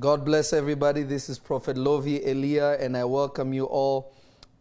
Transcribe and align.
God 0.00 0.24
bless 0.24 0.52
everybody. 0.52 1.04
This 1.04 1.28
is 1.28 1.38
Prophet 1.38 1.78
Lovy 1.78 2.26
Elia, 2.26 2.72
and 2.80 2.96
I 2.96 3.04
welcome 3.04 3.52
you 3.52 3.66
all 3.66 4.12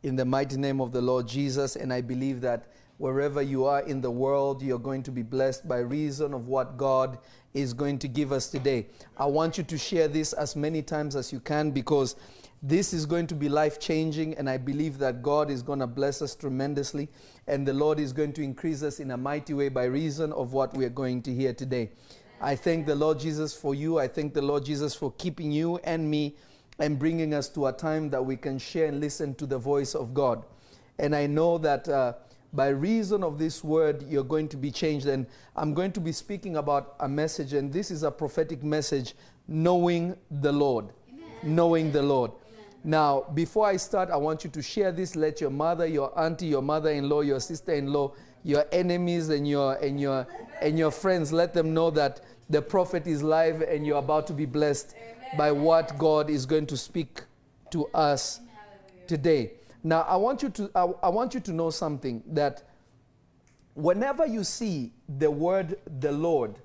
in 0.04 0.16
the 0.16 0.24
mighty 0.24 0.58
name 0.58 0.80
of 0.80 0.92
the 0.92 1.02
Lord 1.02 1.28
Jesus. 1.28 1.76
And 1.76 1.92
I 1.92 2.02
believe 2.02 2.40
that 2.42 2.68
wherever 3.00 3.42
you 3.42 3.66
are 3.66 3.82
in 3.82 4.00
the 4.00 4.12
world, 4.12 4.62
you're 4.62 4.78
going 4.78 5.02
to 5.02 5.12
be 5.12 5.24
blessed 5.24 5.68
by 5.68 5.80
reason 5.80 6.36
of 6.36 6.50
what 6.50 6.78
God 6.78 7.18
is 7.56 7.74
going 7.74 7.98
to 8.00 8.08
give 8.08 8.32
us 8.32 8.52
today. 8.52 8.86
I 9.18 9.26
want 9.26 9.58
you 9.58 9.64
to 9.64 9.76
share 9.76 10.08
this 10.08 10.34
as 10.34 10.56
many 10.56 10.84
times 10.84 11.16
as 11.16 11.34
you 11.34 11.40
can 11.40 11.72
because 11.72 12.16
this 12.62 12.94
is 12.94 13.08
going 13.08 13.26
to 13.26 13.36
be 13.36 13.50
life 13.50 13.80
changing, 13.80 14.36
and 14.36 14.48
I 14.48 14.58
believe 14.58 15.00
that 15.00 15.24
God 15.24 15.50
is 15.50 15.64
going 15.64 15.80
to 15.80 15.88
bless 15.88 16.22
us 16.22 16.36
tremendously, 16.36 17.10
and 17.48 17.68
the 17.68 17.74
Lord 17.74 18.00
is 18.00 18.14
going 18.14 18.34
to 18.34 18.44
increase 18.44 18.84
us 18.84 19.00
in 19.00 19.10
a 19.10 19.18
mighty 19.18 19.56
way 19.56 19.70
by 19.70 19.86
reason 19.86 20.32
of 20.32 20.54
what 20.54 20.78
we 20.78 20.86
are 20.86 20.90
going 20.90 21.24
to 21.24 21.34
hear 21.34 21.54
today. 21.54 21.90
I 22.42 22.56
thank 22.56 22.86
the 22.86 22.96
Lord 22.96 23.20
Jesus 23.20 23.56
for 23.56 23.74
you. 23.74 24.00
I 24.00 24.08
thank 24.08 24.34
the 24.34 24.42
Lord 24.42 24.66
Jesus 24.66 24.94
for 24.94 25.12
keeping 25.18 25.52
you 25.52 25.78
and 25.84 26.10
me 26.10 26.36
and 26.80 27.00
bringing 27.00 27.34
us 27.34 27.48
to 27.50 27.68
a 27.68 27.72
time 27.72 28.10
that 28.10 28.26
we 28.26 28.36
can 28.36 28.58
share 28.58 28.88
and 28.88 29.00
listen 29.00 29.36
to 29.36 29.46
the 29.46 29.58
voice 29.58 29.96
of 29.96 30.14
God. 30.14 30.44
And 31.00 31.16
I 31.16 31.28
know 31.28 31.58
that 31.60 31.88
uh, 31.88 32.14
by 32.52 32.68
reason 32.68 33.24
of 33.24 33.40
this 33.40 33.64
word, 33.64 34.04
you're 34.08 34.24
going 34.24 34.48
to 34.50 34.58
be 34.58 34.72
changed. 34.72 35.08
And 35.08 35.26
I'm 35.56 35.74
going 35.74 35.92
to 35.94 36.00
be 36.00 36.12
speaking 36.12 36.58
about 36.58 36.96
a 37.00 37.08
message, 37.08 37.54
and 37.54 37.72
this 37.72 37.90
is 37.92 38.04
a 38.04 38.12
prophetic 38.12 38.64
message 38.64 39.16
knowing 39.48 40.16
the 40.30 40.52
Lord. 40.52 40.90
Amen. 41.10 41.56
Knowing 41.56 41.92
the 41.92 42.02
Lord. 42.02 42.32
Now, 42.84 43.26
before 43.34 43.68
I 43.68 43.78
start, 43.78 44.10
I 44.10 44.18
want 44.18 44.44
you 44.44 44.50
to 44.50 44.62
share 44.62 44.92
this. 44.92 45.16
Let 45.16 45.40
your 45.40 45.50
mother, 45.50 45.88
your 45.88 46.18
auntie, 46.20 46.48
your 46.48 46.62
mother-in-law, 46.62 47.22
your 47.22 47.40
sister-in-law, 47.40 48.14
your 48.44 48.66
enemies 48.72 49.30
and 49.30 49.48
your 49.48 49.76
and 49.76 50.00
your 50.00 50.28
and 50.62 50.78
your 50.78 50.92
friends, 50.92 51.32
let 51.32 51.54
them 51.54 51.74
know 51.74 51.90
that 51.92 52.22
the 52.50 52.62
prophet 52.62 53.08
is 53.08 53.24
live 53.24 53.62
and 53.62 53.86
you're 53.86 53.98
about 53.98 54.28
to 54.28 54.34
be 54.34 54.46
blessed 54.46 54.96
Amen. 54.96 55.38
by 55.38 55.52
what 55.52 55.98
God 55.98 56.30
is 56.30 56.46
going 56.46 56.68
to 56.68 56.78
speak 56.78 57.22
to 57.72 57.88
us 57.94 58.42
today. 59.08 59.54
Now, 59.84 60.02
I 60.02 60.16
want 60.16 60.44
you 60.44 60.50
to 60.50 60.72
I, 60.76 60.84
I 61.04 61.10
want 61.10 61.34
you 61.34 61.40
to 61.42 61.52
know 61.52 61.70
something 61.70 62.24
that 62.28 62.64
whenever 63.74 64.26
you 64.26 64.44
see 64.44 64.92
the 65.18 65.30
word 65.30 65.78
the 66.00 66.12
Lord, 66.12 66.56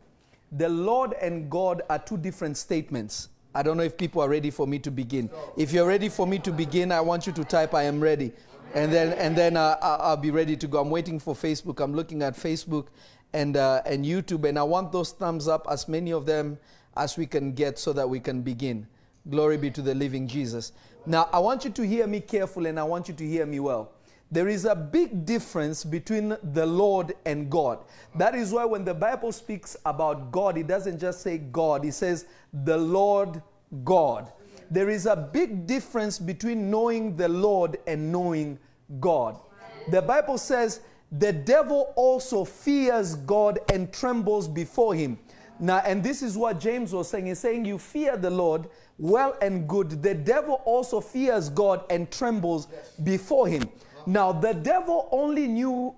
the 0.52 0.68
Lord 0.68 1.14
and 1.20 1.50
God 1.50 1.82
are 1.88 1.98
two 1.98 2.16
different 2.16 2.56
statements. 2.56 3.28
I 3.54 3.62
don't 3.62 3.76
know 3.76 3.82
if 3.82 3.96
people 3.96 4.22
are 4.22 4.28
ready 4.28 4.50
for 4.50 4.66
me 4.66 4.78
to 4.80 4.90
begin. 4.90 5.30
If 5.56 5.72
you're 5.72 5.88
ready 5.88 6.08
for 6.08 6.26
me 6.26 6.38
to 6.40 6.52
begin, 6.52 6.92
I 6.92 7.00
want 7.00 7.26
you 7.26 7.32
to 7.32 7.44
type 7.44 7.74
I 7.74 7.84
am 7.84 7.98
ready. 8.00 8.32
And 8.74 8.92
then 8.92 9.12
and 9.14 9.36
then 9.36 9.56
uh, 9.56 9.76
I'll 9.80 10.16
be 10.16 10.30
ready 10.30 10.56
to 10.56 10.66
go. 10.66 10.80
I'm 10.80 10.90
waiting 10.90 11.18
for 11.18 11.34
Facebook. 11.34 11.80
I'm 11.80 11.94
looking 11.94 12.22
at 12.22 12.34
Facebook 12.34 12.88
and 13.32 13.56
uh, 13.56 13.82
and 13.86 14.04
YouTube 14.04 14.48
and 14.48 14.58
I 14.58 14.62
want 14.62 14.92
those 14.92 15.12
thumbs 15.12 15.48
up 15.48 15.66
as 15.70 15.88
many 15.88 16.12
of 16.12 16.26
them 16.26 16.58
as 16.96 17.16
we 17.16 17.26
can 17.26 17.52
get 17.52 17.78
so 17.78 17.92
that 17.92 18.08
we 18.08 18.20
can 18.20 18.42
begin. 18.42 18.86
Glory 19.30 19.56
be 19.56 19.70
to 19.70 19.82
the 19.82 19.94
living 19.94 20.26
Jesus. 20.26 20.72
Now, 21.06 21.28
I 21.32 21.38
want 21.38 21.64
you 21.64 21.70
to 21.70 21.86
hear 21.86 22.06
me 22.06 22.20
carefully 22.20 22.70
and 22.70 22.78
I 22.78 22.82
want 22.82 23.08
you 23.08 23.14
to 23.14 23.26
hear 23.26 23.46
me 23.46 23.60
well. 23.60 23.92
There 24.30 24.48
is 24.48 24.66
a 24.66 24.74
big 24.74 25.24
difference 25.24 25.84
between 25.84 26.36
the 26.52 26.66
Lord 26.66 27.14
and 27.24 27.48
God. 27.48 27.78
That 28.14 28.34
is 28.34 28.52
why 28.52 28.64
when 28.66 28.84
the 28.84 28.92
Bible 28.92 29.32
speaks 29.32 29.76
about 29.86 30.30
God, 30.30 30.58
it 30.58 30.66
doesn't 30.66 30.98
just 30.98 31.22
say 31.22 31.38
God, 31.38 31.84
it 31.86 31.94
says 31.94 32.26
the 32.52 32.76
Lord 32.76 33.42
God. 33.84 34.30
There 34.70 34.90
is 34.90 35.06
a 35.06 35.16
big 35.16 35.66
difference 35.66 36.18
between 36.18 36.70
knowing 36.70 37.16
the 37.16 37.28
Lord 37.28 37.78
and 37.86 38.12
knowing 38.12 38.58
God. 39.00 39.38
The 39.90 40.02
Bible 40.02 40.38
says 40.38 40.80
the 41.12 41.32
devil 41.32 41.92
also 41.96 42.44
fears 42.44 43.14
God 43.14 43.58
and 43.72 43.92
trembles 43.92 44.46
before 44.46 44.94
him. 44.94 45.18
Now, 45.58 45.78
and 45.78 46.02
this 46.02 46.22
is 46.22 46.36
what 46.36 46.60
James 46.60 46.92
was 46.92 47.08
saying. 47.08 47.26
He's 47.26 47.38
saying, 47.38 47.64
You 47.64 47.78
fear 47.78 48.16
the 48.16 48.30
Lord, 48.30 48.68
well 48.98 49.36
and 49.40 49.68
good. 49.68 50.02
The 50.02 50.14
devil 50.14 50.62
also 50.64 51.00
fears 51.00 51.48
God 51.48 51.84
and 51.90 52.10
trembles 52.10 52.68
before 53.02 53.48
him. 53.48 53.68
Now, 54.06 54.32
the 54.32 54.54
devil 54.54 55.08
only 55.10 55.48
knew 55.48 55.94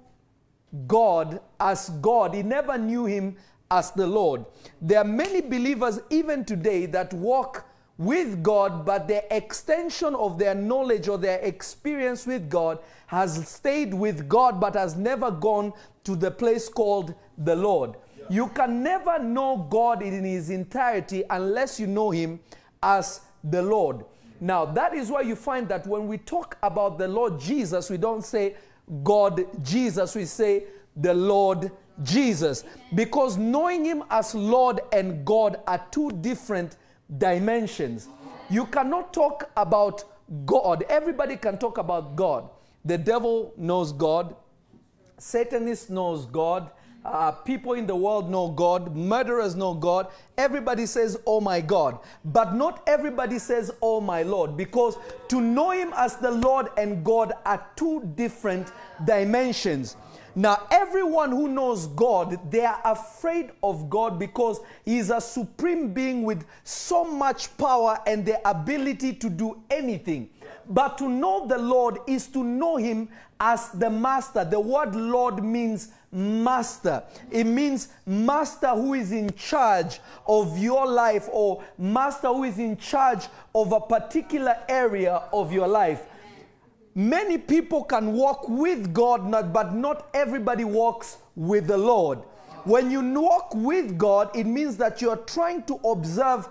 God 0.87 1.41
as 1.59 1.91
God, 2.01 2.35
he 2.35 2.43
never 2.43 2.79
knew 2.79 3.05
him 3.05 3.37
as 3.71 3.91
the 3.91 4.07
Lord. 4.07 4.45
There 4.81 4.99
are 4.99 5.05
many 5.05 5.41
believers, 5.41 6.01
even 6.11 6.45
today, 6.45 6.87
that 6.87 7.13
walk 7.13 7.67
with 8.01 8.43
God, 8.43 8.87
but 8.87 9.07
the 9.07 9.23
extension 9.37 10.15
of 10.15 10.39
their 10.39 10.55
knowledge 10.55 11.07
or 11.07 11.19
their 11.19 11.39
experience 11.41 12.27
with 12.27 12.49
God 12.49 12.79
has 13.09 13.47
stayed 13.47 13.93
with 13.93 14.27
God, 14.27 14.59
but 14.59 14.75
has 14.75 14.97
never 14.97 15.31
gone 15.31 15.75
to 16.05 16.17
the 16.17 16.31
place 16.31 16.67
called 16.67 17.15
the 17.37 17.55
Lord. 17.55 17.97
Yeah. 18.17 18.25
You 18.31 18.49
can 18.49 18.83
never 18.83 19.19
know 19.19 19.67
God 19.69 20.03
in 20.03 20.25
his 20.25 20.49
entirety 20.49 21.25
unless 21.29 21.79
you 21.79 21.87
know 21.87 22.11
him 22.11 22.41
as 22.83 23.21
the 23.45 23.61
Lord. 23.61 24.07
Now, 24.41 24.65
that 24.65 24.95
is 24.95 25.11
why 25.11 25.21
you 25.21 25.37
find 25.37 25.69
that 25.69 25.87
when 25.87 26.09
we 26.09 26.17
talk 26.17 26.57
about 26.63 26.97
the 26.97 27.07
Lord 27.07 27.39
Jesus, 27.39 27.91
we 27.91 27.99
don't 27.99 28.25
say 28.25 28.57
God 29.05 29.45
Jesus, 29.63 30.15
we 30.15 30.25
say 30.25 30.65
the 30.97 31.13
Lord 31.13 31.71
Jesus. 32.03 32.65
Because 32.95 33.37
knowing 33.37 33.85
him 33.85 34.05
as 34.09 34.35
Lord 34.35 34.81
and 34.91 35.23
God 35.23 35.61
are 35.67 35.85
two 35.91 36.11
different 36.23 36.77
dimensions. 37.19 38.09
You 38.49 38.67
cannot 38.67 39.13
talk 39.13 39.51
about 39.57 40.05
God. 40.47 40.85
Everybody 40.89 41.37
can 41.37 41.59
talk 41.59 41.79
about 41.79 42.17
God. 42.17 42.49
The 42.85 42.99
devil 42.99 43.53
knows 43.57 43.93
God. 43.93 44.35
Satanist 45.19 45.91
knows 45.91 46.27
God. 46.27 46.71
Uh, 47.03 47.31
people 47.33 47.73
in 47.73 47.87
the 47.87 47.97
world 47.97 48.31
know 48.31 48.49
God. 48.49 48.95
Murderers 48.95 49.55
know 49.55 49.73
God. 49.73 50.09
Everybody 50.37 50.85
says, 50.87 51.19
Oh 51.27 51.41
my 51.41 51.61
God. 51.61 51.99
But 52.25 52.55
not 52.55 52.83
everybody 52.87 53.39
says, 53.39 53.71
Oh 53.81 54.01
my 54.01 54.23
Lord. 54.23 54.57
Because 54.57 54.97
to 55.29 55.41
know 55.41 55.71
Him 55.71 55.93
as 55.97 56.17
the 56.17 56.31
Lord 56.31 56.69
and 56.77 57.03
God 57.05 57.33
are 57.47 57.67
two 57.77 58.03
different 58.17 58.73
dimensions. 59.05 59.97
Now, 60.35 60.67
everyone 60.71 61.31
who 61.31 61.49
knows 61.49 61.87
God, 61.89 62.39
they 62.51 62.65
are 62.65 62.81
afraid 62.85 63.51
of 63.63 63.91
God 63.91 64.19
because 64.19 64.61
He 64.85 64.99
is 64.99 65.11
a 65.11 65.21
supreme 65.21 65.93
being 65.93 66.23
with 66.23 66.45
so 66.65 67.05
much 67.05 67.57
power 67.57 67.99
and 68.07 68.25
the 68.25 68.49
ability 68.49 69.15
to 69.15 69.29
do 69.31 69.61
anything. 69.71 70.31
But 70.69 70.99
to 70.99 71.09
know 71.09 71.47
the 71.47 71.59
Lord 71.59 71.99
is 72.07 72.29
to 72.29 72.45
know 72.45 72.77
Him 72.77 73.09
as 73.41 73.71
the 73.71 73.91
Master. 73.91 74.45
The 74.45 74.61
word 74.61 74.95
Lord 74.95 75.43
means 75.43 75.91
master. 76.13 77.03
It 77.31 77.45
means 77.45 77.89
master 78.05 78.69
who 78.69 78.95
is 78.95 79.13
in 79.13 79.33
charge 79.35 80.01
of 80.27 80.59
your 80.59 80.87
life 80.87 81.29
or 81.33 81.63
master 81.79 82.29
who 82.29 82.45
is 82.45 82.59
in 82.59 82.77
charge 82.77 83.27
of 83.55 83.73
a 83.73 83.81
particular 83.81 84.57
area 84.69 85.23
of 85.33 85.53
your 85.53 85.69
life. 85.69 86.03
Many 86.95 87.39
people 87.39 87.85
can 87.85 88.13
walk 88.13 88.49
with 88.49 88.93
God, 88.93 89.31
but 89.53 89.75
not 89.75 90.09
everybody 90.13 90.65
walks 90.65 91.19
with 91.37 91.67
the 91.67 91.79
Lord. 91.79 92.19
When 92.65 92.91
you 92.91 93.01
walk 93.21 93.55
with 93.55 93.97
God, 93.97 94.35
it 94.37 94.45
means 94.45 94.77
that 94.79 95.01
you're 95.01 95.17
trying 95.17 95.63
to 95.65 95.77
observe 95.85 96.49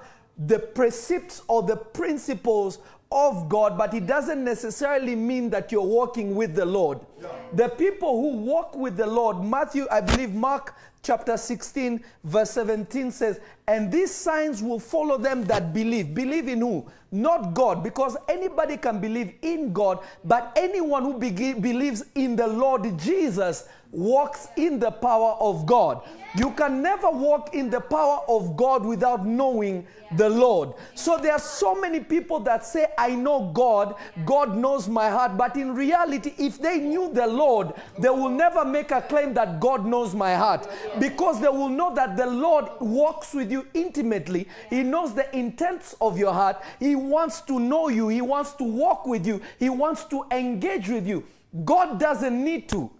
the 0.47 0.57
precepts 0.57 1.41
or 1.47 1.61
the 1.63 1.75
principles 1.75 2.79
of 3.11 3.49
God, 3.49 3.77
but 3.77 3.93
it 3.93 4.05
doesn't 4.05 4.43
necessarily 4.43 5.15
mean 5.15 5.49
that 5.49 5.71
you're 5.71 5.81
walking 5.81 6.35
with 6.35 6.53
the 6.53 6.65
Lord. 6.65 6.99
Yeah. 7.19 7.29
The 7.53 7.69
people 7.69 8.21
who 8.21 8.37
walk 8.37 8.75
with 8.75 8.97
the 8.97 9.07
Lord, 9.07 9.43
Matthew, 9.43 9.87
I 9.89 10.01
believe 10.01 10.33
Mark 10.33 10.75
chapter 11.01 11.35
16, 11.37 12.03
verse 12.23 12.51
17 12.51 13.11
says, 13.11 13.39
And 13.67 13.91
these 13.91 14.13
signs 14.13 14.61
will 14.61 14.79
follow 14.79 15.17
them 15.17 15.43
that 15.45 15.73
believe. 15.73 16.13
Believe 16.13 16.47
in 16.47 16.59
who? 16.59 16.85
Not 17.11 17.55
God, 17.55 17.83
because 17.83 18.15
anybody 18.27 18.77
can 18.77 18.99
believe 18.99 19.33
in 19.41 19.73
God, 19.73 19.99
but 20.23 20.53
anyone 20.55 21.01
who 21.03 21.17
be- 21.17 21.53
believes 21.53 22.03
in 22.13 22.35
the 22.35 22.45
Lord 22.45 22.97
Jesus 22.99 23.67
walks 23.91 24.47
in 24.55 24.79
the 24.79 24.91
power 24.91 25.35
of 25.39 25.65
God. 25.65 26.01
You 26.35 26.51
can 26.51 26.83
never 26.83 27.09
walk 27.09 27.55
in 27.55 27.71
the 27.71 27.79
power 27.79 28.21
of 28.27 28.55
God 28.55 28.85
without 28.85 29.25
knowing 29.25 29.87
the 30.15 30.29
Lord. 30.29 30.73
So 30.93 31.17
there 31.17 31.33
are 31.33 31.39
so 31.39 31.73
many 31.73 31.99
people 32.01 32.39
that 32.41 32.63
say, 32.63 32.87
I 32.99 33.15
know 33.15 33.51
God, 33.51 33.95
God 34.25 34.55
knows 34.55 34.87
my 34.87 35.09
heart. 35.09 35.37
But 35.37 35.55
in 35.55 35.73
reality, 35.73 36.33
if 36.37 36.61
they 36.61 36.79
knew 36.79 37.11
the 37.11 37.25
Lord, 37.25 37.73
they 37.97 38.09
will 38.09 38.29
never 38.29 38.63
make 38.63 38.91
a 38.91 39.01
claim 39.01 39.33
that 39.35 39.59
God 39.59 39.85
knows 39.85 40.13
my 40.13 40.35
heart 40.35 40.67
because 40.99 41.41
they 41.41 41.49
will 41.49 41.69
know 41.69 41.93
that 41.95 42.15
the 42.15 42.27
Lord 42.27 42.65
walks 42.79 43.33
with 43.33 43.51
you 43.51 43.65
intimately. 43.73 44.47
He 44.69 44.83
knows 44.83 45.15
the 45.15 45.35
intents 45.35 45.95
of 45.99 46.17
your 46.17 46.33
heart. 46.33 46.61
He 46.79 46.95
wants 46.95 47.41
to 47.41 47.59
know 47.59 47.89
you, 47.89 48.07
He 48.07 48.21
wants 48.21 48.53
to 48.53 48.63
walk 48.63 49.07
with 49.07 49.25
you, 49.25 49.41
He 49.57 49.69
wants 49.69 50.03
to 50.05 50.25
engage 50.31 50.89
with 50.89 51.07
you. 51.07 51.25
God 51.65 51.99
doesn't 51.99 52.43
need 52.43 52.69
to. 52.69 52.91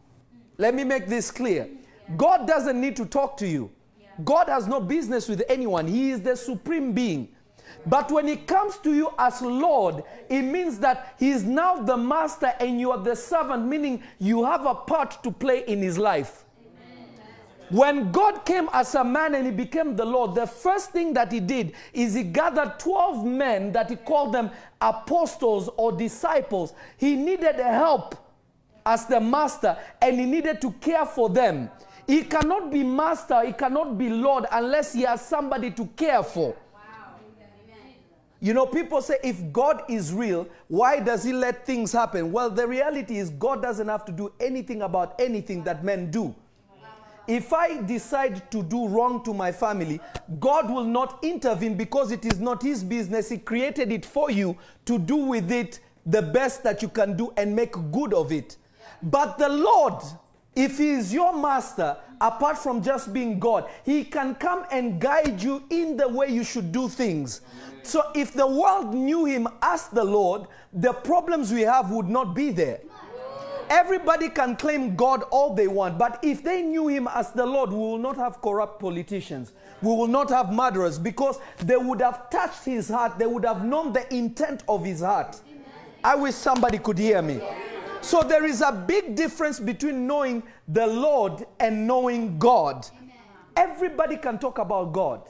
Let 0.60 0.76
me 0.76 0.84
make 0.84 1.08
this 1.08 1.32
clear. 1.32 1.70
God 2.18 2.46
doesn't 2.46 2.80
need 2.80 2.98
to 2.98 3.06
talk 3.06 3.38
to 3.38 3.48
you. 3.48 3.72
God 4.26 4.50
has 4.50 4.68
no 4.68 4.82
business 4.82 5.30
with 5.30 5.42
anyone. 5.48 5.88
He 5.88 6.12
is 6.12 6.22
the 6.22 6.36
supreme 6.36 6.92
being. 6.92 7.30
But 7.86 8.12
when 8.12 8.28
He 8.28 8.36
comes 8.36 8.78
to 8.80 8.94
you 8.94 9.12
as 9.18 9.42
Lord, 9.42 10.04
it 10.30 10.42
means 10.42 10.78
that 10.80 11.16
He 11.18 11.30
is 11.30 11.46
now 11.46 11.78
the 11.82 11.96
master 11.96 12.54
and 12.60 12.78
you 12.78 12.92
are 12.92 13.02
the 13.02 13.16
servant, 13.16 13.68
meaning 13.68 14.04
you 14.20 14.44
have 14.44 14.66
a 14.66 14.76
part 14.76 15.24
to 15.24 15.32
play 15.32 15.64
in 15.66 15.82
His 15.82 15.98
life. 15.98 16.44
When 17.70 18.12
God 18.12 18.46
came 18.46 18.68
as 18.74 18.96
a 18.96 19.04
man 19.04 19.36
and 19.36 19.46
he 19.46 19.52
became 19.52 19.96
the 19.96 20.04
Lord, 20.04 20.34
the 20.34 20.48
first 20.48 20.90
thing 20.90 21.14
that 21.14 21.32
he 21.32 21.40
did 21.40 21.74
is 21.94 22.16
he 22.16 22.24
gathered 22.24 22.80
12 22.80 23.24
men 23.24 23.72
that 23.74 23.92
he 23.92 23.96
called 23.96 24.34
them 24.34 24.50
apostles 24.82 25.70
or 25.78 25.92
disciples. 25.92 26.74
He 26.98 27.16
needed 27.16 27.58
help 27.58 28.16
as 28.90 29.06
the 29.06 29.20
master 29.22 29.78
and 30.02 30.20
he 30.20 30.26
needed 30.26 30.60
to 30.62 30.72
care 30.72 31.06
for 31.06 31.30
them. 31.30 31.70
He 32.08 32.24
cannot 32.24 32.72
be 32.72 32.84
master, 32.84 33.46
he 33.46 33.54
cannot 33.54 33.98
be 34.00 34.10
Lord 34.10 34.46
unless 34.52 34.94
he 34.94 35.04
has 35.04 35.22
somebody 35.22 35.70
to 35.72 35.86
care 35.96 36.24
for. 36.24 36.56
You 38.42 38.54
know, 38.54 38.66
people 38.66 39.02
say 39.02 39.18
if 39.24 39.52
God 39.52 39.84
is 39.90 40.14
real, 40.14 40.48
why 40.70 41.02
does 41.02 41.24
he 41.24 41.34
let 41.34 41.66
things 41.66 41.92
happen? 41.92 42.32
Well, 42.32 42.50
the 42.50 42.66
reality 42.66 43.18
is 43.18 43.30
God 43.30 43.62
doesn't 43.62 43.88
have 43.88 44.06
to 44.06 44.12
do 44.12 44.32
anything 44.40 44.82
about 44.82 45.20
anything 45.20 45.64
that 45.66 45.84
men 45.84 46.10
do. 46.10 46.34
If 47.28 47.54
I 47.54 47.84
decide 47.84 48.50
to 48.50 48.64
do 48.64 48.88
wrong 48.88 49.24
to 49.26 49.36
my 49.36 49.52
family, 49.52 50.00
God 50.40 50.72
will 50.72 50.86
not 50.86 51.20
intervene 51.22 51.76
because 51.76 52.12
it 52.12 52.26
is 52.26 52.40
not 52.40 52.64
his 52.64 52.84
business. 52.84 53.30
He 53.30 53.38
created 53.38 53.92
it 53.92 54.04
for 54.04 54.32
you 54.32 54.58
to 54.86 54.98
do 54.98 55.18
with 55.18 55.52
it 55.52 55.80
the 56.08 56.24
best 56.24 56.64
that 56.64 56.82
you 56.82 56.90
can 56.90 57.16
do 57.16 57.32
and 57.38 57.56
make 57.56 57.74
good 57.92 58.16
of 58.16 58.32
it. 58.32 58.58
But 59.02 59.38
the 59.38 59.50
Lord, 59.50 60.02
if 60.56 60.78
He 60.78 60.92
is 60.92 61.14
your 61.14 61.36
master, 61.36 61.98
apart 62.20 62.58
from 62.58 62.82
just 62.82 63.14
being 63.14 63.40
God, 63.40 63.70
He 63.86 64.04
can 64.04 64.36
come 64.36 64.66
and 64.72 65.00
guide 65.00 65.42
you 65.42 65.64
in 65.70 65.98
the 65.98 66.08
way 66.08 66.28
you 66.30 66.44
should 66.44 66.72
do 66.72 66.90
things. 66.90 67.42
So 67.84 68.04
if 68.14 68.34
the 68.34 68.46
world 68.46 68.94
knew 68.94 69.26
Him 69.26 69.48
as 69.62 69.88
the 69.88 70.04
Lord, 70.04 70.48
the 70.74 70.94
problems 70.94 71.52
we 71.52 71.62
have 71.62 71.92
would 71.92 72.10
not 72.10 72.36
be 72.36 72.52
there. 72.52 72.82
Everybody 73.70 74.30
can 74.30 74.56
claim 74.56 74.96
God 74.96 75.24
all 75.30 75.54
they 75.54 75.68
want, 75.68 76.00
but 76.00 76.20
if 76.24 76.44
they 76.44 76.64
knew 76.64 76.88
Him 76.88 77.08
as 77.14 77.32
the 77.32 77.46
Lord, 77.46 77.70
we 77.70 77.78
will 77.78 78.00
not 78.00 78.18
have 78.18 78.42
corrupt 78.42 78.80
politicians. 78.80 79.54
We 79.82 79.90
will 79.90 80.08
not 80.08 80.30
have 80.30 80.52
murderers 80.52 80.98
because 80.98 81.40
they 81.60 81.78
would 81.78 82.02
have 82.02 82.30
touched 82.32 82.66
His 82.66 82.90
heart, 82.90 83.20
they 83.20 83.28
would 83.28 83.46
have 83.46 83.64
known 83.64 83.94
the 83.94 84.12
intent 84.14 84.64
of 84.68 84.84
His 84.84 85.02
heart. 85.02 85.40
I 86.04 86.16
wish 86.16 86.34
somebody 86.34 86.80
could 86.80 86.98
hear 86.98 87.22
me. 87.22 87.40
So 88.02 88.24
there 88.24 88.46
is 88.46 88.62
a 88.62 88.72
big 88.72 89.16
difference 89.16 89.60
between 89.60 90.08
knowing 90.08 90.44
the 90.68 90.88
Lord 90.88 91.46
and 91.60 91.86
knowing 91.86 92.40
God. 92.40 92.88
Everybody 93.56 94.18
can 94.18 94.40
talk 94.40 94.58
about 94.58 94.94
God. 94.94 95.22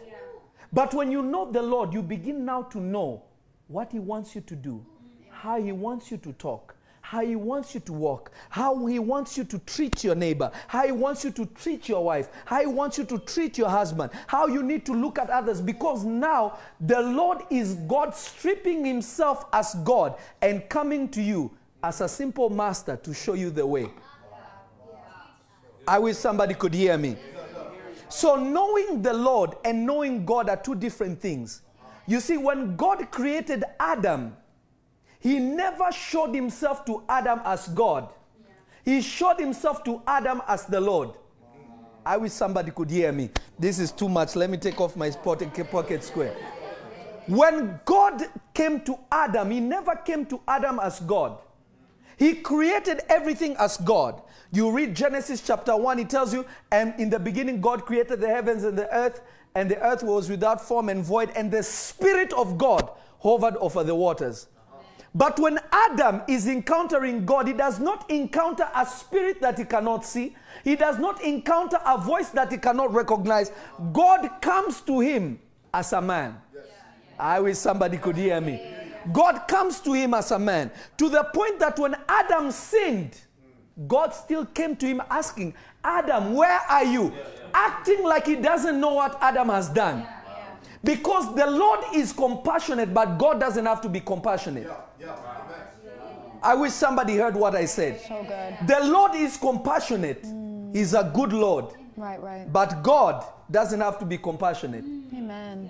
But 0.71 0.93
when 0.93 1.11
you 1.11 1.21
know 1.23 1.51
the 1.51 1.61
Lord, 1.61 1.93
you 1.93 2.01
begin 2.03 2.45
now 2.45 2.61
to 2.63 2.79
know 2.79 3.23
what 3.67 3.91
He 3.91 3.99
wants 3.99 4.35
you 4.35 4.41
to 4.41 4.55
do, 4.55 4.85
how 5.29 5.59
He 5.59 5.71
wants 5.71 6.11
you 6.11 6.17
to 6.17 6.31
talk, 6.33 6.75
how 7.01 7.25
He 7.25 7.35
wants 7.35 7.73
you 7.73 7.79
to 7.81 7.93
walk, 7.93 8.31
how 8.49 8.85
He 8.85 8.99
wants 8.99 9.35
you 9.35 9.43
to 9.45 9.57
treat 9.59 10.03
your 10.03 10.13
neighbor, 10.13 10.51
how 10.67 10.85
He 10.85 10.91
wants 10.91 11.23
you 11.23 11.31
to 11.31 11.47
treat 11.47 11.89
your 11.89 12.03
wife, 12.03 12.29
how 12.45 12.59
He 12.61 12.67
wants 12.67 12.99
you 12.99 13.03
to 13.05 13.17
treat 13.17 13.57
your 13.57 13.69
husband, 13.69 14.11
how 14.27 14.45
you 14.45 14.61
need 14.61 14.85
to 14.85 14.93
look 14.93 15.17
at 15.17 15.31
others. 15.31 15.59
Because 15.59 16.03
now 16.03 16.59
the 16.79 17.01
Lord 17.01 17.39
is 17.49 17.73
God 17.87 18.13
stripping 18.15 18.85
Himself 18.85 19.45
as 19.53 19.75
God 19.83 20.19
and 20.43 20.69
coming 20.69 21.09
to 21.09 21.21
you 21.21 21.51
as 21.83 22.01
a 22.01 22.09
simple 22.09 22.49
master 22.49 22.97
to 22.97 23.13
show 23.13 23.33
you 23.33 23.49
the 23.49 23.65
way. 23.65 23.89
I 25.87 25.97
wish 25.99 26.17
somebody 26.17 26.53
could 26.53 26.73
hear 26.73 26.97
me. 26.97 27.17
So, 28.09 28.35
knowing 28.35 29.01
the 29.01 29.13
Lord 29.13 29.55
and 29.63 29.85
knowing 29.85 30.25
God 30.25 30.49
are 30.49 30.57
two 30.57 30.75
different 30.75 31.19
things. 31.21 31.61
You 32.07 32.19
see, 32.19 32.37
when 32.37 32.75
God 32.75 33.11
created 33.11 33.63
Adam, 33.79 34.35
He 35.19 35.39
never 35.39 35.91
showed 35.91 36.33
Himself 36.33 36.85
to 36.85 37.03
Adam 37.07 37.39
as 37.45 37.67
God, 37.69 38.09
He 38.83 39.01
showed 39.01 39.37
Himself 39.39 39.83
to 39.83 40.01
Adam 40.07 40.41
as 40.47 40.65
the 40.65 40.81
Lord. 40.81 41.11
I 42.05 42.17
wish 42.17 42.31
somebody 42.31 42.71
could 42.71 42.89
hear 42.89 43.11
me. 43.11 43.29
This 43.59 43.77
is 43.77 43.91
too 43.91 44.09
much. 44.09 44.35
Let 44.35 44.49
me 44.49 44.57
take 44.57 44.81
off 44.81 44.95
my 44.95 45.11
pocket 45.11 46.03
square. 46.03 46.35
When 47.27 47.79
God 47.85 48.23
came 48.53 48.81
to 48.81 48.97
Adam, 49.11 49.51
He 49.51 49.59
never 49.59 49.95
came 49.95 50.25
to 50.27 50.41
Adam 50.47 50.79
as 50.79 50.99
God. 50.99 51.37
He 52.19 52.35
created 52.35 52.99
everything 53.07 53.55
as 53.57 53.77
God. 53.77 54.21
You 54.51 54.71
read 54.71 54.93
Genesis 54.93 55.41
chapter 55.41 55.75
1, 55.75 55.99
it 55.99 56.09
tells 56.09 56.33
you, 56.33 56.45
and 56.69 56.93
in 56.99 57.09
the 57.09 57.17
beginning, 57.17 57.61
God 57.61 57.85
created 57.85 58.19
the 58.19 58.27
heavens 58.27 58.65
and 58.65 58.77
the 58.77 58.93
earth, 58.93 59.21
and 59.55 59.71
the 59.71 59.81
earth 59.81 60.03
was 60.03 60.29
without 60.29 60.59
form 60.59 60.89
and 60.89 61.01
void, 61.01 61.31
and 61.35 61.49
the 61.49 61.63
Spirit 61.63 62.33
of 62.33 62.57
God 62.57 62.89
hovered 63.19 63.55
over 63.57 63.85
the 63.85 63.95
waters. 63.95 64.47
But 65.15 65.39
when 65.39 65.59
Adam 65.71 66.21
is 66.27 66.47
encountering 66.47 67.25
God, 67.25 67.47
he 67.47 67.53
does 67.53 67.79
not 67.79 68.09
encounter 68.11 68.67
a 68.75 68.85
spirit 68.85 69.41
that 69.41 69.57
he 69.57 69.63
cannot 69.63 70.05
see. 70.05 70.35
He 70.63 70.75
does 70.75 70.99
not 70.99 71.23
encounter 71.23 71.79
a 71.85 71.97
voice 71.97 72.29
that 72.29 72.51
he 72.51 72.57
cannot 72.57 72.93
recognize. 72.93 73.51
God 73.91 74.29
comes 74.41 74.81
to 74.81 74.99
him 74.99 75.39
as 75.73 75.93
a 75.93 76.01
man. 76.01 76.39
Yes. 76.53 76.65
I 77.17 77.39
wish 77.39 77.57
somebody 77.57 77.97
could 77.97 78.17
hear 78.17 78.39
me. 78.39 78.61
God 79.11 79.47
comes 79.47 79.79
to 79.81 79.93
him 79.93 80.13
as 80.13 80.31
a 80.31 80.39
man 80.39 80.71
to 80.97 81.09
the 81.09 81.23
point 81.33 81.59
that 81.59 81.77
when 81.79 81.95
Adam 82.07 82.51
sinned, 82.51 83.15
God 83.87 84.13
still 84.13 84.45
came 84.45 84.75
to 84.77 84.85
him 84.85 85.01
asking, 85.09 85.53
Adam, 85.83 86.33
where 86.33 86.59
are 86.69 86.83
you? 86.83 87.13
Acting 87.53 88.03
like 88.03 88.25
he 88.27 88.35
doesn't 88.35 88.79
know 88.79 88.93
what 88.93 89.17
Adam 89.21 89.49
has 89.49 89.69
done. 89.69 90.05
Because 90.83 91.33
the 91.35 91.47
Lord 91.47 91.79
is 91.93 92.13
compassionate, 92.13 92.93
but 92.93 93.17
God 93.17 93.39
doesn't 93.39 93.65
have 93.65 93.81
to 93.81 93.89
be 93.89 93.99
compassionate. 93.99 94.69
I 96.41 96.55
wish 96.55 96.71
somebody 96.71 97.17
heard 97.17 97.35
what 97.35 97.55
I 97.55 97.65
said. 97.65 97.99
So 98.01 98.23
good. 98.23 98.67
The 98.67 98.87
Lord 98.87 99.13
is 99.15 99.35
compassionate. 99.35 100.23
Mm. 100.23 100.73
He's 100.73 100.93
a 100.93 101.11
good 101.13 101.33
Lord. 101.33 101.73
Right, 101.97 102.21
right. 102.21 102.51
But 102.51 102.81
God 102.81 103.25
doesn't 103.51 103.81
have 103.81 103.99
to 103.99 104.05
be 104.05 104.17
compassionate. 104.17 104.85
Amen. 105.13 105.69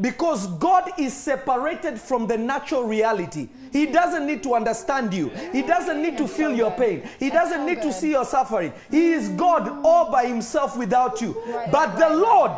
Because 0.00 0.46
God 0.58 0.92
is 0.98 1.12
separated 1.12 1.98
from 2.00 2.26
the 2.26 2.38
natural 2.38 2.84
reality. 2.84 3.48
He 3.72 3.86
doesn't 3.86 4.26
need 4.26 4.42
to 4.44 4.54
understand 4.54 5.12
you. 5.12 5.30
He 5.52 5.62
doesn't 5.62 6.00
need 6.00 6.16
to 6.18 6.28
feel 6.28 6.52
your 6.52 6.70
pain. 6.70 7.08
He 7.18 7.30
doesn't 7.30 7.66
need 7.66 7.82
to 7.82 7.92
see 7.92 8.10
your 8.10 8.24
suffering. 8.24 8.72
He 8.90 9.12
is 9.12 9.28
God 9.30 9.84
all 9.84 10.10
by 10.12 10.26
himself 10.26 10.76
without 10.76 11.20
you. 11.20 11.42
But 11.72 11.96
the 11.96 12.14
Lord, 12.14 12.52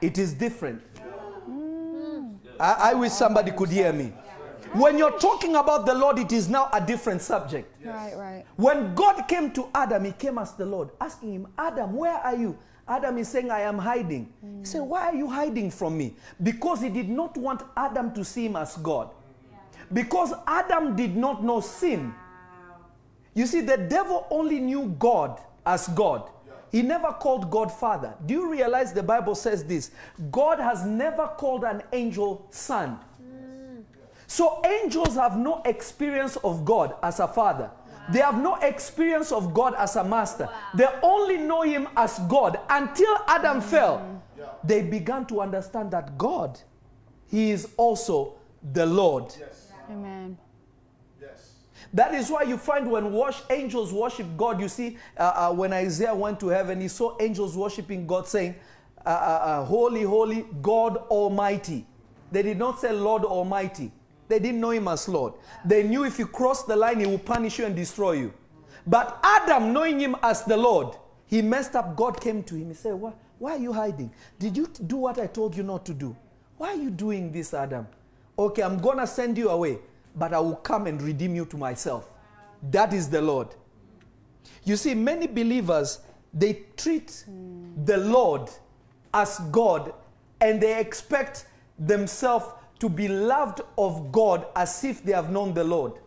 it 0.00 0.18
is 0.18 0.34
different. 0.34 0.82
I, 2.60 2.90
I 2.90 2.94
wish 2.94 3.12
somebody 3.12 3.50
could 3.52 3.70
hear 3.70 3.92
me. 3.92 4.12
When 4.72 4.98
you're 4.98 5.18
talking 5.18 5.56
about 5.56 5.86
the 5.86 5.94
Lord, 5.94 6.18
it 6.18 6.32
is 6.32 6.48
now 6.48 6.68
a 6.72 6.84
different 6.84 7.22
subject. 7.22 7.72
Right, 7.84 8.14
right. 8.16 8.44
When 8.56 8.94
God 8.94 9.22
came 9.26 9.50
to 9.52 9.68
Adam, 9.74 10.04
he 10.04 10.12
came 10.12 10.38
as 10.38 10.52
the 10.52 10.66
Lord, 10.66 10.90
asking 11.00 11.32
him, 11.32 11.46
Adam, 11.56 11.94
where 11.94 12.16
are 12.16 12.36
you? 12.36 12.58
Adam 12.88 13.18
is 13.18 13.28
saying, 13.28 13.50
I 13.50 13.62
am 13.62 13.78
hiding. 13.78 14.32
Mm. 14.44 14.60
He 14.60 14.64
said, 14.64 14.82
Why 14.82 15.06
are 15.06 15.14
you 15.14 15.28
hiding 15.28 15.70
from 15.70 15.98
me? 15.98 16.14
Because 16.42 16.80
he 16.80 16.88
did 16.88 17.08
not 17.08 17.36
want 17.36 17.62
Adam 17.76 18.12
to 18.14 18.24
see 18.24 18.46
him 18.46 18.56
as 18.56 18.76
God. 18.76 19.10
Because 19.92 20.32
Adam 20.46 20.96
did 20.96 21.16
not 21.16 21.44
know 21.44 21.60
sin. 21.60 22.14
You 23.34 23.46
see, 23.46 23.60
the 23.60 23.76
devil 23.76 24.26
only 24.30 24.60
knew 24.60 24.94
God 24.98 25.40
as 25.64 25.88
God. 25.88 26.30
He 26.72 26.82
never 26.82 27.08
called 27.08 27.50
God 27.50 27.72
Father. 27.72 28.14
Do 28.26 28.34
you 28.34 28.50
realize 28.50 28.92
the 28.92 29.02
Bible 29.02 29.34
says 29.34 29.64
this? 29.64 29.90
God 30.30 30.58
has 30.58 30.84
never 30.84 31.28
called 31.28 31.64
an 31.64 31.82
angel 31.92 32.46
son. 32.50 32.98
Mm. 33.22 33.82
So 34.26 34.62
angels 34.64 35.14
have 35.14 35.38
no 35.38 35.62
experience 35.64 36.36
of 36.36 36.64
God 36.64 36.94
as 37.02 37.20
a 37.20 37.28
father. 37.28 37.70
They 38.10 38.20
have 38.20 38.40
no 38.40 38.54
experience 38.56 39.32
of 39.32 39.52
God 39.52 39.74
as 39.74 39.96
a 39.96 40.04
master. 40.04 40.44
Wow. 40.44 40.52
They 40.74 40.88
only 41.02 41.36
know 41.38 41.62
Him 41.62 41.88
as 41.96 42.18
God. 42.28 42.60
Until 42.68 43.16
Adam 43.26 43.60
mm-hmm. 43.60 43.68
fell, 43.68 44.22
yeah. 44.38 44.44
they 44.62 44.82
began 44.82 45.26
to 45.26 45.40
understand 45.40 45.90
that 45.90 46.16
God, 46.16 46.60
He 47.28 47.50
is 47.50 47.68
also 47.76 48.34
the 48.72 48.86
Lord. 48.86 49.34
Yes. 49.38 49.72
Amen. 49.90 50.36
Yes. 51.20 51.52
That 51.92 52.14
is 52.14 52.30
why 52.30 52.42
you 52.42 52.56
find 52.56 52.90
when 52.90 53.12
wash, 53.12 53.40
angels 53.50 53.92
worship 53.92 54.26
God, 54.36 54.60
you 54.60 54.68
see, 54.68 54.98
uh, 55.16 55.32
uh, 55.34 55.52
when 55.52 55.72
Isaiah 55.72 56.14
went 56.14 56.40
to 56.40 56.48
heaven, 56.48 56.80
he 56.80 56.88
saw 56.88 57.16
angels 57.20 57.56
worshiping 57.56 58.06
God 58.06 58.26
saying, 58.26 58.54
uh, 59.04 59.08
uh, 59.08 59.12
uh 59.12 59.64
Holy, 59.64 60.02
holy, 60.02 60.46
God 60.62 60.96
Almighty. 61.08 61.86
They 62.32 62.42
did 62.42 62.58
not 62.58 62.80
say 62.80 62.92
Lord 62.92 63.24
Almighty. 63.24 63.92
They 64.28 64.38
didn't 64.38 64.60
know 64.60 64.70
him 64.70 64.88
as 64.88 65.08
Lord. 65.08 65.34
They 65.64 65.82
knew 65.82 66.04
if 66.04 66.18
you 66.18 66.26
cross 66.26 66.64
the 66.64 66.76
line, 66.76 67.00
he 67.00 67.06
will 67.06 67.18
punish 67.18 67.58
you 67.58 67.66
and 67.66 67.76
destroy 67.76 68.12
you. 68.12 68.32
But 68.86 69.18
Adam, 69.22 69.72
knowing 69.72 70.00
him 70.00 70.16
as 70.22 70.44
the 70.44 70.56
Lord, 70.56 70.96
he 71.26 71.42
messed 71.42 71.74
up. 71.74 71.96
God 71.96 72.20
came 72.20 72.42
to 72.44 72.54
him. 72.54 72.68
He 72.68 72.74
said, 72.74 72.94
Why, 72.94 73.12
why 73.38 73.52
are 73.52 73.58
you 73.58 73.72
hiding? 73.72 74.10
Did 74.38 74.56
you 74.56 74.66
do 74.86 74.96
what 74.96 75.18
I 75.18 75.26
told 75.26 75.56
you 75.56 75.62
not 75.62 75.84
to 75.86 75.94
do? 75.94 76.16
Why 76.56 76.68
are 76.70 76.76
you 76.76 76.90
doing 76.90 77.32
this, 77.32 77.52
Adam? 77.52 77.86
Okay, 78.38 78.62
I'm 78.62 78.78
going 78.78 78.98
to 78.98 79.06
send 79.06 79.36
you 79.36 79.48
away, 79.50 79.78
but 80.14 80.32
I 80.32 80.40
will 80.40 80.56
come 80.56 80.86
and 80.86 81.00
redeem 81.00 81.34
you 81.34 81.44
to 81.46 81.56
myself. 81.56 82.12
That 82.70 82.92
is 82.92 83.08
the 83.08 83.20
Lord. 83.20 83.48
You 84.64 84.76
see, 84.76 84.94
many 84.94 85.26
believers, 85.26 86.00
they 86.32 86.64
treat 86.76 87.24
the 87.84 87.96
Lord 87.98 88.50
as 89.12 89.38
God 89.50 89.94
and 90.40 90.60
they 90.60 90.78
expect 90.78 91.46
themselves 91.78 92.46
to 92.78 92.88
be 92.88 93.08
loved 93.08 93.60
of 93.78 94.12
God 94.12 94.46
as 94.54 94.84
if 94.84 95.02
they 95.02 95.12
have 95.12 95.30
known 95.30 95.54
the 95.54 95.64
Lord. 95.64 95.92
Wow. 95.92 96.00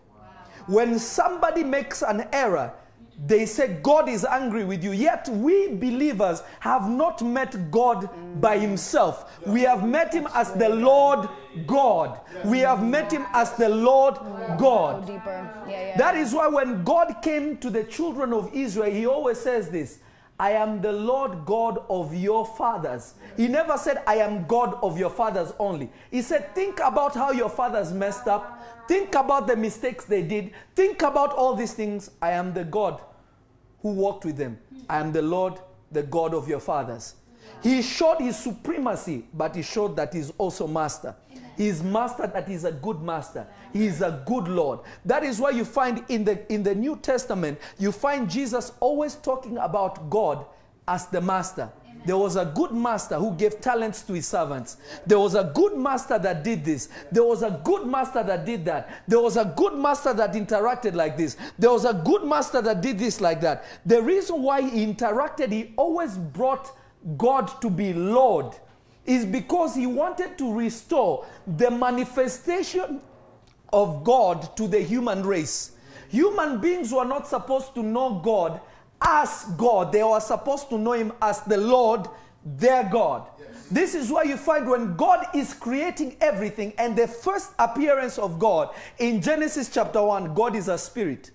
When 0.67 0.99
somebody 0.99 1.63
makes 1.63 2.01
an 2.01 2.27
error, 2.31 2.73
they 3.25 3.45
say 3.45 3.79
God 3.83 4.07
is 4.07 4.23
angry 4.23 4.63
with 4.63 4.83
you. 4.83 4.91
Yet 4.91 5.27
we 5.27 5.67
believers 5.67 6.41
have 6.61 6.89
not 6.89 7.21
met 7.21 7.69
God 7.69 8.09
by 8.39 8.57
Himself. 8.57 9.39
We 9.45 9.61
have 9.61 9.85
met 9.85 10.13
Him 10.13 10.27
as 10.33 10.53
the 10.53 10.69
Lord 10.69 11.27
God. 11.67 12.21
We 12.45 12.59
have 12.59 12.81
met 12.81 13.11
Him 13.11 13.25
as 13.33 13.51
the 13.53 13.67
Lord 13.67 14.15
Go 14.15 14.55
God. 14.57 15.09
Yeah, 15.09 15.67
yeah. 15.67 15.97
That 15.97 16.15
is 16.15 16.33
why 16.33 16.47
when 16.47 16.83
God 16.83 17.15
came 17.21 17.57
to 17.57 17.69
the 17.69 17.83
children 17.83 18.31
of 18.31 18.53
Israel, 18.53 18.91
He 18.91 19.05
always 19.05 19.39
says 19.39 19.69
this 19.69 19.99
I 20.39 20.51
am 20.51 20.81
the 20.81 20.93
Lord 20.93 21.45
God 21.45 21.83
of 21.89 22.13
your 22.15 22.45
fathers. 22.45 23.15
He 23.35 23.49
never 23.49 23.77
said, 23.77 24.01
I 24.07 24.15
am 24.15 24.45
God 24.47 24.79
of 24.81 24.97
your 24.97 25.09
fathers 25.09 25.51
only. 25.59 25.89
He 26.09 26.21
said, 26.21 26.55
Think 26.55 26.79
about 26.81 27.13
how 27.13 27.31
your 27.31 27.49
fathers 27.49 27.91
messed 27.91 28.27
up. 28.27 28.87
Think 28.87 29.15
about 29.15 29.47
the 29.47 29.57
mistakes 29.57 30.05
they 30.05 30.21
did. 30.23 30.51
Think 30.75 31.01
about 31.01 31.33
all 31.33 31.55
these 31.55 31.73
things. 31.73 32.11
I 32.21 32.31
am 32.31 32.53
the 32.53 32.63
God 32.63 33.01
who 33.81 33.89
walked 33.89 34.23
with 34.23 34.37
them. 34.37 34.57
I 34.89 34.99
am 34.99 35.11
the 35.11 35.21
Lord, 35.21 35.59
the 35.91 36.03
God 36.03 36.33
of 36.33 36.47
your 36.47 36.61
fathers. 36.61 37.15
He 37.61 37.81
showed 37.81 38.19
his 38.19 38.37
supremacy, 38.37 39.25
but 39.33 39.55
he 39.55 39.61
showed 39.61 39.97
that 39.97 40.13
he's 40.13 40.31
also 40.37 40.67
master. 40.67 41.15
Is 41.59 41.83
master 41.83 42.25
that 42.25 42.49
is 42.49 42.63
a 42.63 42.71
good 42.71 43.01
master. 43.01 43.45
He 43.73 43.85
is 43.85 44.01
a 44.01 44.23
good 44.25 44.47
Lord. 44.47 44.79
That 45.03 45.23
is 45.23 45.39
why 45.39 45.49
you 45.49 45.65
find 45.65 46.05
in 46.07 46.23
the 46.23 46.51
in 46.51 46.63
the 46.63 46.73
New 46.73 46.95
Testament, 46.95 47.59
you 47.77 47.91
find 47.91 48.29
Jesus 48.29 48.71
always 48.79 49.15
talking 49.15 49.57
about 49.57 50.09
God 50.09 50.45
as 50.87 51.07
the 51.07 51.19
master. 51.19 51.69
There 52.05 52.17
was 52.17 52.37
a 52.37 52.45
good 52.45 52.71
master 52.71 53.15
who 53.15 53.33
gave 53.35 53.59
talents 53.59 54.03
to 54.03 54.13
his 54.13 54.25
servants. 54.25 54.77
There 55.05 55.19
was 55.19 55.35
a 55.35 55.51
good 55.53 55.77
master 55.77 56.17
that 56.17 56.43
did 56.43 56.63
this. 56.63 56.87
There 57.11 57.25
was 57.25 57.43
a 57.43 57.59
good 57.63 57.85
master 57.85 58.23
that 58.23 58.45
did 58.45 58.63
that. 58.65 59.03
There 59.05 59.19
was 59.19 59.35
a 59.35 59.53
good 59.57 59.77
master 59.77 60.13
that 60.13 60.33
interacted 60.33 60.93
like 60.93 61.17
this. 61.17 61.35
There 61.57 61.71
was 61.71 61.83
a 61.83 61.93
good 61.93 62.23
master 62.23 62.61
that 62.61 62.81
did 62.81 62.97
this 62.97 63.19
like 63.19 63.41
that. 63.41 63.65
The 63.85 64.01
reason 64.01 64.41
why 64.41 64.61
he 64.61 64.85
interacted, 64.85 65.51
he 65.51 65.73
always 65.75 66.17
brought 66.17 66.71
God 67.17 67.61
to 67.61 67.69
be 67.69 67.93
Lord, 67.93 68.55
is 69.09 69.25
because 69.25 69.75
he 69.75 69.87
wanted 69.87 70.37
to 70.37 70.53
restore 70.53 71.25
the 71.57 71.71
manifestation 71.71 73.01
of 73.73 74.03
God 74.03 74.55
to 74.55 74.67
the 74.67 74.79
human 74.79 75.23
race. 75.23 75.71
Human 76.09 76.61
beings 76.61 76.93
were 76.93 77.05
not 77.05 77.27
supposed 77.27 77.73
to 77.75 77.83
know 77.83 78.21
God 78.23 78.61
as 79.01 79.45
God, 79.57 79.91
they 79.91 80.03
were 80.03 80.19
supposed 80.19 80.69
to 80.69 80.77
know 80.77 80.93
Him 80.93 81.13
as 81.21 81.41
the 81.41 81.57
Lord, 81.57 82.07
their 82.45 82.83
God. 82.83 83.27
This 83.71 83.95
is 83.95 84.11
why 84.11 84.23
you 84.23 84.35
find 84.35 84.67
when 84.67 84.95
God 84.95 85.27
is 85.33 85.53
creating 85.53 86.17
everything, 86.21 86.73
and 86.77 86.95
the 86.95 87.07
first 87.07 87.51
appearance 87.59 88.17
of 88.17 88.39
God 88.39 88.73
in 88.97 89.21
Genesis 89.21 89.69
chapter 89.69 90.01
1, 90.03 90.33
God 90.33 90.55
is 90.55 90.67
a 90.67 90.77
spirit. 90.77 91.31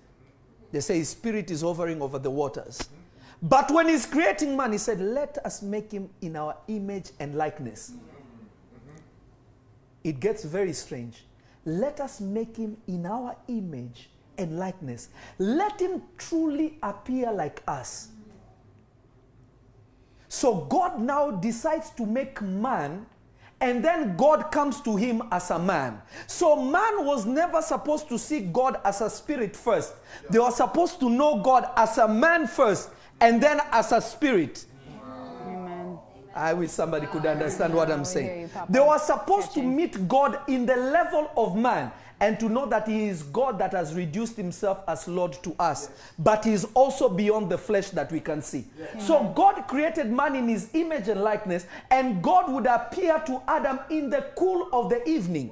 They 0.71 0.81
say 0.81 0.97
His 0.97 1.09
spirit 1.09 1.49
is 1.49 1.61
hovering 1.61 2.01
over 2.01 2.19
the 2.19 2.29
waters. 2.29 2.89
But 3.47 3.69
when 3.69 3.87
He's 3.87 4.07
creating 4.07 4.57
man, 4.57 4.71
He 4.71 4.79
said, 4.79 4.99
Let 4.99 5.37
us 5.45 5.61
make 5.61 5.91
Him 5.91 6.09
in 6.21 6.35
our 6.35 6.57
image 6.67 7.11
and 7.19 7.35
likeness. 7.35 7.91
Mm-hmm. 7.91 8.97
It 10.03 10.19
gets 10.19 10.43
very 10.43 10.73
strange. 10.73 11.25
Let 11.63 11.99
us 11.99 12.19
make 12.19 12.57
Him 12.57 12.77
in 12.87 13.05
our 13.05 13.35
image 13.47 14.09
and 14.39 14.57
likeness. 14.57 15.09
Let 15.37 15.79
Him 15.79 16.01
truly 16.17 16.79
appear 16.81 17.31
like 17.31 17.61
us. 17.67 18.09
So 20.27 20.65
God 20.65 20.99
now 20.99 21.31
decides 21.31 21.91
to 21.91 22.05
make 22.05 22.41
man, 22.41 23.05
and 23.61 23.85
then 23.85 24.17
God 24.17 24.51
comes 24.51 24.81
to 24.81 24.97
him 24.97 25.21
as 25.31 25.49
a 25.49 25.57
man. 25.57 26.01
So 26.27 26.57
man 26.57 27.05
was 27.05 27.25
never 27.25 27.61
supposed 27.61 28.09
to 28.09 28.19
see 28.19 28.41
God 28.41 28.81
as 28.83 28.99
a 28.99 29.09
spirit 29.09 29.55
first. 29.55 29.93
They 30.29 30.39
were 30.39 30.51
supposed 30.51 30.99
to 30.99 31.09
know 31.09 31.41
God 31.41 31.69
as 31.77 31.97
a 31.99 32.07
man 32.07 32.47
first, 32.47 32.89
and 33.19 33.41
then 33.41 33.61
as 33.71 33.91
a 33.91 34.01
spirit. 34.01 34.65
Amen. 35.45 35.97
I 36.35 36.53
wish 36.53 36.71
somebody 36.71 37.07
could 37.07 37.25
understand 37.25 37.73
what 37.73 37.89
I'm 37.91 38.01
oh, 38.01 38.03
saying. 38.03 38.49
They 38.69 38.79
were 38.79 38.99
supposed 38.99 39.53
to 39.53 39.61
meet 39.61 40.07
God 40.07 40.39
in 40.47 40.65
the 40.65 40.75
level 40.75 41.31
of 41.37 41.55
man 41.55 41.91
and 42.19 42.39
to 42.39 42.49
know 42.49 42.65
that 42.65 42.87
He 42.87 43.07
is 43.07 43.23
God 43.23 43.59
that 43.59 43.71
has 43.73 43.93
reduced 43.93 44.37
Himself 44.37 44.83
as 44.87 45.07
Lord 45.07 45.33
to 45.43 45.55
us, 45.59 45.89
but 46.19 46.45
He 46.45 46.53
is 46.53 46.65
also 46.73 47.09
beyond 47.09 47.49
the 47.49 47.57
flesh 47.57 47.89
that 47.91 48.11
we 48.11 48.19
can 48.19 48.41
see. 48.41 48.65
So 48.99 49.31
God 49.35 49.67
created 49.67 50.11
man 50.11 50.35
in 50.35 50.47
His 50.47 50.69
image 50.73 51.07
and 51.07 51.21
likeness, 51.21 51.67
and 51.91 52.21
God 52.21 52.51
would 52.51 52.65
appear 52.65 53.19
to 53.27 53.41
Adam 53.47 53.79
in 53.89 54.09
the 54.09 54.31
cool 54.37 54.69
of 54.71 54.89
the 54.89 55.07
evening. 55.07 55.51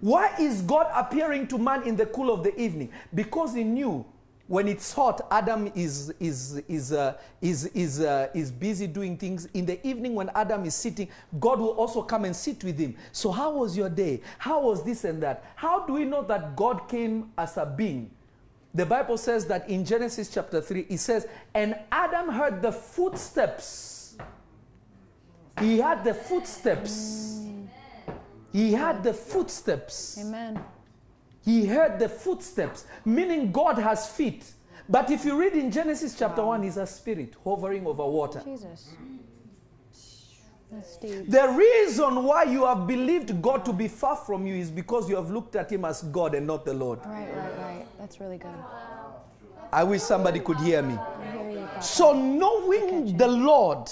Why 0.00 0.32
is 0.38 0.62
God 0.62 0.86
appearing 0.94 1.48
to 1.48 1.58
man 1.58 1.82
in 1.82 1.96
the 1.96 2.06
cool 2.06 2.32
of 2.32 2.44
the 2.44 2.58
evening? 2.60 2.90
Because 3.14 3.54
he 3.54 3.64
knew 3.64 4.04
when 4.48 4.66
it's 4.66 4.92
hot, 4.94 5.26
Adam 5.30 5.70
is, 5.74 6.12
is, 6.18 6.62
is, 6.68 6.92
uh, 6.92 7.18
is, 7.42 7.66
is, 7.66 8.00
uh, 8.00 8.28
is 8.34 8.50
busy 8.50 8.86
doing 8.86 9.16
things. 9.18 9.46
In 9.52 9.66
the 9.66 9.86
evening, 9.86 10.14
when 10.14 10.30
Adam 10.34 10.64
is 10.64 10.74
sitting, 10.74 11.08
God 11.38 11.60
will 11.60 11.76
also 11.76 12.02
come 12.02 12.24
and 12.24 12.34
sit 12.34 12.64
with 12.64 12.78
him. 12.78 12.96
So, 13.12 13.30
how 13.30 13.52
was 13.52 13.76
your 13.76 13.90
day? 13.90 14.22
How 14.38 14.62
was 14.62 14.82
this 14.82 15.04
and 15.04 15.22
that? 15.22 15.44
How 15.54 15.86
do 15.86 15.92
we 15.92 16.06
know 16.06 16.22
that 16.22 16.56
God 16.56 16.88
came 16.88 17.30
as 17.36 17.58
a 17.58 17.66
being? 17.66 18.10
The 18.72 18.86
Bible 18.86 19.18
says 19.18 19.44
that 19.46 19.68
in 19.68 19.84
Genesis 19.84 20.30
chapter 20.32 20.62
3, 20.62 20.86
it 20.88 20.98
says, 20.98 21.28
And 21.54 21.78
Adam 21.92 22.30
heard 22.30 22.62
the 22.62 22.72
footsteps. 22.72 24.16
He 25.60 25.78
had 25.78 26.04
the 26.04 26.14
footsteps. 26.14 27.44
He 28.52 28.72
had 28.72 29.04
the 29.04 29.12
footsteps. 29.12 30.18
Amen. 30.18 30.58
He 31.48 31.64
heard 31.64 31.98
the 31.98 32.10
footsteps, 32.10 32.84
meaning 33.06 33.50
God 33.50 33.78
has 33.78 34.06
feet. 34.06 34.44
But 34.86 35.10
if 35.10 35.24
you 35.24 35.34
read 35.40 35.54
in 35.54 35.70
Genesis 35.70 36.14
chapter 36.14 36.44
1, 36.44 36.62
he's 36.62 36.76
a 36.76 36.86
spirit 36.86 37.36
hovering 37.42 37.86
over 37.86 38.04
water. 38.04 38.42
Jesus. 38.44 38.90
The 40.70 41.48
reason 41.56 42.24
why 42.24 42.42
you 42.42 42.66
have 42.66 42.86
believed 42.86 43.40
God 43.40 43.64
to 43.64 43.72
be 43.72 43.88
far 43.88 44.14
from 44.14 44.46
you 44.46 44.56
is 44.56 44.70
because 44.70 45.08
you 45.08 45.16
have 45.16 45.30
looked 45.30 45.56
at 45.56 45.72
him 45.72 45.86
as 45.86 46.02
God 46.02 46.34
and 46.34 46.46
not 46.46 46.66
the 46.66 46.74
Lord. 46.74 46.98
Right, 47.06 47.26
right, 47.34 47.58
right. 47.60 47.86
That's 47.98 48.20
really 48.20 48.36
good. 48.36 48.52
I 49.72 49.84
wish 49.84 50.02
somebody 50.02 50.40
could 50.40 50.58
hear 50.58 50.82
me. 50.82 50.98
Hear 51.32 51.50
you, 51.50 51.68
So, 51.80 52.12
knowing 52.12 53.16
the 53.16 53.28
Lord 53.28 53.90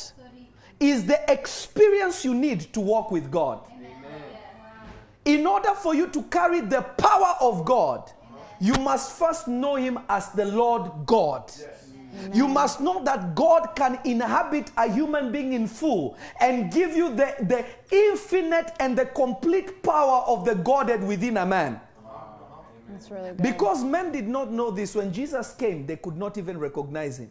is 0.78 1.06
the 1.06 1.18
experience 1.32 2.22
you 2.22 2.34
need 2.34 2.60
to 2.74 2.80
walk 2.80 3.10
with 3.10 3.30
God. 3.30 3.60
In 5.26 5.46
order 5.46 5.74
for 5.74 5.94
you 5.94 6.06
to 6.08 6.22
carry 6.24 6.60
the 6.60 6.82
power 6.82 7.34
of 7.40 7.64
God, 7.64 8.10
you 8.60 8.74
must 8.74 9.18
first 9.18 9.48
know 9.48 9.74
Him 9.74 9.98
as 10.08 10.30
the 10.30 10.46
Lord 10.46 10.90
God. 11.04 11.52
You 12.32 12.48
must 12.48 12.80
know 12.80 13.04
that 13.04 13.34
God 13.34 13.74
can 13.76 13.98
inhabit 14.04 14.70
a 14.76 14.90
human 14.90 15.30
being 15.32 15.52
in 15.52 15.66
full 15.66 16.16
and 16.40 16.72
give 16.72 16.96
you 16.96 17.10
the, 17.10 17.34
the 17.40 17.66
infinite 17.94 18.72
and 18.80 18.96
the 18.96 19.04
complete 19.06 19.82
power 19.82 20.24
of 20.26 20.44
the 20.44 20.54
Godhead 20.54 21.02
within 21.02 21.36
a 21.36 21.44
man. 21.44 21.80
That's 22.88 23.10
really 23.10 23.30
good. 23.30 23.42
Because 23.42 23.84
men 23.84 24.12
did 24.12 24.28
not 24.28 24.50
know 24.50 24.70
this, 24.70 24.94
when 24.94 25.12
Jesus 25.12 25.52
came, 25.54 25.86
they 25.86 25.96
could 25.96 26.16
not 26.16 26.38
even 26.38 26.56
recognize 26.56 27.18
him. 27.18 27.30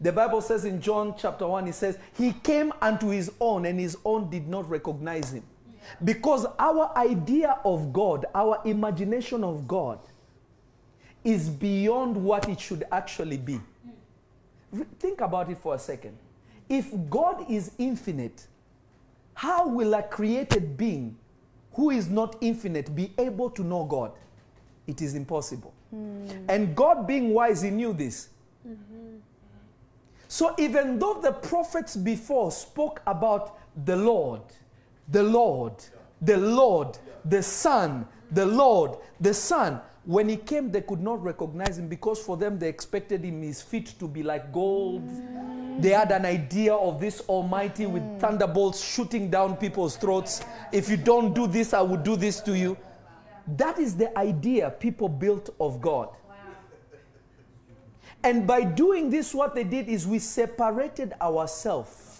The 0.00 0.12
Bible 0.12 0.40
says 0.42 0.64
in 0.64 0.80
John 0.80 1.14
chapter 1.16 1.46
1, 1.46 1.68
it 1.68 1.74
says, 1.74 1.96
He 2.18 2.32
came 2.32 2.72
unto 2.82 3.08
his 3.08 3.30
own, 3.40 3.64
and 3.64 3.78
his 3.78 3.96
own 4.04 4.28
did 4.28 4.48
not 4.48 4.68
recognize 4.68 5.32
him. 5.32 5.44
Because 6.04 6.46
our 6.58 6.92
idea 6.96 7.58
of 7.64 7.92
God, 7.92 8.26
our 8.34 8.60
imagination 8.64 9.44
of 9.44 9.66
God, 9.66 9.98
is 11.24 11.48
beyond 11.48 12.16
what 12.16 12.48
it 12.48 12.60
should 12.60 12.84
actually 12.90 13.36
be. 13.36 13.60
Think 14.98 15.20
about 15.20 15.50
it 15.50 15.58
for 15.58 15.74
a 15.74 15.78
second. 15.78 16.16
If 16.68 16.92
God 17.10 17.50
is 17.50 17.72
infinite, 17.78 18.46
how 19.34 19.68
will 19.68 19.94
a 19.94 20.02
created 20.02 20.76
being 20.76 21.16
who 21.74 21.90
is 21.90 22.08
not 22.08 22.36
infinite 22.40 22.94
be 22.94 23.12
able 23.18 23.50
to 23.50 23.62
know 23.62 23.84
God? 23.84 24.12
It 24.86 25.00
is 25.00 25.14
impossible. 25.14 25.72
Hmm. 25.90 26.26
And 26.48 26.74
God, 26.74 27.06
being 27.06 27.30
wise, 27.30 27.62
He 27.62 27.70
knew 27.70 27.92
this. 27.92 28.28
Mm-hmm. 28.66 29.16
So 30.28 30.54
even 30.58 30.98
though 30.98 31.20
the 31.20 31.32
prophets 31.32 31.94
before 31.94 32.50
spoke 32.50 33.02
about 33.06 33.58
the 33.84 33.96
Lord, 33.96 34.40
the 35.08 35.22
Lord, 35.22 35.74
the 36.20 36.36
Lord, 36.36 36.98
the 37.24 37.42
Son, 37.42 38.06
the 38.30 38.46
Lord, 38.46 38.98
the 39.20 39.34
Son, 39.34 39.80
when 40.04 40.28
he 40.28 40.36
came, 40.36 40.72
they 40.72 40.80
could 40.80 41.00
not 41.00 41.22
recognize 41.22 41.78
him 41.78 41.86
because 41.86 42.18
for 42.18 42.36
them 42.36 42.58
they 42.58 42.68
expected 42.68 43.24
him 43.24 43.40
his 43.42 43.62
feet 43.62 43.94
to 44.00 44.08
be 44.08 44.22
like 44.22 44.52
gold. 44.52 45.08
They 45.80 45.90
had 45.90 46.10
an 46.10 46.24
idea 46.24 46.74
of 46.74 47.00
this 47.00 47.20
Almighty 47.28 47.86
with 47.86 48.02
thunderbolts 48.20 48.82
shooting 48.82 49.30
down 49.30 49.56
people's 49.56 49.96
throats. 49.96 50.42
If 50.72 50.88
you 50.88 50.96
don't 50.96 51.34
do 51.34 51.46
this, 51.46 51.72
I 51.72 51.82
will 51.82 51.98
do 51.98 52.16
this 52.16 52.40
to 52.40 52.56
you. 52.56 52.76
That 53.56 53.78
is 53.78 53.96
the 53.96 54.16
idea 54.18 54.70
people 54.70 55.08
built 55.08 55.50
of 55.60 55.80
God. 55.80 56.08
And 58.24 58.46
by 58.46 58.62
doing 58.62 59.10
this, 59.10 59.34
what 59.34 59.54
they 59.54 59.64
did 59.64 59.88
is 59.88 60.06
we 60.06 60.18
separated 60.18 61.12
ourselves. 61.20 62.11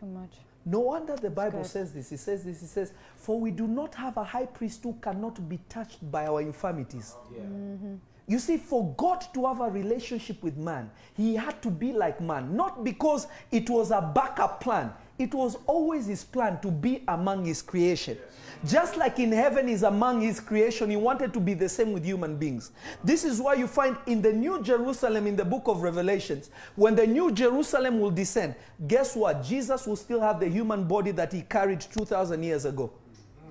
Too 0.00 0.06
much. 0.06 0.32
No 0.64 0.80
wonder 0.80 1.16
the 1.16 1.30
Bible 1.30 1.64
says 1.64 1.92
this. 1.92 2.12
It 2.12 2.18
says 2.18 2.44
this. 2.44 2.62
It 2.62 2.68
says, 2.68 2.92
For 3.16 3.38
we 3.38 3.50
do 3.50 3.66
not 3.66 3.94
have 3.94 4.16
a 4.16 4.24
high 4.24 4.46
priest 4.46 4.82
who 4.82 4.94
cannot 5.00 5.48
be 5.48 5.58
touched 5.68 6.10
by 6.10 6.26
our 6.26 6.40
infirmities. 6.42 7.16
Mm-hmm. 7.32 7.94
You 8.26 8.38
see, 8.38 8.58
for 8.58 8.94
God 8.96 9.24
to 9.34 9.46
have 9.46 9.60
a 9.60 9.68
relationship 9.68 10.42
with 10.42 10.56
man, 10.56 10.90
he 11.16 11.34
had 11.34 11.60
to 11.62 11.70
be 11.70 11.92
like 11.92 12.20
man. 12.20 12.54
Not 12.54 12.84
because 12.84 13.26
it 13.50 13.68
was 13.68 13.90
a 13.90 14.00
backup 14.00 14.60
plan, 14.60 14.92
it 15.20 15.34
was 15.34 15.58
always 15.66 16.06
his 16.06 16.24
plan 16.24 16.58
to 16.62 16.70
be 16.70 17.04
among 17.08 17.44
his 17.44 17.60
creation. 17.60 18.16
Just 18.64 18.96
like 18.96 19.18
in 19.18 19.32
heaven 19.32 19.68
is 19.68 19.82
among 19.82 20.20
his 20.20 20.40
creation, 20.40 20.90
he 20.90 20.96
wanted 20.96 21.32
to 21.32 21.40
be 21.40 21.54
the 21.54 21.68
same 21.68 21.92
with 21.92 22.04
human 22.04 22.36
beings. 22.36 22.72
This 23.04 23.24
is 23.24 23.40
why 23.40 23.54
you 23.54 23.66
find 23.66 23.96
in 24.06 24.20
the 24.20 24.32
New 24.32 24.62
Jerusalem 24.62 25.26
in 25.26 25.36
the 25.36 25.44
book 25.44 25.62
of 25.66 25.82
Revelations, 25.82 26.50
when 26.76 26.94
the 26.94 27.06
New 27.06 27.32
Jerusalem 27.32 28.00
will 28.00 28.10
descend, 28.10 28.54
guess 28.86 29.14
what? 29.14 29.42
Jesus 29.42 29.86
will 29.86 29.96
still 29.96 30.20
have 30.20 30.40
the 30.40 30.48
human 30.48 30.84
body 30.84 31.10
that 31.12 31.32
he 31.32 31.42
carried 31.42 31.80
2,000 31.80 32.42
years 32.42 32.64
ago 32.64 32.90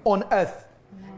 on 0.03 0.23
earth. 0.31 0.65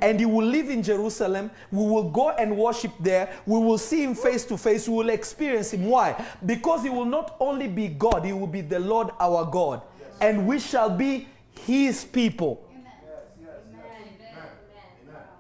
And 0.02 0.20
he 0.20 0.26
will 0.26 0.46
live 0.46 0.70
in 0.70 0.82
Jerusalem. 0.82 1.52
We 1.72 1.86
will 1.86 2.10
go 2.10 2.32
and 2.32 2.58
worship 2.58 2.92
there. 3.00 3.34
We 3.46 3.60
will 3.60 3.78
see 3.78 4.04
him 4.04 4.16
face 4.16 4.44
to 4.46 4.58
face. 4.58 4.88
We 4.88 4.96
will 4.96 5.10
experience 5.10 5.74
him. 5.74 5.86
Why? 5.86 6.26
Because 6.46 6.82
he 6.82 6.90
will 6.90 7.06
not 7.06 7.36
only 7.40 7.68
be 7.68 7.88
God, 7.88 8.26
he 8.26 8.34
will 8.34 8.48
be 8.48 8.62
the 8.62 8.80
Lord 8.80 9.12
our 9.20 9.46
God. 9.46 9.84
And 10.22 10.48
we 10.48 10.60
shall 10.60 10.90
be 10.90 11.28
his 11.66 12.06
people. 12.06 12.68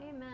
Amen. 0.02 0.34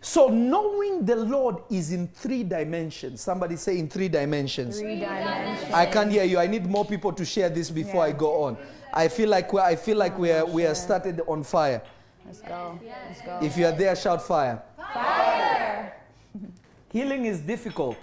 So 0.00 0.28
knowing 0.28 1.04
the 1.04 1.16
Lord 1.16 1.56
is 1.70 1.92
in 1.92 2.08
three 2.08 2.44
dimensions. 2.44 3.22
Somebody 3.22 3.56
say 3.56 3.78
in 3.78 3.88
three 3.88 4.08
dimensions. 4.08 4.78
Three 4.78 5.00
dimensions. 5.00 5.72
I 5.72 5.86
can't 5.86 6.12
hear 6.12 6.24
you. 6.24 6.38
I 6.38 6.46
need 6.46 6.66
more 6.66 6.84
people 6.84 7.12
to 7.12 7.24
share 7.24 7.48
this 7.48 7.70
before 7.70 8.04
I 8.04 8.12
go 8.12 8.42
on. 8.44 8.56
I 8.92 9.08
feel 9.08 9.28
like 9.28 9.52
we're, 9.52 9.62
I 9.62 9.74
feel 9.76 9.96
like 9.96 10.18
we 10.18 10.30
are 10.30 10.44
we 10.44 10.66
are 10.66 10.74
started 10.74 11.20
on 11.26 11.42
fire. 11.42 11.82
Let's 12.26 12.40
go. 12.40 12.78
Let's 13.08 13.20
go. 13.22 13.38
If 13.42 13.56
you 13.56 13.66
are 13.66 13.72
there, 13.72 13.96
shout 13.96 14.22
fire. 14.22 14.62
Fire. 14.76 15.94
Healing 16.92 17.26
is 17.26 17.40
difficult. 17.40 17.96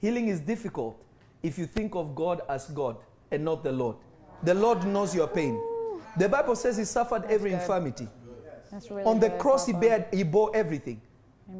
Healing 0.00 0.28
is 0.28 0.40
difficult 0.40 1.02
if 1.42 1.58
you 1.58 1.66
think 1.66 1.94
of 1.94 2.14
God 2.14 2.42
as 2.48 2.66
God 2.66 2.96
and 3.30 3.44
not 3.44 3.64
the 3.64 3.72
Lord. 3.72 3.96
The 4.42 4.54
Lord 4.54 4.84
knows 4.86 5.14
your 5.14 5.28
pain. 5.28 5.60
The 6.18 6.28
Bible 6.28 6.56
says 6.56 6.76
He 6.76 6.84
suffered 6.84 7.24
every 7.28 7.50
good. 7.50 7.60
infirmity. 7.60 8.08
That's 8.70 8.90
really 8.90 9.04
On 9.04 9.20
the 9.20 9.30
cross, 9.30 9.66
He, 9.66 9.72
bared, 9.72 10.06
he 10.12 10.22
bore 10.22 10.50
everything. 10.54 11.00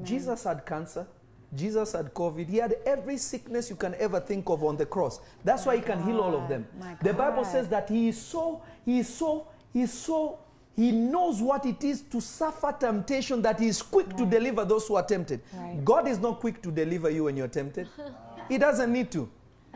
Jesus 0.02 0.44
had 0.44 0.66
cancer. 0.66 1.06
Jesus 1.54 1.92
had 1.92 2.12
COVID. 2.12 2.48
He 2.48 2.56
had 2.56 2.74
every 2.84 3.16
sickness 3.16 3.70
you 3.70 3.76
can 3.76 3.94
ever 3.98 4.18
think 4.20 4.48
of 4.50 4.64
on 4.64 4.76
the 4.76 4.84
cross. 4.86 5.20
That's 5.44 5.64
why 5.64 5.76
He 5.76 5.82
can 5.82 6.02
heal 6.02 6.20
all 6.20 6.34
of 6.34 6.48
them. 6.48 6.66
My 6.78 6.96
The 7.02 7.14
Bible 7.14 7.44
says 7.44 7.68
that 7.68 7.88
He 7.88 8.08
is 8.08 8.20
so, 8.20 8.62
He 8.84 8.98
is 8.98 9.08
so, 9.08 9.46
He 9.72 9.82
is 9.82 9.92
so, 9.92 10.38
He 10.74 10.90
knows 10.90 11.40
what 11.40 11.64
it 11.64 11.84
is 11.84 12.02
to 12.02 12.20
suffer 12.20 12.74
temptation 12.78 13.40
that 13.42 13.60
He 13.60 13.68
is 13.68 13.80
quick 13.80 14.16
to 14.16 14.26
deliver 14.26 14.64
those 14.64 14.88
who 14.88 14.96
are 14.96 15.04
tempted. 15.04 15.40
Right. 15.54 15.82
God 15.84 16.08
is 16.08 16.18
not 16.18 16.40
quick 16.40 16.60
to 16.62 16.70
deliver 16.72 17.10
you 17.10 17.24
when 17.24 17.36
you're 17.36 17.48
tempted. 17.48 17.88
He 18.48 18.58
doesn't 18.58 18.92
need 18.92 19.10
to. 19.10 19.28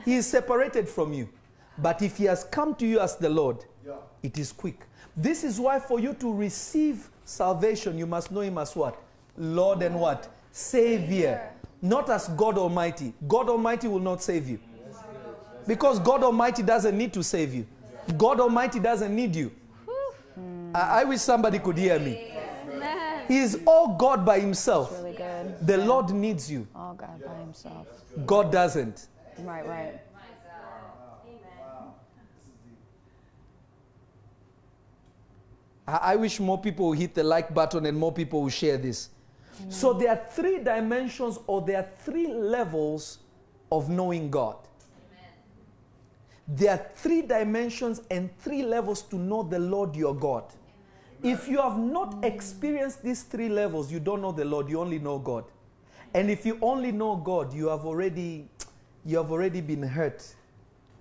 He 0.05 0.15
is 0.15 0.27
separated 0.29 0.89
from 0.89 1.13
you. 1.13 1.29
But 1.83 2.03
if 2.03 2.17
He 2.17 2.25
has 2.25 2.45
come 2.45 2.75
to 2.77 2.87
you 2.87 3.01
as 3.01 3.17
the 3.17 3.29
Lord, 3.29 3.65
it 4.23 4.39
is 4.39 4.53
quick. 4.53 4.81
This 5.17 5.45
is 5.45 5.59
why 5.59 5.81
for 5.81 5.99
you 5.99 6.15
to 6.15 6.33
receive 6.33 7.09
salvation, 7.25 7.99
you 7.99 8.07
must 8.07 8.31
know 8.31 8.41
Him 8.41 8.59
as 8.59 8.77
what? 8.77 8.97
Lord 9.37 9.83
and 9.83 9.99
what? 9.99 10.29
Savior. 10.53 11.51
Not 11.83 12.11
as 12.11 12.29
God 12.29 12.59
Almighty. 12.59 13.13
God 13.27 13.49
Almighty 13.49 13.89
will 13.89 14.01
not 14.01 14.23
save 14.23 14.49
you. 14.49 14.59
Because 15.67 15.99
God 15.99 16.23
Almighty 16.23 16.63
doesn't 16.63 16.97
need 16.97 17.13
to 17.15 17.23
save 17.23 17.55
you. 17.55 17.67
God 18.19 18.41
Almighty 18.41 18.81
doesn't 18.81 19.15
need 19.15 19.35
you. 19.35 19.53
I, 20.75 21.01
I 21.01 21.05
wish 21.05 21.21
somebody 21.21 21.59
could 21.59 21.79
hear 21.79 21.99
me. 21.99 22.33
Amen. 22.73 23.25
He 23.29 23.39
is 23.39 23.61
all 23.67 23.97
God 23.97 24.25
by 24.27 24.41
Himself. 24.41 24.93
Really 24.93 25.13
good. 25.17 25.67
The 25.67 25.77
Lord 25.79 26.11
needs 26.11 26.51
you. 26.51 26.67
All 26.75 26.95
God 26.95 27.23
by 27.25 27.35
himself. 27.35 27.87
God 28.27 28.51
doesn't. 28.51 29.07
Right, 29.41 29.67
right. 29.67 30.01
I, 35.99 36.17
wish 36.17 36.41
more 36.41 36.61
people 36.61 36.87
will 36.87 36.93
hit 36.93 37.15
the 37.15 37.25
like 37.25 37.53
button 37.55 37.87
and 37.87 37.97
more 37.97 38.13
people 38.13 38.43
will 38.43 38.51
share 38.51 38.77
this. 38.77 39.11
So 39.69 39.95
mm. 39.95 40.01
there 40.01 40.11
are 40.11 40.21
three 40.31 40.59
dimensions 40.59 41.39
or 41.47 41.63
there 41.63 41.79
are 41.79 41.89
three 41.99 42.33
levels 42.33 43.19
of 43.73 43.89
knowing 43.89 44.31
God. 44.31 44.57
There 46.47 46.73
are 46.73 46.87
three 46.97 47.23
dimensions 47.23 48.03
and 48.11 48.37
three 48.39 48.63
levels 48.63 49.03
to 49.03 49.17
know 49.17 49.43
the 49.43 49.59
Lord 49.59 49.95
your 49.95 50.15
God. 50.15 50.45
If 51.23 51.49
you 51.49 51.59
have 51.59 51.79
not 51.79 52.17
mm. 52.17 52.25
experienced 52.25 53.03
these 53.03 53.23
three 53.23 53.49
levels, 53.49 53.93
you 53.93 54.01
don't 54.01 54.21
know 54.21 54.33
the 54.33 54.45
Lord, 54.45 54.69
you 54.69 54.81
only 54.81 54.99
know 54.99 55.19
God. 55.19 55.45
And 56.13 56.31
if 56.31 56.45
you 56.45 56.59
only 56.61 56.93
know 56.93 57.17
God, 57.17 57.53
you 57.55 57.69
have 57.69 57.85
already 57.85 58.49
you 59.05 59.17
have 59.17 59.31
already 59.31 59.61
been 59.61 59.83
hurt. 59.83 60.23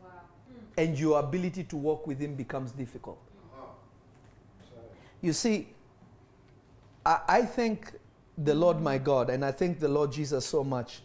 Hmm. 0.02 0.82
And 0.82 1.00
your 1.00 1.20
ability 1.20 1.64
to 1.66 1.76
walk 1.76 2.08
with 2.08 2.20
him 2.20 2.36
becomes 2.36 2.72
difficult. 2.72 3.20
You 5.22 5.34
see, 5.34 5.68
I, 7.06 7.20
I 7.28 7.42
thank 7.44 7.94
the 8.38 8.56
Lord 8.56 8.82
my 8.82 8.98
God 8.98 9.30
and 9.30 9.44
I 9.44 9.52
thank 9.52 9.80
the 9.80 9.88
Lord 9.88 10.12
Jesus 10.12 10.46
so 10.46 10.64
much 10.64 11.02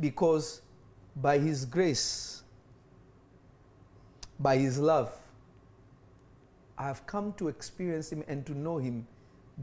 because 0.00 0.60
by 1.16 1.38
his 1.38 1.64
grace, 1.64 2.42
by 4.38 4.58
his 4.58 4.78
love, 4.78 5.12
I 6.76 6.84
have 6.84 7.06
come 7.06 7.32
to 7.34 7.48
experience 7.48 8.10
him 8.10 8.24
and 8.28 8.44
to 8.46 8.52
know 8.56 8.78
him 8.78 9.06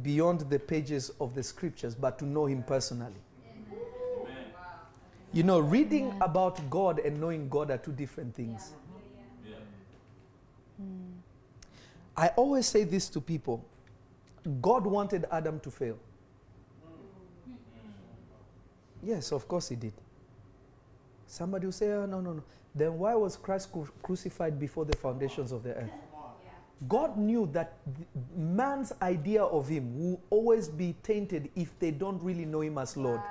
beyond 0.01 0.41
the 0.41 0.59
pages 0.59 1.11
of 1.19 1.35
the 1.35 1.43
scriptures, 1.43 1.95
but 1.95 2.17
to 2.19 2.25
know 2.25 2.45
him 2.45 2.63
personally. 2.63 3.21
You 5.31 5.43
know, 5.43 5.59
reading 5.59 6.13
about 6.21 6.69
God 6.69 6.99
and 6.99 7.19
knowing 7.19 7.49
God 7.49 7.69
are 7.69 7.77
two 7.77 7.91
different 7.91 8.33
things. 8.33 8.73
Mm. 10.81 11.08
I 12.19 12.27
always 12.35 12.65
say 12.65 12.83
this 12.83 13.07
to 13.09 13.21
people 13.21 13.65
God 14.61 14.85
wanted 14.85 15.25
Adam 15.31 15.59
to 15.61 15.71
fail. 15.71 15.97
Yes, 19.01 19.31
of 19.31 19.47
course 19.47 19.69
he 19.69 19.75
did. 19.77 19.93
Somebody 21.27 21.67
will 21.67 21.71
say, 21.71 21.91
oh, 21.91 22.05
no, 22.05 22.19
no, 22.19 22.33
no. 22.33 22.43
Then 22.75 22.97
why 22.97 23.15
was 23.15 23.37
Christ 23.37 23.71
cru- 23.71 23.87
crucified 24.01 24.59
before 24.59 24.83
the 24.83 24.97
foundations 24.97 25.53
of 25.53 25.63
the 25.63 25.75
earth? 25.75 25.91
God 26.87 27.17
knew 27.17 27.49
that 27.53 27.77
man's 28.35 28.91
idea 29.01 29.43
of 29.43 29.69
him 29.69 29.97
will 29.97 30.21
always 30.29 30.67
be 30.67 30.95
tainted 31.03 31.49
if 31.55 31.77
they 31.79 31.91
don't 31.91 32.21
really 32.21 32.45
know 32.45 32.61
him 32.61 32.77
as 32.77 32.97
Lord. 32.97 33.21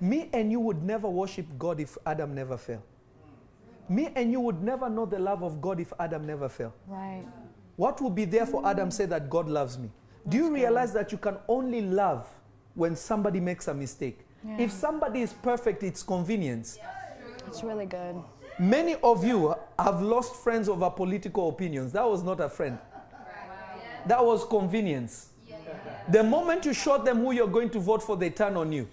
Me 0.00 0.28
and 0.32 0.52
you 0.52 0.60
would 0.60 0.82
never 0.82 1.08
worship 1.08 1.46
God 1.58 1.80
if 1.80 1.96
Adam 2.06 2.34
never 2.34 2.56
fell. 2.56 2.82
Me 3.88 4.10
and 4.14 4.32
you 4.32 4.40
would 4.40 4.62
never 4.62 4.88
know 4.88 5.04
the 5.06 5.18
love 5.18 5.42
of 5.42 5.60
God 5.60 5.80
if 5.80 5.92
Adam 5.98 6.26
never 6.26 6.48
fell. 6.48 6.72
Right. 6.86 7.24
What 7.76 8.00
would 8.00 8.14
be 8.14 8.24
there 8.24 8.46
for 8.46 8.66
Adam 8.66 8.90
say 8.90 9.06
that 9.06 9.28
God 9.28 9.48
loves 9.48 9.78
me? 9.78 9.90
Do 10.28 10.36
you 10.36 10.52
realize 10.52 10.92
that 10.94 11.12
you 11.12 11.18
can 11.18 11.36
only 11.48 11.82
love 11.82 12.26
when 12.74 12.96
somebody 12.96 13.40
makes 13.40 13.68
a 13.68 13.74
mistake? 13.74 14.20
Yeah. 14.46 14.58
If 14.58 14.72
somebody 14.72 15.22
is 15.22 15.32
perfect, 15.32 15.82
it's 15.82 16.02
convenience. 16.02 16.78
It's 17.46 17.62
really 17.62 17.86
good. 17.86 18.16
Many 18.58 18.94
of 19.02 19.24
you 19.24 19.54
have 19.78 20.00
lost 20.00 20.36
friends 20.36 20.68
over 20.68 20.88
political 20.88 21.48
opinions. 21.48 21.92
That 21.92 22.08
was 22.08 22.22
not 22.22 22.40
a 22.40 22.48
friend. 22.48 22.78
That 24.06 24.24
was 24.24 24.44
convenience. 24.44 25.30
The 26.08 26.22
moment 26.22 26.64
you 26.66 26.74
showed 26.74 27.04
them 27.04 27.18
who 27.18 27.32
you're 27.32 27.48
going 27.48 27.70
to 27.70 27.80
vote 27.80 28.02
for, 28.02 28.16
they 28.16 28.30
turn 28.30 28.56
on 28.56 28.72
you. 28.72 28.88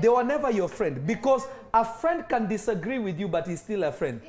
They 0.00 0.08
were 0.08 0.24
never 0.24 0.50
your 0.50 0.68
friend 0.68 1.06
because 1.06 1.46
a 1.74 1.84
friend 1.84 2.24
can 2.28 2.48
disagree 2.48 2.98
with 2.98 3.18
you, 3.18 3.28
but 3.28 3.46
he's 3.46 3.60
still 3.60 3.84
a 3.84 3.92
friend. 3.92 4.20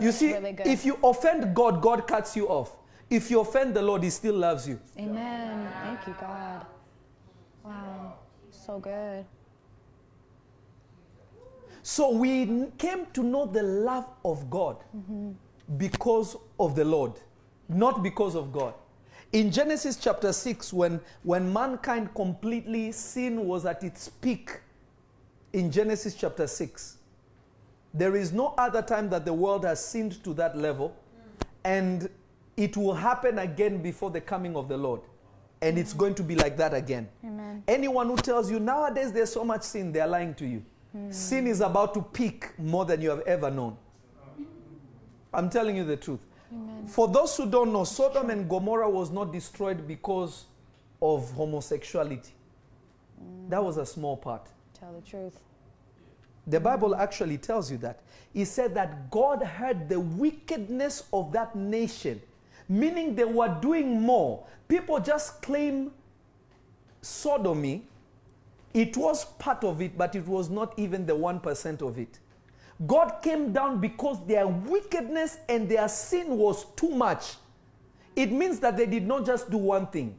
You 0.00 0.12
see, 0.12 0.34
really 0.34 0.56
if 0.64 0.84
you 0.84 0.98
offend 1.02 1.54
God, 1.54 1.80
God 1.80 2.06
cuts 2.06 2.36
you 2.36 2.48
off. 2.48 2.76
If 3.10 3.30
you 3.30 3.40
offend 3.40 3.74
the 3.74 3.82
Lord, 3.82 4.02
He 4.02 4.10
still 4.10 4.34
loves 4.34 4.68
you. 4.68 4.80
Amen. 4.98 5.70
Thank 5.82 6.06
you, 6.06 6.14
God. 6.20 6.66
Wow. 7.62 8.14
So 8.50 8.78
good. 8.78 9.24
So 11.82 12.10
we 12.10 12.66
came 12.78 13.06
to 13.12 13.22
know 13.22 13.46
the 13.46 13.62
love 13.62 14.08
of 14.24 14.48
God 14.48 14.82
mm-hmm. 14.96 15.32
because 15.76 16.36
of 16.58 16.74
the 16.74 16.84
Lord, 16.84 17.12
not 17.68 18.02
because 18.02 18.34
of 18.34 18.52
God. 18.52 18.74
In 19.34 19.50
Genesis 19.50 19.96
chapter 19.96 20.32
6, 20.32 20.72
when, 20.72 21.00
when 21.24 21.52
mankind 21.52 22.14
completely 22.14 22.92
sin 22.92 23.44
was 23.48 23.66
at 23.66 23.82
its 23.82 24.08
peak, 24.08 24.60
in 25.52 25.72
Genesis 25.72 26.14
chapter 26.14 26.46
6, 26.46 26.98
there 27.92 28.14
is 28.14 28.32
no 28.32 28.54
other 28.56 28.80
time 28.80 29.10
that 29.10 29.24
the 29.24 29.32
world 29.32 29.64
has 29.64 29.84
sinned 29.84 30.22
to 30.22 30.34
that 30.34 30.56
level, 30.56 30.94
and 31.64 32.08
it 32.56 32.76
will 32.76 32.94
happen 32.94 33.40
again 33.40 33.82
before 33.82 34.08
the 34.12 34.20
coming 34.20 34.54
of 34.54 34.68
the 34.68 34.76
Lord. 34.76 35.00
And 35.62 35.78
it's 35.78 35.94
going 35.94 36.14
to 36.14 36.22
be 36.22 36.36
like 36.36 36.56
that 36.58 36.72
again. 36.72 37.08
Amen. 37.24 37.64
Anyone 37.66 38.06
who 38.06 38.16
tells 38.16 38.48
you 38.48 38.60
nowadays 38.60 39.10
there's 39.10 39.32
so 39.32 39.42
much 39.42 39.62
sin, 39.62 39.90
they 39.90 40.00
are 40.00 40.06
lying 40.06 40.34
to 40.34 40.46
you. 40.46 40.62
Hmm. 40.92 41.10
sin 41.10 41.48
is 41.48 41.60
about 41.60 41.92
to 41.94 42.02
peak 42.02 42.56
more 42.56 42.84
than 42.84 43.00
you 43.00 43.10
have 43.10 43.22
ever 43.22 43.50
known. 43.50 43.76
I'm 45.32 45.50
telling 45.50 45.76
you 45.76 45.84
the 45.84 45.96
truth. 45.96 46.24
For 46.86 47.08
those 47.08 47.36
who 47.36 47.48
don't 47.50 47.72
know, 47.72 47.84
Sodom 47.84 48.30
and 48.30 48.48
Gomorrah 48.48 48.90
was 48.90 49.10
not 49.10 49.32
destroyed 49.32 49.86
because 49.88 50.44
of 51.00 51.30
homosexuality. 51.32 52.32
Mm. 53.22 53.50
That 53.50 53.64
was 53.64 53.76
a 53.76 53.86
small 53.86 54.16
part. 54.16 54.48
Tell 54.78 54.92
the 54.92 55.00
truth. 55.00 55.40
The 56.46 56.58
mm. 56.58 56.62
Bible 56.62 56.94
actually 56.94 57.38
tells 57.38 57.70
you 57.70 57.78
that. 57.78 58.00
It 58.34 58.46
said 58.46 58.74
that 58.74 59.10
God 59.10 59.42
heard 59.42 59.88
the 59.88 60.00
wickedness 60.00 61.04
of 61.12 61.32
that 61.32 61.54
nation, 61.56 62.20
meaning 62.68 63.14
they 63.14 63.24
were 63.24 63.56
doing 63.60 64.00
more. 64.00 64.44
People 64.68 64.98
just 65.00 65.40
claim 65.40 65.92
sodomy. 67.00 67.86
It 68.72 68.96
was 68.96 69.24
part 69.24 69.62
of 69.62 69.80
it, 69.80 69.96
but 69.96 70.14
it 70.16 70.26
was 70.26 70.50
not 70.50 70.76
even 70.78 71.06
the 71.06 71.14
1% 71.14 71.82
of 71.82 71.98
it. 71.98 72.18
God 72.86 73.22
came 73.22 73.52
down 73.52 73.80
because 73.80 74.24
their 74.26 74.46
wickedness 74.46 75.38
and 75.48 75.68
their 75.68 75.88
sin 75.88 76.36
was 76.36 76.66
too 76.76 76.90
much. 76.90 77.36
It 78.16 78.32
means 78.32 78.60
that 78.60 78.76
they 78.76 78.86
did 78.86 79.06
not 79.06 79.26
just 79.26 79.50
do 79.50 79.56
one 79.56 79.86
thing, 79.88 80.18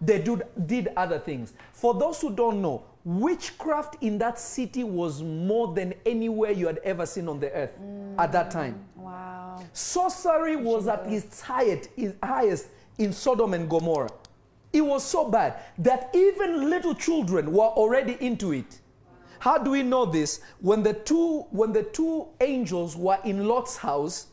they 0.00 0.20
did, 0.20 0.42
did 0.66 0.88
other 0.96 1.18
things. 1.18 1.54
For 1.72 1.94
those 1.94 2.20
who 2.20 2.34
don't 2.34 2.60
know, 2.60 2.84
witchcraft 3.04 3.96
in 4.02 4.18
that 4.18 4.38
city 4.38 4.84
was 4.84 5.22
more 5.22 5.72
than 5.74 5.94
anywhere 6.04 6.50
you 6.50 6.66
had 6.66 6.78
ever 6.78 7.06
seen 7.06 7.28
on 7.28 7.38
the 7.38 7.50
earth 7.52 7.70
at 8.18 8.32
that 8.32 8.50
time. 8.50 8.84
Mm, 8.98 9.02
wow. 9.02 9.64
Sorcery 9.72 10.56
was 10.56 10.88
at 10.88 11.06
its 11.06 11.40
highest, 11.40 11.88
its 11.96 12.16
highest 12.22 12.66
in 12.98 13.12
Sodom 13.12 13.54
and 13.54 13.70
Gomorrah. 13.70 14.10
It 14.72 14.80
was 14.80 15.04
so 15.04 15.28
bad 15.30 15.60
that 15.78 16.10
even 16.14 16.68
little 16.68 16.94
children 16.94 17.52
were 17.52 17.64
already 17.64 18.16
into 18.20 18.52
it. 18.52 18.80
How 19.38 19.58
do 19.58 19.70
we 19.70 19.82
know 19.82 20.06
this? 20.06 20.40
When 20.60 20.82
the 20.82 20.94
two, 20.94 21.46
when 21.50 21.72
the 21.72 21.82
two 21.82 22.28
angels 22.40 22.96
were 22.96 23.18
in 23.24 23.46
Lot's 23.46 23.76
house, 23.76 24.26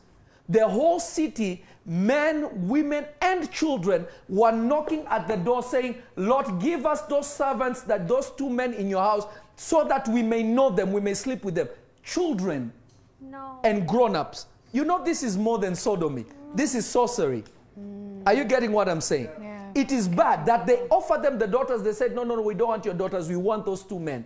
the 0.49 0.67
whole 0.67 0.99
city, 0.99 1.63
men, 1.85 2.67
women, 2.67 3.05
and 3.21 3.51
children 3.51 4.05
were 4.27 4.51
knocking 4.51 5.05
at 5.07 5.27
the 5.27 5.37
door 5.37 5.63
saying, 5.63 6.01
Lord, 6.15 6.59
give 6.59 6.85
us 6.85 7.01
those 7.03 7.31
servants, 7.33 7.81
that 7.81 8.07
those 8.07 8.31
two 8.31 8.49
men 8.49 8.73
in 8.73 8.89
your 8.89 9.01
house, 9.01 9.25
so 9.55 9.83
that 9.85 10.07
we 10.07 10.21
may 10.23 10.43
know 10.43 10.69
them, 10.69 10.91
we 10.91 11.01
may 11.01 11.13
sleep 11.13 11.43
with 11.43 11.55
them. 11.55 11.67
Children 12.03 12.73
No. 13.21 13.59
and 13.63 13.87
grown-ups. 13.87 14.47
You 14.71 14.83
know 14.83 15.03
this 15.03 15.23
is 15.23 15.37
more 15.37 15.59
than 15.59 15.75
sodomy. 15.75 16.25
This 16.55 16.75
is 16.75 16.85
sorcery. 16.85 17.43
Mm. 17.79 18.23
Are 18.25 18.33
you 18.33 18.43
getting 18.43 18.71
what 18.71 18.89
I'm 18.89 19.01
saying? 19.01 19.29
Yeah. 19.39 19.71
It 19.75 19.91
is 19.91 20.07
bad 20.07 20.45
that 20.45 20.65
they 20.67 20.81
offered 20.89 21.23
them 21.23 21.39
the 21.39 21.47
daughters. 21.47 21.83
They 21.83 21.93
said, 21.93 22.13
no, 22.13 22.23
no, 22.23 22.35
no, 22.35 22.41
we 22.41 22.53
don't 22.53 22.69
want 22.69 22.85
your 22.85 22.93
daughters. 22.93 23.29
We 23.29 23.35
want 23.37 23.65
those 23.65 23.83
two 23.83 23.99
men. 23.99 24.25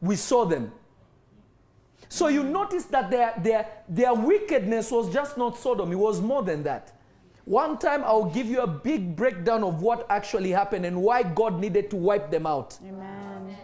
We 0.00 0.16
saw 0.16 0.44
them. 0.44 0.72
So 2.08 2.28
you 2.28 2.42
notice 2.42 2.84
that 2.86 3.10
their, 3.10 3.34
their, 3.40 3.68
their 3.88 4.14
wickedness 4.14 4.90
was 4.90 5.12
just 5.12 5.38
not 5.38 5.56
Sodom. 5.56 5.92
It 5.92 5.96
was 5.96 6.20
more 6.20 6.42
than 6.42 6.62
that. 6.64 6.92
One 7.44 7.78
time 7.78 8.02
I'll 8.04 8.24
give 8.30 8.46
you 8.46 8.60
a 8.60 8.66
big 8.66 9.16
breakdown 9.16 9.64
of 9.64 9.82
what 9.82 10.06
actually 10.10 10.50
happened 10.50 10.86
and 10.86 11.00
why 11.02 11.22
God 11.22 11.60
needed 11.60 11.90
to 11.90 11.96
wipe 11.96 12.30
them 12.30 12.46
out. 12.46 12.78
Amen. 12.86 13.56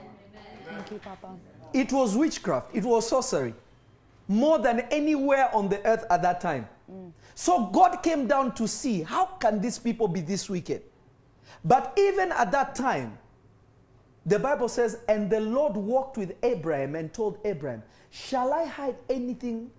Thank 0.65 0.91
you, 0.91 0.99
Papa. 0.99 1.35
It 1.73 1.93
was 1.93 2.17
witchcraft, 2.17 2.75
it 2.75 2.85
was 2.85 3.09
sorcery, 3.09 3.55
more 4.29 4.59
than 4.59 4.81
anywhere 4.91 5.55
on 5.55 5.69
the 5.69 5.85
earth 5.87 6.05
at 6.11 6.23
that 6.23 6.41
time. 6.41 6.69
Mm. 6.91 7.13
So 7.35 7.67
God 7.67 7.99
came 8.03 8.27
down 8.27 8.55
to 8.55 8.67
see 8.67 9.03
how 9.03 9.27
can 9.27 9.61
these 9.61 9.79
people 9.79 10.09
be 10.09 10.21
this 10.21 10.49
wicked? 10.49 10.83
But 11.65 11.93
even 11.99 12.33
at 12.33 12.53
that 12.53 12.75
time, 12.75 13.19
the 14.27 14.39
Bible 14.41 14.69
says, 14.69 14.99
and 15.09 15.31
the 15.31 15.41
Lord 15.41 15.77
walked 15.77 16.17
with 16.19 16.35
Abraham 16.43 16.97
and 16.97 17.15
told 17.15 17.39
Abraham, 17.45 17.85
Shall 18.11 18.53
I 18.53 18.65
hide 18.65 18.97
anything 19.09 19.71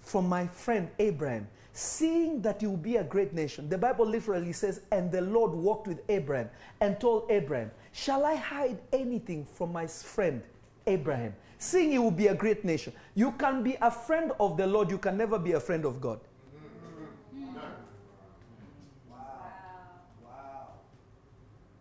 from 0.00 0.28
my 0.28 0.46
friend 0.46 0.90
Abraham, 0.98 1.48
seeing 1.72 2.42
that 2.42 2.60
he 2.60 2.66
will 2.66 2.76
be 2.76 2.96
a 2.96 3.04
great 3.04 3.32
nation? 3.32 3.68
The 3.70 3.78
Bible 3.78 4.04
literally 4.04 4.52
says, 4.52 4.82
and 4.92 5.10
the 5.10 5.22
Lord 5.22 5.52
walked 5.52 5.88
with 5.88 6.00
Abraham 6.10 6.50
and 6.82 7.00
told 7.00 7.30
Abraham, 7.30 7.70
Shall 7.92 8.26
I 8.26 8.34
hide 8.34 8.78
anything 8.92 9.46
from 9.46 9.72
my 9.72 9.86
friend 9.86 10.42
Abraham, 10.86 11.34
seeing 11.58 11.92
he 11.92 11.98
will 11.98 12.10
be 12.10 12.26
a 12.26 12.34
great 12.34 12.62
nation? 12.62 12.92
You 13.14 13.32
can 13.32 13.62
be 13.62 13.78
a 13.80 13.90
friend 13.90 14.32
of 14.38 14.58
the 14.58 14.66
Lord, 14.66 14.90
you 14.90 14.98
can 14.98 15.16
never 15.16 15.38
be 15.38 15.52
a 15.52 15.60
friend 15.60 15.86
of 15.86 15.98
God. 15.98 16.20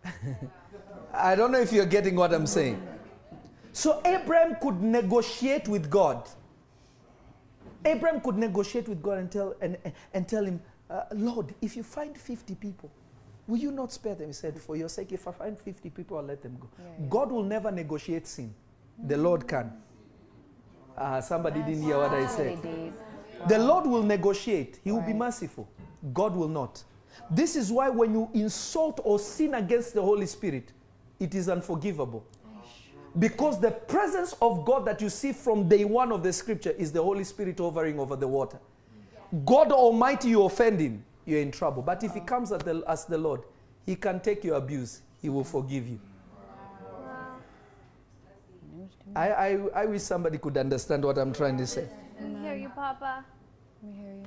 Mm-hmm. 0.05 0.45
I 1.19 1.36
don't 1.36 1.51
know 1.51 1.60
if 1.60 1.71
you're 1.71 1.86
getting 1.86 2.15
what 2.15 2.34
I'm 2.34 2.47
saying. 2.47 2.82
So 3.73 4.01
Abraham 4.05 4.55
could 4.62 4.82
negotiate 4.82 5.67
with 5.67 5.89
God. 5.89 6.27
Abraham 7.86 8.21
could 8.21 8.38
negotiate 8.38 8.88
with 8.88 9.01
God 9.01 9.19
and 9.19 9.32
tell, 9.32 9.55
and, 9.62 9.77
and 10.13 10.27
tell 10.27 10.43
him, 10.43 10.62
uh, 10.89 11.03
Lord, 11.13 11.53
if 11.62 11.75
you 11.77 11.84
find 11.84 12.17
50 12.17 12.55
people, 12.55 12.89
will 13.47 13.58
you 13.58 13.71
not 13.71 13.91
spare 13.91 14.15
them? 14.15 14.27
He 14.27 14.34
said, 14.34 14.60
For 14.60 14.75
your 14.75 14.89
sake, 14.89 15.12
if 15.12 15.27
I 15.27 15.32
find 15.32 15.58
50 15.58 15.89
people, 15.91 16.17
I'll 16.17 16.23
let 16.23 16.41
them 16.41 16.58
go. 16.60 16.67
Yeah, 16.77 16.86
yeah. 16.99 17.05
God 17.10 17.32
will 17.32 17.43
never 17.43 17.71
negotiate 17.71 18.27
sin. 18.27 18.53
The 19.08 19.17
Lord 19.17 19.47
can. 19.47 19.71
Ah, 20.97 21.19
somebody 21.21 21.62
didn't 21.62 21.84
hear 21.84 21.97
what 21.97 22.12
I 22.12 22.27
said. 22.27 22.60
The 23.47 23.60
Lord 23.60 23.86
will 23.86 24.03
negotiate, 24.03 24.79
He 24.84 24.91
will 24.91 25.01
be 25.01 25.13
merciful. 25.13 25.69
God 26.13 26.36
will 26.36 26.49
not. 26.49 26.84
This 27.32 27.55
is 27.55 27.71
why 27.71 27.89
when 27.89 28.13
you 28.13 28.29
insult 28.34 28.99
or 29.03 29.19
sin 29.19 29.53
against 29.53 29.93
the 29.93 30.01
Holy 30.01 30.25
Spirit, 30.25 30.73
it 31.19 31.36
is 31.36 31.49
unforgivable. 31.49 32.25
Because 33.17 33.60
the 33.60 33.71
presence 33.71 34.36
of 34.41 34.65
God 34.65 34.86
that 34.86 35.01
you 35.01 35.10
see 35.10 35.34
from 35.34 35.67
day 35.67 35.84
one 35.84 36.12
of 36.12 36.23
the 36.23 36.32
scripture 36.32 36.71
is 36.71 36.91
the 36.91 37.01
Holy 37.01 37.23
Spirit 37.23 37.58
hovering 37.58 37.99
over 37.99 38.15
the 38.15 38.27
water. 38.27 38.60
God 39.45 39.71
Almighty, 39.71 40.29
you 40.29 40.43
offend 40.43 40.79
Him, 40.79 41.03
you're 41.25 41.39
in 41.41 41.51
trouble. 41.51 41.82
But 41.82 42.03
if 42.03 42.13
He 42.13 42.19
comes 42.19 42.51
as 42.51 42.62
the, 42.62 42.84
as 42.88 43.05
the 43.05 43.17
Lord, 43.17 43.41
He 43.86 43.95
can 43.95 44.19
take 44.19 44.43
your 44.43 44.58
abuse, 44.58 45.01
He 45.21 45.29
will 45.29 45.43
forgive 45.43 45.88
you. 45.88 45.99
I, 49.15 49.32
I, 49.32 49.60
I 49.75 49.86
wish 49.86 50.03
somebody 50.03 50.38
could 50.38 50.55
understand 50.58 51.03
what 51.03 51.17
I'm 51.17 51.34
trying 51.34 51.58
to 51.58 51.65
say. 51.65 51.89
We 52.21 52.36
hear 52.41 52.55
you, 52.55 52.69
Papa. 52.69 53.25
We 53.82 53.91
hear 53.91 54.13
you. 54.13 54.25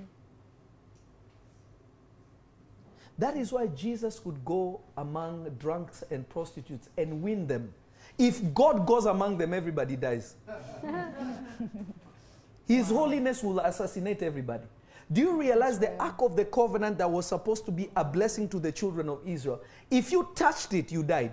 That 3.23 3.37
is 3.37 3.53
why 3.53 3.69
Jesus 3.69 4.19
could 4.19 4.45
go 4.45 4.81
among 4.97 5.49
drunks 5.61 6.03
and 6.11 6.29
prostitutes 6.29 6.89
and 6.99 7.23
win 7.23 7.47
them. 7.47 7.73
If 8.19 8.53
God 8.53 8.85
goes 8.85 9.07
among 9.07 9.39
them, 9.39 9.55
everybody 9.55 9.95
dies. 9.95 10.35
His 12.67 12.89
holiness 12.89 13.45
will 13.45 13.61
assassinate 13.61 14.25
everybody. 14.25 14.65
Do 15.13 15.21
you 15.21 15.39
realize 15.39 15.79
the 15.79 15.97
Ark 16.03 16.21
of 16.21 16.35
the 16.35 16.45
Covenant 16.45 16.99
that 16.99 17.09
was 17.09 17.27
supposed 17.27 17.65
to 17.67 17.71
be 17.71 17.89
a 17.95 18.05
blessing 18.05 18.49
to 18.49 18.59
the 18.59 18.73
children 18.73 19.09
of 19.09 19.21
Israel? 19.25 19.61
If 19.89 20.11
you 20.11 20.29
touched 20.35 20.75
it, 20.75 20.91
you 20.91 21.05
died. 21.05 21.31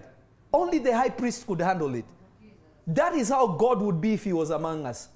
Only 0.54 0.78
the 0.78 0.96
high 0.96 1.10
priest 1.10 1.48
could 1.48 1.60
handle 1.60 1.96
it. 1.96 2.06
That 2.86 3.16
is 3.16 3.30
how 3.30 3.48
God 3.48 3.82
would 3.82 4.00
be 4.00 4.14
if 4.14 4.26
He 4.26 4.34
was 4.34 4.52
among 4.52 4.86
us. 4.86 5.10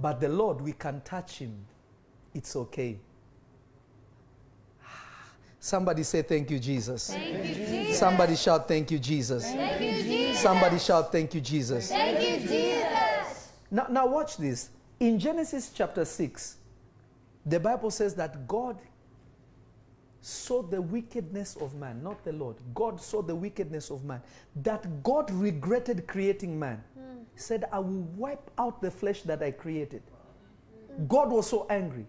But 0.00 0.20
the 0.20 0.30
Lord, 0.30 0.60
we 0.60 0.72
can 0.72 1.00
touch 1.02 1.38
Him. 1.38 1.64
It's 2.34 2.56
okay. 2.56 2.98
Somebody 5.64 6.02
say, 6.02 6.22
Thank 6.22 6.50
you, 6.50 6.58
Jesus. 6.58 7.12
Thank 7.12 7.46
you, 7.46 7.54
Jesus. 7.54 7.98
Somebody 8.00 8.34
shout, 8.34 8.66
Thank 8.66 8.90
you, 8.90 8.98
Jesus. 8.98 9.44
Thank 9.44 9.80
you, 9.80 10.02
Jesus. 10.02 10.42
Somebody 10.42 10.78
shout, 10.80 11.12
Thank 11.12 11.34
you, 11.36 11.40
Jesus. 11.40 11.88
Thank 11.88 12.20
you, 12.20 12.48
Jesus. 12.48 13.52
Now, 13.70 13.86
now, 13.88 14.08
watch 14.08 14.38
this. 14.38 14.70
In 14.98 15.20
Genesis 15.20 15.70
chapter 15.72 16.04
6, 16.04 16.56
the 17.46 17.60
Bible 17.60 17.92
says 17.92 18.16
that 18.16 18.48
God 18.48 18.76
saw 20.20 20.62
the 20.62 20.82
wickedness 20.82 21.54
of 21.60 21.76
man, 21.76 22.02
not 22.02 22.24
the 22.24 22.32
Lord. 22.32 22.56
God 22.74 23.00
saw 23.00 23.22
the 23.22 23.36
wickedness 23.36 23.90
of 23.90 24.04
man. 24.04 24.20
That 24.56 25.04
God 25.04 25.30
regretted 25.30 26.08
creating 26.08 26.58
man. 26.58 26.82
He 27.34 27.40
said, 27.40 27.66
I 27.70 27.78
will 27.78 28.02
wipe 28.16 28.50
out 28.58 28.82
the 28.82 28.90
flesh 28.90 29.22
that 29.22 29.44
I 29.44 29.52
created. 29.52 30.02
God 31.06 31.30
was 31.30 31.46
so 31.46 31.68
angry. 31.70 32.06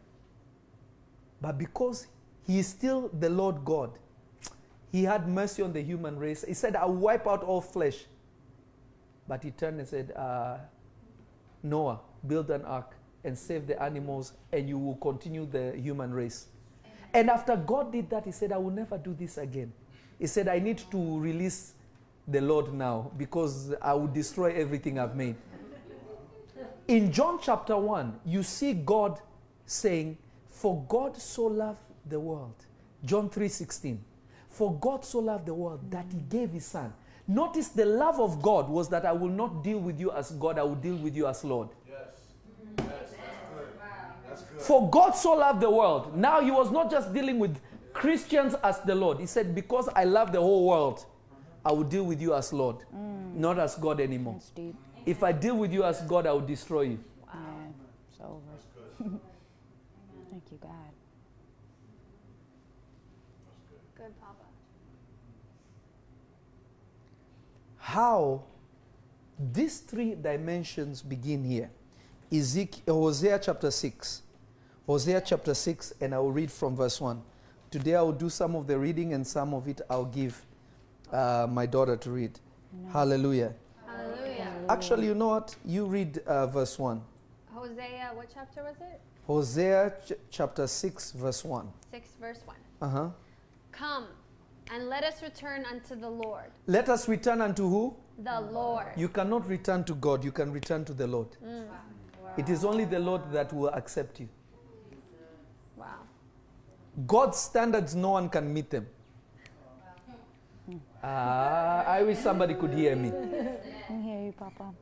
But 1.40 1.60
because 1.60 2.08
he 2.46 2.60
is 2.60 2.68
still 2.68 3.10
the 3.20 3.30
Lord 3.30 3.64
God, 3.64 3.92
he 4.92 5.04
had 5.04 5.28
mercy 5.28 5.64
on 5.64 5.74
the 5.74 5.82
human 5.82 6.18
race. 6.18 6.46
He 6.48 6.54
said, 6.54 6.76
I'll 6.76 6.94
wipe 6.94 7.28
out 7.28 7.44
all 7.44 7.62
flesh. 7.62 8.06
But 9.28 9.44
he 9.44 9.52
turned 9.52 9.80
and 9.80 9.88
said, 9.88 10.12
uh, 10.16 10.58
Noah, 11.64 12.02
build 12.28 12.52
an 12.52 12.64
ark 12.66 12.96
and 13.24 13.38
save 13.38 13.68
the 13.68 13.82
animals, 13.82 14.34
and 14.52 14.68
you 14.68 14.78
will 14.78 14.98
continue 14.98 15.46
the 15.46 15.74
human 15.78 16.14
race. 16.14 16.48
And 17.14 17.30
after 17.30 17.56
God 17.56 17.92
did 17.92 18.10
that, 18.10 18.26
he 18.26 18.32
said, 18.32 18.52
I 18.52 18.58
will 18.58 18.72
never 18.72 18.98
do 18.98 19.16
this 19.18 19.38
again. 19.38 19.72
He 20.20 20.28
said, 20.28 20.48
I 20.48 20.60
need 20.60 20.80
to 20.92 21.20
release 21.20 21.74
the 22.28 22.42
Lord 22.42 22.74
now 22.74 23.12
because 23.18 23.74
I 23.82 23.94
will 23.94 24.08
destroy 24.08 24.54
everything 24.54 25.00
I've 25.00 25.16
made. 25.16 25.36
In 26.88 27.12
John 27.12 27.40
chapter 27.42 27.78
1, 27.78 28.20
you 28.26 28.44
see 28.44 28.74
God 28.74 29.20
saying, 29.66 30.18
For 30.50 30.84
God 30.88 31.18
so 31.18 31.46
loved 31.46 31.80
the 32.06 32.20
world. 32.20 32.56
John 33.06 33.30
3:16. 33.30 34.00
For 34.48 34.74
God 34.76 35.04
so 35.04 35.20
loved 35.20 35.48
the 35.48 35.54
world 35.54 35.90
that 35.90 36.06
he 36.12 36.20
gave 36.20 36.52
his 36.52 36.66
son. 36.66 36.94
Notice 37.28 37.70
the 37.70 37.86
love 37.86 38.20
of 38.20 38.42
God 38.42 38.70
was 38.70 38.90
that 38.90 39.06
I 39.06 39.14
will 39.14 39.30
not 39.30 39.64
deal 39.64 39.80
with 39.80 40.00
you 40.00 40.12
as 40.12 40.32
God, 40.32 40.60
I 40.60 40.64
will 40.64 40.76
deal 40.76 40.98
with 40.98 41.16
you 41.16 41.28
as 41.28 41.44
Lord. 41.44 41.70
Yes. 41.90 42.36
For 44.60 44.90
God 44.90 45.12
so 45.12 45.34
loved 45.34 45.62
the 45.62 45.70
world. 45.70 46.16
Now 46.16 46.42
he 46.42 46.52
was 46.52 46.72
not 46.72 46.92
just 46.92 47.14
dealing 47.14 47.40
with 47.40 47.60
Christians 47.94 48.56
as 48.64 48.80
the 48.82 48.96
Lord. 48.96 49.20
He 49.20 49.26
said, 49.26 49.56
Because 49.56 49.90
I 49.96 50.04
love 50.04 50.32
the 50.32 50.42
whole 50.42 50.68
world, 50.68 51.06
I 51.66 51.72
will 51.72 51.84
deal 51.84 52.04
with 52.04 52.22
you 52.22 52.34
as 52.36 52.52
Lord, 52.52 52.78
not 53.34 53.58
as 53.58 53.76
God 53.76 54.00
anymore. 54.00 54.34
That's 54.34 54.50
deep. 54.50 54.76
If 55.06 55.24
I 55.24 55.32
deal 55.32 55.56
with 55.58 55.74
you 55.74 55.84
as 55.84 56.02
God, 56.02 56.28
I 56.28 56.32
will 56.34 56.42
destroy 56.42 56.82
you. 56.84 57.00
Yeah, 57.34 57.40
it's 58.10 58.20
over. 58.22 58.40
Thank 60.30 60.44
you, 60.52 60.58
God. 60.62 60.72
Good, 63.96 64.20
Papa. 64.20 64.46
How 67.94 68.42
these 69.38 69.78
three 69.82 70.16
dimensions 70.16 71.04
begin 71.04 71.44
here. 71.44 71.70
Ezekiel, 72.32 72.96
Hosea 72.96 73.38
chapter 73.38 73.70
6. 73.70 74.24
Hosea 74.88 75.22
chapter 75.22 75.54
6, 75.54 75.94
and 76.02 76.16
I 76.16 76.18
will 76.18 76.32
read 76.32 76.52
from 76.52 76.76
verse 76.76 77.00
1. 77.00 77.22
Today 77.70 77.94
I 77.94 78.02
will 78.02 78.12
do 78.12 78.32
some 78.32 78.56
of 78.56 78.66
the 78.66 78.80
reading, 78.80 79.14
and 79.14 79.26
some 79.28 79.54
of 79.54 79.68
it 79.68 79.82
I'll 79.92 80.06
give 80.06 80.44
uh, 81.12 81.46
my 81.48 81.68
daughter 81.68 81.96
to 81.96 82.10
read. 82.10 82.40
Hallelujah. 82.92 83.54
Hallelujah. 83.86 84.52
Actually, 84.70 85.06
you 85.06 85.14
know 85.14 85.28
what? 85.28 85.56
You 85.64 85.86
read 85.86 86.18
uh, 86.26 86.48
verse 86.48 86.80
1. 86.80 87.00
Hosea, 87.54 88.10
what 88.16 88.28
chapter 88.34 88.64
was 88.64 88.78
it? 88.82 89.02
Hosea 89.28 89.94
ch- 90.04 90.14
chapter 90.32 90.66
6, 90.66 91.12
verse 91.12 91.44
1. 91.46 91.72
6, 91.92 92.10
verse 92.20 92.40
1. 92.48 92.58
Uh 92.82 92.90
huh. 92.90 93.10
Come 93.72 94.08
and 94.74 94.90
let 94.90 95.04
us 95.04 95.22
return 95.22 95.66
unto 95.66 95.96
the 95.96 96.10
Lord. 96.10 96.46
Let 96.66 96.90
us 96.90 97.08
return 97.08 97.42
unto 97.42 97.70
who? 97.70 97.96
The 98.18 98.42
Lord. 98.42 98.88
You 98.98 99.08
cannot 99.08 99.48
return 99.48 99.84
to 99.86 99.94
God, 99.94 100.24
you 100.24 100.32
can 100.32 100.52
return 100.52 100.84
to 100.86 100.94
the 100.94 101.06
Lord. 101.06 101.28
Mm. 101.46 101.68
It 102.38 102.50
is 102.50 102.66
only 102.66 102.86
the 102.86 103.00
Lord 103.00 103.32
that 103.32 103.54
will 103.54 103.70
accept 103.70 104.20
you. 104.20 104.28
Wow. 105.78 105.86
God's 107.06 107.38
standards, 107.38 107.94
no 107.96 108.12
one 108.12 108.30
can 108.30 108.52
meet 108.52 108.72
them. 108.72 108.88
Hmm. 110.66 110.78
Ah, 111.04 111.86
I 111.86 112.02
wish 112.02 112.18
somebody 112.18 112.56
could 112.56 112.74
hear 112.74 112.96
me. 112.96 113.12
I 113.90 113.94
hear 114.02 114.22
you, 114.22 114.32
Papa. 114.32 114.74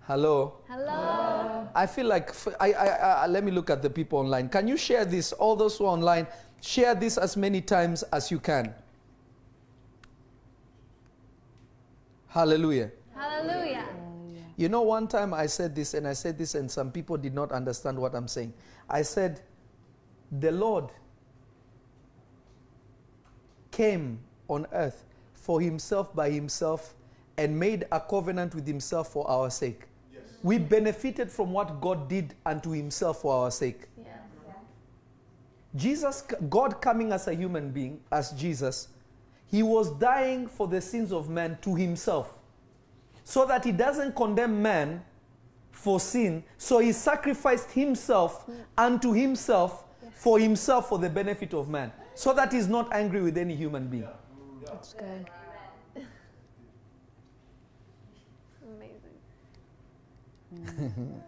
Hello. 0.00 0.54
Hello. 0.68 1.68
I 1.74 1.86
feel 1.86 2.06
like 2.06 2.30
f- 2.30 2.56
I, 2.58 2.72
I, 2.72 2.86
I, 2.86 3.24
uh, 3.24 3.28
let 3.28 3.44
me 3.44 3.52
look 3.52 3.70
at 3.70 3.82
the 3.82 3.90
people 3.90 4.18
online. 4.18 4.48
Can 4.48 4.66
you 4.66 4.76
share 4.76 5.04
this? 5.04 5.32
All 5.32 5.54
those 5.54 5.76
who 5.76 5.84
are 5.84 5.92
online, 5.92 6.26
share 6.60 6.94
this 6.94 7.18
as 7.18 7.36
many 7.36 7.60
times 7.60 8.02
as 8.04 8.30
you 8.30 8.40
can. 8.40 8.74
Hallelujah. 12.28 12.90
Hallelujah. 13.14 13.84
You 14.56 14.68
know, 14.68 14.82
one 14.82 15.06
time 15.06 15.32
I 15.32 15.46
said 15.46 15.74
this, 15.74 15.94
and 15.94 16.06
I 16.06 16.12
said 16.12 16.36
this, 16.36 16.54
and 16.54 16.70
some 16.70 16.90
people 16.90 17.16
did 17.16 17.34
not 17.34 17.52
understand 17.52 17.98
what 17.98 18.14
I'm 18.14 18.28
saying. 18.28 18.52
I 18.90 19.02
said, 19.02 19.40
The 20.40 20.50
Lord 20.52 20.90
came 23.70 24.18
on 24.48 24.66
earth 24.72 25.04
for 25.34 25.60
himself 25.60 26.14
by 26.14 26.30
himself 26.30 26.94
and 27.36 27.58
made 27.58 27.86
a 27.92 28.00
covenant 28.00 28.54
with 28.54 28.66
himself 28.66 29.12
for 29.12 29.28
our 29.30 29.48
sake. 29.48 29.82
We 30.42 30.58
benefited 30.58 31.30
from 31.30 31.52
what 31.52 31.80
God 31.80 32.08
did 32.08 32.34
unto 32.44 32.70
himself 32.70 33.22
for 33.22 33.44
our 33.44 33.50
sake. 33.50 33.82
Yes. 33.96 34.18
Jesus, 35.76 36.22
God 36.48 36.80
coming 36.80 37.12
as 37.12 37.28
a 37.28 37.34
human 37.34 37.70
being, 37.70 38.00
as 38.10 38.32
Jesus, 38.32 38.88
he 39.50 39.62
was 39.62 39.90
dying 39.92 40.46
for 40.46 40.68
the 40.68 40.80
sins 40.80 41.12
of 41.12 41.28
man 41.28 41.58
to 41.62 41.74
himself 41.74 42.38
so 43.24 43.44
that 43.46 43.64
he 43.64 43.72
doesn't 43.72 44.14
condemn 44.14 44.62
man 44.62 45.02
for 45.70 46.00
sin. 46.00 46.42
So 46.56 46.78
he 46.78 46.92
sacrificed 46.92 47.70
himself 47.70 48.46
mm. 48.46 48.56
unto 48.76 49.12
himself 49.12 49.84
for 50.14 50.38
himself 50.38 50.88
for 50.88 50.98
the 50.98 51.08
benefit 51.08 51.54
of 51.54 51.68
man 51.68 51.92
so 52.14 52.32
that 52.34 52.52
he's 52.52 52.68
not 52.68 52.92
angry 52.92 53.22
with 53.22 53.38
any 53.38 53.54
human 53.54 53.86
being. 53.86 54.08
That's 54.64 54.94
good. 54.94 55.30
Amazing. 60.52 61.22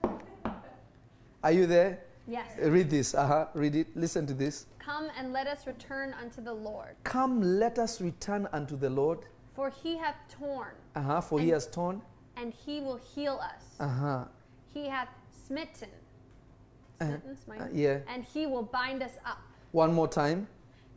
Are 1.45 1.53
you 1.53 1.67
there? 1.67 2.01
Yes. 2.31 2.47
Read 2.63 2.89
this. 2.91 3.15
Uh-huh. 3.15 3.47
Read 3.55 3.75
it. 3.75 3.89
Listen 3.97 4.25
to 4.27 4.35
this. 4.35 4.67
Come 4.79 5.09
and 5.19 5.33
let 5.33 5.47
us 5.49 5.67
return 5.67 6.15
unto 6.23 6.41
the 6.41 6.53
Lord. 6.53 6.95
Come, 7.03 7.41
let 7.43 7.79
us 7.79 8.01
return 8.01 8.49
unto 8.53 8.77
the 8.77 8.89
Lord. 8.89 9.19
For 9.55 9.69
he 9.71 9.97
hath 9.99 10.15
torn, 10.39 10.75
Uh-huh. 10.95 11.21
For 11.21 11.41
he 11.41 11.49
has 11.51 11.67
torn. 11.67 12.01
and 12.37 12.53
he 12.55 12.81
will 12.81 13.01
heal 13.15 13.41
us. 13.43 13.65
Uh-huh. 13.81 14.25
He 14.73 14.87
hath 14.87 15.09
smitten. 15.47 15.91
Smitten, 16.99 17.37
smite. 17.45 17.61
Uh, 17.63 17.67
yeah. 17.73 17.99
And 18.09 18.25
he 18.25 18.47
will 18.47 18.63
bind 18.63 19.03
us 19.03 19.17
up. 19.27 19.43
One 19.73 19.93
more 19.93 20.07
time. 20.09 20.47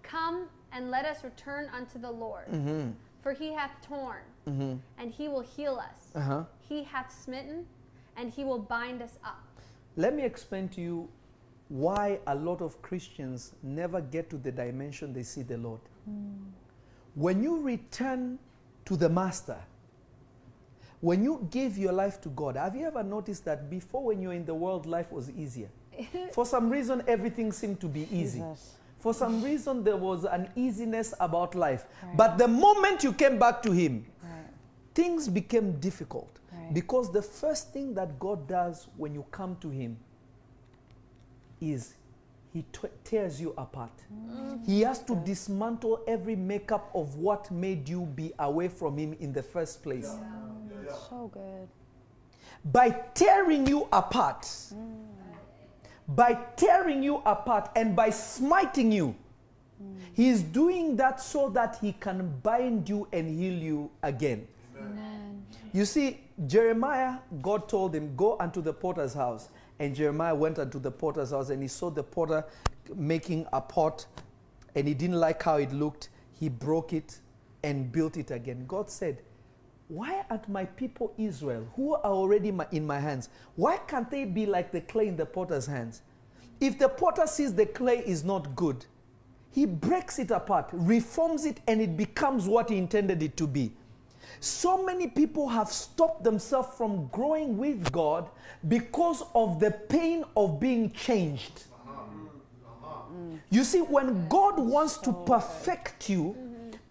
Come 0.03 0.47
and 0.71 0.91
let 0.91 1.05
us 1.05 1.23
return 1.23 1.67
unto 1.75 1.97
the 1.99 2.11
Lord. 2.11 2.47
Mm-hmm. 2.47 2.91
For 3.23 3.33
he 3.33 3.53
hath 3.53 3.71
torn, 3.81 4.21
Mm-hmm. 4.47 4.75
and 4.99 5.11
he 5.11 5.27
will 5.29 5.41
heal 5.55 5.75
us. 5.89 5.99
Uh-huh. 6.13 6.43
He 6.59 6.83
hath 6.83 7.09
smitten, 7.23 7.65
and 8.17 8.29
he 8.29 8.43
will 8.43 8.59
bind 8.59 9.01
us 9.01 9.17
up. 9.25 9.41
Let 9.95 10.13
me 10.15 10.23
explain 10.23 10.67
to 10.69 10.81
you 10.81 11.07
why 11.69 12.19
a 12.27 12.35
lot 12.35 12.61
of 12.61 12.81
Christians 12.81 13.53
never 13.63 14.01
get 14.01 14.29
to 14.29 14.37
the 14.37 14.51
dimension 14.51 15.13
they 15.13 15.23
see 15.23 15.41
the 15.41 15.57
Lord. 15.57 15.79
When 17.15 17.41
you 17.43 17.61
return 17.61 18.39
to 18.85 18.95
the 18.97 19.09
Master, 19.09 19.57
when 21.01 21.23
you 21.23 21.47
give 21.51 21.77
your 21.77 21.91
life 21.91 22.21
to 22.21 22.29
God, 22.29 22.55
have 22.55 22.75
you 22.75 22.85
ever 22.85 23.03
noticed 23.03 23.45
that 23.45 23.69
before 23.69 24.03
when 24.05 24.21
you 24.21 24.29
were 24.29 24.33
in 24.33 24.45
the 24.45 24.55
world, 24.55 24.85
life 24.85 25.11
was 25.11 25.29
easier? 25.31 25.69
For 26.31 26.45
some 26.45 26.69
reason, 26.69 27.03
everything 27.07 27.51
seemed 27.51 27.79
to 27.81 27.87
be 27.87 28.07
easy. 28.11 28.39
Jesus. 28.39 28.75
For 28.99 29.13
some 29.13 29.43
reason, 29.43 29.83
there 29.83 29.97
was 29.97 30.23
an 30.23 30.49
easiness 30.55 31.13
about 31.19 31.55
life. 31.55 31.85
Right. 32.01 32.15
But 32.15 32.37
the 32.37 32.47
moment 32.47 33.03
you 33.03 33.11
came 33.11 33.37
back 33.37 33.61
to 33.63 33.71
Him, 33.73 34.05
Right. 34.23 34.29
things 34.95 35.27
became 35.27 35.77
difficult 35.81 36.39
Right. 36.53 36.73
because 36.73 37.11
the 37.11 37.21
first 37.21 37.73
thing 37.73 37.93
that 37.95 38.17
God 38.17 38.47
does 38.47 38.87
when 38.95 39.13
you 39.13 39.25
come 39.29 39.57
to 39.57 39.69
Him 39.69 39.97
is 41.71 41.93
He 42.51 42.63
t- 42.71 42.87
tears 43.03 43.41
you 43.41 43.53
apart. 43.57 43.91
He 44.65 44.81
has 44.81 44.99
to 45.05 45.15
dismantle 45.15 46.01
every 46.07 46.35
makeup 46.35 46.91
of 46.93 47.15
what 47.15 47.49
made 47.51 47.89
you 47.89 48.01
be 48.01 48.31
away 48.39 48.67
from 48.67 48.97
Him 48.97 49.13
in 49.19 49.33
the 49.33 49.43
first 49.43 49.81
place. 49.83 50.09
So 51.09 51.31
good. 51.33 51.67
By 52.65 52.89
tearing 53.13 53.67
you 53.67 53.87
apart, 53.91 54.47
by 56.07 56.33
tearing 56.55 57.03
you 57.03 57.17
apart 57.25 57.69
and 57.75 57.95
by 57.95 58.09
smiting 58.09 58.91
you, 58.91 59.15
He 60.13 60.29
is 60.29 60.43
doing 60.43 60.95
that 60.97 61.19
so 61.19 61.49
that 61.49 61.77
He 61.81 61.93
can 61.93 62.39
bind 62.43 62.87
you 62.87 63.07
and 63.11 63.27
heal 63.27 63.53
you 63.53 63.91
again. 64.03 64.47
Amen. 64.77 65.43
You 65.73 65.85
see, 65.85 66.19
Jeremiah, 66.47 67.17
God 67.41 67.67
told 67.67 67.95
him, 67.95 68.15
Go 68.15 68.37
unto 68.39 68.61
the 68.61 68.73
potter's 68.73 69.13
house. 69.13 69.49
And 69.83 69.93
Jeremiah 69.93 70.33
went 70.33 70.59
unto 70.59 70.79
the 70.79 70.89
potter's 70.89 71.31
house 71.31 71.49
and 71.49 71.61
he 71.61 71.67
saw 71.67 71.89
the 71.89 72.03
potter 72.03 72.45
making 72.95 73.45
a 73.51 73.59
pot 73.59 74.05
and 74.75 74.87
he 74.87 74.93
didn't 74.93 75.19
like 75.19 75.43
how 75.43 75.57
it 75.57 75.73
looked. 75.73 76.07
He 76.39 76.47
broke 76.47 76.93
it 76.93 77.19
and 77.63 77.91
built 77.91 78.15
it 78.15 78.31
again. 78.31 78.63
God 78.65 78.89
said, 78.89 79.21
Why 79.89 80.23
aren't 80.29 80.47
my 80.47 80.63
people 80.63 81.13
Israel, 81.17 81.67
who 81.75 81.95
are 81.95 82.13
already 82.13 82.49
my, 82.49 82.65
in 82.71 82.87
my 82.87 82.97
hands, 82.97 83.27
why 83.57 83.75
can't 83.75 84.09
they 84.09 84.23
be 84.23 84.45
like 84.45 84.71
the 84.71 84.79
clay 84.79 85.09
in 85.09 85.17
the 85.17 85.25
potter's 85.25 85.65
hands? 85.65 86.01
If 86.61 86.79
the 86.79 86.87
potter 86.87 87.27
sees 87.27 87.53
the 87.53 87.65
clay 87.65 87.97
is 88.05 88.23
not 88.23 88.55
good, 88.55 88.85
he 89.51 89.65
breaks 89.65 90.17
it 90.17 90.31
apart, 90.31 90.69
reforms 90.71 91.43
it, 91.43 91.59
and 91.67 91.81
it 91.81 91.97
becomes 91.97 92.47
what 92.47 92.69
he 92.69 92.77
intended 92.77 93.21
it 93.21 93.35
to 93.35 93.47
be. 93.47 93.73
So 94.43 94.83
many 94.83 95.07
people 95.07 95.47
have 95.47 95.69
stopped 95.71 96.25
themselves 96.25 96.75
from 96.75 97.07
growing 97.13 97.57
with 97.57 97.89
God 97.93 98.27
because 98.67 99.23
of 99.33 99.61
the 99.61 99.71
pain 99.71 100.25
of 100.35 100.59
being 100.59 100.91
changed. 100.91 101.63
You 103.49 103.63
see, 103.63 103.79
when 103.79 104.27
God 104.27 104.59
wants 104.59 104.97
to 104.97 105.13
perfect 105.25 106.09
you, 106.09 106.35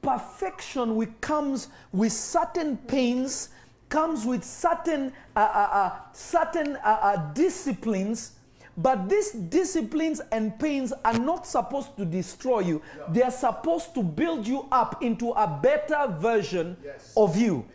perfection 0.01 0.97
comes 1.21 1.69
with 1.93 2.15
certain 2.15 2.79
pains, 2.79 3.51
comes 3.91 4.25
with 4.25 4.43
certain 4.45 5.12
uh, 5.37 5.41
uh, 5.41 5.69
uh, 5.73 5.93
certain 6.15 6.77
uh, 6.77 6.99
uh, 7.03 7.33
disciplines. 7.35 8.33
But 8.77 9.09
these 9.09 9.33
disciplines 9.33 10.21
and 10.33 10.59
pains 10.59 10.93
are 11.05 11.19
not 11.19 11.47
supposed 11.47 11.97
to 11.99 12.05
destroy 12.05 12.61
you. 12.61 12.83
They 13.11 13.23
are 13.23 13.31
supposed 13.31 13.95
to 13.95 14.03
build 14.03 14.47
you 14.47 14.67
up 14.73 15.03
into 15.03 15.31
a 15.33 15.47
better 15.47 16.07
version 16.19 16.77
of 17.17 17.37
you. 17.37 17.67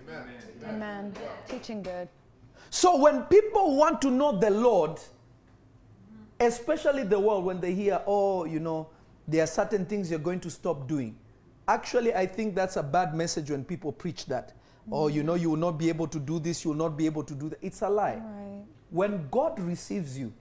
Amen. 0.67 1.13
Teaching 1.47 1.83
good. 1.83 2.09
So 2.69 2.97
when 2.97 3.23
people 3.23 3.75
want 3.77 4.01
to 4.01 4.09
know 4.11 4.37
the 4.37 4.49
Lord, 4.49 4.99
especially 6.39 7.03
the 7.03 7.19
world, 7.19 7.45
when 7.45 7.61
they 7.61 7.73
hear, 7.73 8.01
oh, 8.07 8.45
you 8.45 8.59
know, 8.59 8.89
there 9.27 9.43
are 9.43 9.47
certain 9.47 9.85
things 9.85 10.09
you're 10.09 10.19
going 10.19 10.39
to 10.41 10.49
stop 10.49 10.87
doing. 10.87 11.15
Actually, 11.67 12.13
I 12.13 12.25
think 12.25 12.55
that's 12.55 12.75
a 12.77 12.83
bad 12.83 13.13
message 13.13 13.51
when 13.51 13.63
people 13.63 13.91
preach 13.91 14.25
that. 14.27 14.53
or 14.89 15.09
you 15.09 15.23
know 15.23 15.35
you 15.35 15.49
will 15.49 15.57
not 15.57 15.77
be 15.77 15.89
able 15.89 16.07
to 16.07 16.19
do 16.19 16.39
this, 16.39 16.63
you 16.63 16.71
will 16.71 16.77
not 16.77 16.97
be 16.97 17.05
able 17.05 17.23
to 17.23 17.33
do 17.33 17.49
that. 17.49 17.59
It's 17.61 17.81
a 17.81 17.89
lie. 17.89 18.15
Right. 18.15 18.63
When 18.89 19.27
God 19.29 19.59
receives 19.59 20.17
you 20.17 20.33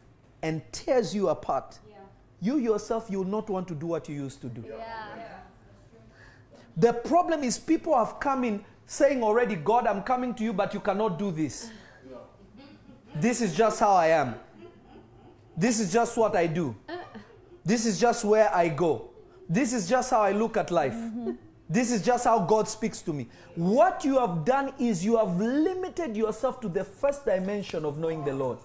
and 0.46 0.62
tears 0.72 1.14
you 1.14 1.28
apart, 1.28 1.78
you 2.40 2.58
yourself 2.58 3.08
you 3.10 3.18
will 3.18 3.32
not 3.38 3.50
want 3.50 3.66
to 3.68 3.74
do 3.74 3.86
what 3.86 4.08
you 4.08 4.14
used 4.14 4.40
to 4.42 4.48
do. 4.48 4.64
Yeah. 4.66 4.76
The 6.76 6.92
problem 6.92 7.42
is 7.42 7.58
people 7.58 7.96
have 7.96 8.20
come 8.20 8.44
in 8.44 8.64
saying 8.86 9.22
already, 9.22 9.56
God, 9.56 9.86
I'm 9.86 10.02
coming 10.02 10.34
to 10.34 10.44
you, 10.44 10.52
but 10.52 10.74
you 10.74 10.80
cannot 10.80 11.18
do 11.18 11.30
this. 11.30 11.70
This 13.18 13.40
is 13.40 13.56
just 13.56 13.80
how 13.80 13.92
I 13.92 14.08
am. 14.08 14.34
This 15.56 15.80
is 15.80 15.90
just 15.90 16.18
what 16.18 16.36
I 16.36 16.46
do. 16.46 16.76
This 17.64 17.86
is 17.86 17.98
just 17.98 18.26
where 18.26 18.54
I 18.54 18.68
go. 18.68 19.08
This 19.48 19.72
is 19.72 19.88
just 19.88 20.10
how 20.10 20.20
I 20.20 20.32
look 20.32 20.58
at 20.58 20.70
life. 20.70 20.92
Mm-hmm. 20.92 21.30
This 21.68 21.90
is 21.90 22.02
just 22.02 22.24
how 22.24 22.38
God 22.40 22.68
speaks 22.68 23.00
to 23.02 23.12
me. 23.14 23.28
What 23.54 24.04
you 24.04 24.18
have 24.18 24.44
done 24.44 24.72
is 24.78 25.04
you 25.04 25.16
have 25.16 25.40
limited 25.40 26.14
yourself 26.14 26.60
to 26.60 26.68
the 26.68 26.84
first 26.84 27.24
dimension 27.24 27.86
of 27.86 27.96
knowing 27.98 28.22
the 28.22 28.34
Lord. 28.34 28.58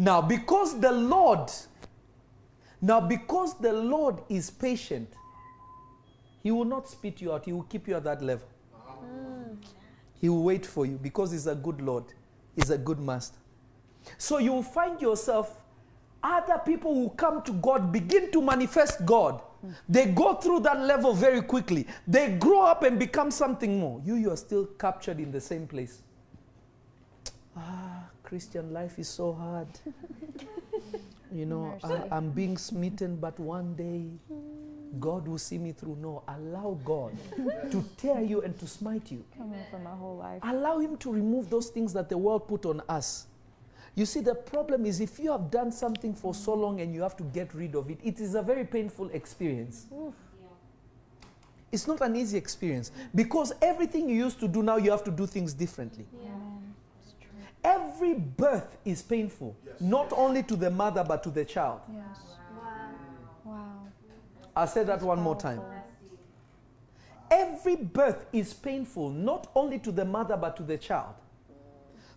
Now, 0.00 0.22
because 0.22 0.80
the 0.80 0.90
Lord, 0.90 1.50
now 2.80 3.02
because 3.02 3.58
the 3.58 3.70
Lord 3.70 4.22
is 4.30 4.48
patient, 4.48 5.12
He 6.42 6.50
will 6.50 6.64
not 6.64 6.88
spit 6.88 7.20
you 7.20 7.34
out. 7.34 7.44
He 7.44 7.52
will 7.52 7.64
keep 7.64 7.86
you 7.86 7.96
at 7.96 8.04
that 8.04 8.22
level. 8.22 8.48
He 10.18 10.30
will 10.30 10.42
wait 10.42 10.64
for 10.64 10.86
you 10.86 10.96
because 10.96 11.32
He's 11.32 11.46
a 11.46 11.54
good 11.54 11.82
Lord. 11.82 12.04
He's 12.56 12.70
a 12.70 12.78
good 12.78 12.98
Master. 12.98 13.36
So 14.16 14.38
you 14.38 14.54
will 14.54 14.62
find 14.62 14.98
yourself, 15.02 15.60
other 16.22 16.58
people 16.64 16.94
who 16.94 17.10
come 17.10 17.42
to 17.42 17.52
God 17.52 17.92
begin 17.92 18.32
to 18.32 18.40
manifest 18.40 19.04
God. 19.04 19.42
They 19.86 20.06
go 20.06 20.36
through 20.36 20.60
that 20.60 20.80
level 20.80 21.12
very 21.12 21.42
quickly. 21.42 21.86
They 22.06 22.38
grow 22.38 22.62
up 22.62 22.84
and 22.84 22.98
become 22.98 23.30
something 23.30 23.78
more. 23.78 24.00
You, 24.02 24.14
you 24.14 24.30
are 24.30 24.36
still 24.38 24.64
captured 24.64 25.20
in 25.20 25.30
the 25.30 25.42
same 25.42 25.66
place. 25.66 26.00
Ah, 27.54 27.99
Christian 28.30 28.72
life 28.72 28.96
is 29.00 29.08
so 29.08 29.32
hard. 29.32 29.66
you 31.32 31.46
know, 31.46 31.76
I, 31.82 32.16
I'm 32.16 32.30
being 32.30 32.56
smitten, 32.56 33.16
but 33.16 33.36
one 33.40 33.74
day 33.74 34.04
God 35.00 35.26
will 35.26 35.38
see 35.38 35.58
me 35.58 35.72
through. 35.72 35.96
No, 36.00 36.22
allow 36.28 36.78
God 36.84 37.12
to 37.72 37.84
tear 37.96 38.20
you 38.20 38.42
and 38.42 38.56
to 38.60 38.68
smite 38.68 39.10
you. 39.10 39.24
Coming 39.36 39.58
for 39.68 39.80
my 39.80 39.90
whole 39.90 40.18
life. 40.18 40.40
Allow 40.44 40.78
Him 40.78 40.96
to 40.98 41.12
remove 41.12 41.50
those 41.50 41.70
things 41.70 41.92
that 41.92 42.08
the 42.08 42.16
world 42.16 42.46
put 42.46 42.66
on 42.66 42.80
us. 42.88 43.26
You 43.96 44.06
see, 44.06 44.20
the 44.20 44.36
problem 44.36 44.86
is 44.86 45.00
if 45.00 45.18
you 45.18 45.32
have 45.32 45.50
done 45.50 45.72
something 45.72 46.14
for 46.14 46.32
so 46.32 46.54
long 46.54 46.80
and 46.80 46.94
you 46.94 47.02
have 47.02 47.16
to 47.16 47.24
get 47.24 47.52
rid 47.52 47.74
of 47.74 47.90
it, 47.90 47.98
it 48.04 48.20
is 48.20 48.36
a 48.36 48.42
very 48.42 48.64
painful 48.64 49.10
experience. 49.10 49.86
It's 51.72 51.88
not 51.88 52.00
an 52.00 52.14
easy 52.14 52.38
experience 52.38 52.92
because 53.12 53.52
everything 53.60 54.08
you 54.08 54.14
used 54.14 54.38
to 54.38 54.46
do 54.46 54.62
now, 54.62 54.76
you 54.76 54.92
have 54.92 55.02
to 55.02 55.10
do 55.10 55.26
things 55.26 55.52
differently. 55.52 56.06
Amen. 56.14 56.59
It's 57.62 57.68
true. 57.68 57.72
Every 57.72 58.14
birth 58.14 58.76
is 58.84 59.02
painful, 59.02 59.56
not 59.80 60.12
only 60.12 60.42
to 60.44 60.56
the 60.56 60.70
mother 60.70 61.04
but 61.04 61.22
to 61.24 61.30
the 61.30 61.44
child. 61.44 61.80
Yes. 61.92 62.04
Wow. 62.56 62.90
Wow. 63.44 63.86
I'll 64.56 64.66
say 64.66 64.84
that 64.84 65.02
one 65.02 65.20
more 65.20 65.36
time. 65.36 65.60
Every 67.30 67.76
birth 67.76 68.26
is 68.32 68.52
painful, 68.52 69.10
not 69.10 69.50
only 69.54 69.78
to 69.80 69.92
the 69.92 70.04
mother 70.04 70.36
but 70.36 70.56
to 70.56 70.62
the 70.64 70.76
child. 70.76 71.14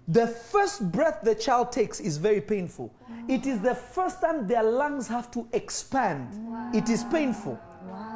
The 0.08 0.28
first 0.28 0.92
breath 0.92 1.20
the 1.24 1.36
child 1.36 1.72
takes 1.72 2.00
is 2.00 2.18
very 2.18 2.42
painful. 2.42 2.92
It 3.30 3.46
is 3.46 3.60
the 3.62 3.76
first 3.76 4.20
time 4.22 4.48
their 4.48 4.64
lungs 4.64 5.08
have 5.08 5.32
to 5.32 5.48
expand. 5.54 6.30
It 6.76 6.90
is 6.90 7.04
painful. 7.06 7.58
Wow. 7.86 8.13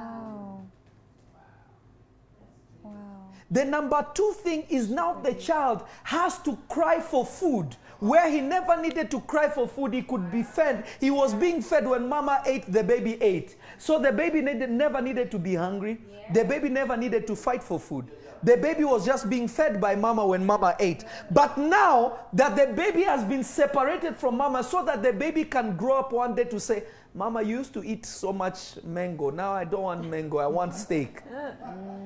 The 3.50 3.64
number 3.64 4.06
two 4.14 4.34
thing 4.40 4.66
is 4.70 4.90
now 4.90 5.14
the 5.14 5.34
child 5.34 5.84
has 6.04 6.38
to 6.40 6.58
cry 6.70 7.00
for 7.00 7.26
food. 7.26 7.76
Where 8.00 8.30
he 8.30 8.42
never 8.42 8.80
needed 8.80 9.10
to 9.12 9.22
cry 9.22 9.50
for 9.50 9.68
food, 9.68 9.94
he 9.94 10.04
could 10.04 10.32
be 10.32 10.44
fed. 10.44 10.86
He 11.00 11.10
was 11.10 11.34
being 11.34 11.62
fed 11.62 11.88
when 11.88 12.08
mama 12.08 12.44
ate, 12.46 12.72
the 12.72 12.84
baby 12.84 13.22
ate. 13.22 13.56
So 13.80 14.00
the 14.00 14.12
baby 14.12 14.42
needed, 14.42 14.70
never 14.70 15.02
needed 15.02 15.32
to 15.32 15.40
be 15.40 15.56
hungry. 15.56 16.00
The 16.34 16.44
baby 16.44 16.70
never 16.70 16.96
needed 16.96 17.26
to 17.28 17.36
fight 17.36 17.64
for 17.64 17.80
food. 17.80 18.12
The 18.44 18.58
baby 18.58 18.84
was 18.84 19.06
just 19.06 19.30
being 19.30 19.48
fed 19.48 19.82
by 19.82 19.96
mama 19.96 20.28
when 20.28 20.46
mama 20.46 20.76
ate. 20.80 21.06
But 21.32 21.58
now 21.58 22.20
that 22.34 22.56
the 22.56 22.72
baby 22.74 23.02
has 23.04 23.24
been 23.24 23.44
separated 23.44 24.18
from 24.18 24.38
mama, 24.38 24.64
so 24.64 24.86
that 24.86 25.02
the 25.02 25.14
baby 25.14 25.44
can 25.44 25.76
grow 25.76 25.98
up 25.98 26.12
one 26.12 26.36
day 26.36 26.44
to 26.44 26.60
say, 26.60 26.84
Mama 27.18 27.42
used 27.42 27.74
to 27.74 27.84
eat 27.84 28.06
so 28.06 28.32
much 28.32 28.78
mango. 28.84 29.32
Now 29.32 29.52
I 29.52 29.64
don't 29.64 29.82
want 29.82 30.08
mango, 30.08 30.38
I 30.38 30.46
want 30.46 30.76
steak. 30.76 31.24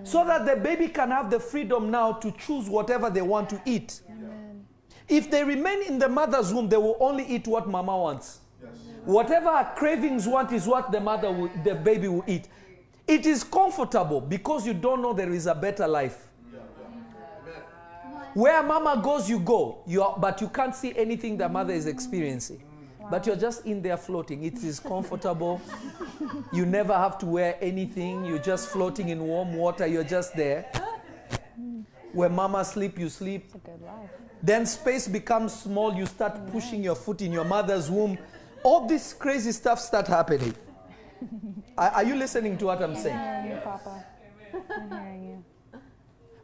So 0.03 0.23
that 0.25 0.45
the 0.45 0.55
baby 0.55 0.87
can 0.87 1.11
have 1.11 1.29
the 1.29 1.37
freedom 1.37 1.91
now 1.91 2.13
to 2.13 2.31
choose 2.31 2.69
whatever 2.69 3.09
they 3.09 3.21
want 3.21 3.49
to 3.49 3.61
eat. 3.65 4.01
Amen. 4.09 4.65
If 5.09 5.29
they 5.29 5.43
remain 5.43 5.83
in 5.83 5.99
the 5.99 6.07
mother's 6.07 6.53
womb, 6.53 6.69
they 6.69 6.77
will 6.77 6.95
only 7.01 7.25
eat 7.25 7.45
what 7.45 7.67
mama 7.67 7.97
wants. 7.97 8.39
Whatever 9.03 9.49
her 9.49 9.73
cravings 9.75 10.29
want 10.29 10.53
is 10.53 10.65
what 10.65 10.93
the 10.93 11.01
mother, 11.01 11.29
will, 11.29 11.51
the 11.65 11.75
baby 11.75 12.07
will 12.07 12.23
eat. 12.25 12.47
It 13.05 13.25
is 13.25 13.43
comfortable 13.43 14.21
because 14.21 14.65
you 14.65 14.73
don't 14.73 15.01
know 15.01 15.11
there 15.11 15.33
is 15.33 15.45
a 15.45 15.55
better 15.55 15.89
life. 15.89 16.29
Where 18.33 18.63
mama 18.63 19.01
goes, 19.03 19.29
you 19.29 19.41
go. 19.41 19.83
You 19.85 20.03
are, 20.03 20.17
but 20.17 20.39
you 20.39 20.47
can't 20.47 20.73
see 20.73 20.95
anything 20.95 21.35
the 21.35 21.49
mother 21.49 21.73
is 21.73 21.85
experiencing. 21.85 22.63
But 23.11 23.27
you're 23.27 23.35
just 23.35 23.65
in 23.65 23.81
there 23.81 23.97
floating. 23.97 24.45
It 24.45 24.63
is 24.63 24.79
comfortable. 24.79 25.61
you 26.53 26.65
never 26.65 26.93
have 26.93 27.17
to 27.17 27.25
wear 27.25 27.57
anything. 27.59 28.23
You're 28.23 28.39
just 28.39 28.69
floating 28.69 29.09
in 29.09 29.19
warm 29.19 29.53
water. 29.53 29.85
You're 29.85 30.05
just 30.05 30.33
there. 30.33 30.71
Where 32.13 32.29
mama 32.29 32.63
sleep, 32.63 32.97
you 32.97 33.09
sleep. 33.09 33.43
It's 33.47 33.55
a 33.55 33.57
good 33.57 33.81
life. 33.81 34.09
Then 34.41 34.65
space 34.65 35.09
becomes 35.09 35.53
small. 35.53 35.93
You 35.93 36.05
start 36.05 36.49
pushing 36.53 36.81
your 36.81 36.95
foot 36.95 37.21
in 37.21 37.33
your 37.33 37.43
mother's 37.43 37.91
womb. 37.91 38.17
All 38.63 38.87
this 38.87 39.11
crazy 39.11 39.51
stuff 39.51 39.81
start 39.81 40.07
happening. 40.07 40.55
are, 41.77 41.89
are 41.89 42.03
you 42.05 42.15
listening 42.15 42.57
to 42.59 42.67
what 42.67 42.81
I'm 42.81 42.95
saying? 42.95 43.17
I'm 43.17 43.43
hearing 43.43 43.57
you, 43.57 43.61
Papa. 43.61 44.05
I'm 44.53 44.89
hearing 44.89 45.23
you. 45.73 45.79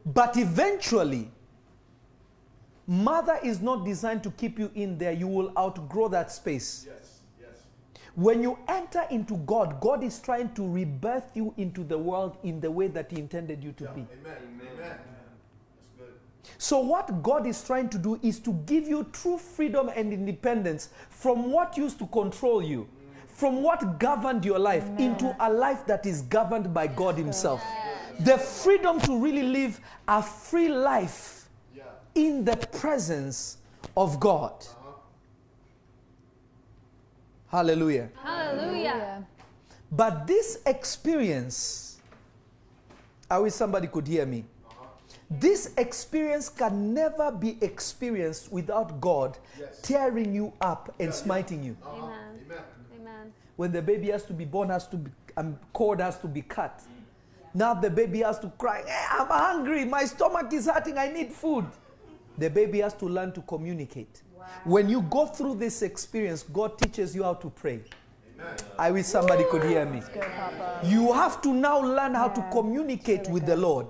But 0.05 0.35
eventually, 0.35 1.31
mother 2.87 3.37
is 3.43 3.61
not 3.61 3.85
designed 3.85 4.23
to 4.23 4.31
keep 4.31 4.57
you 4.57 4.71
in 4.73 4.97
there. 4.97 5.11
You 5.11 5.27
will 5.27 5.51
outgrow 5.57 6.07
that 6.09 6.31
space. 6.31 6.87
Yes, 6.87 7.19
yes. 7.39 7.49
When 8.15 8.41
you 8.41 8.57
enter 8.67 9.05
into 9.11 9.35
God, 9.45 9.79
God 9.81 10.03
is 10.03 10.19
trying 10.19 10.53
to 10.55 10.67
rebirth 10.67 11.31
you 11.35 11.53
into 11.57 11.83
the 11.83 11.97
world 11.97 12.37
in 12.43 12.61
the 12.61 12.71
way 12.71 12.87
that 12.87 13.11
He 13.11 13.19
intended 13.19 13.63
you 13.63 13.73
to 13.73 13.83
be. 13.83 13.89
Amen. 13.89 14.07
Amen. 14.25 14.69
That's 14.79 15.87
good. 15.97 16.13
So, 16.57 16.79
what 16.79 17.21
God 17.21 17.45
is 17.45 17.61
trying 17.63 17.89
to 17.89 17.97
do 17.97 18.19
is 18.23 18.39
to 18.39 18.53
give 18.65 18.87
you 18.87 19.03
true 19.11 19.37
freedom 19.37 19.89
and 19.93 20.13
independence 20.13 20.89
from 21.09 21.51
what 21.51 21.75
used 21.77 21.99
to 21.99 22.07
control 22.07 22.63
you, 22.63 22.87
from 23.27 23.61
what 23.61 23.99
governed 23.99 24.45
your 24.45 24.59
life, 24.59 24.85
into 24.97 25.35
a 25.41 25.51
life 25.51 25.85
that 25.87 26.05
is 26.05 26.21
governed 26.23 26.73
by 26.73 26.87
God 26.87 27.15
Himself. 27.17 27.61
The 28.21 28.37
freedom 28.37 28.99
to 29.01 29.19
really 29.19 29.43
live 29.43 29.79
a 30.07 30.23
free 30.23 30.69
life 30.69 31.33
Yeah. 31.33 31.36
In 32.17 32.43
the 32.43 32.57
presence 32.57 33.57
of 33.95 34.19
God. 34.19 34.65
Hallelujah. 37.49 38.09
Hallelujah. 38.21 39.23
But 39.91 40.27
this 40.27 40.59
experience, 40.65 41.99
I 43.29 43.37
wish 43.37 43.53
somebody 43.53 43.87
could 43.87 44.07
hear 44.07 44.25
me. 44.25 44.43
This 45.29 45.73
experience 45.77 46.49
can 46.49 46.93
never 46.93 47.31
be 47.31 47.57
experienced 47.61 48.51
without 48.51 48.99
God 48.99 49.37
Yes. 49.59 49.79
tearing 49.81 50.33
you 50.33 50.53
up 50.59 50.93
and 50.99 51.13
smiting 51.13 51.63
you. 51.63 51.77
Amen. 51.85 52.39
Amen. 52.45 52.63
Amen. 52.99 53.33
When 53.57 53.71
the 53.71 53.81
baby 53.81 54.09
has 54.11 54.23
to 54.25 54.33
be 54.33 54.45
born, 54.45 54.69
has 54.69 54.87
to 54.87 54.97
be, 54.97 55.11
um, 55.35 55.59
cord 55.73 55.99
has 55.99 56.17
to 56.19 56.27
be 56.27 56.41
cut. 56.41 56.81
Now 57.53 57.73
the 57.73 57.89
baby 57.89 58.19
has 58.21 58.39
to 58.39 58.49
cry, 58.57 58.83
"Eh, 58.87 59.05
I'm 59.11 59.27
hungry, 59.27 59.83
my 59.85 60.05
stomach 60.05 60.51
is 60.53 60.65
hurting, 60.67 60.97
I 60.97 61.09
need 61.11 61.31
food. 61.33 61.65
The 62.37 62.49
baby 62.49 62.79
has 62.79 62.93
to 62.95 63.05
learn 63.05 63.31
to 63.33 63.41
communicate. 63.41 64.21
When 64.63 64.89
you 64.89 65.01
go 65.01 65.25
through 65.25 65.55
this 65.55 65.81
experience, 65.81 66.43
God 66.43 66.77
teaches 66.77 67.15
you 67.15 67.23
how 67.23 67.33
to 67.35 67.49
pray. 67.49 67.81
I 68.77 68.91
wish 68.91 69.05
somebody 69.05 69.43
could 69.45 69.63
hear 69.63 69.85
me. 69.85 70.01
Good, 70.13 70.23
You 70.83 71.11
have 71.13 71.41
to 71.41 71.53
now 71.53 71.79
learn 71.81 72.13
how 72.13 72.27
to 72.27 72.45
communicate 72.51 73.21
really 73.21 73.31
with 73.33 73.45
the 73.45 73.55
good. 73.55 73.61
Lord. 73.61 73.87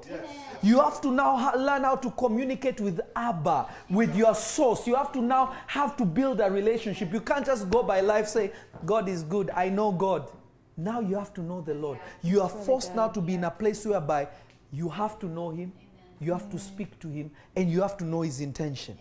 You 0.63 0.80
have 0.80 1.01
to 1.01 1.11
now 1.11 1.36
ha- 1.38 1.55
learn 1.57 1.84
how 1.84 1.97
to 1.97 2.09
communicate 2.11 2.80
with 2.82 2.99
Abba, 3.15 3.67
with 3.89 4.15
your 4.15 4.34
source. 4.34 4.88
You 4.88 4.95
have 4.95 5.11
to 5.13 5.22
now 5.22 5.53
have 5.67 5.95
to 5.97 6.05
build 6.05 6.39
a 6.39 6.49
relationship. 6.49 7.13
You 7.13 7.22
can't 7.22 7.45
just 7.45 7.69
go 7.69 7.84
by 7.84 7.99
life 8.01 8.28
say, 8.28 8.51
God 8.86 9.07
is 9.09 9.24
good, 9.24 9.51
I 9.51 9.69
know 9.69 9.91
God. 9.91 10.32
Now 10.76 10.99
you 10.99 11.15
have 11.15 11.34
to 11.36 11.41
know 11.41 11.61
the 11.61 11.74
Lord. 11.74 11.99
You 12.24 12.41
are 12.41 12.49
really 12.49 12.65
forced 12.65 12.95
now 12.95 13.07
to 13.09 13.22
be 13.22 13.34
in 13.36 13.43
a 13.43 13.51
place 13.51 13.86
whereby 13.86 14.28
you 14.72 14.89
have 14.89 15.19
to 15.19 15.28
know 15.28 15.49
Him, 15.49 15.74
you 16.20 16.32
have 16.32 16.49
to 16.51 16.59
speak 16.59 16.99
to 16.99 17.07
Him, 17.07 17.32
and 17.55 17.72
you 17.72 17.82
have 17.82 17.97
to 17.97 18.03
know 18.03 18.22
His 18.22 18.41
intention. 18.41 18.97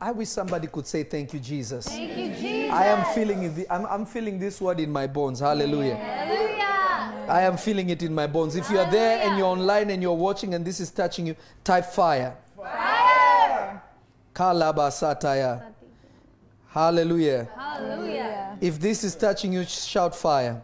I 0.00 0.10
wish 0.10 0.30
somebody 0.30 0.66
could 0.66 0.86
say, 0.86 1.04
Thank 1.04 1.32
you, 1.32 1.38
Jesus. 1.38 1.86
Thank 1.86 2.16
you, 2.18 2.34
Jesus. 2.34 2.72
I 2.72 2.86
am 2.86 3.14
feeling 3.14 3.44
it. 3.44 3.66
I'm, 3.70 3.86
I'm 3.86 4.04
feeling 4.04 4.36
this 4.36 4.60
word 4.60 4.80
in 4.80 4.90
my 4.90 5.06
bones. 5.06 5.38
Hallelujah. 5.38 5.94
Hallelujah. 5.94 6.32
I 7.28 7.42
am 7.42 7.56
feeling 7.56 7.88
it 7.90 8.02
in 8.02 8.12
my 8.12 8.26
bones. 8.26 8.56
If 8.56 8.68
you 8.68 8.80
are 8.80 8.90
there 8.90 9.22
and 9.22 9.38
you're 9.38 9.46
online 9.46 9.90
and 9.90 10.02
you're 10.02 10.12
watching 10.12 10.54
and 10.54 10.64
this 10.64 10.80
is 10.80 10.90
touching 10.90 11.28
you, 11.28 11.36
type 11.62 11.86
fire. 11.86 12.36
Fire. 12.56 13.80
Kalabasataya. 14.34 15.72
Hallelujah. 16.68 17.48
Hallelujah. 17.54 18.58
If 18.60 18.80
this 18.80 19.04
is 19.04 19.14
touching 19.14 19.52
you, 19.52 19.64
shout 19.64 20.16
fire. 20.16 20.62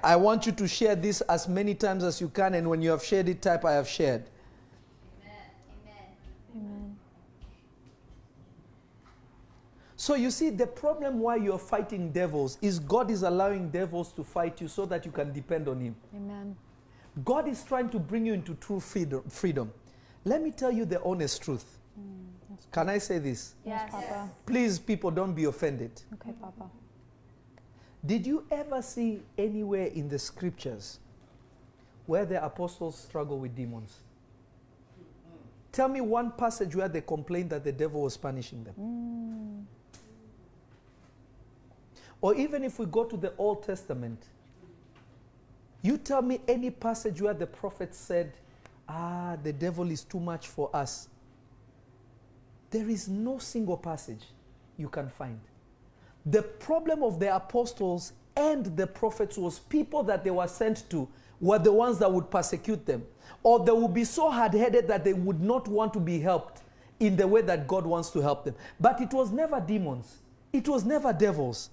Fire. 0.00 0.12
I 0.12 0.16
want 0.16 0.46
you 0.46 0.52
to 0.52 0.68
share 0.68 0.96
this 0.96 1.20
as 1.22 1.48
many 1.48 1.74
times 1.74 2.04
as 2.04 2.20
you 2.20 2.28
can, 2.28 2.54
and 2.54 2.68
when 2.68 2.82
you 2.82 2.90
have 2.90 3.04
shared 3.04 3.28
it, 3.28 3.42
type 3.42 3.64
I 3.64 3.72
have 3.72 3.88
shared. 3.88 4.24
Amen. 6.54 6.96
So 9.96 10.14
you 10.14 10.30
see, 10.30 10.50
the 10.50 10.66
problem 10.66 11.18
why 11.18 11.36
you're 11.36 11.58
fighting 11.58 12.12
devils 12.12 12.56
is 12.62 12.78
God 12.78 13.10
is 13.10 13.22
allowing 13.22 13.70
devils 13.70 14.12
to 14.12 14.24
fight 14.24 14.60
you 14.60 14.68
so 14.68 14.86
that 14.86 15.04
you 15.04 15.10
can 15.10 15.32
depend 15.32 15.68
on 15.68 15.80
Him. 15.80 15.96
Amen. 16.14 16.56
God 17.24 17.48
is 17.48 17.64
trying 17.64 17.90
to 17.90 17.98
bring 17.98 18.24
you 18.26 18.34
into 18.34 18.54
true 18.54 18.80
freedom. 18.80 19.22
freedom. 19.28 19.72
Let 20.24 20.42
me 20.42 20.50
tell 20.50 20.70
you 20.70 20.84
the 20.84 21.02
honest 21.02 21.42
truth. 21.42 21.78
Mm, 21.98 22.26
can 22.70 22.88
I 22.88 22.98
say 22.98 23.18
this? 23.18 23.54
Yes, 23.64 23.90
Papa. 23.90 24.30
Please, 24.46 24.78
people, 24.78 25.10
don't 25.10 25.32
be 25.32 25.44
offended. 25.44 25.90
Okay, 26.14 26.32
Papa. 26.40 26.70
Did 28.04 28.26
you 28.26 28.44
ever 28.50 28.80
see 28.80 29.22
anywhere 29.36 29.86
in 29.86 30.08
the 30.08 30.18
scriptures 30.18 30.98
where 32.06 32.24
the 32.24 32.44
apostles 32.44 32.98
struggle 32.98 33.38
with 33.38 33.56
demons? 33.56 33.96
Tell 35.72 35.88
me 35.88 36.00
one 36.00 36.32
passage 36.32 36.74
where 36.74 36.88
they 36.88 37.00
complained 37.00 37.50
that 37.50 37.64
the 37.64 37.72
devil 37.72 38.02
was 38.02 38.16
punishing 38.16 38.64
them. 38.64 39.66
Or 42.20 42.34
even 42.34 42.64
if 42.64 42.78
we 42.78 42.86
go 42.86 43.04
to 43.04 43.16
the 43.16 43.32
Old 43.36 43.62
Testament, 43.62 44.24
you 45.82 45.98
tell 45.98 46.22
me 46.22 46.40
any 46.48 46.70
passage 46.70 47.20
where 47.22 47.34
the 47.34 47.46
prophet 47.46 47.94
said, 47.94 48.32
Ah, 48.88 49.36
the 49.42 49.52
devil 49.52 49.90
is 49.90 50.02
too 50.02 50.18
much 50.18 50.48
for 50.48 50.74
us. 50.74 51.08
There 52.70 52.88
is 52.88 53.08
no 53.08 53.38
single 53.38 53.76
passage 53.76 54.24
you 54.76 54.88
can 54.88 55.08
find. 55.08 55.38
The 56.30 56.42
problem 56.42 57.02
of 57.02 57.20
the 57.20 57.34
apostles 57.34 58.12
and 58.36 58.66
the 58.76 58.86
prophets 58.86 59.36
was 59.36 59.58
people 59.58 60.02
that 60.04 60.24
they 60.24 60.30
were 60.30 60.48
sent 60.48 60.88
to 60.90 61.08
were 61.40 61.58
the 61.58 61.72
ones 61.72 61.98
that 61.98 62.12
would 62.12 62.30
persecute 62.30 62.84
them. 62.86 63.04
Or 63.42 63.64
they 63.64 63.72
would 63.72 63.94
be 63.94 64.04
so 64.04 64.30
hard 64.30 64.52
headed 64.52 64.88
that 64.88 65.04
they 65.04 65.12
would 65.12 65.40
not 65.40 65.68
want 65.68 65.92
to 65.94 66.00
be 66.00 66.18
helped 66.18 66.62
in 67.00 67.16
the 67.16 67.26
way 67.26 67.40
that 67.42 67.68
God 67.68 67.86
wants 67.86 68.10
to 68.10 68.20
help 68.20 68.44
them. 68.44 68.54
But 68.80 69.00
it 69.00 69.12
was 69.12 69.30
never 69.30 69.60
demons, 69.60 70.18
it 70.52 70.68
was 70.68 70.84
never 70.84 71.12
devils. 71.12 71.70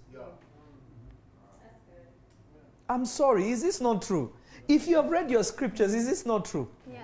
I'm 2.87 3.05
sorry, 3.05 3.49
is 3.49 3.63
this 3.63 3.81
not 3.81 4.03
true? 4.03 4.31
If 4.67 4.87
you 4.87 4.97
have 4.97 5.09
read 5.09 5.31
your 5.31 5.43
scriptures, 5.43 5.93
is 5.95 6.05
this 6.05 6.23
not 6.23 6.45
true? 6.45 6.69
Yes. 6.91 7.01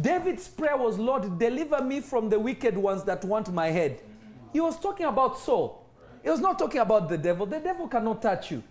David's 0.00 0.46
prayer 0.48 0.76
was, 0.76 0.96
Lord, 0.96 1.38
deliver 1.38 1.82
me 1.82 2.00
from 2.00 2.28
the 2.28 2.38
wicked 2.38 2.78
ones 2.78 3.02
that 3.04 3.24
want 3.24 3.52
my 3.52 3.66
head. 3.66 4.00
He 4.52 4.60
was 4.60 4.78
talking 4.78 5.06
about 5.06 5.38
Saul. 5.38 5.81
He 6.22 6.30
was 6.30 6.40
not 6.40 6.58
talking 6.58 6.80
about 6.80 7.08
the 7.08 7.18
devil. 7.18 7.46
The 7.46 7.58
devil 7.60 7.88
cannot 7.88 8.22
touch 8.22 8.50
you. 8.50 8.62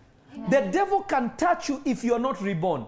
The 0.49 0.61
devil 0.71 1.01
can 1.01 1.33
touch 1.35 1.67
you 1.67 1.81
if 1.83 2.05
you 2.05 2.13
are 2.13 2.19
not 2.19 2.41
reborn. 2.41 2.85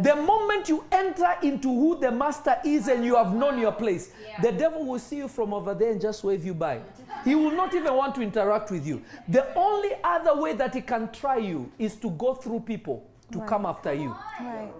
The 0.00 0.16
moment 0.16 0.68
you 0.68 0.82
enter 0.90 1.36
into 1.42 1.68
who 1.68 2.00
the 2.00 2.10
master 2.10 2.56
is 2.64 2.88
and 2.88 3.04
you 3.04 3.14
have 3.14 3.32
known 3.32 3.60
your 3.60 3.70
place, 3.70 4.10
the 4.42 4.50
devil 4.50 4.84
will 4.84 4.98
see 4.98 5.18
you 5.18 5.28
from 5.28 5.54
over 5.54 5.74
there 5.74 5.92
and 5.92 6.00
just 6.00 6.24
wave 6.24 6.44
you 6.44 6.54
by. 6.54 6.80
He 7.24 7.36
will 7.36 7.52
not 7.52 7.72
even 7.74 7.94
want 7.94 8.16
to 8.16 8.20
interact 8.22 8.72
with 8.72 8.84
you. 8.84 9.00
The 9.28 9.54
only 9.54 9.90
other 10.02 10.34
way 10.40 10.54
that 10.54 10.74
he 10.74 10.80
can 10.80 11.08
try 11.12 11.36
you 11.36 11.70
is 11.78 11.94
to 11.96 12.10
go 12.10 12.34
through 12.34 12.60
people 12.60 13.08
to 13.30 13.38
Right. 13.38 13.48
come 13.48 13.64
after 13.64 13.92
you. 13.94 14.14
Right. 14.40 14.72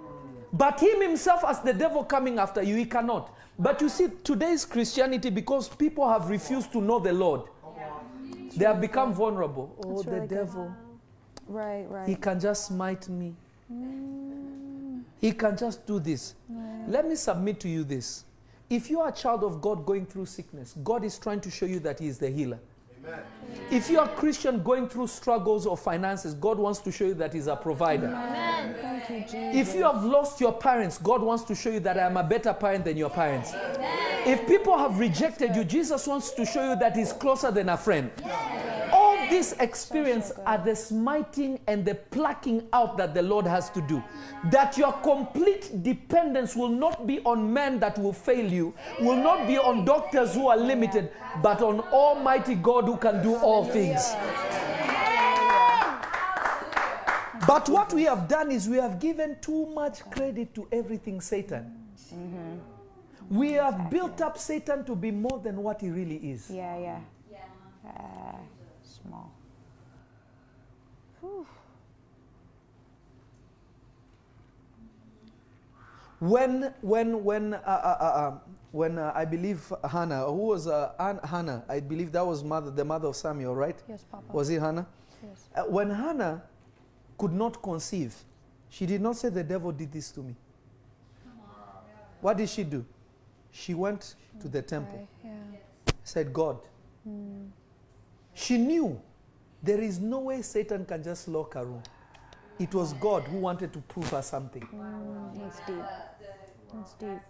But 0.53 0.81
him 0.81 1.01
himself, 1.01 1.45
as 1.45 1.61
the 1.61 1.73
devil 1.73 2.03
coming 2.05 2.39
after 2.41 2.63
you, 2.63 2.75
he 2.75 2.85
cannot. 2.85 3.31
But 3.59 3.81
you 3.81 3.89
see, 3.89 4.09
today's 4.25 4.65
Christianity, 4.65 5.31
because 5.31 5.69
people 5.69 6.09
have 6.09 6.29
refused 6.29 6.73
to 6.73 6.81
know 6.81 6.99
the 6.99 7.13
Lord, 7.13 7.43
they 8.57 8.65
have 8.65 8.81
become 8.81 9.13
vulnerable. 9.15 9.75
Oh, 9.85 9.91
That's 9.95 10.05
the 10.05 10.11
really 10.13 10.27
good. 10.27 10.37
devil. 10.37 10.73
Right, 11.49 11.85
right. 11.91 12.09
He 12.09 12.15
can 12.15 12.39
just 12.41 12.67
smite 12.67 13.09
me. 13.09 13.35
Mm, 13.73 15.03
He 15.21 15.33
can 15.33 15.57
just 15.57 15.87
do 15.87 15.99
this. 16.01 16.35
right. 16.49 16.85
Let 16.89 17.09
me 17.09 17.15
submit 17.15 17.61
to 17.61 17.69
you 17.69 17.85
this. 17.85 18.25
If 18.71 18.89
you 18.91 19.01
are 19.01 19.09
a 19.09 19.13
child 19.13 19.45
of 19.45 19.61
God 19.61 19.85
going 19.85 20.07
through 20.07 20.27
sickness, 20.27 20.75
God 20.83 21.05
is 21.05 21.19
trying 21.19 21.41
to 21.41 21.51
show 21.51 21.67
you 21.67 21.79
that 21.81 21.99
He 22.01 22.07
is 22.09 22.19
the 22.19 22.31
healer. 22.31 22.59
Amen. 23.05 23.21
If 23.71 23.91
you 23.91 23.99
are 23.99 24.07
a 24.07 24.15
Christian 24.17 24.63
going 24.63 24.89
through 24.89 25.07
struggles 25.09 25.67
of 25.67 25.81
finances, 25.81 26.35
God 26.35 26.59
wants 26.59 26.79
to 26.81 26.93
show 26.93 27.07
you 27.07 27.15
that 27.15 27.33
He's 27.33 27.47
a 27.47 27.57
provider. 27.57 28.07
Amen. 28.07 28.75
Thank 28.81 29.11
you, 29.11 29.21
Jesus. 29.21 29.69
If 29.69 29.75
you 29.75 29.83
have 29.85 30.05
lost 30.05 30.41
your 30.41 30.53
parents, 30.53 30.99
God 30.99 31.23
wants 31.23 31.45
to 31.45 31.55
show 31.55 31.71
you 31.71 31.81
that 31.81 31.99
I 31.99 32.07
am 32.07 32.17
a 32.17 32.23
better 32.23 32.53
parent 32.53 32.85
than 32.85 32.97
your 32.97 33.11
parents. 33.11 33.53
If 34.25 34.47
people 34.47 34.79
have 34.79 34.99
rejected 34.99 35.57
you, 35.57 35.65
Jesus 35.65 36.07
wants 36.07 36.31
to 36.33 36.47
show 36.47 36.71
you 36.71 36.77
that 36.77 36.97
He's 36.97 37.13
closer 37.13 37.51
than 37.51 37.71
a 37.71 37.77
friend. 37.77 38.11
All 38.93 39.02
these 39.33 39.53
experience 39.55 40.31
are 40.45 40.59
the 40.59 40.77
smiting 40.77 41.59
and 41.67 41.87
the 41.87 41.95
plucking 41.95 42.69
out 42.75 42.99
that 42.99 43.15
the 43.15 43.23
Lord 43.23 43.47
has 43.47 43.71
to 43.71 43.81
do. 43.81 44.03
That 44.51 44.77
your 44.77 44.93
complete 44.93 45.83
dependence 45.83 46.55
will 46.55 46.69
not 46.69 47.07
be 47.07 47.21
on 47.21 47.51
men 47.51 47.81
that 47.81 47.99
will 47.99 48.13
fail 48.13 48.53
you, 48.53 48.75
will 49.01 49.17
not 49.17 49.47
be 49.47 49.57
on 49.57 49.87
doctors 49.87 50.35
who 50.35 50.49
are 50.49 50.57
limited, 50.59 51.11
but 51.41 51.63
on 51.63 51.81
Almighty 51.81 52.55
God 52.57 52.85
who 52.85 52.99
can 52.99 53.23
do 53.23 53.37
all 53.37 53.65
things. 53.65 54.13
But 57.47 57.71
what 57.71 57.95
we 57.95 58.03
have 58.03 58.29
done 58.29 58.51
is 58.53 58.69
we 58.69 58.77
have 58.77 59.01
given 59.01 59.39
too 59.41 59.65
much 59.75 60.05
credit 60.11 60.55
to 60.57 60.69
everything 60.71 61.23
Satan. 61.23 61.75
We 63.31 63.53
have 63.53 63.89
built 63.89 64.21
up 64.21 64.37
Satan 64.37 64.85
to 64.85 64.95
be 64.95 65.11
more 65.11 65.39
than 65.39 65.63
what 65.63 65.81
he 65.81 65.89
really 65.89 66.17
is. 66.17 66.51
Yeah, 66.51 66.79
yeah. 66.79 66.99
Uh, 67.85 68.37
small. 69.03 69.33
Whew. 71.21 71.47
When, 76.21 76.73
when, 76.83 77.25
when, 77.25 77.55
uh, 77.55 77.57
uh, 77.67 77.97
uh, 78.01 78.29
um, 78.29 78.41
when 78.71 78.99
uh, 78.99 79.13
I 79.15 79.25
believe 79.25 79.73
Hannah, 79.91 80.25
who 80.27 80.33
was 80.47 80.67
uh, 80.69 80.93
An- 80.99 81.21
Hannah? 81.25 81.65
I 81.69 81.81
believe 81.81 82.13
that 82.13 82.25
was 82.25 82.45
mother, 82.45 82.71
the 82.71 82.85
mother 82.85 83.09
of 83.09 83.17
Samuel, 83.17 83.55
right? 83.57 83.77
Yes, 83.89 84.05
Papa. 84.11 84.25
Was 84.33 84.49
it 84.51 84.61
Hannah? 84.61 84.87
yes. 85.23 85.49
Uh, 85.55 85.63
when 85.65 85.91
Hannah 85.91 86.43
could 87.19 87.33
not 87.33 87.61
conceive, 87.61 88.15
she 88.69 88.87
did 88.87 89.01
not 89.01 89.17
say, 89.17 89.29
The 89.31 89.43
devil 89.45 89.73
did 89.73 89.91
this 89.93 90.11
to 90.13 90.21
me. 90.21 90.37
What 92.21 92.37
did 92.37 92.49
she 92.49 92.63
do? 92.63 92.85
She 93.51 93.75
went 93.75 94.15
to 94.41 94.49
the 94.49 94.63
temple, 94.63 94.97
Right, 94.97 95.09
yeah. 95.25 95.93
said, 96.05 96.33
God. 96.33 96.59
She 98.35 98.59
knew 98.59 99.01
there 99.63 99.81
is 99.81 100.01
no 100.01 100.21
way 100.21 100.43
Satan 100.43 100.85
can 100.85 101.03
just 101.03 101.29
lock 101.29 101.55
her 101.55 101.65
room. 101.65 101.83
It 102.59 102.75
was 102.75 102.93
God 102.95 103.25
who 103.25 103.39
wanted 103.39 103.73
to 103.73 103.79
prove 103.81 104.09
her 104.11 104.23
something. 104.23 104.63
Mm, 104.63 105.41
that's 105.41 105.59
deep. 105.67 105.85
That's 106.73 106.93
deep. 106.95 107.21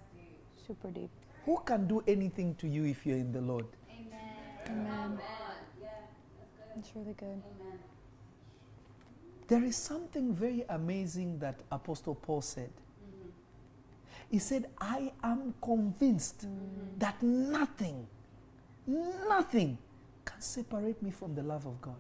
Super 0.66 0.90
deep. 0.90 1.11
Who 1.44 1.59
can 1.64 1.86
do 1.86 2.03
anything 2.07 2.55
to 2.57 2.68
you 2.68 2.84
if 2.84 3.05
you're 3.05 3.18
in 3.18 3.32
the 3.32 3.40
Lord? 3.40 3.66
Amen. 3.90 4.20
Amen. 4.66 5.18
That's 5.18 5.72
good. 5.78 5.88
That's 6.74 6.90
really 6.96 7.14
good. 7.14 7.42
There 9.48 9.64
is 9.64 9.76
something 9.76 10.34
very 10.34 10.64
amazing 10.68 11.38
that 11.40 11.61
Apostle 11.70 12.14
Paul 12.14 12.40
said. 12.40 12.70
He 14.30 14.38
said, 14.38 14.70
I 14.80 15.12
am 15.22 15.53
convinced 15.61 16.46
that 16.98 17.22
nothing, 17.22 18.07
nothing 18.86 19.76
can 20.24 20.40
separate 20.40 21.02
me 21.02 21.10
from 21.10 21.34
the 21.34 21.42
love 21.42 21.66
of 21.66 21.80
God. 21.80 21.96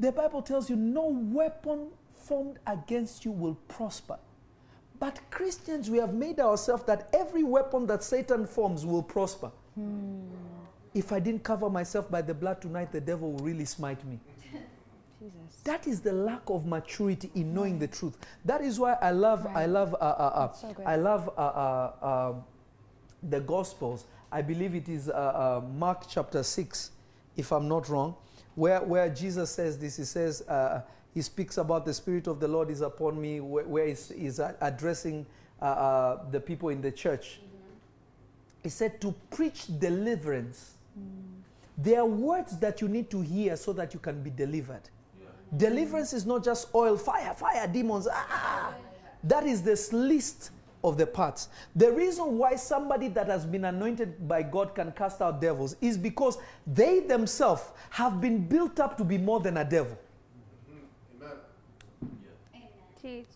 The 0.00 0.12
Bible 0.12 0.42
tells 0.42 0.70
you 0.70 0.76
no 0.76 1.06
weapon 1.08 1.88
formed 2.14 2.58
against 2.66 3.24
you 3.24 3.32
will 3.32 3.54
prosper. 3.68 4.18
But 5.00 5.20
Christians, 5.30 5.90
we 5.90 5.98
have 5.98 6.14
made 6.14 6.40
ourselves 6.40 6.84
that 6.84 7.08
every 7.12 7.44
weapon 7.44 7.86
that 7.86 8.02
Satan 8.02 8.46
forms 8.46 8.84
will 8.84 9.02
prosper. 9.02 9.50
If 10.94 11.12
I 11.12 11.20
didn't 11.20 11.44
cover 11.44 11.70
myself 11.70 12.10
by 12.10 12.22
the 12.22 12.34
blood 12.34 12.60
tonight, 12.60 12.90
the 12.90 13.00
devil 13.00 13.32
will 13.32 13.44
really 13.44 13.64
smite 13.64 14.04
me. 14.04 14.18
Jesus. 15.20 15.60
That 15.64 15.86
is 15.86 16.00
the 16.00 16.12
lack 16.12 16.42
of 16.48 16.66
maturity 16.66 17.30
in 17.34 17.54
knowing 17.54 17.78
the 17.78 17.86
truth. 17.86 18.16
That 18.44 18.60
is 18.60 18.78
why 18.80 18.94
I 18.94 19.10
love, 19.10 19.46
I 19.46 19.66
love, 19.66 19.94
uh, 19.94 19.98
uh, 19.98 20.32
uh, 20.34 20.52
so. 20.52 20.74
I 20.84 20.96
love 20.96 21.28
uh, 21.36 21.40
uh, 21.40 22.30
um, 22.30 22.44
the 23.22 23.40
Gospels. 23.40 24.06
I 24.30 24.42
believe 24.42 24.74
it 24.74 24.88
is 24.88 25.08
uh, 25.08 25.12
uh, 25.12 25.66
Mark 25.76 26.04
chapter 26.08 26.42
six, 26.42 26.90
if 27.36 27.52
I'm 27.52 27.68
not 27.68 27.88
wrong, 27.88 28.14
where 28.54 28.80
where 28.82 29.08
Jesus 29.08 29.50
says 29.50 29.78
this. 29.78 29.96
He 29.96 30.04
says 30.04 30.42
uh, 30.42 30.82
he 31.14 31.22
speaks 31.22 31.58
about 31.58 31.84
the 31.84 31.94
Spirit 31.94 32.26
of 32.26 32.38
the 32.38 32.48
Lord 32.48 32.70
is 32.70 32.80
upon 32.82 33.20
me, 33.20 33.40
where, 33.40 33.64
where 33.64 33.86
he's, 33.86 34.10
he's 34.10 34.40
addressing 34.60 35.26
uh, 35.60 35.64
uh, 35.64 36.30
the 36.30 36.40
people 36.40 36.68
in 36.68 36.80
the 36.82 36.92
church. 36.92 37.40
He 38.62 38.68
said 38.68 39.00
to 39.00 39.14
preach 39.30 39.66
deliverance. 39.78 40.74
There 41.78 42.00
are 42.00 42.06
words 42.06 42.58
that 42.58 42.80
you 42.80 42.88
need 42.88 43.08
to 43.10 43.20
hear 43.20 43.56
so 43.56 43.72
that 43.72 43.94
you 43.94 44.00
can 44.00 44.22
be 44.22 44.30
delivered. 44.30 44.82
Deliverance 45.56 46.12
is 46.12 46.26
not 46.26 46.44
just 46.44 46.74
oil, 46.74 46.96
fire, 46.98 47.32
fire, 47.34 47.66
demons. 47.66 48.06
Ah, 48.10 48.74
that 49.24 49.46
is 49.46 49.62
the 49.62 49.96
least 49.96 50.50
of 50.84 50.96
the 50.96 51.06
parts. 51.06 51.48
The 51.74 51.90
reason 51.90 52.38
why 52.38 52.56
somebody 52.56 53.08
that 53.08 53.26
has 53.26 53.44
been 53.44 53.64
anointed 53.64 54.28
by 54.28 54.42
God 54.42 54.74
can 54.74 54.92
cast 54.92 55.20
out 55.20 55.40
devils 55.40 55.76
is 55.80 55.98
because 55.98 56.38
they 56.66 57.00
themselves 57.00 57.62
have 57.90 58.20
been 58.20 58.46
built 58.46 58.78
up 58.80 58.96
to 58.98 59.04
be 59.04 59.18
more 59.18 59.40
than 59.40 59.56
a 59.56 59.64
devil. 59.64 59.98
Amen. 62.54 62.62
Teach. 63.02 63.26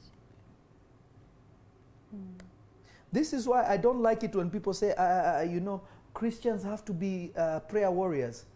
This 3.10 3.32
is 3.32 3.46
why 3.46 3.66
I 3.66 3.76
don't 3.76 4.00
like 4.00 4.22
it 4.22 4.34
when 4.34 4.50
people 4.50 4.72
say, 4.72 4.94
uh, 4.94 5.42
you 5.42 5.60
know, 5.60 5.82
Christians 6.14 6.62
have 6.62 6.84
to 6.86 6.92
be 6.92 7.32
uh, 7.36 7.60
prayer 7.60 7.90
warriors. 7.90 8.46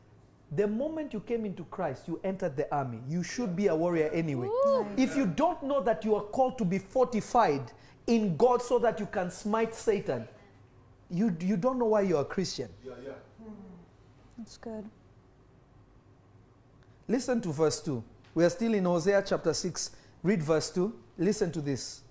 The 0.53 0.67
moment 0.67 1.13
you 1.13 1.21
came 1.21 1.45
into 1.45 1.65
Christ, 1.65 2.07
you 2.07 2.21
entered 2.23 2.57
the 2.57 2.73
army. 2.73 3.01
You 3.09 3.23
should 3.23 3.57
be 3.57 3.67
a 3.67 3.75
warrior 3.75 4.09
anyway. 4.13 4.49
If 4.97 5.17
you 5.17 5.27
don't 5.27 5.61
know 5.63 5.83
that 5.83 6.05
you 6.05 6.15
are 6.15 6.23
called 6.23 6.57
to 6.59 6.65
be 6.65 6.79
fortified 6.79 7.73
in 8.07 8.37
God 8.37 8.63
so 8.63 8.79
that 8.79 9.01
you 9.01 9.07
can 9.07 9.31
smite 9.31 9.75
Satan, 9.75 10.27
you, 11.11 11.37
you 11.41 11.57
don't 11.57 11.79
know 11.79 11.87
why 11.87 12.03
you're 12.03 12.21
a 12.21 12.25
Christian. 12.25 12.69
Yeah, 12.85 12.93
yeah. 13.05 13.13
Hmm, 13.43 13.53
that's 14.39 14.57
good. 14.59 14.85
Listen 17.09 17.41
to 17.41 17.53
verse 17.53 17.81
2. 17.81 18.03
We 18.35 18.45
are 18.45 18.51
still 18.51 18.75
in 18.75 18.85
Hosea 18.85 19.23
chapter 19.27 19.55
6. 19.55 19.91
Read 20.23 20.43
verse 20.43 20.71
2. 20.71 20.93
Listen 21.19 21.53
to 21.53 21.61
this. 21.61 22.03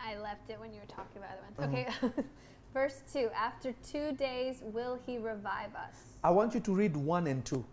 I 0.00 0.16
left 0.18 0.48
it 0.48 0.60
when 0.60 0.72
you 0.72 0.80
were 0.80 0.86
talking 0.86 1.18
about 1.18 1.82
it. 1.82 1.92
Uh-huh. 1.98 2.06
Okay. 2.08 2.22
Verse 2.76 3.00
2 3.10 3.30
After 3.34 3.74
two 3.90 4.12
days 4.12 4.60
will 4.62 4.98
he 5.06 5.16
revive 5.16 5.74
us. 5.74 5.94
I 6.22 6.30
want 6.30 6.52
you 6.52 6.60
to 6.60 6.74
read 6.74 6.94
1 6.94 7.26
and 7.26 7.44
2. 7.44 7.64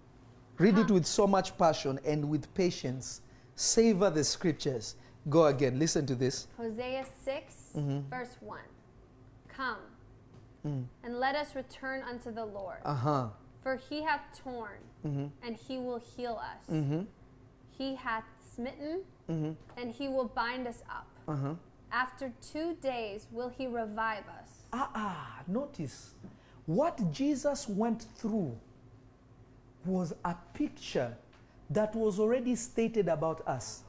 Read 0.57 0.77
it 0.77 0.85
uh-huh. 0.85 0.93
with 0.93 1.05
so 1.05 1.27
much 1.27 1.57
passion 1.57 1.99
and 2.05 2.29
with 2.29 2.51
patience. 2.53 3.21
Savor 3.55 4.09
the 4.09 4.23
scriptures. 4.23 4.95
Go 5.29 5.45
again. 5.45 5.79
Listen 5.79 6.05
to 6.07 6.15
this. 6.15 6.47
Hosea 6.57 7.05
6, 7.23 7.53
verse 8.09 8.35
1. 8.41 8.59
Come 9.47 9.77
and 10.63 11.19
let 11.19 11.35
us 11.35 11.55
return 11.55 12.03
unto 12.09 12.31
the 12.31 12.45
Lord. 12.45 12.77
Uh 12.85 12.95
huh. 12.95 13.27
For 13.61 13.77
he 13.77 14.03
hath 14.03 14.21
torn, 14.43 14.79
and 15.03 15.55
he 15.55 15.77
will 15.77 15.99
heal 15.99 16.39
us. 16.41 16.73
Mm-hmm. 16.73 17.01
He 17.69 17.95
hath 17.95 18.25
smitten, 18.55 19.01
and 19.27 19.91
he 19.91 20.07
will 20.09 20.27
bind 20.27 20.67
us 20.67 20.83
up. 20.89 21.07
Uh-huh. 21.27 21.53
After 21.91 22.33
two 22.41 22.75
days 22.81 23.27
will 23.31 23.49
he 23.49 23.67
revive 23.67 24.23
us. 24.27 24.63
Ah, 24.73 24.89
ah, 24.95 25.39
notice 25.47 26.11
what 26.65 27.11
Jesus 27.11 27.69
went 27.69 28.03
through 28.17 28.57
was 29.85 30.13
a 30.25 30.35
picture 30.53 31.15
that 31.69 31.95
was 31.95 32.19
already 32.19 32.55
stated 32.55 33.07
about 33.07 33.47
us. 33.47 33.83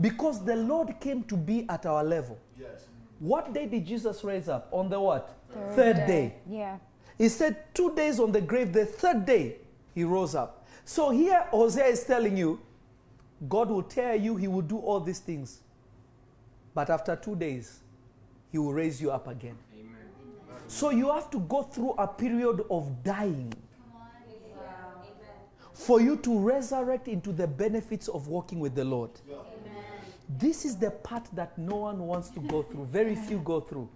Because 0.00 0.44
the 0.44 0.56
Lord 0.56 1.00
came 1.00 1.22
to 1.24 1.36
be 1.36 1.66
at 1.68 1.86
our 1.86 2.04
level. 2.04 2.38
Yes. 2.58 2.86
What 3.18 3.54
day 3.54 3.66
did 3.66 3.86
Jesus 3.86 4.22
raise 4.24 4.48
up? 4.48 4.68
On 4.72 4.88
the 4.88 5.00
what? 5.00 5.34
Third, 5.74 6.06
day. 6.06 6.34
Yeah. 6.48 6.78
He 7.16 7.28
said 7.28 7.56
two 7.74 7.94
days 7.94 8.20
on 8.20 8.32
the 8.32 8.40
grave, 8.40 8.72
the 8.72 8.84
third 8.84 9.24
day 9.24 9.56
he 9.94 10.04
rose 10.04 10.34
up. 10.34 10.66
So 10.84 11.10
here 11.10 11.46
Hosea 11.50 11.86
is 11.86 12.04
telling 12.04 12.36
you, 12.36 12.60
God 13.48 13.70
will 13.70 13.82
tear 13.82 14.14
you, 14.14 14.36
he 14.36 14.48
will 14.48 14.62
do 14.62 14.78
all 14.78 15.00
these 15.00 15.18
things. 15.18 15.60
But 16.74 16.90
after 16.90 17.16
two 17.16 17.36
days, 17.36 17.80
he 18.52 18.58
will 18.58 18.74
raise 18.74 19.00
you 19.00 19.10
up 19.10 19.28
again. 19.28 19.56
Amen. 19.74 19.96
So 20.68 20.90
you 20.90 21.10
have 21.10 21.30
to 21.30 21.40
go 21.40 21.62
through 21.62 21.92
a 21.92 22.06
period 22.06 22.64
of 22.70 23.02
dying 23.02 23.52
for 25.72 26.00
you 26.00 26.16
to 26.16 26.38
resurrect 26.38 27.06
into 27.06 27.32
the 27.32 27.46
benefits 27.46 28.08
of 28.08 28.28
walking 28.28 28.60
with 28.60 28.74
the 28.74 28.84
Lord. 28.84 29.10
This 30.28 30.64
is 30.64 30.76
the 30.76 30.90
part 30.90 31.28
that 31.34 31.56
no 31.56 31.76
one 31.76 31.98
wants 31.98 32.30
to 32.30 32.40
go 32.40 32.62
through. 32.62 32.86
Very 32.86 33.14
few 33.28 33.38
go 33.38 33.60
through. 33.60 33.88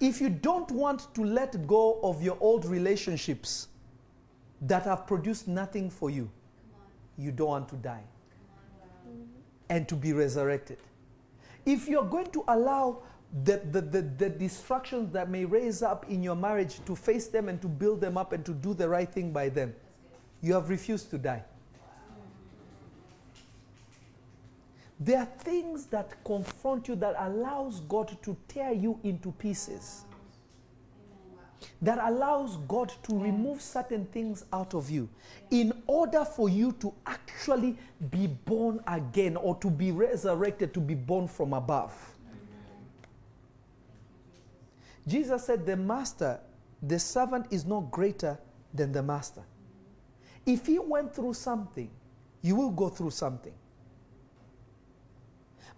If 0.00 0.20
you 0.20 0.28
don't 0.28 0.70
want 0.70 1.14
to 1.14 1.24
let 1.24 1.66
go 1.66 1.98
of 2.02 2.22
your 2.22 2.36
old 2.40 2.66
relationships 2.66 3.68
that 4.60 4.84
have 4.84 5.06
produced 5.06 5.48
nothing 5.48 5.90
for 5.90 6.10
you, 6.10 6.30
you 7.16 7.30
don't 7.30 7.48
want 7.48 7.68
to 7.70 7.76
die 7.76 8.02
and 9.68 9.88
to 9.88 9.94
be 9.94 10.12
resurrected. 10.12 10.78
If 11.64 11.88
you're 11.88 12.04
going 12.04 12.30
to 12.32 12.44
allow 12.48 13.02
the, 13.44 13.62
the, 13.70 13.80
the, 13.80 14.02
the 14.02 14.28
distractions 14.28 15.12
that 15.12 15.30
may 15.30 15.44
raise 15.44 15.82
up 15.82 16.08
in 16.10 16.22
your 16.22 16.36
marriage 16.36 16.84
to 16.84 16.94
face 16.94 17.26
them 17.28 17.48
and 17.48 17.60
to 17.62 17.68
build 17.68 18.00
them 18.00 18.16
up 18.16 18.32
and 18.32 18.44
to 18.44 18.52
do 18.52 18.74
the 18.74 18.88
right 18.88 19.10
thing 19.10 19.32
by 19.32 19.48
them, 19.48 19.74
you 20.40 20.52
have 20.54 20.68
refused 20.68 21.10
to 21.10 21.18
die. 21.18 21.42
There 25.00 25.18
are 25.18 25.28
things 25.40 25.86
that 25.86 26.22
confront 26.24 26.88
you 26.88 26.96
that 26.96 27.16
allows 27.18 27.80
God 27.80 28.16
to 28.22 28.36
tear 28.48 28.72
you 28.72 28.98
into 29.02 29.32
pieces. 29.32 30.04
That 31.82 31.98
allows 31.98 32.58
God 32.68 32.92
to 33.04 33.18
remove 33.18 33.60
certain 33.60 34.04
things 34.06 34.44
out 34.52 34.74
of 34.74 34.90
you 34.90 35.08
in 35.50 35.72
order 35.86 36.24
for 36.24 36.48
you 36.48 36.72
to 36.72 36.92
actually 37.06 37.76
be 38.10 38.26
born 38.26 38.80
again 38.86 39.36
or 39.36 39.56
to 39.56 39.70
be 39.70 39.90
resurrected, 39.90 40.72
to 40.74 40.80
be 40.80 40.94
born 40.94 41.26
from 41.26 41.52
above. 41.54 41.92
Jesus 45.06 45.44
said, 45.44 45.66
The 45.66 45.76
master, 45.76 46.40
the 46.82 46.98
servant 46.98 47.46
is 47.50 47.64
not 47.64 47.90
greater 47.90 48.38
than 48.72 48.92
the 48.92 49.02
master. 49.02 49.42
If 50.46 50.66
he 50.66 50.78
went 50.78 51.14
through 51.14 51.34
something, 51.34 51.90
you 52.42 52.56
will 52.56 52.70
go 52.70 52.88
through 52.88 53.10
something. 53.10 53.54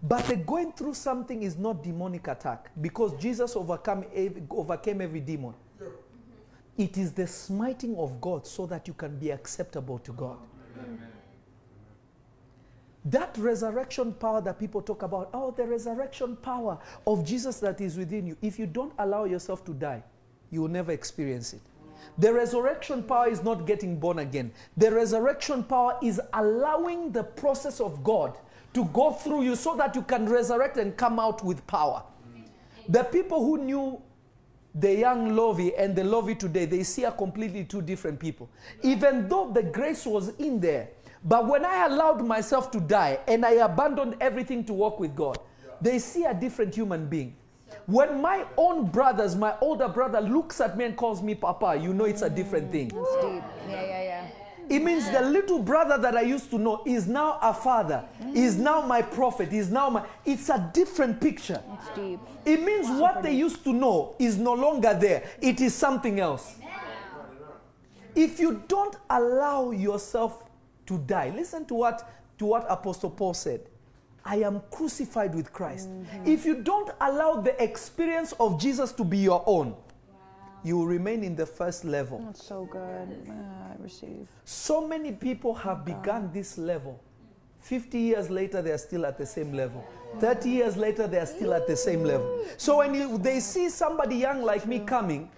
But 0.03 0.25
the 0.25 0.35
going 0.35 0.73
through 0.73 0.93
something 0.93 1.43
is 1.43 1.57
not 1.57 1.83
demonic 1.83 2.27
attack 2.27 2.69
because 2.81 3.13
Jesus 3.19 3.55
overcome, 3.55 4.05
overcame 4.51 5.01
every 5.01 5.21
demon. 5.21 5.53
It 6.77 6.97
is 6.97 7.11
the 7.11 7.25
smiting 7.25 7.97
of 7.97 8.21
God 8.21 8.45
so 8.45 8.67
that 8.67 8.87
you 8.87 8.93
can 8.93 9.17
be 9.17 9.31
acceptable 9.31 9.97
to 9.99 10.11
God. 10.13 10.37
That 13.05 13.35
resurrection 13.37 14.13
power 14.13 14.41
that 14.41 14.59
people 14.59 14.81
talk 14.81 15.01
about, 15.01 15.29
oh, 15.33 15.51
the 15.51 15.65
resurrection 15.65 16.35
power 16.35 16.77
of 17.07 17.25
Jesus 17.25 17.59
that 17.61 17.79
is 17.81 17.97
within 17.97 18.27
you. 18.27 18.37
If 18.41 18.59
you 18.59 18.67
don't 18.67 18.93
allow 18.99 19.23
yourself 19.23 19.63
to 19.65 19.73
die, 19.73 20.03
you 20.51 20.61
will 20.61 20.69
never 20.69 20.91
experience 20.91 21.53
it. 21.53 21.61
The 22.19 22.33
resurrection 22.33 23.03
power 23.03 23.29
is 23.29 23.43
not 23.43 23.65
getting 23.65 23.97
born 23.97 24.19
again. 24.19 24.51
The 24.75 24.91
resurrection 24.91 25.63
power 25.63 25.97
is 26.03 26.21
allowing 26.33 27.11
the 27.11 27.23
process 27.23 27.79
of 27.79 28.03
God 28.03 28.37
to 28.77 28.85
go 28.93 29.11
through 29.11 29.41
you 29.41 29.55
so 29.55 29.75
that 29.75 29.95
you 29.95 30.03
can 30.03 30.29
resurrect 30.29 30.77
and 30.77 30.95
come 30.95 31.19
out 31.19 31.43
with 31.43 31.65
power. 31.65 32.03
The 32.87 33.03
people 33.05 33.43
who 33.43 33.57
knew 33.57 33.99
the 34.75 34.93
young 34.93 35.35
Lovy 35.35 35.75
and 35.75 35.95
the 35.95 36.03
Lovy 36.03 36.35
today, 36.35 36.65
they 36.65 36.83
see 36.83 37.03
are 37.03 37.11
completely 37.11 37.63
two 37.63 37.81
different 37.81 38.19
people. 38.19 38.47
Even 38.83 39.27
though 39.27 39.51
the 39.51 39.63
grace 39.63 40.05
was 40.05 40.29
in 40.37 40.59
there, 40.59 40.89
but 41.23 41.47
when 41.47 41.65
I 41.65 41.87
allowed 41.87 42.23
myself 42.23 42.69
to 42.69 42.79
die 42.79 43.17
and 43.27 43.43
I 43.43 43.53
abandoned 43.53 44.17
everything 44.21 44.63
to 44.65 44.73
walk 44.73 44.99
with 44.99 45.15
God, 45.15 45.39
they 45.81 45.97
see 45.97 46.25
a 46.25 46.33
different 46.35 46.75
human 46.75 47.07
being. 47.07 47.35
When 47.87 48.21
my 48.21 48.45
own 48.57 48.85
brothers, 48.91 49.35
my 49.35 49.55
older 49.59 49.87
brother 49.87 50.21
looks 50.21 50.61
at 50.61 50.77
me 50.77 50.85
and 50.85 50.95
calls 50.95 51.23
me 51.23 51.33
Papa, 51.33 51.79
you 51.81 51.95
know 51.95 52.05
it's 52.05 52.21
a 52.21 52.29
different 52.29 52.71
thing. 52.71 52.89
That's 52.89 53.15
deep. 53.25 53.43
Yeah, 53.67 53.81
yeah, 53.81 54.03
yeah. 54.03 54.27
It 54.69 54.83
means 54.83 55.09
the 55.09 55.21
little 55.21 55.59
brother 55.59 55.97
that 55.97 56.15
I 56.15 56.21
used 56.21 56.49
to 56.51 56.57
know 56.57 56.83
is 56.85 57.07
now 57.07 57.39
a 57.41 57.53
father, 57.53 58.03
mm. 58.21 58.35
is 58.35 58.57
now 58.57 58.81
my 58.81 59.01
prophet, 59.01 59.53
is 59.53 59.69
now 59.69 59.89
my. 59.89 60.05
It's 60.25 60.49
a 60.49 60.69
different 60.73 61.21
picture. 61.21 61.61
It's 61.73 61.95
deep. 61.95 62.19
It 62.45 62.63
means 62.63 62.89
what 62.99 63.23
they 63.23 63.33
used 63.33 63.63
to 63.63 63.73
know 63.73 64.15
is 64.19 64.37
no 64.37 64.53
longer 64.53 64.93
there, 64.93 65.23
it 65.41 65.61
is 65.61 65.73
something 65.73 66.19
else. 66.19 66.55
If 68.15 68.39
you 68.39 68.63
don't 68.67 68.95
allow 69.09 69.71
yourself 69.71 70.43
to 70.87 70.97
die, 70.97 71.31
listen 71.35 71.65
to 71.65 71.75
what, 71.75 72.09
to 72.39 72.45
what 72.45 72.65
Apostle 72.67 73.11
Paul 73.11 73.35
said. 73.35 73.61
I 74.25 74.37
am 74.37 74.61
crucified 74.71 75.33
with 75.35 75.53
Christ. 75.53 75.87
Mm-hmm. 75.87 76.27
If 76.27 76.45
you 76.45 76.55
don't 76.55 76.91
allow 76.99 77.39
the 77.39 77.61
experience 77.63 78.33
of 78.39 78.59
Jesus 78.59 78.91
to 78.93 79.03
be 79.05 79.19
your 79.19 79.43
own, 79.45 79.75
you 80.63 80.77
will 80.77 80.87
remain 80.87 81.23
in 81.23 81.35
the 81.35 81.45
first 81.45 81.85
level. 81.85 82.19
That's 82.25 82.45
so 82.45 82.65
good. 82.65 83.27
Ah, 83.29 83.73
I 83.73 83.83
receive. 83.83 84.27
So 84.45 84.87
many 84.87 85.11
people 85.11 85.53
have 85.53 85.85
begun 85.85 86.31
this 86.33 86.57
level. 86.57 86.99
50 87.59 87.99
years 87.99 88.29
later, 88.29 88.61
they 88.61 88.71
are 88.71 88.77
still 88.77 89.05
at 89.05 89.17
the 89.17 89.25
same 89.25 89.53
level. 89.53 89.85
30 90.19 90.49
years 90.49 90.77
later, 90.77 91.05
they 91.07 91.19
are 91.19 91.25
still 91.25 91.53
at 91.53 91.67
the 91.67 91.75
same 91.75 92.03
level. 92.03 92.39
So 92.57 92.77
when 92.77 92.93
you, 92.93 93.17
they 93.17 93.39
see 93.39 93.69
somebody 93.69 94.15
young 94.15 94.41
like 94.41 94.65
me 94.65 94.79
coming, 94.79 95.29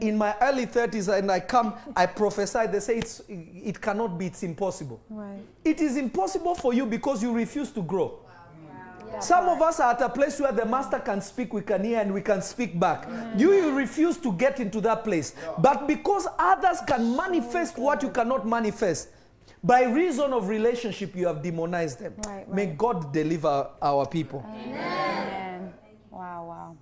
in 0.00 0.18
my 0.18 0.36
early 0.42 0.66
30s, 0.66 1.16
and 1.16 1.30
I 1.32 1.40
come, 1.40 1.74
I 1.96 2.06
prophesy, 2.06 2.66
they 2.66 2.80
say 2.80 2.98
it's, 2.98 3.22
it 3.28 3.80
cannot 3.80 4.18
be, 4.18 4.26
it's 4.26 4.42
impossible. 4.42 5.00
Right. 5.08 5.40
It 5.64 5.80
is 5.80 5.96
impossible 5.96 6.54
for 6.54 6.74
you 6.74 6.84
because 6.84 7.22
you 7.22 7.32
refuse 7.32 7.70
to 7.70 7.82
grow. 7.82 8.18
Some 9.20 9.48
of 9.48 9.60
us 9.62 9.80
are 9.80 9.92
at 9.92 10.00
a 10.00 10.08
place 10.08 10.40
where 10.40 10.52
the 10.52 10.64
master 10.64 10.98
can 10.98 11.20
speak, 11.20 11.52
we 11.52 11.62
can 11.62 11.84
hear, 11.84 12.00
and 12.00 12.12
we 12.12 12.20
can 12.20 12.42
speak 12.42 12.78
back. 12.78 13.08
You, 13.36 13.52
you 13.52 13.74
refuse 13.76 14.16
to 14.18 14.32
get 14.32 14.60
into 14.60 14.80
that 14.82 15.04
place. 15.04 15.34
But 15.58 15.86
because 15.86 16.26
others 16.38 16.78
can 16.86 17.16
manifest 17.16 17.78
what 17.78 18.02
you 18.02 18.10
cannot 18.10 18.46
manifest, 18.46 19.08
by 19.62 19.84
reason 19.84 20.32
of 20.32 20.48
relationship, 20.48 21.16
you 21.16 21.26
have 21.26 21.42
demonized 21.42 21.98
them. 21.98 22.14
Right, 22.26 22.48
May. 22.48 22.66
God 22.66 23.12
deliver 23.12 23.68
our 23.82 24.06
people. 24.06 24.44
Amen. 24.48 25.72
Wow, 26.10 26.46
wow. 26.46 26.76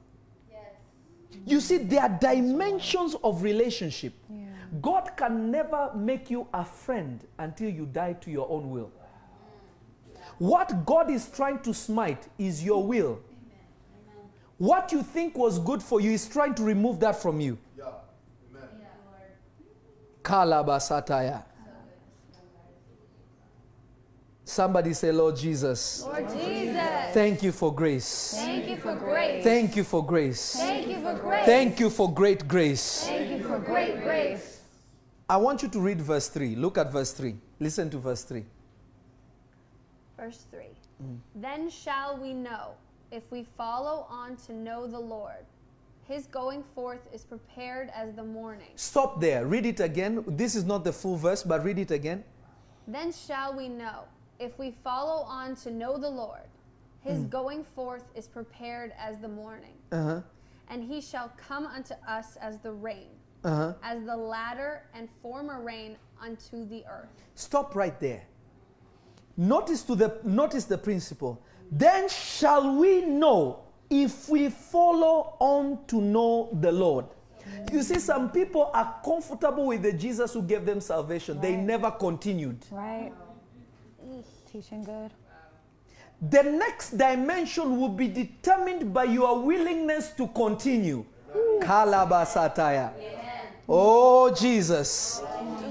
You 1.44 1.60
see, 1.60 1.78
there 1.78 2.02
are 2.02 2.08
dimensions 2.08 3.14
of 3.22 3.42
relationship. 3.42 4.12
Yeah. 4.28 4.46
God 4.82 5.12
can 5.16 5.50
never 5.50 5.92
make 5.94 6.28
you 6.28 6.48
a 6.52 6.64
friend 6.64 7.24
until 7.38 7.70
you 7.70 7.86
die 7.86 8.14
to 8.14 8.30
your 8.30 8.50
own 8.50 8.70
will. 8.70 8.90
What 10.38 10.84
God 10.84 11.10
is 11.10 11.28
trying 11.28 11.60
to 11.60 11.72
smite 11.72 12.26
is 12.38 12.62
your 12.62 12.86
will. 12.86 13.20
What 14.58 14.92
you 14.92 15.02
think 15.02 15.36
was 15.36 15.58
good 15.58 15.82
for 15.82 16.00
you 16.00 16.12
is 16.12 16.28
trying 16.28 16.54
to 16.54 16.62
remove 16.62 17.00
that 17.00 17.20
from 17.20 17.40
you. 17.40 17.58
Yeah. 17.76 17.84
Amen. 18.50 18.68
Kalabasataya. 20.22 21.42
Somebody 24.48 24.92
say, 24.92 25.10
Lord 25.10 25.36
Jesus, 25.36 26.04
Lord 26.04 26.28
Jesus. 26.30 27.12
thank 27.12 27.42
you 27.42 27.50
for 27.50 27.74
grace. 27.74 28.32
Thank 28.36 28.68
you 28.68 28.76
for 28.76 28.94
grace. 28.94 29.42
Thank 29.42 29.76
you 29.76 29.82
for 29.82 30.06
grace. 30.06 30.54
Thank 30.56 30.86
you 30.88 31.00
for 31.00 31.18
grace. 31.18 31.46
Thank 31.46 31.80
you 31.80 31.90
for 31.90 32.12
great 32.12 32.48
grace. 32.48 33.04
Thank 33.04 33.30
you 33.30 33.48
for 33.48 33.58
great 33.58 34.02
grace. 34.04 34.60
I 35.28 35.36
want 35.36 35.64
you 35.64 35.68
to 35.68 35.80
read 35.80 36.00
verse 36.00 36.28
3. 36.28 36.54
Look 36.54 36.78
at 36.78 36.92
verse 36.92 37.10
3. 37.10 37.34
Listen 37.58 37.90
to 37.90 37.98
verse 37.98 38.22
3. 38.22 38.44
Verse 40.16 40.46
3. 40.50 40.64
Then 41.34 41.68
shall 41.70 42.16
we 42.16 42.32
know 42.32 42.72
if 43.10 43.22
we 43.30 43.44
follow 43.56 44.06
on 44.08 44.36
to 44.46 44.52
know 44.52 44.86
the 44.86 44.98
Lord. 44.98 45.44
His 46.04 46.26
going 46.26 46.62
forth 46.74 47.08
is 47.12 47.24
prepared 47.24 47.90
as 47.94 48.14
the 48.14 48.22
morning. 48.22 48.68
Stop 48.76 49.20
there. 49.20 49.44
Read 49.46 49.66
it 49.66 49.80
again. 49.80 50.24
This 50.28 50.54
is 50.54 50.64
not 50.64 50.84
the 50.84 50.92
full 50.92 51.16
verse, 51.16 51.42
but 51.42 51.64
read 51.64 51.78
it 51.78 51.90
again. 51.90 52.22
Then 52.86 53.12
shall 53.12 53.54
we 53.56 53.68
know 53.68 54.04
if 54.38 54.56
we 54.58 54.70
follow 54.84 55.24
on 55.24 55.56
to 55.56 55.70
know 55.70 55.98
the 55.98 56.08
Lord. 56.08 56.42
His 57.02 57.22
going 57.24 57.64
forth 57.74 58.10
is 58.16 58.26
prepared 58.26 58.92
as 58.98 59.18
the 59.18 59.28
morning, 59.28 59.74
Uh-huh. 59.92 60.22
and 60.68 60.82
he 60.82 61.00
shall 61.00 61.30
come 61.36 61.66
unto 61.66 61.94
us 62.08 62.36
as 62.36 62.58
the 62.58 62.72
rain, 62.72 63.10
Uh-huh. 63.44 63.74
as 63.84 64.04
the 64.04 64.16
latter 64.16 64.82
and 64.92 65.08
former 65.22 65.60
rain 65.60 65.96
unto 66.20 66.64
the 66.66 66.84
earth. 66.86 67.22
Stop 67.36 67.76
right 67.76 67.98
there. 68.00 68.24
Notice 69.36 69.82
to 69.82 69.94
the 69.94 70.18
notice 70.24 70.64
the 70.64 70.78
principle. 70.78 71.42
Then 71.70 72.08
shall 72.08 72.76
we 72.76 73.02
know 73.02 73.60
if 73.90 74.28
we 74.28 74.48
follow 74.48 75.36
on 75.38 75.84
to 75.88 76.00
know 76.00 76.48
the 76.60 76.72
Lord. 76.72 77.06
You 77.72 77.82
see, 77.82 77.98
some 77.98 78.30
people 78.30 78.70
are 78.74 79.00
comfortable 79.04 79.66
with 79.66 79.82
the 79.82 79.92
Jesus 79.92 80.32
who 80.32 80.42
gave 80.42 80.66
them 80.66 80.80
salvation. 80.80 81.40
They 81.40 81.56
never 81.56 81.90
continued. 81.90 82.64
Right? 82.70 83.12
Teaching 84.50 84.84
good. 84.84 85.12
The 86.30 86.42
next 86.42 86.96
dimension 86.96 87.78
will 87.78 87.90
be 87.90 88.08
determined 88.08 88.92
by 88.92 89.04
your 89.04 89.40
willingness 89.40 90.10
to 90.12 90.26
continue. 90.28 91.04
Kalabasataya. 91.60 92.92
Oh, 93.68 94.30
oh, 94.30 94.34
Jesus. 94.34 95.20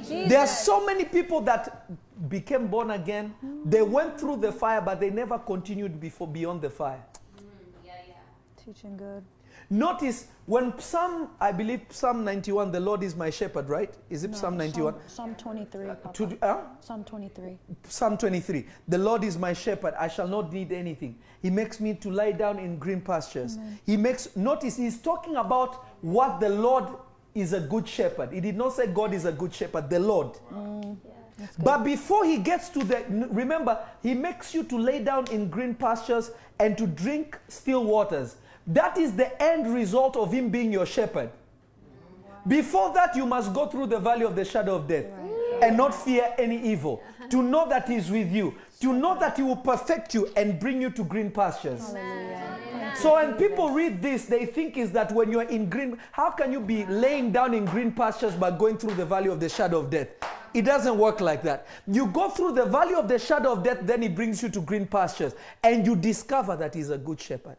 There 0.08 0.40
are 0.40 0.48
so 0.48 0.86
many 0.86 1.06
people 1.06 1.42
that 1.42 1.90
became 2.30 2.68
born 2.68 2.92
again. 2.92 3.34
They 3.66 3.82
went 3.82 4.20
through 4.20 4.38
the 4.38 4.52
fire, 4.52 4.82
but 4.82 5.00
they 5.00 5.10
never 5.10 5.38
continued 5.38 6.00
before 6.00 6.28
beyond 6.28 6.62
the 6.62 6.70
fire. 6.70 7.04
Yeah, 7.86 7.94
yeah. 8.08 8.14
Teaching 8.64 8.98
good. 8.98 9.24
Notice 9.70 10.28
when 10.46 10.78
Psalm, 10.80 11.30
I 11.40 11.52
believe 11.52 11.82
Psalm 11.90 12.24
91, 12.24 12.72
the 12.72 12.80
Lord 12.80 13.02
is 13.02 13.16
my 13.16 13.32
shepherd, 13.32 13.68
right? 13.68 13.92
Is 14.12 14.24
it 14.24 14.32
No, 14.32 14.38
Psalm 14.38 14.58
91? 14.58 14.94
Psalm, 14.94 15.04
Psalm 15.08 15.36
23. 15.36 15.88
Papa. 15.88 16.14
To, 16.14 16.38
uh, 16.44 16.58
Psalm 16.80 17.04
23. 17.04 17.58
Psalm 17.88 18.18
23. 18.18 18.68
The 18.88 18.98
Lord 19.00 19.24
is 19.24 19.38
my 19.40 19.54
shepherd. 19.54 19.96
I 20.00 20.08
shall 20.08 20.28
not 20.28 20.54
need 20.54 20.72
anything. 20.72 21.18
He 21.42 21.50
makes 21.50 21.80
me 21.80 21.96
to 21.96 22.12
lie 22.12 22.32
down 22.32 22.60
in 22.60 22.78
green 22.78 23.02
pastures. 23.02 23.58
He 23.86 23.98
makes, 23.98 24.36
notice 24.36 24.78
he's 24.78 25.00
talking 25.00 25.36
about 25.36 25.84
what 26.02 26.40
the 26.40 26.50
Lord 26.50 26.86
is 27.34 27.54
a 27.54 27.60
good 27.60 27.88
shepherd. 27.88 28.32
He 28.34 28.42
did 28.42 28.56
not 28.56 28.74
say 28.74 28.86
God 28.88 29.14
is 29.14 29.26
a 29.26 29.32
good 29.32 29.54
shepherd, 29.54 29.90
the 29.90 30.00
Lord. 30.00 30.38
But 31.60 31.84
before 31.84 32.26
he 32.26 32.38
gets 32.38 32.70
to 32.70 32.84
the, 32.84 33.04
remember, 33.32 33.80
he 34.02 34.14
makes 34.14 34.54
you 34.54 34.64
to 34.64 34.78
lay 34.78 35.04
down 35.04 35.26
in 35.32 35.50
green 35.50 35.76
pastures 35.76 36.32
and 36.60 36.78
to 36.78 36.88
drink 36.88 37.38
still 37.48 37.84
waters. 37.84 38.36
That 38.68 38.98
is 38.98 39.14
the 39.14 39.42
end 39.42 39.74
result 39.74 40.16
of 40.16 40.32
him 40.32 40.50
being 40.50 40.72
your 40.72 40.86
shepherd. 40.86 41.30
Before 42.48 42.94
that, 42.94 43.16
you 43.16 43.26
must 43.26 43.54
go 43.54 43.68
through 43.68 43.88
the 43.88 44.00
valley 44.00 44.24
of 44.24 44.36
the 44.36 44.46
shadow 44.46 44.76
of 44.76 44.88
death 44.88 45.06
and 45.62 45.76
not 45.76 45.94
fear 45.96 46.34
any 46.38 46.62
evil. 46.62 47.02
To 47.30 47.42
know 47.42 47.68
that 47.70 47.88
He 47.88 47.96
is 47.96 48.12
with 48.12 48.32
you, 48.32 48.54
to 48.82 48.94
know 48.94 49.18
that 49.20 49.38
He 49.38 49.44
will 49.44 49.56
perfect 49.56 50.14
you 50.14 50.30
and 50.38 50.60
bring 50.60 50.80
you 50.82 50.92
to 50.92 51.04
green 51.04 51.32
pastures. 51.32 51.94
So 52.96 53.16
when 53.16 53.34
people 53.34 53.70
read 53.70 54.02
this, 54.02 54.26
they 54.26 54.46
think 54.46 54.78
is 54.78 54.92
that 54.92 55.12
when 55.12 55.32
you 55.32 55.40
are 55.40 55.50
in 55.50 55.70
green, 55.70 55.98
how 56.12 56.32
can 56.32 56.52
you 56.52 56.60
be 56.60 56.86
laying 56.86 57.32
down 57.32 57.54
in 57.54 57.66
green 57.66 57.92
pastures 57.92 58.34
but 58.36 58.58
going 58.58 58.78
through 58.78 58.96
the 58.96 59.06
valley 59.06 59.30
of 59.30 59.40
the 59.40 59.50
shadow 59.50 59.80
of 59.80 59.90
death? 59.90 60.08
It 60.54 60.64
doesn't 60.64 60.98
work 60.98 61.20
like 61.20 61.44
that. 61.44 61.68
You 61.86 62.08
go 62.08 62.30
through 62.30 62.54
the 62.54 62.66
valley 62.66 62.96
of 62.96 63.08
the 63.08 63.20
shadow 63.20 63.52
of 63.52 63.64
death, 63.64 63.80
then 63.82 64.02
He 64.02 64.08
brings 64.08 64.42
you 64.42 64.50
to 64.50 64.62
green 64.62 64.88
pastures, 64.88 65.34
and 65.64 65.86
you 65.86 65.96
discover 65.96 66.56
that 66.56 66.74
He's 66.74 66.90
a 66.90 66.98
good 66.98 67.20
shepherd. 67.20 67.58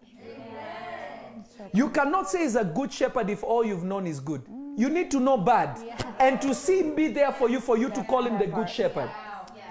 You 1.73 1.91
cannot 1.91 2.31
say 2.31 2.43
he's 2.43 2.57
a 2.57 2.65
good 2.65 2.93
shepherd 2.93 3.29
if 3.31 3.43
all 3.43 3.65
you've 3.65 3.85
known 3.85 4.07
is 4.07 4.21
good. 4.21 4.43
You 4.77 4.89
need 4.89 5.11
to 5.11 5.21
know 5.21 5.37
bad. 5.37 5.79
And 6.19 6.41
to 6.43 6.55
see 6.55 6.81
him 6.81 6.95
be 6.95 7.09
there 7.09 7.33
for 7.33 7.49
you, 7.51 7.61
for 7.61 7.77
you 7.77 7.91
to 7.91 8.03
call 8.05 8.27
him 8.27 8.39
the 8.39 8.47
good 8.47 8.69
shepherd. 8.69 9.11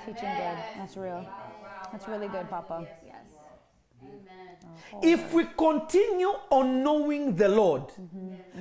Teaching 0.06 0.30
good. 0.30 0.58
That's 0.78 0.98
real. 0.98 1.26
That's 1.92 2.08
really 2.08 2.28
good, 2.28 2.50
Papa. 2.50 2.88
If 5.02 5.34
we 5.34 5.46
continue 5.58 6.34
on 6.50 6.84
knowing 6.84 7.36
the 7.36 7.50
Lord, 7.50 7.92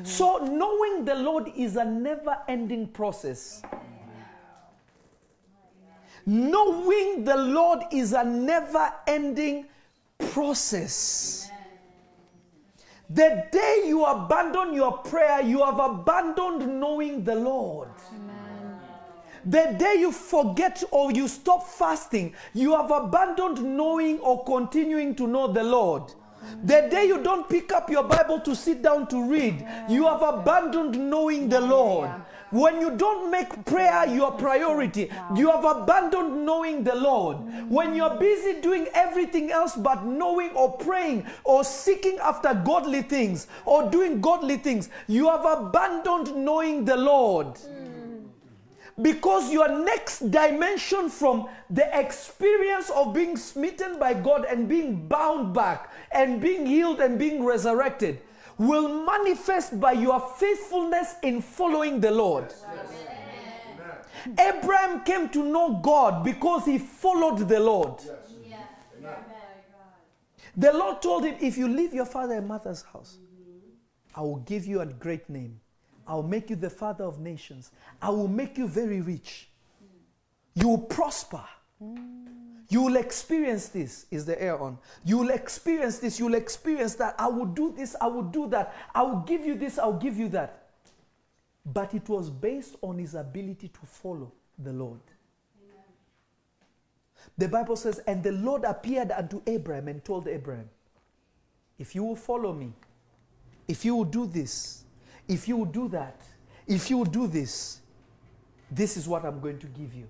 so 0.02 0.38
knowing 0.38 1.04
the 1.04 1.14
Lord 1.14 1.50
is 1.56 1.76
a 1.76 1.84
never 1.84 2.36
ending 2.48 2.88
process. 2.88 3.62
Knowing 6.26 7.24
the 7.24 7.36
Lord 7.36 7.80
is 7.92 8.12
a 8.12 8.24
never 8.24 8.92
ending 9.06 9.66
process. 10.18 11.50
The 13.10 13.46
day 13.52 13.84
you 13.86 14.04
abandon 14.04 14.72
your 14.72 14.98
prayer, 14.98 15.42
you 15.42 15.62
have 15.62 15.78
abandoned 15.78 16.80
knowing 16.80 17.22
the 17.22 17.34
Lord. 17.34 17.90
The 19.46 19.76
day 19.78 19.96
you 19.98 20.10
forget 20.10 20.82
or 20.90 21.12
you 21.12 21.28
stop 21.28 21.66
fasting, 21.66 22.34
you 22.54 22.74
have 22.74 22.90
abandoned 22.90 23.62
knowing 23.62 24.18
or 24.20 24.42
continuing 24.44 25.14
to 25.16 25.26
know 25.26 25.48
the 25.52 25.62
Lord. 25.62 26.12
The 26.64 26.88
day 26.90 27.06
you 27.06 27.22
don't 27.22 27.48
pick 27.48 27.72
up 27.72 27.90
your 27.90 28.04
Bible 28.04 28.40
to 28.40 28.54
sit 28.54 28.82
down 28.82 29.06
to 29.08 29.30
read, 29.30 29.66
you 29.88 30.06
have 30.06 30.22
abandoned 30.22 31.10
knowing 31.10 31.48
the 31.48 31.60
Lord. 31.60 32.10
When 32.50 32.80
you 32.80 32.96
don't 32.96 33.30
make 33.30 33.64
prayer 33.64 34.06
your 34.06 34.30
priority, 34.32 35.10
you 35.34 35.50
have 35.50 35.64
abandoned 35.64 36.46
knowing 36.46 36.84
the 36.84 36.94
Lord. 36.94 37.38
When 37.68 37.94
you're 37.96 38.14
busy 38.16 38.60
doing 38.60 38.86
everything 38.94 39.50
else 39.50 39.74
but 39.74 40.06
knowing 40.06 40.50
or 40.50 40.76
praying 40.78 41.26
or 41.42 41.64
seeking 41.64 42.18
after 42.18 42.54
godly 42.54 43.02
things 43.02 43.48
or 43.64 43.90
doing 43.90 44.20
godly 44.20 44.56
things, 44.58 44.88
you 45.08 45.28
have 45.28 45.44
abandoned 45.44 46.36
knowing 46.36 46.84
the 46.84 46.96
Lord. 46.96 47.58
Because 49.02 49.52
your 49.52 49.68
next 49.84 50.30
dimension 50.30 51.10
from 51.10 51.48
the 51.68 51.86
experience 51.98 52.90
of 52.90 53.12
being 53.12 53.36
smitten 53.36 53.98
by 53.98 54.14
God 54.14 54.44
and 54.44 54.68
being 54.68 55.08
bound 55.08 55.52
back 55.52 55.92
and 56.12 56.40
being 56.40 56.64
healed 56.64 57.00
and 57.00 57.18
being 57.18 57.44
resurrected 57.44 58.20
will 58.56 59.04
manifest 59.04 59.80
by 59.80 59.92
your 59.92 60.20
faithfulness 60.38 61.16
in 61.22 61.42
following 61.42 62.00
the 62.00 62.10
Lord. 62.10 62.54
Abraham 64.38 65.02
came 65.04 65.28
to 65.30 65.42
know 65.42 65.80
God 65.82 66.24
because 66.24 66.64
he 66.64 66.78
followed 66.78 67.48
the 67.48 67.58
Lord. 67.58 68.00
The 70.56 70.72
Lord 70.72 71.02
told 71.02 71.24
him, 71.24 71.36
If 71.40 71.58
you 71.58 71.66
leave 71.66 71.92
your 71.92 72.06
father 72.06 72.34
and 72.34 72.46
mother's 72.46 72.82
house, 72.82 73.18
I 74.14 74.20
will 74.20 74.36
give 74.36 74.66
you 74.66 74.80
a 74.80 74.86
great 74.86 75.28
name. 75.28 75.60
I 76.06 76.14
will 76.14 76.22
make 76.22 76.50
you 76.50 76.56
the 76.56 76.70
father 76.70 77.04
of 77.04 77.20
nations. 77.20 77.70
I 78.00 78.10
will 78.10 78.28
make 78.28 78.58
you 78.58 78.68
very 78.68 79.00
rich. 79.00 79.48
You 80.54 80.68
will 80.68 80.78
prosper. 80.78 81.42
You 82.68 82.82
will 82.82 82.96
experience 82.96 83.68
this. 83.68 84.06
Is 84.10 84.24
the 84.24 84.40
air 84.40 84.60
on? 84.60 84.78
You 85.04 85.18
will 85.18 85.30
experience 85.30 85.98
this. 85.98 86.18
You 86.18 86.26
will 86.26 86.34
experience 86.34 86.94
that. 86.96 87.14
I 87.18 87.28
will 87.28 87.46
do 87.46 87.72
this. 87.76 87.96
I 88.00 88.06
will 88.06 88.22
do 88.22 88.48
that. 88.48 88.74
I 88.94 89.02
will 89.02 89.20
give 89.20 89.44
you 89.44 89.54
this. 89.54 89.78
I 89.78 89.86
will 89.86 89.98
give 89.98 90.18
you 90.18 90.28
that. 90.30 90.68
But 91.66 91.94
it 91.94 92.08
was 92.08 92.30
based 92.30 92.76
on 92.82 92.98
his 92.98 93.14
ability 93.14 93.68
to 93.68 93.80
follow 93.86 94.32
the 94.58 94.72
Lord. 94.72 95.00
The 97.36 97.48
Bible 97.48 97.76
says, 97.76 98.00
And 98.06 98.22
the 98.22 98.32
Lord 98.32 98.64
appeared 98.64 99.10
unto 99.10 99.42
Abraham 99.46 99.88
and 99.88 100.04
told 100.04 100.28
Abraham, 100.28 100.68
If 101.78 101.94
you 101.94 102.04
will 102.04 102.16
follow 102.16 102.52
me, 102.52 102.72
if 103.66 103.84
you 103.84 103.96
will 103.96 104.04
do 104.04 104.26
this, 104.26 104.83
if 105.28 105.48
you 105.48 105.68
do 105.70 105.88
that, 105.88 106.20
if 106.66 106.90
you 106.90 107.04
do 107.04 107.26
this, 107.26 107.80
this 108.70 108.96
is 108.96 109.06
what 109.06 109.24
I'm 109.24 109.40
going 109.40 109.58
to 109.58 109.66
give 109.66 109.94
you. 109.94 110.08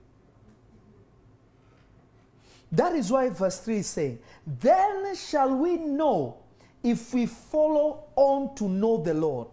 That 2.73 2.95
is 2.95 3.11
why 3.11 3.29
verse 3.29 3.61
3 3.61 3.77
is 3.79 3.87
saying, 3.87 4.19
Then 4.47 5.15
shall 5.15 5.55
we 5.55 5.77
know 5.77 6.39
if 6.83 7.15
we 7.15 7.27
follow 7.27 8.05
on 8.15 8.55
to 8.57 8.69
know 8.69 8.99
the 8.99 9.15
Lord. 9.15 9.49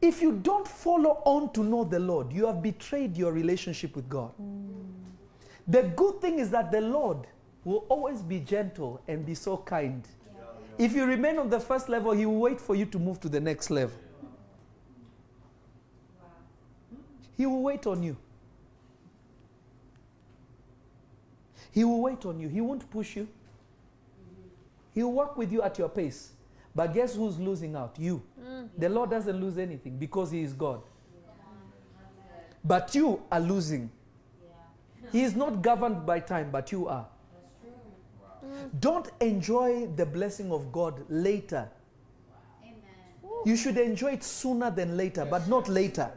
If 0.00 0.22
you 0.22 0.32
don't 0.32 0.68
follow 0.68 1.20
on 1.24 1.52
to 1.54 1.64
know 1.64 1.84
the 1.84 1.98
Lord, 1.98 2.32
you 2.32 2.46
have 2.46 2.62
betrayed 2.62 3.16
your 3.16 3.32
relationship 3.32 3.96
with 3.96 4.08
God. 4.08 4.32
Mm. 4.40 4.86
The 5.66 5.82
good 5.82 6.20
thing 6.20 6.38
is 6.38 6.50
that 6.50 6.70
the 6.70 6.80
Lord 6.80 7.26
will 7.64 7.84
always 7.88 8.22
be 8.22 8.38
gentle 8.38 9.00
and 9.08 9.26
be 9.26 9.34
so 9.34 9.56
kind. 9.56 10.06
If 10.78 10.92
you 10.92 11.06
remain 11.06 11.38
on 11.38 11.50
the 11.50 11.58
first 11.58 11.88
level, 11.88 12.12
He 12.12 12.26
will 12.26 12.38
wait 12.38 12.60
for 12.60 12.76
you 12.76 12.84
to 12.86 12.98
move 12.98 13.18
to 13.20 13.28
the 13.28 13.40
next 13.40 13.70
level. 13.70 13.98
He 17.36 17.46
will 17.46 17.62
wait 17.62 17.86
on 17.86 18.02
you. 18.02 18.16
He 21.70 21.84
will 21.84 22.00
wait 22.00 22.24
on 22.24 22.40
you. 22.40 22.48
He 22.48 22.60
won't 22.60 22.90
push 22.90 23.16
you. 23.16 23.28
He 24.94 25.02
will 25.02 25.12
work 25.12 25.36
with 25.36 25.52
you 25.52 25.62
at 25.62 25.78
your 25.78 25.90
pace. 25.90 26.32
But 26.74 26.94
guess 26.94 27.14
who's 27.14 27.38
losing 27.38 27.76
out? 27.76 27.96
You. 27.98 28.22
Mm. 28.42 28.68
The 28.78 28.88
Lord 28.88 29.10
doesn't 29.10 29.38
lose 29.38 29.58
anything 29.58 29.98
because 29.98 30.30
He 30.30 30.42
is 30.42 30.52
God. 30.52 30.80
But 32.64 32.94
you 32.94 33.22
are 33.30 33.40
losing. 33.40 33.90
He 35.12 35.22
is 35.22 35.36
not 35.36 35.62
governed 35.62 36.04
by 36.04 36.20
time, 36.20 36.50
but 36.50 36.72
you 36.72 36.88
are. 36.88 37.06
Don't 38.80 39.08
enjoy 39.20 39.86
the 39.86 40.06
blessing 40.06 40.50
of 40.50 40.72
God 40.72 41.04
later. 41.08 41.68
You 43.44 43.56
should 43.56 43.76
enjoy 43.76 44.12
it 44.12 44.24
sooner 44.24 44.70
than 44.70 44.96
later, 44.96 45.24
but 45.24 45.46
not 45.46 45.68
later. 45.68 46.10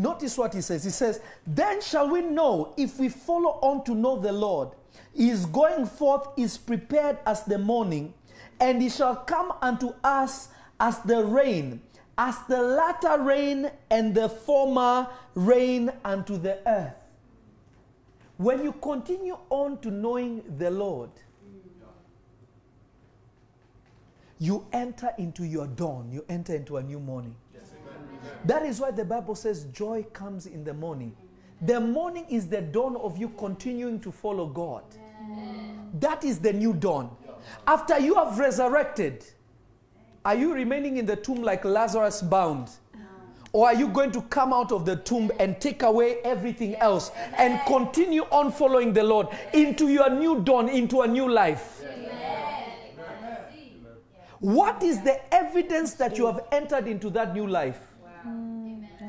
Notice 0.00 0.38
what 0.38 0.54
he 0.54 0.62
says. 0.62 0.82
He 0.82 0.90
says, 0.90 1.20
Then 1.46 1.82
shall 1.82 2.08
we 2.08 2.22
know 2.22 2.72
if 2.78 2.98
we 2.98 3.10
follow 3.10 3.58
on 3.60 3.84
to 3.84 3.94
know 3.94 4.18
the 4.18 4.32
Lord. 4.32 4.70
His 5.14 5.44
going 5.44 5.84
forth 5.84 6.26
is 6.38 6.56
prepared 6.56 7.18
as 7.26 7.42
the 7.42 7.58
morning, 7.58 8.14
and 8.58 8.80
he 8.80 8.88
shall 8.88 9.14
come 9.14 9.52
unto 9.60 9.92
us 10.02 10.48
as 10.80 11.00
the 11.00 11.22
rain, 11.22 11.82
as 12.16 12.34
the 12.48 12.62
latter 12.62 13.20
rain 13.20 13.70
and 13.90 14.14
the 14.14 14.30
former 14.30 15.06
rain 15.34 15.92
unto 16.02 16.38
the 16.38 16.66
earth. 16.66 16.94
When 18.38 18.64
you 18.64 18.72
continue 18.72 19.36
on 19.50 19.80
to 19.80 19.90
knowing 19.90 20.42
the 20.56 20.70
Lord, 20.70 21.10
you 24.38 24.66
enter 24.72 25.10
into 25.18 25.44
your 25.44 25.66
dawn, 25.66 26.10
you 26.10 26.24
enter 26.30 26.54
into 26.54 26.78
a 26.78 26.82
new 26.82 27.00
morning. 27.00 27.36
That 28.44 28.64
is 28.64 28.80
why 28.80 28.90
the 28.90 29.04
Bible 29.04 29.34
says 29.34 29.64
joy 29.64 30.04
comes 30.12 30.46
in 30.46 30.64
the 30.64 30.74
morning. 30.74 31.14
The 31.62 31.78
morning 31.78 32.26
is 32.28 32.48
the 32.48 32.62
dawn 32.62 32.96
of 32.96 33.18
you 33.18 33.28
continuing 33.30 34.00
to 34.00 34.10
follow 34.10 34.46
God. 34.46 34.84
That 36.00 36.24
is 36.24 36.38
the 36.38 36.52
new 36.52 36.72
dawn. 36.72 37.10
After 37.66 37.98
you 37.98 38.14
have 38.14 38.38
resurrected, 38.38 39.24
are 40.24 40.34
you 40.34 40.54
remaining 40.54 40.96
in 40.96 41.06
the 41.06 41.16
tomb 41.16 41.42
like 41.42 41.64
Lazarus 41.64 42.22
bound? 42.22 42.70
Or 43.52 43.66
are 43.66 43.74
you 43.74 43.88
going 43.88 44.12
to 44.12 44.22
come 44.22 44.52
out 44.52 44.70
of 44.70 44.86
the 44.86 44.96
tomb 44.96 45.30
and 45.40 45.60
take 45.60 45.82
away 45.82 46.18
everything 46.22 46.76
else 46.76 47.10
and 47.36 47.60
continue 47.66 48.22
on 48.30 48.52
following 48.52 48.92
the 48.92 49.02
Lord 49.02 49.26
into 49.52 49.88
your 49.88 50.08
new 50.08 50.40
dawn, 50.40 50.68
into 50.68 51.02
a 51.02 51.08
new 51.08 51.28
life? 51.28 51.82
What 54.38 54.82
is 54.82 55.02
the 55.02 55.34
evidence 55.34 55.94
that 55.94 56.16
you 56.16 56.26
have 56.26 56.44
entered 56.52 56.86
into 56.86 57.10
that 57.10 57.34
new 57.34 57.46
life? 57.46 57.89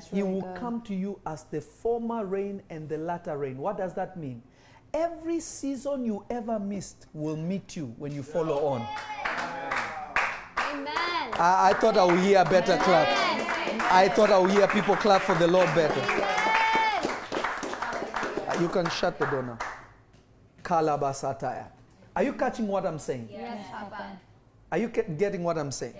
That's 0.01 0.13
He 0.13 0.23
will 0.23 0.41
good. 0.41 0.55
come 0.55 0.81
to 0.83 0.95
you 0.95 1.19
as 1.27 1.43
the 1.45 1.61
former 1.61 2.25
rain 2.25 2.63
and 2.71 2.89
the 2.89 2.97
latter 2.97 3.37
rain. 3.37 3.57
What 3.59 3.77
does 3.77 3.93
that 3.93 4.17
mean? 4.17 4.41
Every 4.93 5.39
season 5.39 6.05
you 6.05 6.25
ever 6.29 6.59
missed 6.59 7.05
will 7.13 7.37
meet 7.37 7.75
you 7.75 7.93
when 7.97 8.11
you 8.11 8.23
follow 8.23 8.65
on. 8.65 8.81
Amen. 10.57 10.87
I, 11.37 11.69
I 11.69 11.73
thought 11.79 11.97
I 11.97 12.03
would 12.03 12.19
hear 12.19 12.39
a 12.41 12.45
better 12.45 12.77
clap. 12.77 13.07
I 13.91 14.09
thought 14.09 14.31
I 14.31 14.39
would 14.39 14.51
hear 14.51 14.67
people 14.67 14.95
clap 14.95 15.21
for 15.21 15.35
the 15.35 15.47
Lord 15.47 15.67
better. 15.75 16.01
Uh, 18.47 18.57
You 18.59 18.67
can 18.69 18.89
shut 18.89 19.19
the 19.19 19.25
door 19.27 19.43
now. 19.43 19.59
Kalabasataya. 20.63 21.67
Are 22.15 22.23
you 22.23 22.33
catching 22.33 22.67
what 22.67 22.85
I'm 22.85 22.99
saying? 22.99 23.29
Yes, 23.31 23.67
Papa. 23.71 24.17
Are 24.71 24.77
you 24.77 24.87
get- 24.89 25.17
getting 25.17 25.43
what 25.43 25.57
I'm 25.57 25.71
saying? 25.71 25.93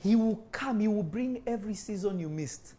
He 0.00 0.16
will 0.16 0.44
come, 0.50 0.80
He 0.80 0.88
will 0.88 1.02
bring 1.02 1.42
every 1.46 1.74
season 1.74 2.18
you 2.18 2.28
missed. 2.28 2.74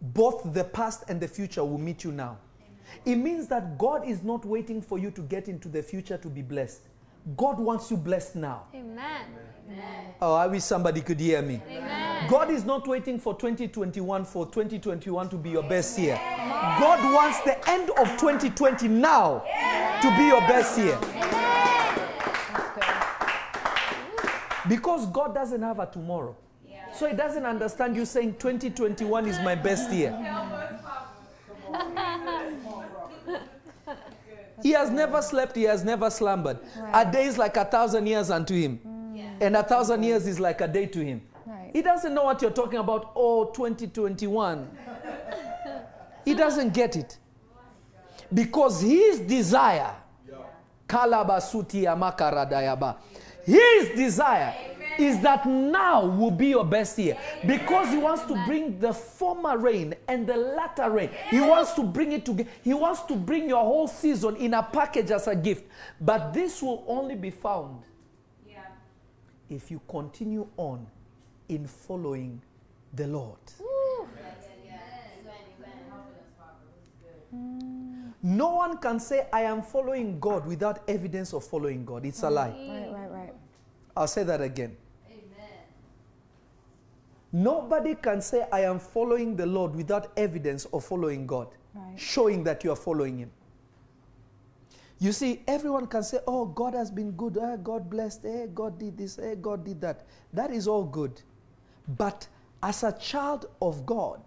Both 0.00 0.52
the 0.52 0.64
past 0.64 1.04
and 1.08 1.20
the 1.20 1.28
future 1.28 1.64
will 1.64 1.78
meet 1.78 2.04
you 2.04 2.12
now. 2.12 2.38
It 3.04 3.16
means 3.16 3.46
that 3.48 3.78
God 3.78 4.06
is 4.06 4.22
not 4.22 4.44
waiting 4.44 4.82
for 4.82 4.98
you 4.98 5.10
to 5.12 5.22
get 5.22 5.48
into 5.48 5.68
the 5.68 5.82
future 5.82 6.18
to 6.18 6.28
be 6.28 6.42
blessed. 6.42 6.82
God 7.36 7.58
wants 7.58 7.90
you 7.90 7.96
blessed 7.96 8.36
now. 8.36 8.64
Amen. 8.74 9.26
Oh, 10.20 10.34
I 10.34 10.46
wish 10.46 10.64
somebody 10.64 11.00
could 11.00 11.20
hear 11.20 11.40
me. 11.40 11.62
Amen. 11.68 12.28
God 12.28 12.50
is 12.50 12.64
not 12.64 12.86
waiting 12.86 13.18
for 13.18 13.34
2021 13.34 14.24
for 14.24 14.46
2021 14.46 15.28
to 15.28 15.36
be 15.36 15.50
your 15.50 15.62
best 15.62 15.98
year. 15.98 16.16
God 16.16 17.12
wants 17.12 17.40
the 17.42 17.56
end 17.70 17.90
of 17.90 18.08
2020 18.18 18.88
now 18.88 19.42
to 20.02 20.16
be 20.16 20.26
your 20.26 20.40
best 20.42 20.78
year. 20.78 20.98
Because 24.68 25.06
God 25.06 25.34
doesn't 25.34 25.62
have 25.62 25.78
a 25.78 25.86
tomorrow. 25.86 26.36
So 26.94 27.08
He 27.08 27.16
doesn't 27.16 27.44
understand 27.46 27.96
you 27.96 28.04
saying 28.04 28.34
2021 28.34 29.26
is 29.26 29.38
my 29.40 29.54
best 29.54 29.90
year. 29.92 30.12
He 34.62 34.70
has 34.72 34.90
never 34.90 35.20
slept, 35.22 35.56
he 35.56 35.64
has 35.64 35.84
never 35.84 36.08
slumbered. 36.08 36.58
A 36.92 37.04
day 37.10 37.24
is 37.24 37.36
like 37.36 37.56
a 37.56 37.64
thousand 37.64 38.06
years 38.06 38.30
unto 38.30 38.54
him, 38.54 38.78
and 39.40 39.56
a 39.56 39.62
thousand 39.62 40.04
years 40.04 40.26
is 40.26 40.38
like 40.38 40.60
a 40.60 40.68
day 40.68 40.86
to 40.86 41.04
him. 41.04 41.20
Right. 41.44 41.70
He 41.72 41.82
doesn't 41.82 42.14
know 42.14 42.24
what 42.24 42.40
you're 42.42 42.52
talking 42.52 42.78
about. 42.78 43.10
Oh, 43.16 43.46
2021. 43.46 44.68
he 46.24 46.34
doesn't 46.34 46.72
get 46.72 46.94
it. 46.96 47.18
Because 48.32 48.80
his 48.80 49.18
desire, 49.20 49.94
Kalabasuti 50.88 51.82
Amakaradayaba, 51.84 52.96
his 53.44 53.90
desire 53.96 54.54
is 54.98 55.20
that 55.20 55.46
now 55.46 56.04
will 56.04 56.30
be 56.30 56.48
your 56.48 56.64
best 56.64 56.98
year. 56.98 57.16
Because 57.46 57.88
he 57.90 57.98
wants 57.98 58.24
to 58.24 58.34
bring 58.46 58.78
the 58.78 58.92
former 58.92 59.56
rain 59.56 59.94
and 60.08 60.26
the 60.26 60.36
latter 60.36 60.90
rain. 60.90 61.10
He 61.30 61.40
wants 61.40 61.72
to 61.74 61.82
bring 61.82 62.12
it 62.12 62.26
together. 62.26 62.50
He 62.62 62.74
wants 62.74 63.02
to 63.02 63.16
bring 63.16 63.48
your 63.48 63.64
whole 63.64 63.88
season 63.88 64.36
in 64.36 64.54
a 64.54 64.62
package 64.62 65.10
as 65.10 65.26
a 65.28 65.36
gift. 65.36 65.64
But 66.00 66.32
this 66.32 66.62
will 66.62 66.84
only 66.86 67.14
be 67.14 67.30
found 67.30 67.82
if 69.48 69.70
you 69.70 69.80
continue 69.88 70.46
on 70.56 70.86
in 71.48 71.66
following 71.66 72.40
the 72.94 73.06
Lord. 73.06 73.38
No 78.24 78.54
one 78.54 78.78
can 78.78 79.00
say, 79.00 79.26
I 79.32 79.42
am 79.42 79.62
following 79.62 80.20
God 80.20 80.46
without 80.46 80.88
evidence 80.88 81.32
of 81.32 81.44
following 81.44 81.84
God. 81.84 82.06
It's 82.06 82.22
a 82.22 82.30
lie. 82.30 82.50
Right, 82.50 82.92
right, 82.92 83.10
right. 83.10 83.11
I'll 83.96 84.06
say 84.06 84.22
that 84.24 84.40
again. 84.40 84.76
Nobody 87.34 87.94
can 87.94 88.20
say, 88.20 88.46
I 88.52 88.60
am 88.60 88.78
following 88.78 89.36
the 89.36 89.46
Lord 89.46 89.74
without 89.74 90.12
evidence 90.18 90.66
of 90.66 90.84
following 90.84 91.26
God, 91.26 91.48
Right. 91.74 91.98
showing 91.98 92.44
that 92.44 92.62
you 92.62 92.70
are 92.72 92.76
following 92.76 93.18
Him. 93.18 93.30
You 94.98 95.12
see, 95.12 95.42
everyone 95.48 95.86
can 95.86 96.02
say, 96.02 96.18
Oh, 96.26 96.44
God 96.44 96.74
has 96.74 96.90
been 96.90 97.12
good. 97.12 97.38
Eh, 97.38 97.56
God 97.62 97.88
blessed. 97.88 98.26
Eh, 98.26 98.46
God 98.54 98.78
did 98.78 98.98
this. 98.98 99.18
Eh, 99.18 99.34
God 99.40 99.64
did 99.64 99.80
that. 99.80 100.04
That 100.32 100.50
is 100.50 100.68
all 100.68 100.84
good. 100.84 101.22
But 101.96 102.28
as 102.62 102.82
a 102.84 102.92
child 102.92 103.46
of 103.62 103.84
God, 103.86 104.20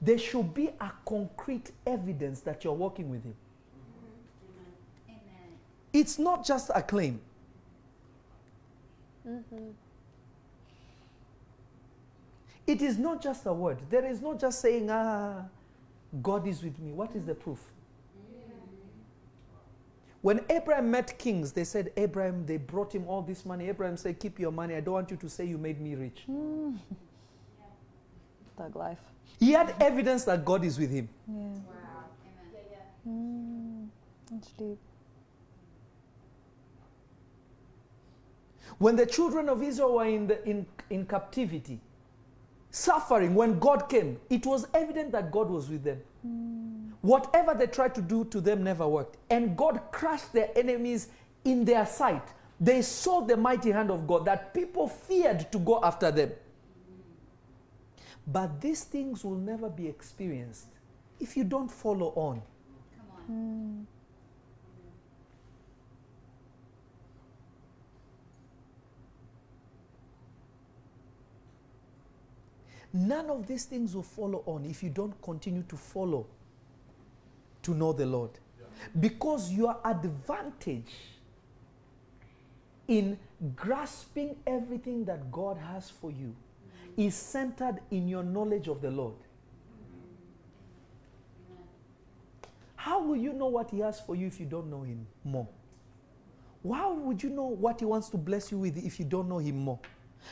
there 0.00 0.16
should 0.18 0.54
be 0.54 0.68
a 0.80 0.92
concrete 1.04 1.72
evidence 1.86 2.40
that 2.42 2.62
you're 2.62 2.72
walking 2.72 3.10
with 3.10 3.24
Him. 3.24 3.34
It's 5.92 6.18
not 6.18 6.44
just 6.44 6.70
a 6.74 6.82
claim. 6.82 7.20
It 12.66 12.82
is 12.82 12.98
not 12.98 13.22
just 13.22 13.46
a 13.46 13.52
word. 13.52 13.78
There 13.90 14.04
is 14.04 14.20
not 14.20 14.40
just 14.40 14.60
saying, 14.60 14.90
ah, 14.90 15.44
God 16.22 16.46
is 16.46 16.62
with 16.62 16.78
me. 16.78 16.92
What 16.92 17.14
is 17.14 17.24
the 17.24 17.34
proof? 17.34 17.60
When 20.22 20.40
Abraham 20.50 20.90
met 20.90 21.16
kings, 21.18 21.52
they 21.52 21.62
said, 21.62 21.92
Abraham, 21.96 22.44
they 22.46 22.56
brought 22.56 22.92
him 22.92 23.06
all 23.06 23.22
this 23.22 23.46
money. 23.46 23.68
Abraham 23.68 23.96
said, 23.96 24.18
Keep 24.18 24.40
your 24.40 24.50
money. 24.50 24.74
I 24.74 24.80
don't 24.80 24.94
want 24.94 25.10
you 25.12 25.16
to 25.18 25.28
say 25.28 25.44
you 25.44 25.56
made 25.56 25.80
me 25.80 25.94
rich. 25.94 26.24
Thug 28.56 28.74
life. 28.74 28.98
He 29.38 29.52
had 29.52 29.76
evidence 29.80 30.24
that 30.24 30.44
God 30.44 30.64
is 30.64 30.80
with 30.80 30.90
him. 30.90 31.08
Yeah. 31.28 31.34
Wow. 31.34 31.60
Amen. 33.06 33.06
Mm, 33.06 33.88
that's 34.32 34.48
deep. 34.52 34.78
When 38.78 38.96
the 38.96 39.06
children 39.06 39.48
of 39.48 39.62
Israel 39.62 39.94
were 39.94 40.06
in, 40.06 40.26
the, 40.26 40.44
in, 40.48 40.66
in 40.90 41.06
captivity, 41.06 41.80
suffering, 42.70 43.34
when 43.34 43.58
God 43.58 43.88
came, 43.88 44.18
it 44.28 44.44
was 44.44 44.66
evident 44.74 45.12
that 45.12 45.32
God 45.32 45.48
was 45.48 45.70
with 45.70 45.82
them. 45.84 46.00
Hmm. 46.22 46.90
Whatever 47.00 47.54
they 47.54 47.66
tried 47.66 47.94
to 47.94 48.02
do 48.02 48.24
to 48.26 48.40
them 48.40 48.64
never 48.64 48.86
worked. 48.86 49.16
And 49.30 49.56
God 49.56 49.80
crushed 49.92 50.32
their 50.32 50.50
enemies 50.56 51.08
in 51.44 51.64
their 51.64 51.86
sight. 51.86 52.22
They 52.60 52.82
saw 52.82 53.20
the 53.20 53.36
mighty 53.36 53.70
hand 53.70 53.90
of 53.90 54.06
God 54.06 54.24
that 54.26 54.52
people 54.52 54.88
feared 54.88 55.50
to 55.52 55.58
go 55.58 55.80
after 55.82 56.10
them. 56.10 56.32
But 58.26 58.60
these 58.60 58.84
things 58.84 59.24
will 59.24 59.36
never 59.36 59.70
be 59.70 59.86
experienced 59.86 60.66
if 61.20 61.36
you 61.36 61.44
don't 61.44 61.70
follow 61.70 62.12
on. 62.16 62.42
Come 62.96 63.06
on. 63.12 63.22
Hmm. 63.26 63.95
None 72.96 73.28
of 73.28 73.46
these 73.46 73.66
things 73.66 73.94
will 73.94 74.02
follow 74.02 74.42
on 74.46 74.64
if 74.64 74.82
you 74.82 74.88
don't 74.88 75.20
continue 75.20 75.62
to 75.64 75.76
follow 75.76 76.26
to 77.62 77.74
know 77.74 77.92
the 77.92 78.06
Lord. 78.06 78.30
Because 78.98 79.52
your 79.52 79.76
advantage 79.84 80.94
in 82.88 83.18
grasping 83.54 84.34
everything 84.46 85.04
that 85.04 85.30
God 85.30 85.58
has 85.58 85.90
for 85.90 86.10
you 86.10 86.34
is 86.96 87.14
centered 87.14 87.80
in 87.90 88.08
your 88.08 88.22
knowledge 88.22 88.66
of 88.66 88.80
the 88.80 88.90
Lord. 88.90 89.16
How 92.76 93.02
will 93.02 93.16
you 93.16 93.34
know 93.34 93.48
what 93.48 93.70
He 93.70 93.80
has 93.80 94.00
for 94.00 94.16
you 94.16 94.26
if 94.26 94.40
you 94.40 94.46
don't 94.46 94.70
know 94.70 94.84
Him 94.84 95.06
more? 95.22 95.48
How 96.72 96.94
would 96.94 97.22
you 97.22 97.28
know 97.28 97.46
what 97.46 97.80
He 97.80 97.84
wants 97.84 98.08
to 98.08 98.16
bless 98.16 98.50
you 98.50 98.58
with 98.58 98.82
if 98.82 98.98
you 98.98 99.04
don't 99.04 99.28
know 99.28 99.38
Him 99.38 99.58
more? 99.58 99.80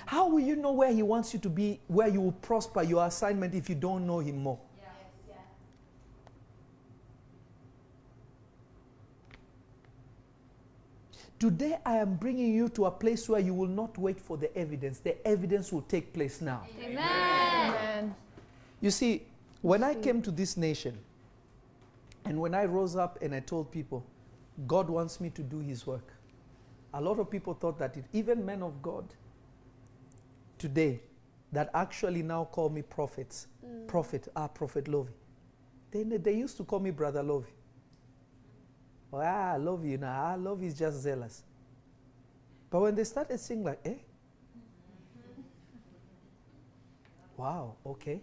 How 0.06 0.28
will 0.28 0.40
you 0.40 0.56
know 0.56 0.72
where 0.72 0.92
He 0.92 1.02
wants 1.02 1.32
you 1.32 1.40
to 1.40 1.48
be, 1.48 1.80
where 1.88 2.08
you 2.08 2.20
will 2.20 2.32
prosper 2.32 2.82
your 2.82 3.04
assignment 3.06 3.54
if 3.54 3.68
you 3.68 3.74
don't 3.74 4.06
know 4.06 4.18
Him 4.18 4.38
more? 4.38 4.58
Yes, 4.76 4.88
yeah. 5.28 5.34
Today, 11.38 11.78
I 11.84 11.96
am 11.96 12.16
bringing 12.16 12.54
you 12.54 12.68
to 12.70 12.86
a 12.86 12.90
place 12.90 13.28
where 13.28 13.40
you 13.40 13.54
will 13.54 13.68
not 13.68 13.96
wait 13.98 14.20
for 14.20 14.36
the 14.36 14.54
evidence. 14.56 14.98
The 14.98 15.26
evidence 15.26 15.72
will 15.72 15.82
take 15.82 16.12
place 16.12 16.40
now. 16.40 16.66
Amen. 16.80 16.98
Amen. 16.98 18.14
You 18.80 18.90
see, 18.90 19.22
when 19.62 19.82
I 19.82 19.94
came 19.94 20.20
to 20.22 20.30
this 20.30 20.56
nation, 20.56 20.98
and 22.26 22.40
when 22.40 22.54
I 22.54 22.64
rose 22.64 22.96
up 22.96 23.18
and 23.22 23.34
I 23.34 23.40
told 23.40 23.70
people, 23.70 24.04
God 24.66 24.88
wants 24.88 25.20
me 25.20 25.30
to 25.30 25.42
do 25.42 25.58
His 25.60 25.86
work, 25.86 26.12
a 26.92 27.00
lot 27.00 27.18
of 27.18 27.30
people 27.30 27.54
thought 27.54 27.78
that 27.78 27.96
it, 27.96 28.04
even 28.12 28.44
men 28.44 28.62
of 28.62 28.82
God 28.82 29.04
today 30.58 31.00
that 31.52 31.70
actually 31.74 32.22
now 32.22 32.44
call 32.44 32.68
me 32.68 32.82
prophets, 32.82 33.46
prophet, 33.86 34.28
ah, 34.34 34.48
Prophet 34.48 34.88
Lovy, 34.88 35.12
they, 35.90 36.02
they 36.02 36.32
used 36.34 36.56
to 36.56 36.64
call 36.64 36.80
me 36.80 36.90
Brother 36.90 37.22
Lovy. 37.22 37.52
Oh, 39.12 39.18
ah, 39.18 39.52
I 39.52 39.56
love 39.56 39.84
you 39.84 39.96
now. 39.96 40.32
Ah, 40.32 40.34
love 40.34 40.62
is 40.62 40.76
just 40.76 41.00
zealous. 41.00 41.44
But 42.70 42.80
when 42.80 42.94
they 42.96 43.04
started 43.04 43.38
saying 43.38 43.62
like, 43.62 43.78
eh? 43.84 43.94
Wow, 47.36 47.76
okay. 47.86 48.20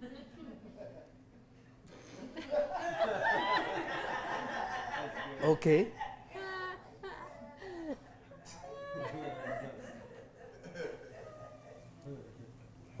okay. 5.44 5.88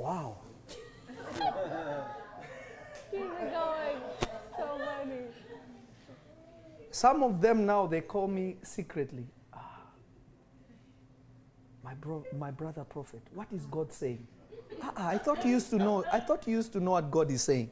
Wow. 0.02 0.36
Keep 3.12 3.20
it 3.20 3.52
going. 3.52 4.00
So 4.56 4.80
funny. 4.84 5.20
Some 6.90 7.22
of 7.22 7.40
them 7.40 7.64
now 7.64 7.86
they 7.86 8.00
call 8.00 8.26
me 8.26 8.56
secretly. 8.64 9.24
Ah, 9.54 9.78
my 11.84 11.94
bro, 11.94 12.24
my 12.36 12.50
brother 12.50 12.82
prophet. 12.82 13.22
What 13.32 13.46
is 13.54 13.64
God 13.66 13.92
saying? 13.92 14.26
Ah, 14.82 14.92
ah, 14.96 15.08
I 15.10 15.18
thought 15.18 15.44
you 15.44 15.52
used 15.52 15.70
to 15.70 15.76
know. 15.76 16.04
I 16.12 16.18
thought 16.18 16.48
you 16.48 16.56
used 16.56 16.72
to 16.72 16.80
know 16.80 16.90
what 16.90 17.08
God 17.08 17.30
is 17.30 17.42
saying. 17.42 17.70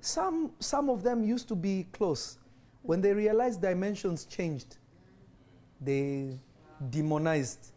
Some 0.00 0.52
some 0.60 0.88
of 0.88 1.02
them 1.02 1.24
used 1.24 1.48
to 1.48 1.56
be 1.56 1.88
close. 1.90 2.38
When 2.82 3.00
they 3.00 3.12
realized 3.12 3.60
dimensions 3.60 4.26
changed, 4.26 4.76
they 5.80 6.38
demonized. 6.90 7.72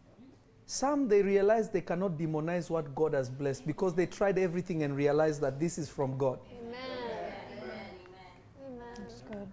Some 0.66 1.08
they 1.08 1.22
realize 1.22 1.70
they 1.70 1.80
cannot 1.80 2.18
demonize 2.18 2.68
what 2.68 2.94
God 2.94 3.14
has 3.14 3.30
blessed 3.30 3.66
because 3.66 3.94
they 3.94 4.06
tried 4.06 4.38
everything 4.38 4.82
and 4.82 4.94
realized 4.94 5.40
that 5.40 5.58
this 5.58 5.78
is 5.78 5.88
from 5.88 6.18
God. 6.18 6.38
Amen. 6.60 6.74
Amen. 7.62 7.80
Amen. 8.66 8.80
That's 8.96 9.22
good. 9.22 9.48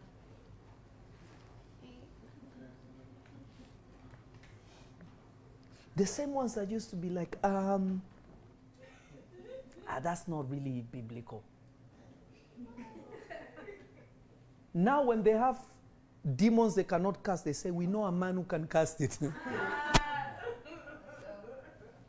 The 5.95 6.05
same 6.05 6.33
ones 6.33 6.55
that 6.55 6.69
used 6.69 6.89
to 6.89 6.97
be 6.97 7.09
like, 7.09 7.37
um, 7.41 8.01
ah, 9.87 9.99
that's 10.01 10.27
not 10.27 10.49
really 10.49 10.83
biblical. 10.91 11.41
now, 14.73 15.03
when 15.03 15.23
they 15.23 15.31
have 15.31 15.59
demons 16.35 16.75
they 16.75 16.83
cannot 16.83 17.23
cast, 17.23 17.45
they 17.45 17.53
say, 17.53 17.71
We 17.71 17.85
know 17.87 18.03
a 18.05 18.11
man 18.11 18.35
who 18.35 18.43
can 18.43 18.67
cast 18.67 19.01
it. 19.01 19.17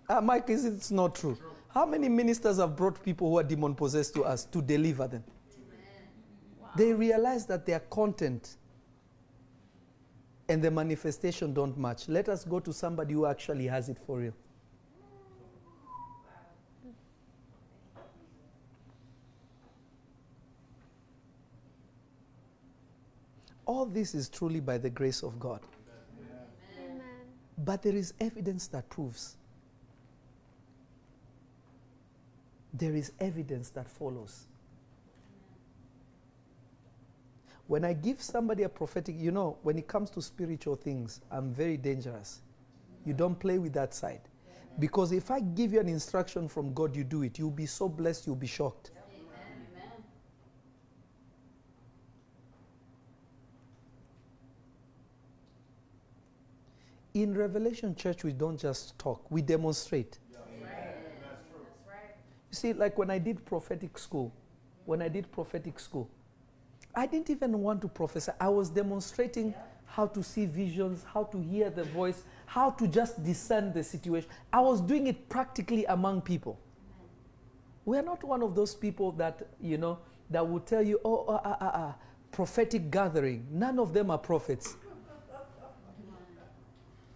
ah, 0.08 0.20
Mike, 0.20 0.48
is 0.50 0.64
it 0.64 0.90
not 0.90 1.14
true? 1.14 1.36
How 1.68 1.84
many 1.84 2.08
ministers 2.08 2.56
have 2.58 2.74
brought 2.76 3.02
people 3.02 3.28
who 3.30 3.38
are 3.38 3.42
demon 3.42 3.74
possessed 3.74 4.14
to 4.14 4.24
us 4.24 4.44
to 4.46 4.62
deliver 4.62 5.06
them? 5.06 5.22
They 6.76 6.92
realize 6.92 7.46
that 7.46 7.66
their 7.66 7.80
content 7.80 8.56
and 10.48 10.62
the 10.62 10.70
manifestation 10.70 11.52
don't 11.52 11.76
match. 11.76 12.08
Let 12.08 12.28
us 12.28 12.44
go 12.44 12.60
to 12.60 12.72
somebody 12.72 13.14
who 13.14 13.26
actually 13.26 13.66
has 13.66 13.88
it 13.88 13.98
for 13.98 14.18
real. 14.18 14.34
All 23.66 23.84
this 23.84 24.14
is 24.14 24.28
truly 24.28 24.60
by 24.60 24.78
the 24.78 24.88
grace 24.88 25.22
of 25.22 25.38
God. 25.38 25.60
Amen. 26.78 27.00
But 27.58 27.82
there 27.82 27.96
is 27.96 28.14
evidence 28.20 28.68
that 28.68 28.88
proves. 28.88 29.36
There 32.72 32.94
is 32.94 33.12
evidence 33.20 33.70
that 33.70 33.88
follows. 33.88 34.46
When 37.66 37.84
I 37.84 37.94
give 37.94 38.22
somebody 38.22 38.62
a 38.62 38.68
prophetic, 38.68 39.16
you 39.18 39.32
know, 39.32 39.58
when 39.62 39.76
it 39.76 39.88
comes 39.88 40.10
to 40.10 40.22
spiritual 40.22 40.76
things, 40.76 41.20
I'm 41.32 41.52
very 41.52 41.76
dangerous. 41.76 42.42
You 43.04 43.12
don't 43.12 43.38
play 43.38 43.58
with 43.58 43.72
that 43.72 43.92
side. 43.92 44.20
Because 44.78 45.10
if 45.10 45.30
I 45.30 45.40
give 45.40 45.72
you 45.72 45.80
an 45.80 45.88
instruction 45.88 46.48
from 46.48 46.74
God, 46.74 46.94
you 46.94 47.02
do 47.02 47.22
it, 47.22 47.38
you'll 47.38 47.50
be 47.50 47.66
so 47.66 47.88
blessed, 47.88 48.26
you'll 48.26 48.36
be 48.36 48.46
shocked. 48.46 48.90
In 57.16 57.32
Revelation 57.32 57.94
Church, 57.94 58.24
we 58.24 58.34
don't 58.34 58.60
just 58.60 58.98
talk, 58.98 59.24
we 59.30 59.40
demonstrate. 59.40 60.18
Right. 60.60 62.14
You 62.50 62.54
see, 62.54 62.74
like 62.74 62.98
when 62.98 63.10
I 63.10 63.16
did 63.16 63.42
prophetic 63.46 63.96
school, 63.96 64.34
when 64.84 65.00
I 65.00 65.08
did 65.08 65.32
prophetic 65.32 65.80
school, 65.80 66.10
I 66.94 67.06
didn't 67.06 67.30
even 67.30 67.62
want 67.62 67.80
to 67.80 67.88
prophesy. 67.88 68.32
I 68.38 68.50
was 68.50 68.68
demonstrating 68.68 69.54
how 69.86 70.06
to 70.08 70.22
see 70.22 70.44
visions, 70.44 71.06
how 71.10 71.24
to 71.24 71.40
hear 71.40 71.70
the 71.70 71.84
voice, 71.84 72.22
how 72.44 72.68
to 72.72 72.86
just 72.86 73.24
discern 73.24 73.72
the 73.72 73.82
situation. 73.82 74.28
I 74.52 74.60
was 74.60 74.82
doing 74.82 75.06
it 75.06 75.30
practically 75.30 75.86
among 75.86 76.20
people. 76.20 76.60
We 77.86 77.96
are 77.96 78.02
not 78.02 78.22
one 78.24 78.42
of 78.42 78.54
those 78.54 78.74
people 78.74 79.12
that, 79.12 79.40
you 79.58 79.78
know, 79.78 80.00
that 80.28 80.46
will 80.46 80.60
tell 80.60 80.82
you, 80.82 81.00
oh, 81.02 81.24
ah, 81.28 81.40
ah, 81.42 81.56
ah, 81.62 81.70
ah, 81.72 81.94
prophetic 82.30 82.90
gathering. 82.90 83.46
None 83.50 83.78
of 83.78 83.94
them 83.94 84.10
are 84.10 84.18
prophets. 84.18 84.76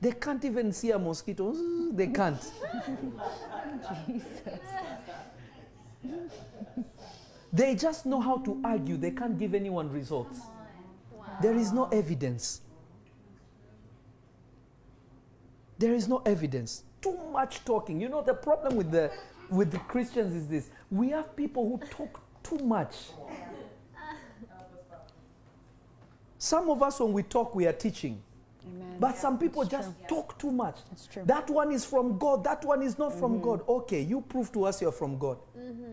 They 0.01 0.13
can't 0.13 0.45
even 0.45 0.73
see 0.73 0.91
a 0.93 0.99
mosquito. 0.99 1.55
They 1.93 2.07
can't. 2.09 2.41
Jesus. 4.07 4.59
They 7.53 7.75
just 7.75 8.07
know 8.07 8.21
how 8.21 8.39
to 8.39 8.61
argue, 8.65 8.97
they 8.97 9.11
can't 9.11 9.39
give 9.39 9.55
anyone 9.55 9.91
results. 9.91 10.41
There 11.43 11.57
is 11.57 11.73
no 11.73 11.87
evidence. 11.87 12.61
There 15.79 15.93
is 15.93 16.07
no 16.07 16.23
evidence. 16.25 16.85
Too 17.03 17.19
much 17.33 17.65
talking. 17.65 18.01
You 18.01 18.09
know, 18.09 18.23
the 18.23 18.35
problem 18.35 18.77
with 18.77 18.91
the, 18.93 19.11
with 19.51 19.71
the 19.73 19.79
Christians 19.79 20.35
is 20.35 20.47
this 20.47 20.71
we 20.91 21.09
have 21.11 21.35
people 21.35 21.69
who 21.69 21.87
talk 21.89 22.21
too 22.43 22.59
much. 22.59 22.95
Some 26.39 26.71
of 26.71 26.83
us, 26.83 27.01
when 27.01 27.13
we 27.13 27.23
talk, 27.23 27.55
we 27.55 27.67
are 27.67 27.73
teaching. 27.73 28.23
Amen. 28.71 28.97
But 28.99 29.17
some 29.17 29.39
people 29.39 29.65
That's 29.65 29.87
just 29.87 30.09
talk 30.09 30.39
too 30.39 30.53
much. 30.53 30.77
That's 30.91 31.07
true. 31.07 31.23
That 31.27 31.49
one 31.51 31.73
is 31.73 31.85
from 31.85 32.19
God. 32.19 32.45
That 32.45 32.65
one 32.65 32.83
is 32.83 32.99
not 32.99 33.13
from 33.19 33.35
mm-hmm. 33.35 33.45
God. 33.45 33.69
Okay, 33.69 34.01
you 34.03 34.21
prove 34.21 34.53
to 34.53 34.65
us 34.65 34.81
you're 34.83 34.93
from 34.93 35.19
God. 35.19 35.39
Mm-hmm. 35.59 35.93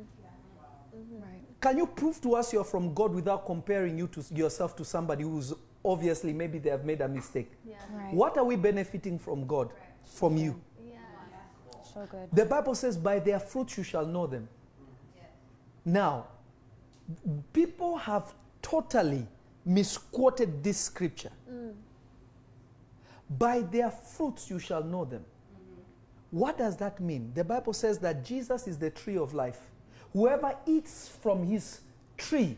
Right. 1.21 1.41
Can 1.61 1.77
you 1.77 1.87
prove 1.87 2.21
to 2.21 2.35
us 2.35 2.53
you're 2.53 2.63
from 2.63 2.93
God 2.93 3.13
without 3.13 3.45
comparing 3.45 3.97
you 3.97 4.07
to 4.07 4.23
yourself 4.33 4.75
to 4.77 4.85
somebody 4.85 5.23
who's 5.23 5.53
obviously 5.83 6.33
maybe 6.33 6.59
they 6.59 6.69
have 6.69 6.85
made 6.85 7.01
a 7.01 7.07
mistake? 7.07 7.51
Yeah. 7.65 7.75
Right. 7.93 8.13
What 8.13 8.37
are 8.37 8.43
we 8.43 8.55
benefiting 8.55 9.17
from 9.17 9.47
God? 9.47 9.71
From 10.03 10.37
you. 10.37 10.59
Yeah. 10.85 10.97
So 11.93 12.07
good. 12.09 12.29
The 12.31 12.45
Bible 12.45 12.75
says, 12.75 12.97
by 12.97 13.19
their 13.19 13.39
fruits 13.39 13.77
you 13.77 13.83
shall 13.83 14.05
know 14.05 14.27
them. 14.27 14.47
Now, 15.85 16.27
people 17.53 17.95
have 17.97 18.33
totally 18.61 19.25
misquoted 19.65 20.61
this 20.61 20.77
scripture. 20.77 21.31
Mm. 21.49 21.73
By 23.29 23.61
their 23.61 23.91
fruits 23.91 24.49
you 24.49 24.59
shall 24.59 24.83
know 24.83 25.05
them. 25.05 25.25
What 26.31 26.57
does 26.57 26.77
that 26.77 26.99
mean? 26.99 27.31
The 27.35 27.43
Bible 27.43 27.73
says 27.73 27.99
that 27.99 28.23
Jesus 28.23 28.67
is 28.67 28.77
the 28.77 28.89
tree 28.89 29.17
of 29.17 29.33
life. 29.33 29.59
Whoever 30.13 30.55
eats 30.65 31.09
from 31.21 31.43
his 31.43 31.81
tree 32.17 32.57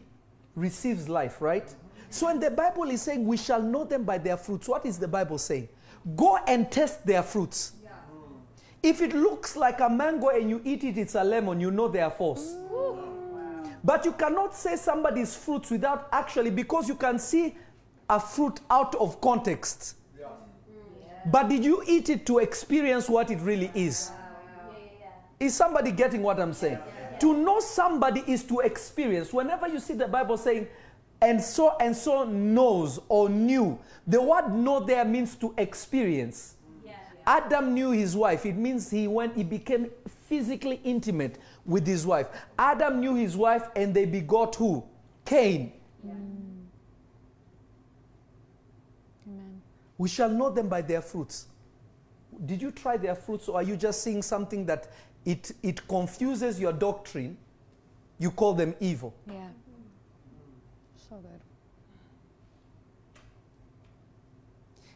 receives 0.55 1.07
life, 1.07 1.41
right? 1.41 1.73
So 2.09 2.27
when 2.27 2.39
the 2.39 2.51
Bible 2.51 2.89
is 2.89 3.01
saying 3.01 3.25
we 3.25 3.37
shall 3.37 3.61
know 3.61 3.83
them 3.83 4.03
by 4.03 4.17
their 4.17 4.37
fruits, 4.37 4.67
what 4.67 4.85
is 4.85 4.97
the 4.97 5.07
Bible 5.07 5.37
saying? 5.37 5.69
Go 6.15 6.37
and 6.47 6.71
test 6.71 7.05
their 7.05 7.21
fruits. 7.21 7.73
If 8.81 9.01
it 9.01 9.13
looks 9.13 9.55
like 9.55 9.81
a 9.81 9.89
mango 9.89 10.29
and 10.29 10.49
you 10.49 10.61
eat 10.63 10.83
it, 10.83 10.97
it's 10.97 11.15
a 11.15 11.23
lemon, 11.23 11.59
you 11.59 11.69
know 11.69 11.87
they 11.87 11.99
are 11.99 12.09
false. 12.09 12.55
But 13.83 14.05
you 14.05 14.13
cannot 14.13 14.55
say 14.55 14.75
somebody's 14.75 15.35
fruits 15.35 15.69
without 15.69 16.07
actually, 16.11 16.51
because 16.51 16.87
you 16.87 16.95
can 16.95 17.19
see 17.19 17.55
a 18.09 18.19
fruit 18.19 18.59
out 18.69 18.95
of 18.95 19.21
context. 19.21 19.95
But 21.25 21.49
did 21.49 21.63
you 21.65 21.83
eat 21.87 22.09
it 22.09 22.25
to 22.27 22.39
experience 22.39 23.09
what 23.09 23.31
it 23.31 23.39
really 23.41 23.71
is? 23.73 24.11
Is 25.39 25.53
somebody 25.53 25.91
getting 25.91 26.21
what 26.21 26.39
I'm 26.39 26.53
saying? 26.53 26.79
To 27.19 27.35
know 27.35 27.59
somebody 27.59 28.23
is 28.27 28.43
to 28.43 28.59
experience. 28.59 29.33
Whenever 29.33 29.67
you 29.67 29.79
see 29.79 29.93
the 29.93 30.07
Bible 30.07 30.37
saying, 30.37 30.67
and 31.21 31.41
so 31.41 31.75
and 31.81 31.95
so 31.95 32.23
knows 32.23 32.99
or 33.09 33.29
knew, 33.29 33.77
the 34.07 34.21
word 34.21 34.53
know 34.53 34.79
there 34.79 35.03
means 35.03 35.35
to 35.35 35.53
experience. 35.57 36.55
Adam 37.29 37.75
knew 37.75 37.91
his 37.91 38.15
wife. 38.15 38.43
It 38.45 38.55
means 38.55 38.89
he 38.89 39.07
went, 39.07 39.35
he 39.35 39.43
became 39.43 39.91
physically 40.27 40.81
intimate 40.83 41.37
with 41.63 41.85
his 41.85 42.03
wife. 42.05 42.27
Adam 42.57 42.99
knew 42.99 43.13
his 43.13 43.37
wife 43.37 43.67
and 43.75 43.93
they 43.93 44.05
begot 44.05 44.55
who? 44.55 44.83
Cain. 45.25 45.73
Amen. 46.03 46.48
We 49.99 50.07
shall 50.07 50.29
know 50.29 50.49
them 50.49 50.69
by 50.69 50.81
their 50.81 51.01
fruits. 51.01 51.47
Did 52.45 52.61
you 52.61 52.71
try 52.71 52.95
their 52.95 53.15
fruits 53.15 53.49
or 53.49 53.57
are 53.57 53.63
you 53.63 53.75
just 53.75 54.01
seeing 54.01 54.21
something 54.21 54.65
that 54.65 54.87
it, 55.25 55.51
it 55.61 55.85
confuses 55.89 56.57
your 56.57 56.71
doctrine? 56.71 57.37
You 58.17 58.31
call 58.31 58.53
them 58.53 58.75
evil. 58.79 59.13
Yeah. 59.27 59.49
So 61.09 61.17
good. 61.17 61.41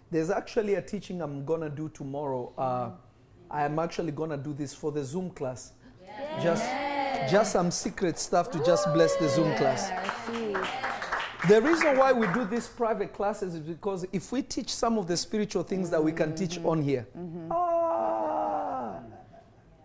There's 0.09 0.29
actually 0.29 0.75
a 0.75 0.81
teaching 0.81 1.21
I'm 1.21 1.43
going 1.43 1.61
to 1.61 1.69
do 1.69 1.89
tomorrow. 1.89 2.53
Uh, 2.57 2.91
I 3.51 3.65
am 3.65 3.79
actually 3.79 4.13
going 4.13 4.29
to 4.29 4.37
do 4.37 4.53
this 4.53 4.73
for 4.73 4.93
the 4.93 5.03
Zoom 5.03 5.31
class. 5.31 5.73
Just, 6.41 6.63
just 7.29 7.51
some 7.51 7.71
secret 7.71 8.17
stuff 8.17 8.49
to 8.51 8.63
just 8.63 8.85
bless 8.93 9.17
the 9.17 9.27
Zoom 9.27 9.53
class. 9.57 9.91
The 11.47 11.61
reason 11.61 11.97
why 11.97 12.13
we 12.13 12.25
do 12.27 12.45
these 12.45 12.67
private 12.67 13.13
classes 13.13 13.55
is 13.55 13.59
because 13.59 14.05
if 14.13 14.31
we 14.31 14.41
teach 14.41 14.73
some 14.73 14.97
of 14.97 15.07
the 15.07 15.17
spiritual 15.17 15.63
things 15.63 15.89
that 15.89 16.01
we 16.01 16.13
can 16.13 16.33
teach 16.35 16.57
on 16.63 16.81
here, 16.81 17.05
ah, 17.51 18.99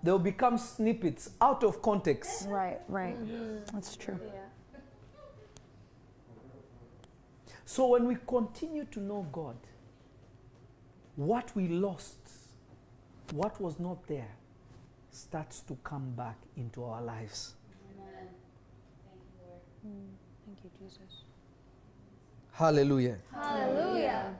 they'll 0.04 0.20
become 0.20 0.56
snippets 0.56 1.30
out 1.40 1.64
of 1.64 1.82
context. 1.82 2.46
Right, 2.48 2.78
right. 2.86 3.16
That's 3.72 3.96
true. 3.96 4.20
So 7.64 7.88
when 7.88 8.06
we 8.06 8.16
continue 8.26 8.84
to 8.92 9.00
know 9.00 9.26
God, 9.32 9.56
what 11.16 11.54
we 11.56 11.66
lost, 11.66 12.16
what 13.32 13.60
was 13.60 13.80
not 13.80 14.06
there, 14.06 14.30
starts 15.10 15.60
to 15.62 15.76
come 15.82 16.12
back 16.12 16.38
into 16.56 16.84
our 16.84 17.02
lives. 17.02 17.54
Amen. 17.98 18.28
Thank 20.46 20.58
you, 20.62 20.70
Jesus. 20.78 21.24
Hallelujah. 22.58 23.18
Hallelujah. 23.32 24.34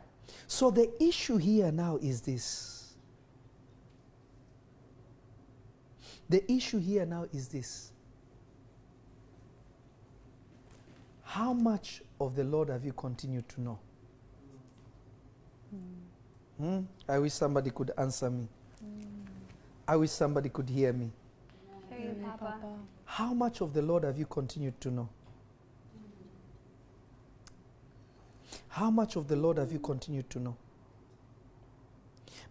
So 0.48 0.72
the 0.72 0.90
issue 1.00 1.36
here 1.36 1.70
now 1.70 1.98
is 1.98 2.20
this. 2.20 2.94
The 6.28 6.42
issue 6.50 6.80
here 6.80 7.06
now 7.06 7.26
is 7.32 7.46
this. 7.46 7.92
How 11.22 11.52
much 11.52 12.02
of 12.20 12.34
the 12.34 12.42
Lord 12.42 12.70
have 12.70 12.84
you 12.84 12.92
continued 12.92 13.48
to 13.50 13.60
know? 13.60 13.78
Hmm? 16.58 16.80
I 17.08 17.20
wish 17.20 17.34
somebody 17.34 17.70
could 17.70 17.92
answer 17.96 18.28
me. 18.28 18.48
I 19.86 19.94
wish 19.94 20.10
somebody 20.10 20.48
could 20.48 20.68
hear 20.68 20.92
me. 20.92 21.12
Hear 21.88 22.00
you, 22.00 22.16
Papa. 22.24 22.56
How 23.04 23.32
much 23.32 23.60
of 23.60 23.74
the 23.74 23.82
Lord 23.82 24.02
have 24.02 24.18
you 24.18 24.26
continued 24.26 24.80
to 24.80 24.90
know? 24.90 25.08
How 28.68 28.90
much 28.90 29.16
of 29.16 29.28
the 29.28 29.36
Lord 29.36 29.58
have 29.58 29.72
you 29.72 29.78
continued 29.78 30.28
to 30.30 30.38
know? 30.38 30.56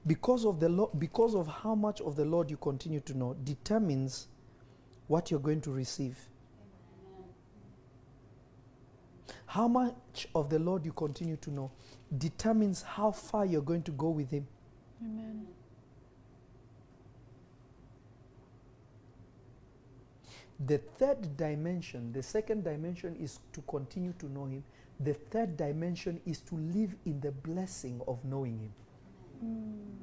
Because 0.05 0.45
of 0.45 0.59
the 0.59 0.69
Lo- 0.69 0.91
because 0.97 1.35
of 1.35 1.47
how 1.47 1.75
much 1.75 2.01
of 2.01 2.15
the 2.15 2.25
Lord 2.25 2.49
you 2.49 2.57
continue 2.57 2.99
to 3.01 3.17
know 3.17 3.35
determines 3.43 4.27
what 5.07 5.31
you're 5.31 5.39
going 5.39 5.61
to 5.61 5.71
receive. 5.71 6.17
How 9.45 9.67
much 9.67 10.27
of 10.35 10.49
the 10.49 10.59
Lord 10.59 10.85
you 10.85 10.91
continue 10.91 11.37
to 11.37 11.51
know 11.51 11.71
determines 12.17 12.81
how 12.81 13.11
far 13.11 13.45
you're 13.45 13.61
going 13.61 13.83
to 13.83 13.91
go 13.91 14.09
with 14.09 14.29
him. 14.29 14.47
Amen. 15.01 15.47
The 20.65 20.79
third 20.79 21.37
dimension, 21.37 22.11
the 22.11 22.23
second 22.23 22.63
dimension 22.63 23.15
is 23.15 23.39
to 23.53 23.61
continue 23.61 24.13
to 24.13 24.25
know 24.25 24.45
Him. 24.45 24.63
The 24.99 25.13
third 25.13 25.57
dimension 25.57 26.19
is 26.25 26.39
to 26.41 26.55
live 26.55 26.95
in 27.05 27.19
the 27.21 27.31
blessing 27.31 28.01
of 28.07 28.23
knowing 28.25 28.59
Him. 28.59 28.73
Mm. 29.45 29.97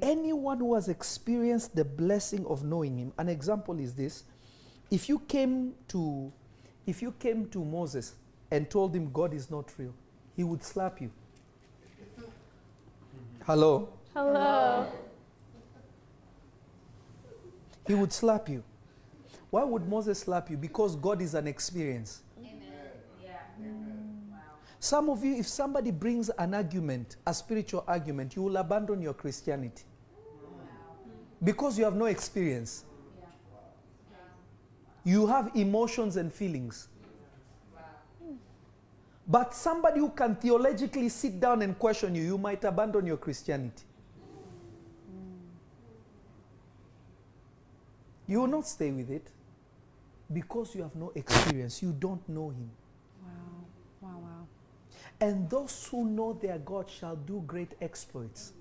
Anyone 0.00 0.58
who 0.58 0.74
has 0.74 0.88
experienced 0.88 1.74
the 1.74 1.84
blessing 1.84 2.46
of 2.46 2.62
knowing 2.64 2.96
Him, 2.98 3.12
an 3.18 3.28
example 3.28 3.78
is 3.80 3.94
this: 3.94 4.24
if 4.90 5.08
you 5.08 5.18
came 5.20 5.74
to, 5.88 6.32
if 6.86 7.02
you 7.02 7.12
came 7.12 7.46
to 7.50 7.64
Moses 7.64 8.14
and 8.50 8.68
told 8.70 8.94
him 8.94 9.10
God 9.12 9.32
is 9.34 9.50
not 9.50 9.72
real, 9.78 9.94
he 10.36 10.44
would 10.44 10.62
slap 10.62 11.00
you. 11.00 11.10
Hello. 13.46 13.88
Hello. 14.14 14.86
He 17.86 17.94
would 17.94 18.12
slap 18.12 18.48
you. 18.48 18.62
Why 19.50 19.64
would 19.64 19.88
Moses 19.88 20.20
slap 20.20 20.48
you? 20.48 20.56
Because 20.56 20.94
God 20.96 21.20
is 21.20 21.34
an 21.34 21.46
experience. 21.46 22.22
Some 24.78 25.10
of 25.10 25.22
you, 25.22 25.36
if 25.36 25.46
somebody 25.46 25.90
brings 25.90 26.30
an 26.30 26.54
argument, 26.54 27.16
a 27.26 27.34
spiritual 27.34 27.84
argument, 27.86 28.34
you 28.34 28.42
will 28.42 28.56
abandon 28.56 29.02
your 29.02 29.12
Christianity. 29.12 29.84
Because 31.42 31.76
you 31.78 31.84
have 31.84 31.96
no 31.96 32.06
experience. 32.06 32.84
You 35.04 35.26
have 35.26 35.50
emotions 35.54 36.16
and 36.16 36.32
feelings. 36.32 36.88
But 39.26 39.54
somebody 39.54 40.00
who 40.00 40.10
can 40.10 40.34
theologically 40.34 41.08
sit 41.08 41.38
down 41.40 41.62
and 41.62 41.78
question 41.78 42.14
you, 42.14 42.22
you 42.22 42.38
might 42.38 42.64
abandon 42.64 43.06
your 43.06 43.16
Christianity. 43.16 43.84
You 48.26 48.40
will 48.40 48.46
not 48.46 48.66
stay 48.66 48.90
with 48.92 49.10
it 49.10 49.30
because 50.32 50.74
you 50.74 50.82
have 50.82 50.94
no 50.96 51.12
experience. 51.14 51.82
You 51.82 51.92
don't 51.92 52.26
know 52.28 52.50
Him. 52.50 52.70
Wow. 53.22 53.30
Wow, 54.00 54.18
wow. 54.22 54.46
And 55.20 55.48
those 55.50 55.86
who 55.90 56.04
know 56.04 56.32
their 56.32 56.58
God 56.58 56.88
shall 56.88 57.16
do 57.16 57.42
great 57.46 57.72
exploits. 57.80 58.52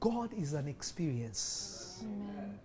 God 0.00 0.32
is 0.34 0.52
an 0.52 0.68
experience. 0.68 2.02
Amen. 2.02 2.58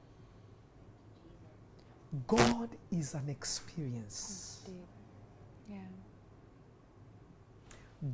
God 2.28 2.70
is 2.91 3.13
an 3.13 3.28
experience. 3.30 4.61
Yeah. 5.70 5.78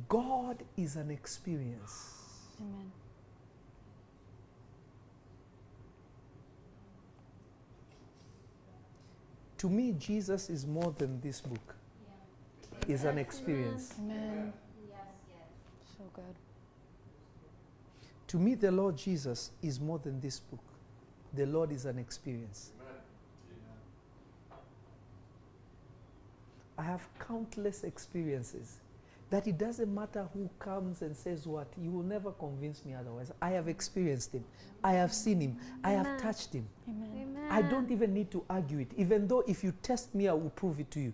God 0.08 0.62
is 0.76 0.96
an 0.96 1.10
experience. 1.10 2.10
Amen. 2.60 2.90
To 9.58 9.68
me, 9.68 9.94
Jesus 9.98 10.50
is 10.50 10.66
more 10.66 10.92
than 10.96 11.20
this 11.20 11.40
book. 11.40 11.74
Is 12.86 13.04
an 13.04 13.16
experience. 13.16 13.94
Amen. 13.98 14.52
Yes, 14.90 14.98
yes. 15.30 15.96
So 15.96 16.04
good. 16.12 16.24
To 18.26 18.38
me, 18.38 18.54
the 18.54 18.70
Lord 18.70 18.96
Jesus 18.96 19.52
is 19.62 19.80
more 19.80 19.98
than 19.98 20.20
this 20.20 20.40
book. 20.40 20.60
The 21.32 21.46
Lord 21.46 21.72
is 21.72 21.86
an 21.86 21.98
experience. 21.98 22.72
I 26.76 26.82
have 26.82 27.08
countless 27.18 27.84
experiences 27.84 28.80
that 29.34 29.48
it 29.48 29.58
doesn't 29.58 29.92
matter 29.92 30.28
who 30.32 30.48
comes 30.60 31.02
and 31.02 31.16
says 31.16 31.44
what, 31.44 31.66
you 31.76 31.90
will 31.90 32.04
never 32.04 32.30
convince 32.30 32.84
me 32.84 32.94
otherwise. 32.94 33.32
I 33.42 33.50
have 33.50 33.66
experienced 33.66 34.32
him, 34.32 34.44
I 34.84 34.92
have 34.92 35.12
seen 35.12 35.40
him, 35.40 35.56
I 35.82 35.90
have 35.90 36.20
touched 36.20 36.52
him. 36.52 36.68
Amen. 36.88 37.10
Amen. 37.20 37.50
I 37.50 37.60
don't 37.62 37.90
even 37.90 38.14
need 38.14 38.30
to 38.30 38.44
argue 38.48 38.78
it, 38.78 38.92
even 38.96 39.26
though 39.26 39.42
if 39.48 39.64
you 39.64 39.72
test 39.82 40.14
me, 40.14 40.28
I 40.28 40.34
will 40.34 40.50
prove 40.50 40.78
it 40.78 40.88
to 40.92 41.00
you 41.00 41.12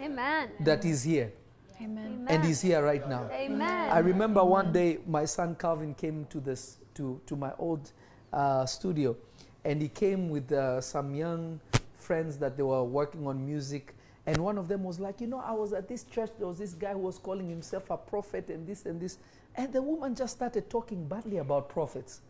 Amen. 0.00 0.50
that 0.60 0.82
he's 0.82 1.04
here 1.04 1.32
Amen. 1.80 2.06
Amen. 2.06 2.26
and 2.28 2.44
he's 2.44 2.60
here 2.60 2.82
right 2.84 3.08
now. 3.08 3.30
Amen. 3.32 3.62
I 3.88 4.00
remember 4.00 4.42
one 4.44 4.72
day 4.72 4.98
my 5.06 5.24
son 5.24 5.54
Calvin 5.54 5.94
came 5.94 6.26
to 6.30 6.40
this 6.40 6.78
to, 6.94 7.20
to 7.26 7.36
my 7.36 7.52
old 7.60 7.92
uh, 8.32 8.66
studio, 8.66 9.16
and 9.64 9.80
he 9.80 9.88
came 9.88 10.28
with 10.28 10.50
uh, 10.50 10.80
some 10.80 11.14
young 11.14 11.60
friends 11.94 12.36
that 12.38 12.56
they 12.56 12.64
were 12.64 12.82
working 12.82 13.28
on 13.28 13.46
music. 13.46 13.93
And 14.26 14.38
one 14.38 14.56
of 14.56 14.68
them 14.68 14.84
was 14.84 14.98
like, 14.98 15.20
you 15.20 15.26
know, 15.26 15.40
I 15.40 15.52
was 15.52 15.72
at 15.72 15.88
this 15.88 16.04
church. 16.04 16.30
There 16.38 16.46
was 16.46 16.58
this 16.58 16.72
guy 16.72 16.92
who 16.92 17.00
was 17.00 17.18
calling 17.18 17.48
himself 17.48 17.90
a 17.90 17.96
prophet 17.96 18.48
and 18.48 18.66
this 18.66 18.86
and 18.86 19.00
this. 19.00 19.18
And 19.54 19.72
the 19.72 19.82
woman 19.82 20.14
just 20.14 20.36
started 20.36 20.70
talking 20.70 21.06
badly 21.06 21.38
about 21.38 21.68
prophets. 21.68 22.20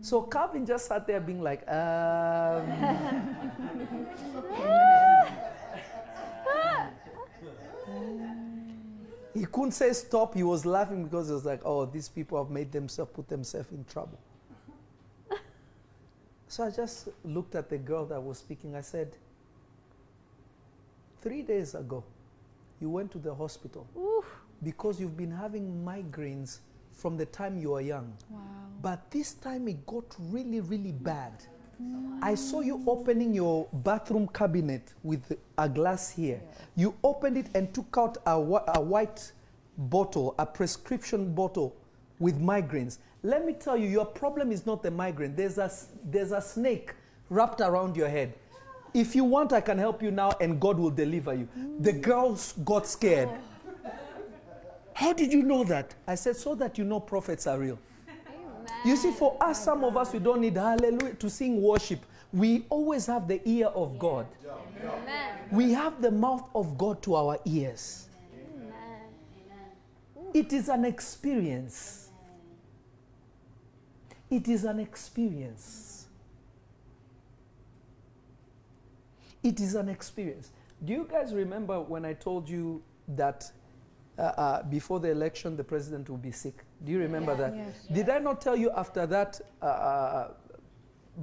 So 0.00 0.22
Calvin 0.22 0.64
just 0.64 0.86
sat 0.86 1.06
there 1.06 1.20
being 1.20 1.42
like, 1.42 1.68
um, 1.68 2.64
he 9.34 9.44
couldn't 9.44 9.72
say 9.72 9.92
stop. 9.92 10.34
He 10.34 10.42
was 10.42 10.64
laughing 10.64 11.04
because 11.04 11.28
he 11.28 11.34
was 11.34 11.44
like, 11.44 11.60
oh, 11.64 11.84
these 11.84 12.08
people 12.08 12.42
have 12.42 12.50
made 12.50 12.72
themselves 12.72 13.10
put 13.12 13.28
themselves 13.28 13.70
in 13.72 13.84
trouble. 13.84 14.18
so 16.48 16.64
I 16.64 16.70
just 16.70 17.10
looked 17.24 17.54
at 17.54 17.68
the 17.68 17.76
girl 17.76 18.06
that 18.06 18.22
was 18.22 18.38
speaking. 18.38 18.74
I 18.74 18.80
said, 18.80 19.12
three 21.20 21.42
days 21.42 21.74
ago, 21.74 22.04
you 22.80 22.90
went 22.90 23.10
to 23.12 23.18
the 23.18 23.34
hospital 23.34 23.86
Oof. 23.96 24.24
because 24.62 25.00
you've 25.00 25.16
been 25.16 25.30
having 25.30 25.84
migraines 25.84 26.58
from 26.92 27.16
the 27.16 27.26
time 27.26 27.58
you 27.58 27.70
were 27.70 27.80
young. 27.80 28.12
Wow. 28.28 28.40
But 28.82 29.10
this 29.10 29.34
time 29.34 29.68
it 29.68 29.86
got 29.86 30.04
really, 30.18 30.60
really 30.60 30.92
bad. 30.92 31.32
I 32.22 32.34
saw 32.34 32.60
you 32.60 32.82
opening 32.86 33.32
your 33.32 33.66
bathroom 33.72 34.28
cabinet 34.28 34.92
with 35.02 35.38
a 35.56 35.66
glass 35.66 36.10
here. 36.10 36.42
You 36.76 36.94
opened 37.02 37.38
it 37.38 37.46
and 37.54 37.72
took 37.72 37.94
out 37.96 38.18
a, 38.26 38.32
a 38.32 38.80
white 38.80 39.32
bottle, 39.78 40.34
a 40.38 40.44
prescription 40.44 41.34
bottle 41.34 41.74
with 42.18 42.38
migraines. 42.38 42.98
Let 43.22 43.46
me 43.46 43.54
tell 43.54 43.78
you, 43.78 43.88
your 43.88 44.04
problem 44.04 44.52
is 44.52 44.66
not 44.66 44.82
the 44.82 44.90
migraine. 44.90 45.34
There's 45.34 45.56
a, 45.56 45.70
there's 46.04 46.32
a 46.32 46.40
snake 46.42 46.94
wrapped 47.30 47.62
around 47.62 47.96
your 47.96 48.08
head. 48.08 48.34
If 48.92 49.14
you 49.14 49.24
want, 49.24 49.52
I 49.52 49.60
can 49.60 49.78
help 49.78 50.02
you 50.02 50.10
now 50.10 50.32
and 50.40 50.60
God 50.60 50.78
will 50.78 50.90
deliver 50.90 51.34
you. 51.34 51.48
The 51.80 51.92
mm. 51.92 52.00
girls 52.00 52.54
got 52.64 52.86
scared. 52.86 53.28
How 54.94 55.12
did 55.12 55.32
you 55.32 55.42
know 55.42 55.64
that? 55.64 55.94
I 56.06 56.14
said, 56.14 56.36
so 56.36 56.54
that 56.56 56.76
you 56.76 56.84
know 56.84 57.00
prophets 57.00 57.46
are 57.46 57.58
real. 57.58 57.78
You 58.84 58.96
see, 58.96 59.12
for 59.12 59.36
us, 59.40 59.62
some 59.62 59.84
of 59.84 59.96
us, 59.96 60.12
we 60.12 60.18
don't 60.18 60.40
need 60.40 60.56
hallelujah 60.56 61.14
to 61.14 61.28
sing 61.28 61.60
worship. 61.60 62.00
We 62.32 62.64
always 62.70 63.06
have 63.06 63.28
the 63.28 63.40
ear 63.48 63.66
of 63.66 63.98
God. 63.98 64.26
Amen. 64.82 65.38
We 65.50 65.72
have 65.72 66.00
the 66.00 66.10
mouth 66.10 66.48
of 66.54 66.78
God 66.78 67.02
to 67.02 67.14
our 67.14 67.38
ears. 67.44 68.08
Amen. 68.56 70.30
It 70.32 70.52
is 70.52 70.68
an 70.68 70.84
experience. 70.84 72.08
It 74.30 74.48
is 74.48 74.64
an 74.64 74.78
experience. 74.78 75.89
It 79.42 79.60
is 79.60 79.74
an 79.74 79.88
experience. 79.88 80.50
Do 80.84 80.92
you 80.92 81.06
guys 81.10 81.34
remember 81.34 81.80
when 81.80 82.04
I 82.04 82.14
told 82.14 82.48
you 82.48 82.82
that 83.08 83.50
uh, 84.18 84.22
uh, 84.22 84.62
before 84.64 85.00
the 85.00 85.10
election 85.10 85.56
the 85.56 85.64
president 85.64 86.08
will 86.08 86.18
be 86.18 86.32
sick? 86.32 86.64
Do 86.84 86.92
you 86.92 86.98
remember 86.98 87.34
that? 87.36 87.54
Yes. 87.54 87.86
Did 87.92 88.10
I 88.10 88.18
not 88.18 88.40
tell 88.40 88.56
you 88.56 88.70
after 88.70 89.06
that 89.06 89.40
uh, 89.62 89.64
uh, 89.64 90.28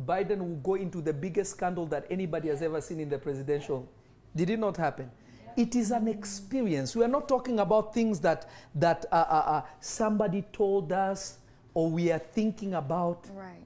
Biden 0.06 0.40
will 0.40 0.56
go 0.58 0.76
into 0.76 1.02
the 1.02 1.14
biggest 1.14 1.52
scandal 1.52 1.86
that 1.88 2.06
anybody 2.10 2.50
has 2.50 2.62
ever 2.62 2.82
seen 2.82 3.00
in 3.00 3.10
the 3.10 3.18
presidential? 3.18 3.88
Did 4.36 4.50
it 4.50 4.60
not 4.60 4.78
happen? 4.78 5.10
It 5.56 5.76
is 5.76 5.90
an 5.90 6.08
experience. 6.08 6.96
We 6.96 7.04
are 7.04 7.08
not 7.08 7.28
talking 7.28 7.60
about 7.60 7.92
things 7.92 8.20
that 8.20 8.48
that 8.76 9.08
uh, 9.12 9.16
uh, 9.16 9.44
uh, 9.48 9.62
somebody 9.80 10.44
told 10.54 10.92
us 10.92 11.40
or 11.74 11.90
we 11.90 12.12
are 12.12 12.20
thinking 12.20 12.76
about. 12.76 13.28
Right. 13.34 13.64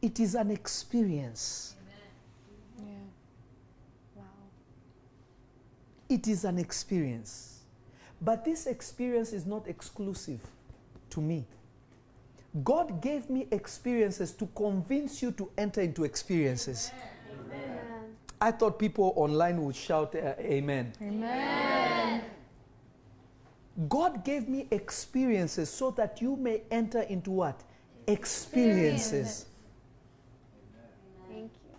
It 0.00 0.20
is 0.20 0.34
an 0.34 0.50
experience. 0.50 1.74
Yeah. 2.78 2.94
Wow. 4.16 4.24
It 6.08 6.28
is 6.28 6.44
an 6.44 6.58
experience. 6.58 7.60
But 8.20 8.44
this 8.44 8.66
experience 8.66 9.32
is 9.32 9.46
not 9.46 9.66
exclusive 9.68 10.40
to 11.10 11.20
me. 11.20 11.44
God 12.62 13.02
gave 13.02 13.28
me 13.28 13.48
experiences 13.50 14.32
to 14.32 14.46
convince 14.54 15.20
you 15.22 15.32
to 15.32 15.50
enter 15.58 15.80
into 15.80 16.04
experiences. 16.04 16.92
Amen. 17.48 17.78
I 18.40 18.52
thought 18.52 18.78
people 18.78 19.12
online 19.16 19.64
would 19.64 19.74
shout 19.74 20.14
uh, 20.14 20.34
amen. 20.38 20.92
Amen. 21.02 22.22
God 23.88 24.24
gave 24.24 24.48
me 24.48 24.68
experiences 24.70 25.68
so 25.68 25.90
that 25.92 26.22
you 26.22 26.36
may 26.36 26.62
enter 26.70 27.00
into 27.02 27.32
what? 27.32 27.60
Experiences. 28.06 29.46
Thank 31.28 31.50
you. 31.50 31.74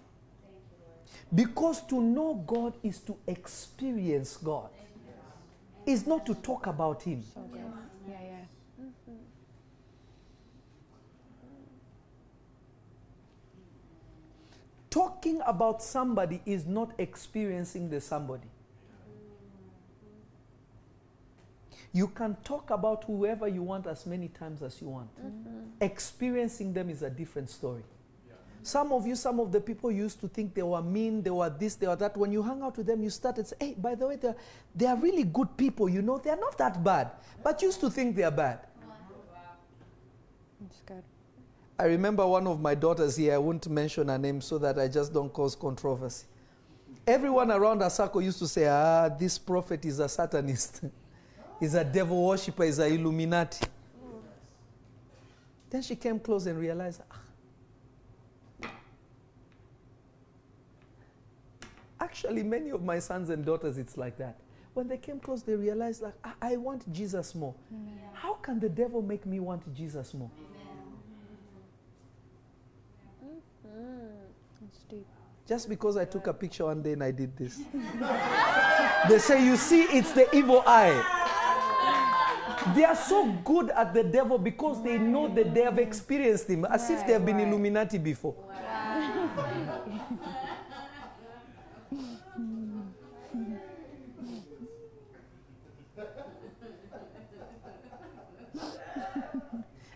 Because 1.35 1.81
to 1.87 2.01
know 2.01 2.35
God 2.47 2.75
is 2.81 2.99
to 3.01 3.17
experience 3.27 4.37
God. 4.37 4.69
Is 5.85 6.07
not 6.07 6.25
to 6.25 6.33
talk 6.33 6.65
about 6.65 7.03
Him. 7.03 7.23
So 7.33 7.41
good. 7.41 7.61
Yeah, 8.07 8.15
yeah. 8.23 8.81
Mm-hmm. 8.81 9.11
Talking 14.89 15.41
about 15.45 15.83
somebody 15.83 16.41
is 16.45 16.65
not 16.65 16.91
experiencing 16.97 17.89
the 17.89 18.01
somebody. 18.01 18.47
You 21.93 22.07
can 22.07 22.35
talk 22.43 22.71
about 22.71 23.03
whoever 23.05 23.47
you 23.47 23.61
want 23.61 23.87
as 23.87 24.05
many 24.05 24.29
times 24.29 24.63
as 24.63 24.81
you 24.81 24.89
want. 24.89 25.15
Mm-hmm. 25.23 25.59
Experiencing 25.81 26.73
them 26.73 26.89
is 26.89 27.03
a 27.03 27.09
different 27.09 27.49
story. 27.49 27.83
Some 28.65 28.91
of 28.93 29.05
you, 29.05 29.15
some 29.15 29.39
of 29.39 29.51
the 29.51 29.61
people 29.61 29.91
used 29.91 30.19
to 30.21 30.27
think 30.27 30.55
they 30.55 30.63
were 30.63 30.81
mean, 30.81 31.21
they 31.21 31.29
were 31.29 31.51
this, 31.51 31.75
they 31.75 31.85
were 31.85 31.95
that. 31.97 32.17
When 32.17 32.31
you 32.31 32.41
hang 32.41 32.63
out 32.63 32.75
with 32.75 32.87
them, 32.87 33.03
you 33.03 33.11
started 33.11 33.45
say, 33.45 33.55
hey, 33.59 33.75
by 33.77 33.93
the 33.93 34.07
way, 34.07 34.15
they're, 34.15 34.35
they 34.75 34.87
are 34.87 34.95
really 34.95 35.23
good 35.23 35.55
people, 35.55 35.87
you 35.87 36.01
know, 36.01 36.17
they're 36.17 36.35
not 36.35 36.57
that 36.57 36.83
bad. 36.83 37.11
But 37.43 37.61
used 37.61 37.79
to 37.81 37.91
think 37.91 38.15
they 38.15 38.23
are 38.23 38.31
bad. 38.31 38.61
Good. 40.87 41.03
I 41.77 41.83
remember 41.83 42.25
one 42.25 42.47
of 42.47 42.59
my 42.59 42.73
daughters 42.73 43.15
here, 43.15 43.35
I 43.35 43.37
won't 43.37 43.67
mention 43.69 44.07
her 44.07 44.17
name 44.17 44.41
so 44.41 44.57
that 44.57 44.79
I 44.79 44.87
just 44.87 45.13
don't 45.13 45.31
cause 45.31 45.55
controversy. 45.55 46.25
Everyone 47.05 47.51
around 47.51 47.81
her 47.81 47.89
circle 47.91 48.19
used 48.19 48.39
to 48.39 48.47
say, 48.47 48.65
ah, 48.67 49.09
this 49.09 49.37
prophet 49.37 49.85
is 49.85 49.99
a 49.99 50.09
Satanist. 50.09 50.81
he's 51.59 51.75
a 51.75 51.83
devil 51.83 52.25
worshiper, 52.25 52.63
he's 52.63 52.79
a 52.79 52.87
Illuminati. 52.87 53.67
Then 55.69 55.83
she 55.83 55.95
came 55.95 56.19
close 56.19 56.47
and 56.47 56.59
realized, 56.59 57.03
ah, 57.11 57.19
actually, 62.05 62.43
many 62.43 62.69
of 62.69 62.83
my 62.83 62.99
sons 62.99 63.29
and 63.29 63.43
daughters, 63.43 63.77
it's 63.77 63.97
like 63.97 64.17
that. 64.17 64.37
When 64.73 64.87
they 64.87 64.97
came 64.97 65.19
close, 65.19 65.41
they 65.41 65.55
realized, 65.55 66.01
like, 66.01 66.13
I, 66.23 66.53
I 66.53 66.57
want 66.57 66.91
Jesus 66.93 67.33
more. 67.33 67.55
How 68.13 68.33
can 68.35 68.59
the 68.59 68.69
devil 68.69 69.01
make 69.01 69.25
me 69.25 69.39
want 69.39 69.73
Jesus 69.73 70.13
more? 70.13 70.29
Mm-hmm. 73.23 74.07
That's 74.61 74.77
deep. 74.89 75.05
Just 75.47 75.69
because 75.69 75.97
I 75.97 76.05
took 76.05 76.27
a 76.27 76.33
picture 76.33 76.65
one 76.65 76.81
day 76.81 76.93
and 76.93 77.03
I 77.03 77.11
did 77.11 77.35
this. 77.37 77.57
they 79.09 79.19
say, 79.19 79.43
you 79.45 79.57
see, 79.57 79.83
it's 79.83 80.11
the 80.11 80.33
evil 80.35 80.63
eye. 80.65 81.21
They 82.75 82.83
are 82.83 82.95
so 82.95 83.31
good 83.43 83.69
at 83.71 83.93
the 83.93 84.03
devil 84.03 84.37
because 84.37 84.83
they 84.83 84.97
know 84.97 85.33
that 85.35 85.53
they 85.53 85.61
have 85.61 85.77
experienced 85.79 86.49
him, 86.49 86.65
as 86.65 86.89
if 86.89 87.05
they 87.05 87.13
have 87.13 87.25
been 87.25 87.37
Right, 87.37 87.43
right. 87.43 87.53
Illuminati 87.53 87.97
before. 87.97 88.35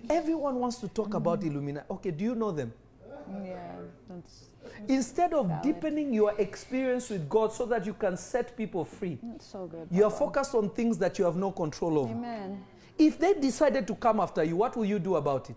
Everyone 0.10 0.56
wants 0.56 0.78
to 0.78 0.88
talk 0.88 1.14
about 1.14 1.42
mm. 1.42 1.48
Illuminati. 1.48 1.86
Okay, 1.92 2.12
do 2.12 2.24
you 2.24 2.36
know 2.36 2.52
them? 2.52 2.74
Yeah, 3.44 3.76
that's, 4.10 4.46
Instead 4.88 5.34
of 5.34 5.48
Valid. 5.48 5.62
deepening 5.64 6.14
your 6.14 6.34
experience 6.40 7.10
with 7.10 7.30
God 7.30 7.54
so 7.54 7.66
that 7.68 7.86
you 7.86 7.94
can 7.94 8.18
set 8.18 8.58
people 8.58 8.84
free, 8.84 9.20
that's 9.22 9.46
so 9.46 9.68
good. 9.68 9.88
you 9.92 10.04
are 10.04 10.10
focused 10.12 10.56
on 10.56 10.70
things 10.72 10.98
that 10.98 11.20
you 11.20 11.26
have 11.26 11.36
no 11.36 11.52
control 11.52 12.00
over. 12.00 12.12
Amen. 12.12 12.64
If 12.98 13.20
they 13.20 13.34
decided 13.36 13.88
to 13.88 13.96
come 13.96 14.20
after 14.20 14.44
you, 14.44 14.56
what 14.56 14.76
will 14.76 14.86
you 14.86 15.00
do 15.00 15.16
about 15.16 15.50
it? 15.50 15.56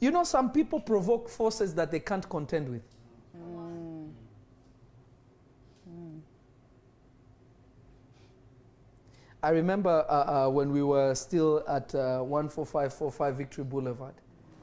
You 0.00 0.10
know, 0.10 0.24
some 0.24 0.52
people 0.52 0.78
provoke 0.78 1.28
forces 1.28 1.74
that 1.74 1.90
they 1.90 2.00
can't 2.00 2.28
contend 2.28 2.68
with. 2.68 2.82
I 9.48 9.52
remember 9.52 10.04
uh, 10.10 10.12
uh, 10.12 10.50
when 10.50 10.70
we 10.72 10.82
were 10.82 11.14
still 11.14 11.64
at 11.66 11.94
uh, 11.94 12.22
14545 12.22 13.34
Victory 13.34 13.64
Boulevard. 13.64 14.12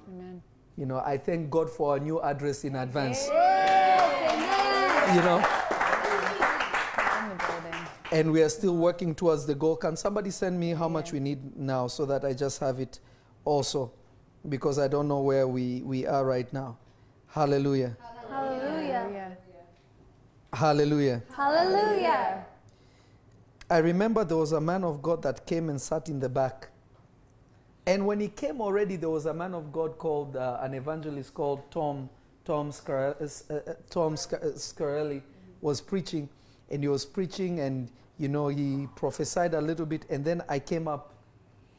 Amen. 0.07 0.44
You 0.78 0.86
know, 0.86 0.99
I 1.03 1.18
thank 1.18 1.49
God 1.49 1.72
for 1.72 1.94
our 1.94 1.99
new 1.99 2.22
address 2.22 2.64
in 2.66 2.76
advance. 2.76 3.28
Amen. 3.28 5.16
You 5.16 5.22
know, 5.24 5.38
In 8.12 8.20
and 8.20 8.32
we 8.32 8.44
are 8.44 8.49
still 8.49 8.76
working 8.78 9.16
towards 9.16 9.48
the 9.48 9.56
goal. 9.56 9.76
Can 9.76 9.98
somebody 9.98 10.30
send 10.30 10.60
me 10.60 10.76
how 10.76 10.88
much 10.88 11.12
we 11.12 11.20
need 11.20 11.57
now 11.57 11.88
so 11.88 12.06
that 12.06 12.24
I 12.24 12.34
just 12.34 12.60
have 12.60 12.80
it 12.80 12.99
also? 13.44 13.91
Because 14.48 14.78
I 14.78 14.88
don't 14.88 15.07
know 15.07 15.22
where 15.22 15.48
we, 15.48 15.82
we 15.82 16.06
are 16.06 16.24
right 16.24 16.53
now. 16.53 16.78
Hallelujah. 17.26 17.98
Hallelujah. 18.30 19.10
Yeah. 19.12 19.34
Hallelujah. 20.53 21.24
Hallelujah. 21.36 22.45
I 23.76 23.80
remember 23.80 24.23
there 24.23 24.38
was 24.38 24.53
a 24.53 24.61
man 24.61 24.85
of 24.85 25.02
God 25.02 25.22
that 25.23 25.45
came 25.45 25.68
and 25.68 25.81
sat 25.81 26.07
in 26.07 26.18
the 26.22 26.30
back. 26.30 26.69
And 27.85 28.07
when 28.07 28.22
he 28.22 28.30
came 28.30 28.61
already, 28.61 28.95
there 28.95 29.10
was 29.10 29.26
a 29.26 29.34
man 29.34 29.53
of 29.53 29.73
God 29.73 29.97
called, 29.97 30.38
uh, 30.38 30.60
an 30.61 30.73
evangelist 30.76 31.34
called 31.34 31.69
Tom, 31.72 32.10
Tom, 32.45 32.72
Scar- 32.72 33.18
uh, 33.19 33.53
uh, 33.53 33.73
Tom 33.89 34.15
Scar- 34.15 34.39
uh, 34.41 34.53
Scarrella 34.53 35.22
was 35.60 35.81
preaching. 35.81 36.30
And 36.72 36.84
he 36.84 36.88
was 36.88 37.03
preaching 37.03 37.60
and, 37.60 37.91
you 38.18 38.30
know, 38.30 38.47
he 38.47 38.88
prophesied 38.95 39.53
a 39.53 39.60
little 39.60 39.85
bit. 39.85 40.06
And 40.10 40.23
then 40.23 40.41
I 40.47 40.60
came 40.60 40.88
up 40.88 41.14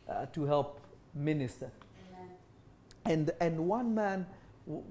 uh, 0.06 0.26
to 0.34 0.44
help 0.44 0.82
minister. 1.14 1.70
And, 3.06 3.30
and 3.40 3.58
one 3.58 3.94
man, 3.94 4.26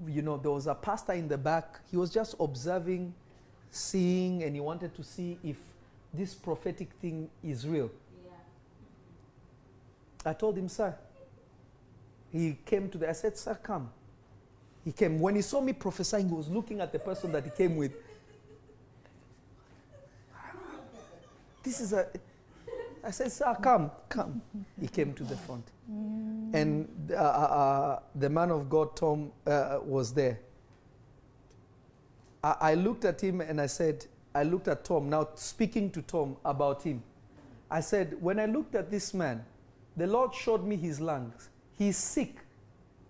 you 0.08 0.22
know, 0.22 0.38
there 0.38 0.50
was 0.50 0.66
a 0.66 0.74
pastor 0.74 1.12
in 1.12 1.28
the 1.28 1.38
back. 1.38 1.78
He 1.88 1.96
was 1.96 2.10
just 2.10 2.34
observing, 2.40 3.14
seeing, 3.70 4.42
and 4.42 4.56
he 4.56 4.60
wanted 4.60 4.92
to 4.96 5.04
see 5.04 5.38
if 5.44 5.56
this 6.16 6.34
prophetic 6.34 6.90
thing 7.00 7.28
is 7.42 7.66
real. 7.66 7.90
I 10.24 10.32
told 10.32 10.58
him, 10.58 10.68
sir. 10.68 10.94
He 12.32 12.58
came 12.66 12.90
to 12.90 12.98
the, 12.98 13.08
I 13.08 13.12
said, 13.12 13.38
sir, 13.38 13.54
come. 13.62 13.90
He 14.84 14.92
came. 14.92 15.18
When 15.20 15.36
he 15.36 15.42
saw 15.42 15.60
me 15.60 15.72
prophesying, 15.72 16.28
he 16.28 16.34
was 16.34 16.48
looking 16.48 16.80
at 16.80 16.92
the 16.92 16.98
person 16.98 17.32
that 17.32 17.44
he 17.44 17.50
came 17.50 17.76
with. 17.76 17.92
This 21.62 21.80
is 21.80 21.92
a, 21.92 22.08
I 23.02 23.10
said, 23.10 23.30
sir, 23.30 23.56
come, 23.62 23.90
come. 24.08 24.42
He 24.80 24.88
came 24.88 25.14
to 25.14 25.22
the 25.24 25.36
front. 25.36 25.64
And 25.88 26.88
uh, 27.12 27.14
uh, 27.14 27.18
uh, 27.18 28.00
the 28.16 28.28
man 28.28 28.50
of 28.50 28.68
God, 28.68 28.96
Tom, 28.96 29.30
uh, 29.46 29.78
was 29.82 30.12
there. 30.12 30.40
I, 32.42 32.56
I 32.60 32.74
looked 32.74 33.04
at 33.04 33.20
him 33.20 33.40
and 33.40 33.60
I 33.60 33.66
said, 33.66 34.06
I 34.36 34.42
looked 34.42 34.68
at 34.68 34.84
Tom, 34.84 35.08
now 35.08 35.28
speaking 35.34 35.90
to 35.92 36.02
Tom 36.02 36.36
about 36.44 36.82
him. 36.82 37.02
I 37.70 37.80
said, 37.80 38.20
when 38.20 38.38
I 38.38 38.44
looked 38.44 38.74
at 38.74 38.90
this 38.90 39.14
man, 39.14 39.42
the 39.96 40.06
Lord 40.06 40.34
showed 40.34 40.62
me 40.62 40.76
his 40.76 41.00
lungs. 41.00 41.48
He's 41.78 41.96
sick 41.96 42.34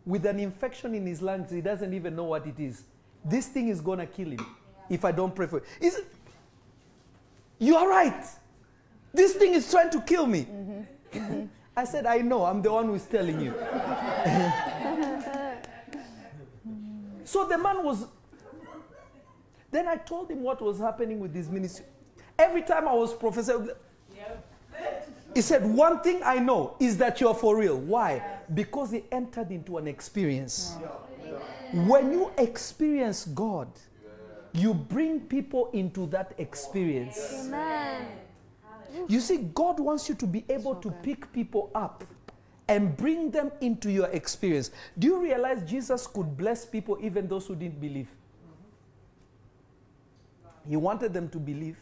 with 0.04 0.24
an 0.24 0.38
infection 0.38 0.94
in 0.94 1.04
his 1.04 1.20
lungs. 1.20 1.50
He 1.50 1.60
doesn't 1.60 1.92
even 1.92 2.14
know 2.14 2.24
what 2.24 2.46
it 2.46 2.60
is. 2.60 2.84
This 3.24 3.48
thing 3.48 3.68
is 3.68 3.80
going 3.80 3.98
to 3.98 4.06
kill 4.06 4.30
him 4.30 4.46
if 4.88 5.04
I 5.04 5.10
don't 5.10 5.34
pray 5.34 5.48
for 5.48 5.58
it. 5.58 5.64
Is 5.80 5.96
it? 5.96 6.06
You 7.58 7.74
are 7.74 7.88
right. 7.88 8.24
This 9.12 9.34
thing 9.34 9.54
is 9.54 9.68
trying 9.68 9.90
to 9.90 10.00
kill 10.02 10.26
me. 10.26 10.46
I 11.76 11.84
said, 11.84 12.06
I 12.06 12.18
know. 12.18 12.44
I'm 12.44 12.62
the 12.62 12.72
one 12.72 12.86
who's 12.86 13.02
telling 13.02 13.40
you. 13.40 13.52
so 17.24 17.46
the 17.46 17.58
man 17.58 17.82
was. 17.82 18.06
Then 19.70 19.88
I 19.88 19.96
told 19.96 20.30
him 20.30 20.42
what 20.42 20.60
was 20.62 20.78
happening 20.78 21.20
with 21.20 21.32
this 21.32 21.48
ministry. 21.48 21.86
Every 22.38 22.62
time 22.62 22.86
I 22.86 22.92
was 22.94 23.12
prophesying, 23.14 23.70
he 25.34 25.42
said, 25.42 25.66
One 25.66 26.00
thing 26.00 26.20
I 26.24 26.38
know 26.38 26.76
is 26.80 26.96
that 26.98 27.20
you're 27.20 27.34
for 27.34 27.56
real. 27.56 27.76
Why? 27.78 28.22
Because 28.54 28.90
he 28.90 29.04
entered 29.12 29.50
into 29.50 29.78
an 29.78 29.86
experience. 29.86 30.76
When 31.72 32.12
you 32.12 32.30
experience 32.38 33.24
God, 33.26 33.68
you 34.52 34.72
bring 34.72 35.20
people 35.20 35.68
into 35.72 36.06
that 36.06 36.32
experience. 36.38 37.18
Amen. 37.46 38.06
You 39.08 39.20
see, 39.20 39.38
God 39.54 39.78
wants 39.78 40.08
you 40.08 40.14
to 40.14 40.26
be 40.26 40.44
able 40.48 40.74
So 40.74 40.80
to 40.80 40.88
good. 40.90 41.02
pick 41.02 41.32
people 41.32 41.70
up 41.74 42.02
and 42.68 42.96
bring 42.96 43.30
them 43.30 43.52
into 43.60 43.90
your 43.90 44.06
experience. 44.06 44.70
Do 44.98 45.06
you 45.06 45.18
realize 45.22 45.68
Jesus 45.68 46.06
could 46.06 46.36
bless 46.36 46.64
people, 46.64 46.96
even 47.02 47.28
those 47.28 47.46
who 47.46 47.54
didn't 47.54 47.80
believe? 47.80 48.08
He 50.68 50.76
wanted 50.76 51.12
them 51.12 51.28
to 51.30 51.38
believe. 51.38 51.78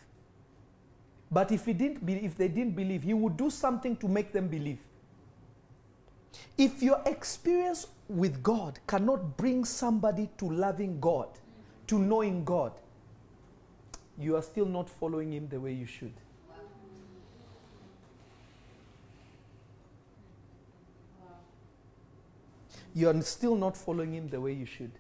But 1.31 1.51
if, 1.51 1.65
he 1.65 1.73
didn't 1.73 2.05
be, 2.05 2.15
if 2.15 2.37
they 2.37 2.49
didn't 2.49 2.77
believe, 2.77 3.03
he 3.03 3.15
would 3.15 3.37
do 3.37 3.51
something 3.51 3.97
to 3.97 4.09
make 4.09 4.33
them 4.33 4.49
believe. 4.49 4.79
If 6.57 6.83
your 6.83 7.01
experience 7.07 7.87
with 8.09 8.43
God 8.43 8.79
cannot 8.87 9.37
bring 9.37 9.65
somebody 9.65 10.29
to 10.39 10.51
loving 10.51 11.01
God, 11.01 11.29
to 11.89 11.99
knowing 11.99 12.45
God, 12.45 12.73
you 14.19 14.37
are 14.37 14.43
still 14.43 14.67
not 14.67 14.89
following 14.89 15.33
Him 15.33 15.49
the 15.49 15.59
way 15.59 15.73
you 15.73 15.87
should. 15.87 16.13
You 22.95 23.09
are 23.09 23.23
still 23.23 23.57
not 23.57 23.77
following 23.77 24.15
Him 24.15 24.29
the 24.29 24.41
way 24.41 24.53
you 24.53 24.67
should. 24.67 24.93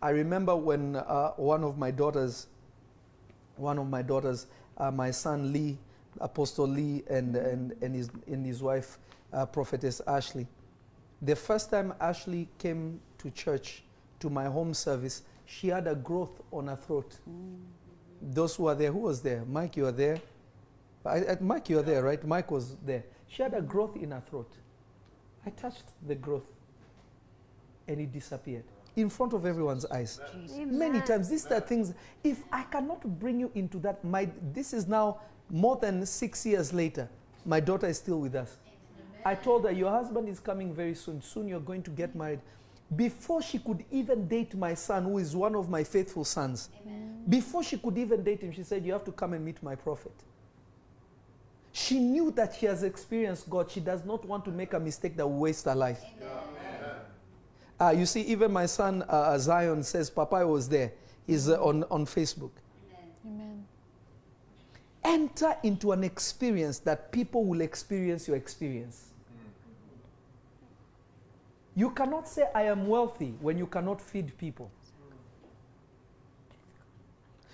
I 0.00 0.10
remember 0.10 0.54
when 0.54 0.96
uh, 0.96 1.32
one 1.32 1.64
of 1.64 1.76
my 1.76 1.90
daughters, 1.90 2.46
one 3.56 3.78
of 3.78 3.88
my 3.88 4.02
daughters, 4.02 4.46
uh, 4.76 4.90
my 4.90 5.10
son 5.10 5.52
Lee, 5.52 5.76
Apostle 6.20 6.68
Lee, 6.68 7.02
and, 7.10 7.34
and, 7.34 7.74
and, 7.82 7.94
his, 7.94 8.10
and 8.26 8.46
his 8.46 8.62
wife, 8.62 8.98
uh, 9.32 9.44
Prophetess 9.46 10.00
Ashley. 10.06 10.46
The 11.22 11.34
first 11.34 11.70
time 11.70 11.94
Ashley 12.00 12.48
came 12.58 13.00
to 13.18 13.30
church, 13.30 13.82
to 14.20 14.30
my 14.30 14.44
home 14.44 14.72
service, 14.72 15.22
she 15.46 15.68
had 15.68 15.88
a 15.88 15.94
growth 15.96 16.40
on 16.52 16.68
her 16.68 16.76
throat. 16.76 17.18
Those 18.22 18.54
who 18.54 18.66
are 18.68 18.74
there, 18.74 18.92
who 18.92 18.98
was 18.98 19.20
there? 19.20 19.44
Mike, 19.46 19.76
you 19.76 19.86
are 19.86 19.92
there? 19.92 20.20
I, 21.04 21.16
I, 21.16 21.38
Mike, 21.40 21.68
you 21.68 21.78
are 21.78 21.82
there, 21.82 22.02
right? 22.02 22.24
Mike 22.24 22.50
was 22.50 22.76
there. 22.84 23.04
She 23.26 23.42
had 23.42 23.54
a 23.54 23.62
growth 23.62 23.96
in 23.96 24.12
her 24.12 24.22
throat. 24.28 24.50
I 25.44 25.50
touched 25.50 25.84
the 26.06 26.14
growth 26.14 26.46
and 27.86 28.00
it 28.00 28.12
disappeared 28.12 28.64
in 28.98 29.08
front 29.08 29.32
of 29.32 29.46
everyone's 29.46 29.86
eyes. 29.86 30.20
Many 30.66 31.00
times, 31.00 31.28
these 31.28 31.46
are 31.46 31.60
things, 31.60 31.94
if 32.24 32.42
I 32.50 32.64
cannot 32.64 33.02
bring 33.20 33.38
you 33.38 33.50
into 33.54 33.78
that, 33.78 34.04
my, 34.04 34.28
this 34.52 34.72
is 34.72 34.88
now 34.88 35.20
more 35.48 35.76
than 35.76 36.04
six 36.04 36.44
years 36.44 36.72
later, 36.72 37.08
my 37.46 37.60
daughter 37.60 37.86
is 37.86 37.98
still 37.98 38.18
with 38.20 38.34
us. 38.34 38.56
I 39.24 39.36
told 39.36 39.64
her, 39.64 39.70
Your 39.70 39.90
husband 39.90 40.28
is 40.28 40.40
coming 40.40 40.74
very 40.74 40.94
soon. 40.94 41.22
Soon 41.22 41.46
you're 41.46 41.60
going 41.60 41.82
to 41.84 41.90
get 41.90 42.14
married. 42.16 42.40
Before 42.96 43.40
she 43.40 43.58
could 43.58 43.84
even 43.92 44.26
date 44.26 44.54
my 44.56 44.74
son, 44.74 45.04
who 45.04 45.18
is 45.18 45.36
one 45.36 45.54
of 45.54 45.68
my 45.68 45.84
faithful 45.84 46.24
sons, 46.24 46.70
before 47.28 47.62
she 47.62 47.78
could 47.78 47.98
even 47.98 48.24
date 48.24 48.40
him, 48.40 48.52
she 48.52 48.64
said, 48.64 48.84
You 48.84 48.92
have 48.92 49.04
to 49.04 49.12
come 49.12 49.32
and 49.32 49.44
meet 49.44 49.62
my 49.62 49.76
prophet. 49.76 50.12
She 51.72 52.00
knew 52.00 52.32
that 52.32 52.56
she 52.56 52.66
has 52.66 52.82
experienced 52.82 53.48
God. 53.48 53.70
She 53.70 53.80
does 53.80 54.04
not 54.04 54.24
want 54.24 54.44
to 54.46 54.50
make 54.50 54.72
a 54.72 54.80
mistake 54.80 55.16
that 55.16 55.26
will 55.26 55.38
waste 55.38 55.66
her 55.66 55.74
life. 55.74 56.02
Uh, 57.80 57.94
you 57.96 58.06
see, 58.06 58.22
even 58.22 58.52
my 58.52 58.66
son 58.66 59.04
uh, 59.08 59.38
Zion 59.38 59.82
says, 59.82 60.10
Papa 60.10 60.36
I 60.36 60.44
was 60.44 60.68
there. 60.68 60.92
He's 61.26 61.48
uh, 61.48 61.62
on, 61.62 61.84
on 61.90 62.06
Facebook. 62.06 62.50
Amen. 63.24 63.64
Enter 65.04 65.56
into 65.62 65.92
an 65.92 66.02
experience 66.02 66.78
that 66.80 67.12
people 67.12 67.44
will 67.44 67.60
experience 67.60 68.26
your 68.26 68.36
experience. 68.36 69.04
You 71.76 71.90
cannot 71.90 72.26
say, 72.26 72.48
I 72.52 72.62
am 72.62 72.88
wealthy 72.88 73.34
when 73.40 73.56
you 73.56 73.66
cannot 73.66 74.00
feed 74.00 74.36
people. 74.36 74.70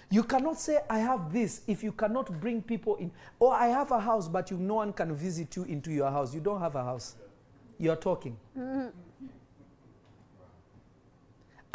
You 0.09 0.23
cannot 0.23 0.59
say, 0.59 0.79
I 0.89 1.01
have 1.01 1.33
this 1.33 1.61
if 1.67 1.83
you 1.83 1.93
cannot 1.93 2.41
bring 2.41 2.63
people 2.63 2.97
in. 2.97 3.11
Or 3.39 3.53
I 3.53 3.67
have 3.67 3.91
a 3.91 4.01
house, 4.01 4.29
but 4.29 4.51
you, 4.51 4.57
no 4.57 4.75
one 4.75 4.95
can 4.95 5.15
visit 5.15 5.57
you 5.57 5.65
into 5.65 5.93
your 5.93 6.11
house. 6.11 6.33
You 6.33 6.41
don't 6.41 6.61
have 6.61 6.77
a 6.77 6.85
house. 6.85 7.17
You're 7.79 7.97
talking. 7.97 8.37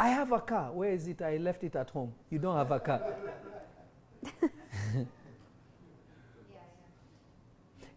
I 0.00 0.08
have 0.08 0.32
a 0.32 0.40
car. 0.40 0.72
Where 0.72 0.90
is 0.90 1.06
it? 1.06 1.20
I 1.20 1.36
left 1.36 1.62
it 1.62 1.76
at 1.76 1.90
home. 1.90 2.14
You 2.30 2.38
don't 2.38 2.56
have 2.56 2.70
a 2.70 2.80
car. 2.80 3.02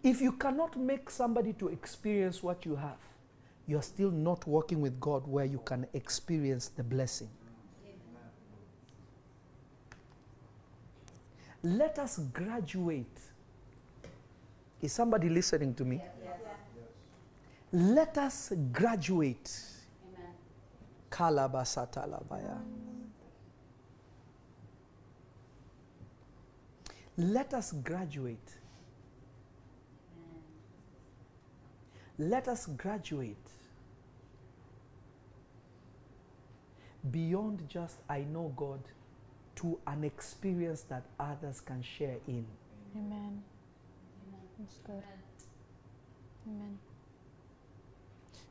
If 0.03 0.19
you 0.19 0.33
cannot 0.33 0.77
make 0.77 1.09
somebody 1.09 1.53
to 1.53 1.69
experience 1.69 2.43
what 2.43 2.65
you 2.65 2.75
have, 2.75 2.97
you're 3.65 3.81
still 3.81 4.11
not 4.11 4.45
working 4.45 4.81
with 4.81 4.99
God 4.99 5.25
where 5.25 5.45
you 5.45 5.59
can 5.63 5.87
experience 5.93 6.67
the 6.67 6.83
blessing. 6.83 7.29
Let 11.63 11.99
us 11.99 12.19
graduate. 12.33 13.17
Is 14.81 14.91
somebody 14.91 15.29
listening 15.29 15.73
to 15.75 15.85
me? 15.85 16.01
Let 17.71 18.17
us 18.17 18.51
graduate. 18.73 19.72
Amen. 21.19 21.35
Kalabasatalabaya. 21.35 22.57
Let 27.17 27.53
us 27.53 27.71
graduate. 27.73 28.53
Let 32.17 32.47
us 32.47 32.67
graduate 32.67 33.37
beyond 37.11 37.67
just 37.67 37.97
I 38.09 38.21
know 38.21 38.53
God 38.55 38.79
to 39.55 39.79
an 39.87 40.03
experience 40.03 40.81
that 40.83 41.03
others 41.19 41.59
can 41.59 41.81
share 41.81 42.17
in. 42.27 42.45
Amen. 42.95 43.43
That's 44.59 44.77
good. 44.85 45.03
Amen. 46.47 46.77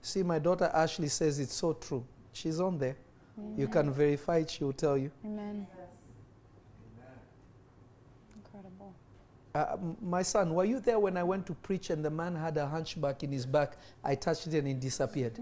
See, 0.03 0.23
my 0.23 0.39
daughter 0.39 0.71
Ashley 0.75 1.09
says 1.09 1.39
it's 1.39 1.55
so 1.55 1.73
true. 1.75 2.05
She's 2.33 2.61
on 2.61 2.79
there. 2.79 2.97
You 3.57 3.67
can 3.67 3.91
verify 3.91 4.39
it, 4.39 4.51
she 4.51 4.65
will 4.65 4.73
tell 4.73 4.97
you. 4.97 5.11
Amen. 5.25 5.67
Incredible. 8.37 8.95
Uh, 9.55 9.77
my 10.03 10.23
son, 10.23 10.55
were 10.55 10.65
you 10.65 10.81
there 10.81 10.99
when 10.99 11.17
I 11.17 11.23
went 11.23 11.47
to 11.47 11.55
preach 11.55 11.91
and 11.91 12.05
the 12.05 12.11
man 12.11 12.35
had 12.35 12.57
a 12.57 12.67
hunchback 12.67 13.23
in 13.23 13.33
his 13.33 13.47
back? 13.47 13.77
I 14.05 14.15
touched 14.15 14.47
it 14.47 14.55
and 14.55 14.69
it 14.69 14.81
disappeared. 14.81 15.39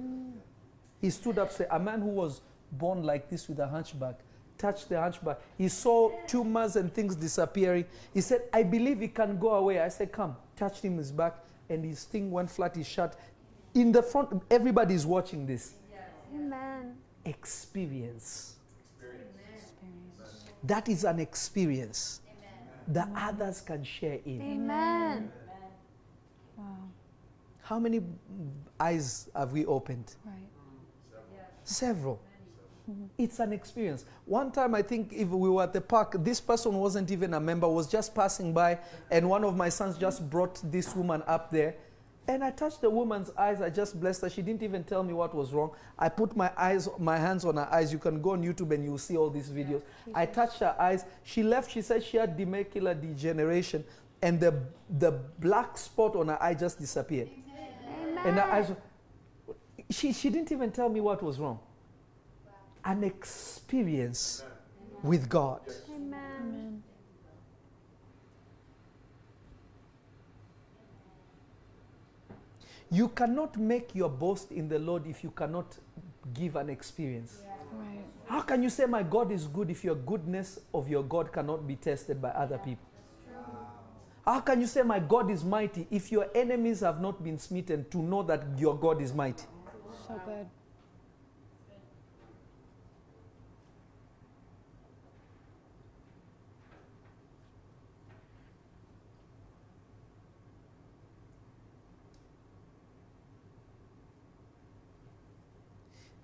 He 1.00 1.10
stood 1.10 1.38
up, 1.38 1.50
said, 1.52 1.68
A 1.70 1.78
man 1.78 2.00
who 2.00 2.08
was 2.08 2.42
born 2.72 3.02
like 3.02 3.28
this 3.28 3.48
with 3.48 3.58
a 3.58 3.66
hunchback 3.66 4.20
touched 4.60 4.90
the 4.90 5.00
hunchback. 5.00 5.38
He 5.56 5.68
saw 5.68 6.10
tumors 6.26 6.76
and 6.76 6.92
things 6.92 7.16
disappearing. 7.16 7.86
He 8.12 8.20
said, 8.20 8.42
I 8.52 8.62
believe 8.62 9.00
it 9.00 9.14
can 9.14 9.38
go 9.38 9.54
away. 9.54 9.80
I 9.80 9.88
said, 9.88 10.12
Come. 10.12 10.36
Touched 10.54 10.84
him 10.84 10.98
his 10.98 11.10
back 11.10 11.38
and 11.70 11.84
his 11.84 12.04
thing 12.04 12.30
went 12.30 12.50
flat, 12.50 12.76
he 12.76 12.82
shut. 12.82 13.18
In 13.74 13.92
the 13.92 14.02
front, 14.02 14.42
everybody's 14.50 15.06
watching 15.06 15.46
this. 15.46 15.74
Amen. 16.34 16.94
Experience. 17.24 18.56
Experience. 18.78 20.44
That 20.64 20.88
is 20.88 21.04
an 21.04 21.18
experience 21.18 22.20
that 22.88 23.08
others 23.16 23.60
can 23.60 23.84
share 23.84 24.18
in. 24.24 24.42
Amen. 24.42 25.32
Wow. 26.56 26.64
How 27.62 27.78
many 27.78 28.00
eyes 28.78 29.28
have 29.34 29.52
we 29.52 29.64
opened? 29.66 30.14
Right. 30.24 30.34
Several. 31.64 32.20
Mm-hmm. 32.90 33.04
It's 33.18 33.38
an 33.38 33.52
experience. 33.52 34.04
One 34.24 34.50
time, 34.50 34.74
I 34.74 34.82
think 34.82 35.12
if 35.12 35.28
we 35.28 35.48
were 35.48 35.62
at 35.62 35.72
the 35.72 35.80
park, 35.80 36.16
this 36.24 36.40
person 36.40 36.72
wasn't 36.74 37.10
even 37.10 37.34
a 37.34 37.40
member, 37.40 37.68
was 37.68 37.86
just 37.86 38.14
passing 38.14 38.52
by, 38.52 38.78
and 39.10 39.28
one 39.28 39.44
of 39.44 39.56
my 39.56 39.68
sons 39.68 39.96
just 39.96 40.28
brought 40.28 40.60
this 40.72 40.96
woman 40.96 41.22
up 41.26 41.52
there. 41.52 41.76
And 42.28 42.44
I 42.44 42.50
touched 42.50 42.80
the 42.80 42.90
woman's 42.90 43.30
eyes. 43.36 43.60
I 43.60 43.70
just 43.70 43.98
blessed 44.00 44.22
her. 44.22 44.30
She 44.30 44.42
didn't 44.42 44.62
even 44.62 44.84
tell 44.84 45.02
me 45.02 45.12
what 45.12 45.34
was 45.34 45.52
wrong. 45.52 45.72
I 45.98 46.08
put 46.08 46.36
my 46.36 46.52
eyes, 46.56 46.88
my 46.98 47.18
hands 47.18 47.44
on 47.44 47.56
her 47.56 47.68
eyes. 47.72 47.92
You 47.92 47.98
can 47.98 48.22
go 48.22 48.30
on 48.30 48.42
YouTube 48.42 48.72
and 48.72 48.84
you'll 48.84 48.98
see 48.98 49.16
all 49.16 49.30
these 49.30 49.48
videos. 49.48 49.82
I 50.14 50.26
touched 50.26 50.60
her 50.60 50.76
eyes. 50.78 51.04
She 51.24 51.42
left. 51.42 51.70
She 51.72 51.82
said 51.82 52.04
she 52.04 52.18
had 52.18 52.38
macular 52.38 53.00
degeneration, 53.00 53.84
and 54.22 54.38
the 54.38 54.54
the 54.98 55.12
black 55.40 55.76
spot 55.76 56.14
on 56.14 56.28
her 56.28 56.40
eye 56.40 56.54
just 56.54 56.78
disappeared. 56.78 57.30
And 58.24 58.36
her 58.36 58.42
eyes. 58.42 58.72
She 59.90 60.12
she 60.12 60.30
didn't 60.30 60.52
even 60.52 60.70
tell 60.70 60.88
me 60.88 61.00
what 61.00 61.22
was 61.22 61.38
wrong. 61.40 61.58
An 62.84 63.02
experience 63.02 64.44
with 65.02 65.28
God. 65.28 65.60
Amen. 65.92 66.14
Amen. 66.22 66.82
You 72.90 73.08
cannot 73.08 73.56
make 73.56 73.94
your 73.94 74.08
boast 74.08 74.50
in 74.50 74.68
the 74.68 74.78
Lord 74.78 75.06
if 75.06 75.22
you 75.22 75.30
cannot 75.30 75.78
give 76.34 76.56
an 76.56 76.68
experience. 76.68 77.42
Right. 77.72 78.04
How 78.26 78.40
can 78.40 78.62
you 78.62 78.70
say, 78.70 78.86
My 78.86 79.02
God 79.02 79.30
is 79.30 79.46
good, 79.46 79.70
if 79.70 79.84
your 79.84 79.94
goodness 79.94 80.58
of 80.74 80.88
your 80.88 81.04
God 81.04 81.32
cannot 81.32 81.66
be 81.66 81.76
tested 81.76 82.20
by 82.20 82.30
other 82.30 82.58
people? 82.58 82.84
How 84.24 84.40
can 84.40 84.60
you 84.60 84.66
say, 84.66 84.82
My 84.82 84.98
God 84.98 85.30
is 85.30 85.44
mighty, 85.44 85.86
if 85.90 86.10
your 86.10 86.28
enemies 86.34 86.80
have 86.80 87.00
not 87.00 87.22
been 87.22 87.38
smitten 87.38 87.86
to 87.90 87.98
know 87.98 88.22
that 88.24 88.42
your 88.58 88.76
God 88.76 89.00
is 89.00 89.14
mighty? 89.14 89.44
So 90.06 90.20
good. 90.26 90.46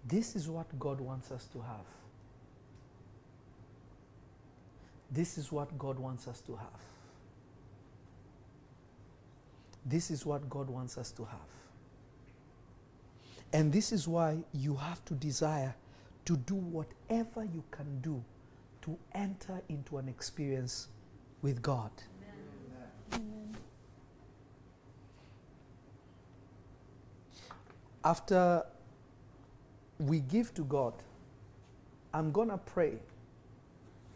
This 0.09 0.37
is 0.37 0.49
what 0.49 0.67
God 0.79 1.01
wants 1.01 1.33
us 1.33 1.47
to 1.47 1.61
have. 1.61 1.87
This 5.11 5.39
is 5.39 5.51
what 5.51 5.77
God 5.79 5.99
wants 5.99 6.29
us 6.29 6.41
to 6.43 6.57
have. 6.57 6.81
This 9.85 10.11
is 10.11 10.27
what 10.27 10.49
God 10.51 10.69
wants 10.69 10.99
us 10.99 11.11
to 11.13 11.25
have. 11.25 11.41
And 13.53 13.73
this 13.73 13.93
is 13.93 14.07
why 14.07 14.39
you 14.53 14.75
have 14.75 15.05
to 15.07 15.15
desire 15.15 15.75
to 16.25 16.37
do 16.37 16.55
whatever 16.55 17.45
you 17.45 17.63
can 17.71 18.01
do 18.01 18.23
to 18.83 18.99
enter 19.15 19.61
into 19.69 19.99
an 19.99 20.09
experience 20.09 20.89
with 21.43 21.63
God. 21.63 21.91
After 28.05 28.65
we 29.99 30.21
give 30.21 30.53
to 30.55 30.63
God, 30.65 30.95
I'm 32.13 32.33
going 32.33 32.49
to 32.49 32.59
pray. 32.59 32.99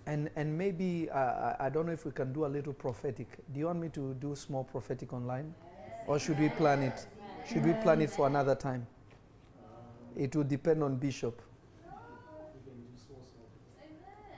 And, 0.07 0.31
and 0.37 0.57
maybe, 0.57 1.09
uh, 1.11 1.55
I, 1.61 1.69
don't 1.69 1.87
know 1.87 1.93
if 1.93 2.05
we 2.05 2.11
can 2.11 2.33
do 2.33 2.47
a 2.47 2.49
little 2.49 2.73
prophetic. 2.73 3.29
Do 3.53 3.61
you 3.61 3.67
want 3.67 3.81
me 3.81 3.89
to 3.91 4.15
do 4.15 4.35
small 4.35 4.65
prophetic 4.65 5.13
online? 5.13 5.55
Or 6.07 6.19
should 6.19 6.39
we 6.39 6.49
plan 6.49 6.83
it? 6.83 7.07
Should 7.49 7.65
we 7.65 7.73
plan 7.75 8.01
it 8.01 8.11
for 8.11 8.27
another 8.27 8.55
time? 8.55 8.87
It 10.17 10.35
will 10.35 10.45
depend 10.45 10.83
on 10.83 10.97
Bishop. 10.97 11.41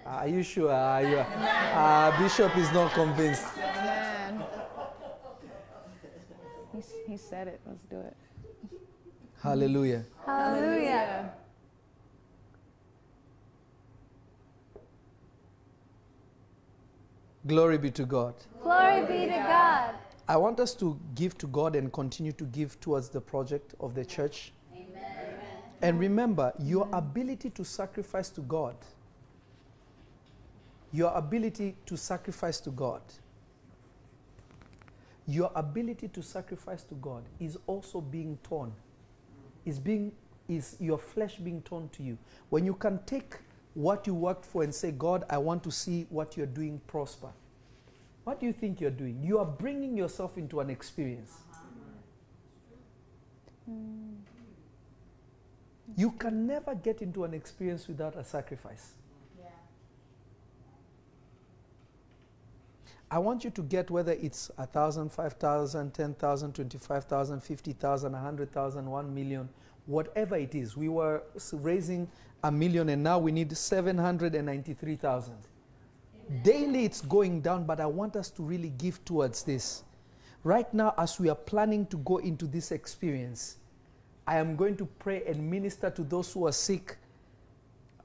Are 0.04 0.28
you 0.28 0.42
sure? 0.42 0.72
Are 0.72 1.02
you, 1.02 1.16
uh, 1.18 2.20
Bishop 2.20 2.56
is 2.56 2.70
not 2.72 2.92
convinced. 2.92 3.46
He, 6.74 7.12
he 7.12 7.16
said 7.16 7.48
it. 7.48 7.60
Let's 7.66 7.84
do 7.84 8.00
it. 8.00 8.16
Hallelujah. 9.42 10.04
Hallelujah. 10.24 11.32
Glory 17.44 17.76
be 17.76 17.90
to 17.90 18.04
God. 18.04 18.34
Glory 18.62 19.00
be 19.00 19.26
to 19.26 19.44
God. 19.44 19.96
I 20.28 20.36
want 20.36 20.60
us 20.60 20.74
to 20.76 20.96
give 21.16 21.36
to 21.38 21.48
God 21.48 21.74
and 21.74 21.92
continue 21.92 22.30
to 22.30 22.44
give 22.44 22.78
towards 22.78 23.08
the 23.08 23.20
project 23.20 23.74
of 23.80 23.96
the 23.96 24.04
church. 24.04 24.52
Amen. 24.72 25.34
And 25.82 25.98
remember, 25.98 26.52
your 26.60 26.88
ability 26.92 27.50
to 27.50 27.64
sacrifice 27.64 28.30
to 28.30 28.42
God, 28.42 28.76
your 30.92 31.12
ability 31.16 31.74
to 31.86 31.96
sacrifice 31.96 32.60
to 32.60 32.70
God, 32.70 33.02
your 35.26 35.50
ability 35.56 36.06
to 36.08 36.22
sacrifice 36.22 36.84
to 36.84 36.94
God 36.94 37.24
is 37.40 37.58
also 37.66 38.00
being 38.00 38.38
torn. 38.44 38.72
Is 39.64 39.78
being 39.78 40.12
is 40.48 40.76
your 40.80 40.98
flesh 40.98 41.36
being 41.36 41.62
torn 41.62 41.88
to 41.90 42.02
you. 42.02 42.18
When 42.50 42.66
you 42.66 42.74
can 42.74 43.00
take 43.06 43.36
what 43.74 44.06
you 44.06 44.14
worked 44.14 44.44
for 44.44 44.62
and 44.62 44.74
say, 44.74 44.90
God, 44.90 45.24
I 45.30 45.38
want 45.38 45.62
to 45.64 45.70
see 45.70 46.06
what 46.10 46.36
you're 46.36 46.46
doing 46.46 46.80
prosper. 46.86 47.28
What 48.24 48.40
do 48.40 48.46
you 48.46 48.52
think 48.52 48.80
you're 48.80 48.90
doing? 48.90 49.22
You 49.22 49.38
are 49.38 49.46
bringing 49.46 49.96
yourself 49.96 50.36
into 50.36 50.60
an 50.60 50.70
experience. 50.70 51.32
Mm. 53.68 54.16
You 55.96 56.10
can 56.12 56.46
never 56.46 56.74
get 56.74 57.02
into 57.02 57.24
an 57.24 57.34
experience 57.34 57.88
without 57.88 58.16
a 58.16 58.24
sacrifice. 58.24 58.92
I 63.12 63.18
want 63.18 63.44
you 63.44 63.50
to 63.50 63.62
get 63.62 63.90
whether 63.90 64.12
it's 64.12 64.50
a 64.56 64.64
thousand, 64.64 65.12
five 65.12 65.34
thousand, 65.34 65.92
ten 65.92 66.14
thousand, 66.14 66.54
twenty-five 66.54 67.04
thousand, 67.04 67.42
fifty 67.42 67.74
thousand, 67.74 68.14
a 68.14 68.18
hundred 68.18 68.50
thousand, 68.52 68.90
one 68.90 69.14
million, 69.14 69.50
whatever 69.84 70.34
it 70.36 70.54
is. 70.54 70.78
We 70.78 70.88
were 70.88 71.22
raising 71.52 72.08
a 72.42 72.50
million 72.50 72.88
and 72.88 73.02
now 73.02 73.18
we 73.18 73.30
need 73.30 73.54
seven 73.54 73.98
hundred 73.98 74.34
and 74.34 74.46
ninety-three 74.46 74.96
thousand. 74.96 75.36
Daily 76.42 76.86
it's 76.86 77.02
going 77.02 77.42
down, 77.42 77.66
but 77.66 77.80
I 77.80 77.86
want 77.86 78.16
us 78.16 78.30
to 78.30 78.42
really 78.42 78.70
give 78.70 79.04
towards 79.04 79.42
this. 79.42 79.84
Right 80.42 80.72
now, 80.72 80.94
as 80.96 81.20
we 81.20 81.28
are 81.28 81.34
planning 81.36 81.84
to 81.88 81.98
go 81.98 82.16
into 82.16 82.46
this 82.46 82.72
experience, 82.72 83.58
I 84.26 84.38
am 84.38 84.56
going 84.56 84.74
to 84.78 84.86
pray 84.86 85.22
and 85.26 85.50
minister 85.50 85.90
to 85.90 86.02
those 86.02 86.32
who 86.32 86.46
are 86.46 86.52
sick. 86.52 86.96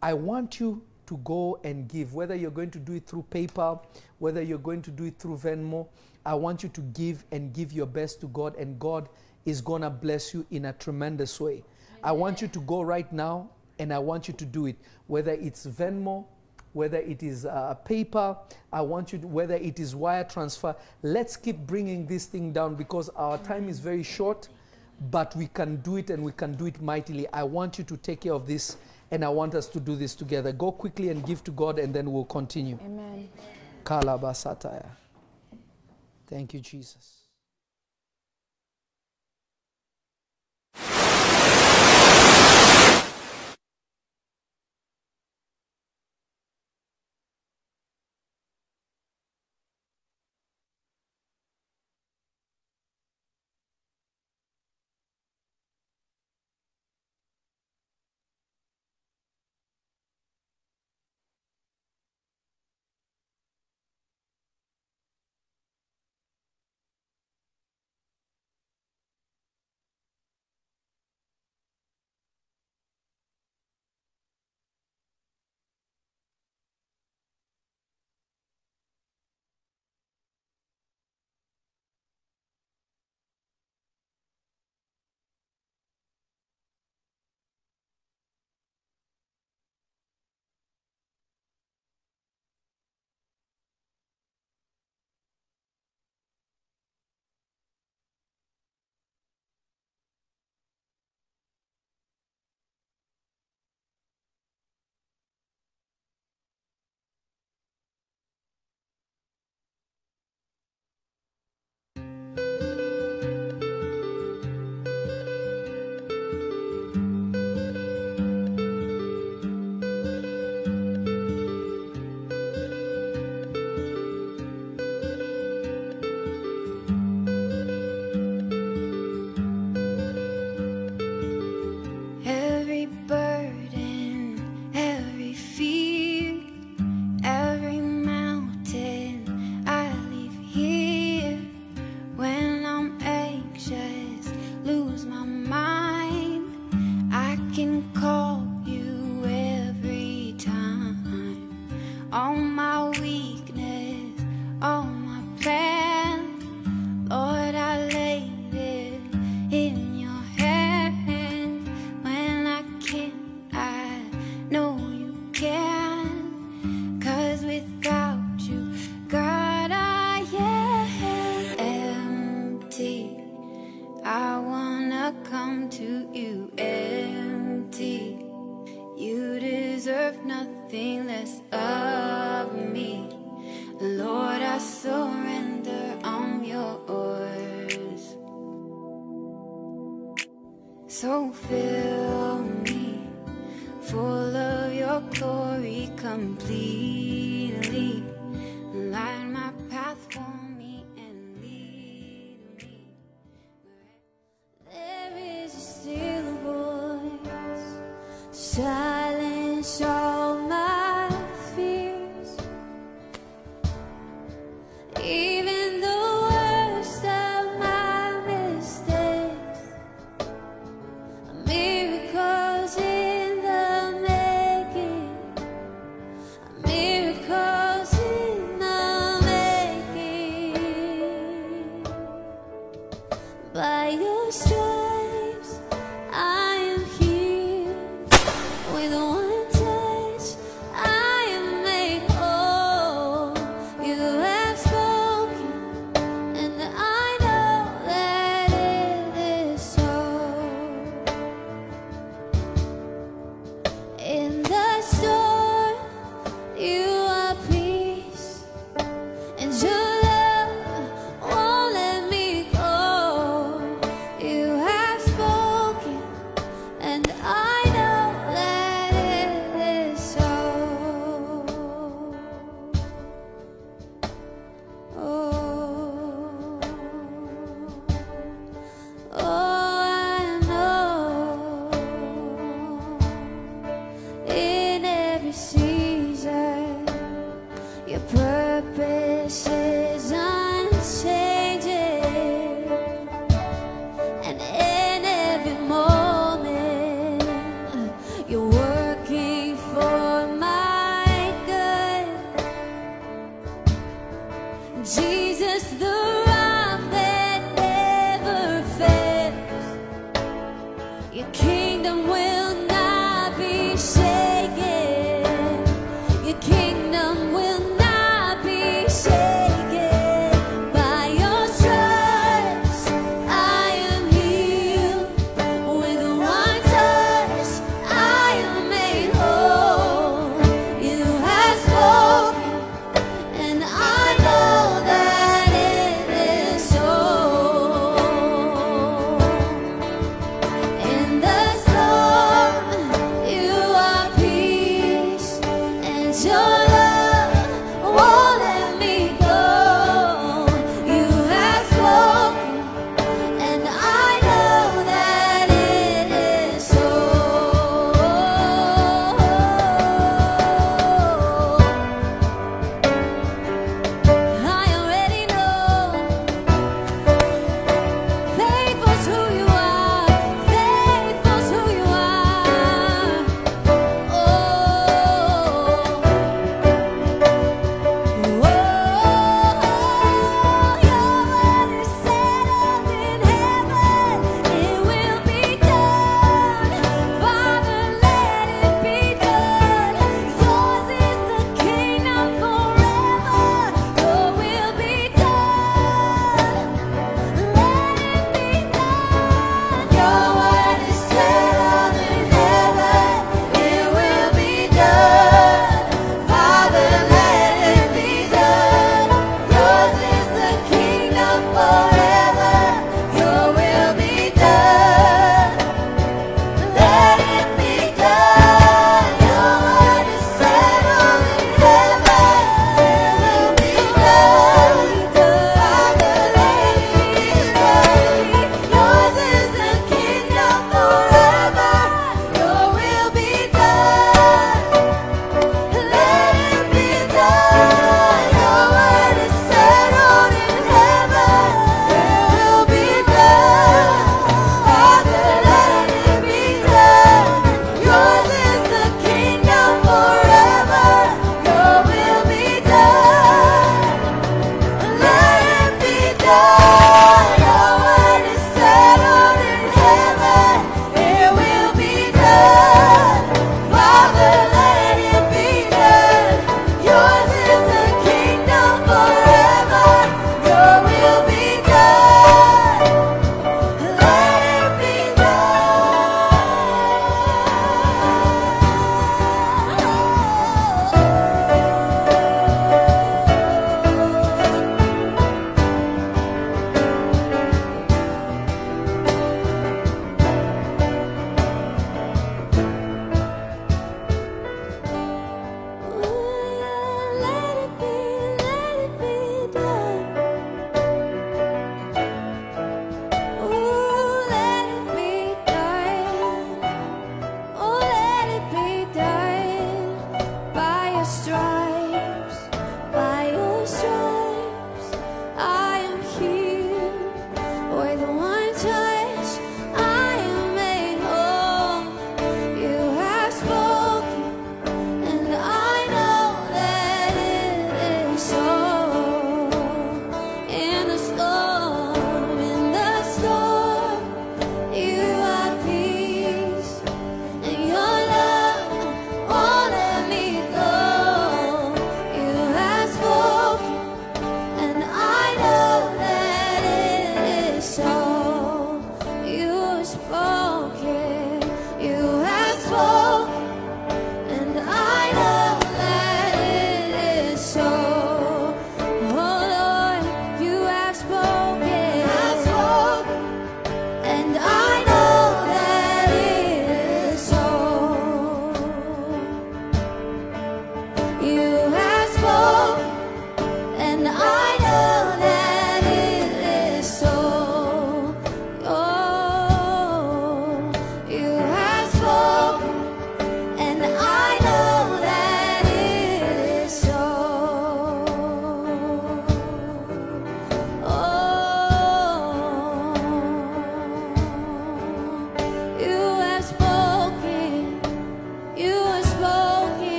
I 0.00 0.14
want 0.14 0.60
you 0.60 0.82
to 1.06 1.16
go 1.18 1.58
and 1.64 1.88
give, 1.88 2.14
whether 2.14 2.34
you're 2.34 2.50
going 2.50 2.70
to 2.70 2.78
do 2.78 2.94
it 2.94 3.06
through 3.06 3.24
PayPal, 3.30 3.84
whether 4.18 4.42
you're 4.42 4.58
going 4.58 4.82
to 4.82 4.90
do 4.90 5.04
it 5.04 5.18
through 5.18 5.36
Venmo. 5.36 5.86
I 6.26 6.34
want 6.34 6.62
you 6.62 6.68
to 6.70 6.80
give 6.80 7.24
and 7.32 7.52
give 7.52 7.72
your 7.72 7.86
best 7.86 8.20
to 8.22 8.28
God, 8.28 8.56
and 8.56 8.78
God 8.78 9.08
is 9.44 9.60
going 9.60 9.82
to 9.82 9.90
bless 9.90 10.32
you 10.32 10.46
in 10.50 10.66
a 10.66 10.72
tremendous 10.72 11.40
way. 11.40 11.62
I 12.02 12.12
want 12.12 12.40
you 12.40 12.48
to 12.48 12.60
go 12.60 12.82
right 12.82 13.10
now, 13.12 13.50
and 13.78 13.92
I 13.92 13.98
want 13.98 14.28
you 14.28 14.34
to 14.34 14.44
do 14.44 14.66
it, 14.66 14.76
whether 15.06 15.32
it's 15.32 15.66
Venmo, 15.66 16.24
whether 16.74 16.98
it 16.98 17.22
is 17.22 17.46
uh, 17.46 17.76
PayPal, 17.86 18.38
I 18.72 18.80
want 18.80 19.12
you 19.12 19.18
to, 19.20 19.26
whether 19.26 19.54
it 19.54 19.78
is 19.78 19.94
wire 19.94 20.24
transfer. 20.24 20.74
Let's 21.02 21.36
keep 21.36 21.58
bringing 21.58 22.06
this 22.06 22.26
thing 22.26 22.52
down 22.52 22.74
because 22.74 23.08
our 23.10 23.38
time 23.38 23.68
is 23.68 23.78
very 23.78 24.02
short, 24.02 24.48
but 25.10 25.34
we 25.36 25.46
can 25.46 25.76
do 25.76 25.96
it 25.96 26.10
and 26.10 26.22
we 26.24 26.32
can 26.32 26.54
do 26.54 26.66
it 26.66 26.80
mightily. 26.82 27.28
I 27.32 27.44
want 27.44 27.78
you 27.78 27.84
to 27.84 27.96
take 27.96 28.22
care 28.22 28.32
of 28.32 28.46
this 28.46 28.76
and 29.10 29.24
I 29.24 29.28
want 29.28 29.54
us 29.54 29.68
to 29.68 29.80
do 29.80 29.96
this 29.96 30.14
together. 30.14 30.52
Go 30.52 30.72
quickly 30.72 31.10
and 31.10 31.24
give 31.24 31.42
to 31.44 31.50
God 31.50 31.78
and 31.78 31.94
then 31.94 32.12
we'll 32.12 32.24
continue. 32.24 32.78
Amen. 32.84 33.28
Kalabasataya. 33.84 34.86
Thank 36.26 36.54
you, 36.54 36.60
Jesus. 36.60 37.23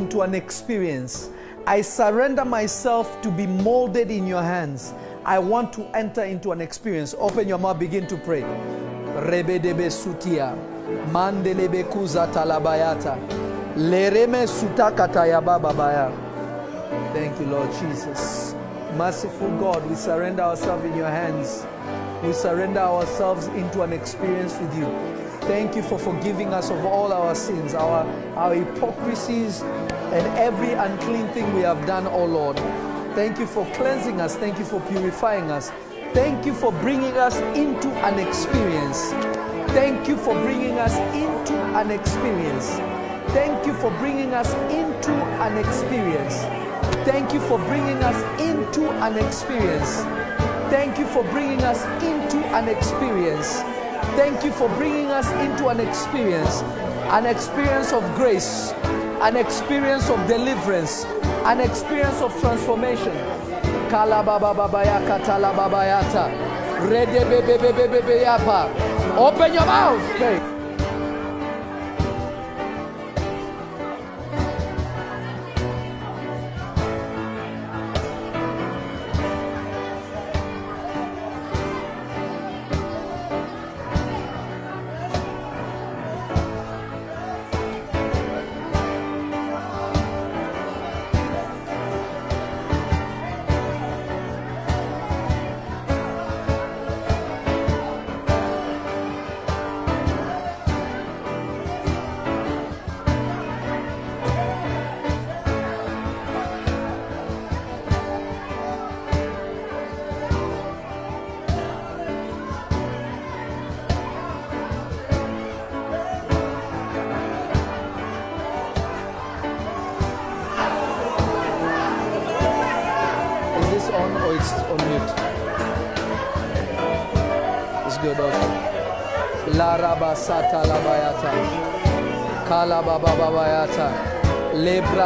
Into 0.00 0.22
an 0.22 0.34
experience. 0.34 1.28
I 1.66 1.82
surrender 1.82 2.44
myself 2.44 3.20
to 3.20 3.30
be 3.30 3.46
molded 3.46 4.10
in 4.10 4.26
your 4.26 4.42
hands. 4.42 4.94
I 5.24 5.38
want 5.38 5.74
to 5.74 5.84
enter 5.94 6.24
into 6.24 6.52
an 6.52 6.60
experience. 6.62 7.14
Open 7.18 7.46
your 7.46 7.58
mouth, 7.58 7.78
begin 7.78 8.06
to 8.06 8.16
pray. 8.16 8.42
Rebedebe 9.28 9.90
sutia, 9.90 10.56
mandelebe 11.12 11.84
kuza 11.84 12.26
talabayata, 12.32 13.18
lereme 13.76 14.46
sutakataya 14.46 15.40
bababaya. 15.42 16.10
Thank 17.12 17.38
you, 17.38 17.46
Lord 17.46 17.70
Jesus. 17.72 18.54
Merciful 18.96 19.50
God, 19.58 19.88
we 19.88 19.94
surrender 19.96 20.42
ourselves 20.42 20.84
in 20.84 20.96
your 20.96 21.10
hands. 21.10 21.66
We 22.24 22.32
surrender 22.32 22.80
ourselves 22.80 23.48
into 23.48 23.82
an 23.82 23.92
experience 23.92 24.56
with 24.58 24.78
you. 24.78 25.19
Thank 25.50 25.74
you 25.74 25.82
for 25.82 25.98
forgiving 25.98 26.54
us 26.54 26.70
of 26.70 26.84
all 26.84 27.12
our 27.12 27.34
sins, 27.34 27.74
our, 27.74 28.06
our 28.36 28.54
hypocrisies, 28.54 29.62
and 29.62 30.24
every 30.38 30.74
unclean 30.74 31.26
thing 31.30 31.52
we 31.56 31.62
have 31.62 31.84
done, 31.88 32.06
oh 32.06 32.24
Lord. 32.24 32.56
Thank 33.16 33.40
you 33.40 33.48
for 33.48 33.66
cleansing 33.74 34.20
us. 34.20 34.36
Thank 34.36 34.60
you 34.60 34.64
for 34.64 34.80
purifying 34.82 35.50
us. 35.50 35.72
Thank 36.14 36.46
you 36.46 36.54
for 36.54 36.70
bringing 36.70 37.16
us 37.16 37.34
into 37.56 37.90
an 38.06 38.20
experience. 38.20 39.10
Thank 39.72 40.06
you 40.06 40.16
for 40.18 40.34
bringing 40.34 40.78
us 40.78 40.94
into 41.16 41.54
an 41.76 41.90
experience. 41.90 42.68
Thank 43.34 43.66
you 43.66 43.74
for 43.74 43.90
bringing 43.98 44.32
us 44.32 44.54
into 44.70 45.12
an 45.42 45.58
experience. 45.58 46.36
Thank 47.04 47.32
you 47.32 47.40
for 47.40 47.58
bringing 47.58 47.98
us 48.04 48.40
into 48.40 48.88
an 48.88 49.18
experience. 49.18 49.96
Thank 50.70 50.96
you 50.96 51.06
for 51.06 51.24
bringing 51.24 51.60
us 51.64 51.82
into 52.04 52.38
an 52.54 52.68
experience. 52.68 53.79
Thank 54.16 54.44
you 54.44 54.52
for 54.52 54.68
bringing 54.70 55.06
us 55.06 55.30
into 55.32 55.68
an 55.68 55.80
experience, 55.80 56.62
an 57.12 57.26
experience 57.26 57.92
of 57.92 58.02
grace, 58.14 58.72
an 59.22 59.36
experience 59.36 60.08
of 60.10 60.26
deliverance, 60.26 61.04
an 61.44 61.60
experience 61.60 62.20
of 62.20 62.38
transformation. 62.40 63.12
Open 69.16 69.52
your 69.52 69.66
mouth. 69.66 70.16
Pray. 70.16 70.49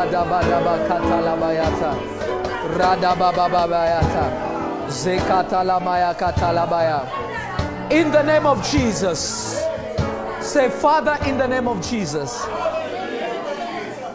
Lebra 0.04 0.10
daba 0.10 0.40
daba 0.42 0.88
kata 0.88 1.18
labayata. 1.22 1.92
Radaba 2.76 3.32
babayata. 3.32 4.24
Zekata 4.88 5.64
lamaya 5.64 6.16
kata 6.16 6.52
labaya. 6.52 7.90
In 7.90 8.10
the 8.10 8.22
name 8.22 8.46
of 8.46 8.62
Jesus. 8.68 9.62
Say, 10.40 10.68
Father, 10.68 11.16
in 11.26 11.38
the 11.38 11.46
name 11.46 11.68
of 11.68 11.80
Jesus. 11.80 12.46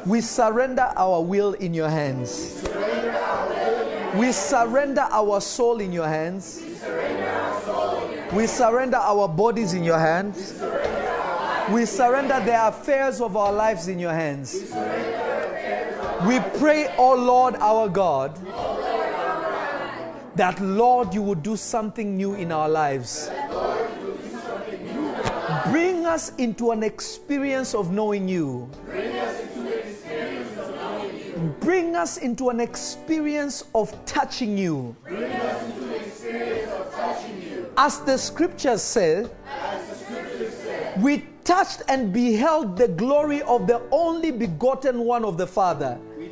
We 0.05 0.21
surrender 0.21 0.91
our 0.95 1.21
will 1.21 1.53
in 1.53 1.73
your 1.73 1.89
hands. 1.89 2.63
We 4.15 4.31
surrender 4.31 5.07
our 5.11 5.41
soul 5.41 5.79
in 5.79 5.91
your 5.91 6.07
hands. 6.07 6.63
We 8.33 8.47
surrender 8.47 8.97
our 8.97 9.27
bodies 9.27 9.73
in 9.73 9.83
your 9.83 9.99
hands. 9.99 10.53
We 11.71 11.85
surrender 11.85 12.39
the 12.45 12.67
affairs 12.67 13.21
of 13.21 13.35
our 13.37 13.51
lives 13.51 13.87
in 13.87 13.99
your 13.99 14.13
hands. 14.13 14.71
We 16.27 16.39
pray, 16.59 16.93
oh 16.97 17.15
Lord 17.15 17.55
our 17.55 17.87
God, 17.87 18.35
that 20.35 20.59
Lord, 20.59 21.13
you 21.13 21.21
would 21.21 21.41
do 21.41 21.55
something 21.55 22.17
new 22.17 22.33
in 22.33 22.51
our 22.51 22.67
lives. 22.67 23.31
Bring 25.71 26.05
us 26.05 26.35
into 26.35 26.71
an 26.71 26.83
experience 26.83 27.73
of 27.73 27.91
knowing 27.93 28.27
you. 28.27 28.69
Bring 31.61 31.95
us 31.95 32.17
into 32.17 32.49
an 32.49 32.59
experience 32.59 33.63
of 33.73 34.05
touching 34.05 34.57
you. 34.57 34.95
As 37.77 38.01
the 38.01 38.17
scriptures 38.17 38.81
say, 38.81 39.25
we 40.97 41.23
touched 41.45 41.83
and 41.87 42.11
beheld 42.11 42.75
the 42.77 42.89
glory 42.89 43.41
of 43.43 43.67
the 43.67 43.81
only 43.89 44.31
begotten 44.31 44.99
one 44.99 45.23
of 45.23 45.37
the 45.37 45.47
Father. 45.47 45.97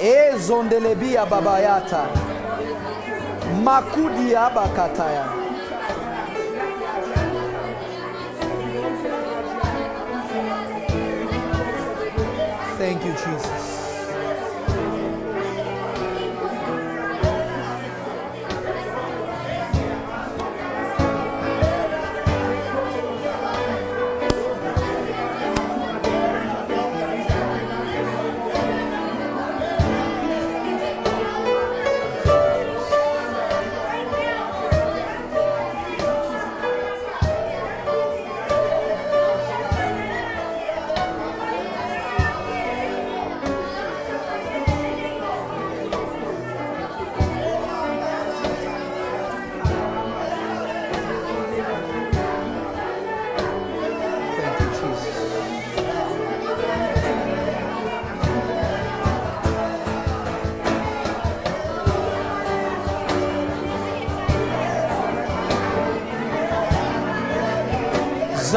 E 0.00 0.38
zondelebia 0.38 1.26
babayata. 1.26 2.06
Makudi 3.64 4.34
abakataya. 4.36 5.26
Thank 12.78 13.04
you, 13.04 13.12
Jesus. 13.12 13.57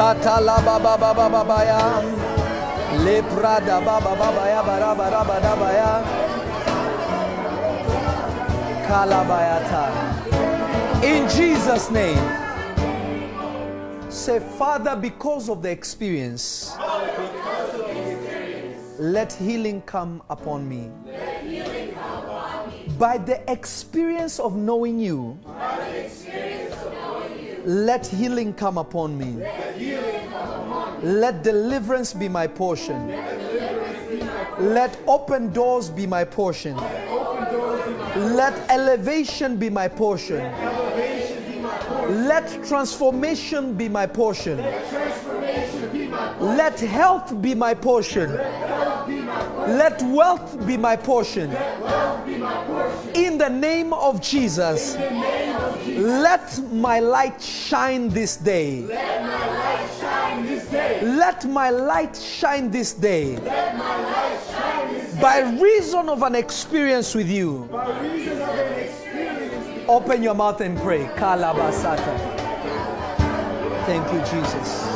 Shata 0.02 0.41
la 0.41 0.57
ba 0.65 0.80
ba 0.80 0.98
ba 0.98 1.14
ba 1.14 1.30
ba 1.30 1.44
ba 1.45 1.64
ya. 1.64 2.02
Lepra 3.06 3.61
da 3.61 3.78
ba 3.86 4.02
ba 4.02 4.15
ba 4.18 4.30
ba 4.34 4.44
ya 4.49 4.61
ba 4.65 4.76
ra 4.82 4.95
ba 4.98 5.06
ra 5.14 5.22
ba 5.23 5.38
da 5.40 5.53
ba 5.53 5.69
ya. 5.78 5.91
Kalabayata. 8.88 9.86
In 11.06 11.30
Jesus' 11.30 11.91
name. 11.91 12.18
Say, 14.10 14.40
Father, 14.57 14.95
because 14.95 15.49
of 15.49 15.61
the 15.61 15.69
experience, 15.69 16.73
let, 18.98 19.32
healing 19.34 19.84
come 19.84 20.23
upon 20.32 20.68
me. 20.68 20.90
Let 21.06 21.44
healing 21.44 21.94
come 21.94 22.26
upon 22.26 22.69
me. 22.72 22.90
By 22.98 23.19
the 23.19 23.38
experience 23.52 24.40
of 24.40 24.56
knowing 24.56 24.98
you, 24.98 25.38
let 27.65 28.05
healing 28.07 28.53
come 28.53 28.77
upon 28.77 29.17
me. 29.17 29.43
Let 31.01 31.43
deliverance 31.43 32.13
be 32.13 32.27
my 32.29 32.47
portion. 32.47 33.07
Let 34.59 34.97
open 35.07 35.51
doors 35.51 35.89
be 35.89 36.05
my 36.05 36.23
portion. 36.23 36.75
Let 38.15 38.53
elevation 38.69 39.57
be 39.57 39.69
my 39.69 39.88
portion. 39.88 40.39
Let 42.27 42.63
transformation 42.65 43.73
be 43.75 43.88
my 43.89 44.05
portion. 44.05 44.57
Let 46.39 46.79
health 46.79 47.41
be 47.41 47.55
my 47.55 47.73
portion. 47.73 48.29
Let 49.77 50.02
wealth 50.03 50.65
be 50.68 50.77
my 50.77 50.95
portion. 50.95 51.52
In 53.15 53.38
the 53.38 53.49
name 53.49 53.93
of 53.93 54.22
Jesus, 54.22 54.95
let 54.95 56.60
my 56.72 56.99
light 56.99 57.41
shine 57.41 58.10
this 58.10 58.38
day. 58.38 58.81
Let 61.02 61.48
my 61.48 61.69
light 61.69 62.15
shine 62.15 62.72
this 62.72 62.93
day. 62.93 63.39
By 65.22 65.39
reason 65.61 66.10
of 66.10 66.23
an 66.23 66.35
experience 66.35 67.15
with 67.15 67.30
you. 67.30 67.69
Open 69.88 70.23
your 70.23 70.35
mouth 70.35 70.61
and 70.61 70.77
pray. 70.80 71.06
Kalabasata. 71.15 72.41
Thank 73.85 74.11
you, 74.14 74.19
Jesus. 74.19 74.90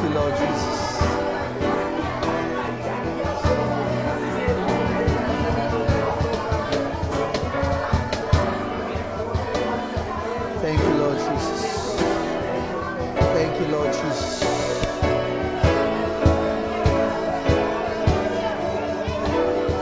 Thank 0.00 0.14
you, 0.14 0.18
Lord 0.18 0.34
Jesus. 0.34 0.98
Thank 10.62 10.80
you, 10.80 10.94
Lord 10.94 11.18
Jesus. 11.18 11.96
Thank 13.34 13.60
you, 13.60 13.66
Lord 13.66 13.92
Jesus. 13.92 14.42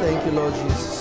Thank 0.00 0.26
you, 0.26 0.32
Lord 0.32 0.54
Jesus. 0.54 0.97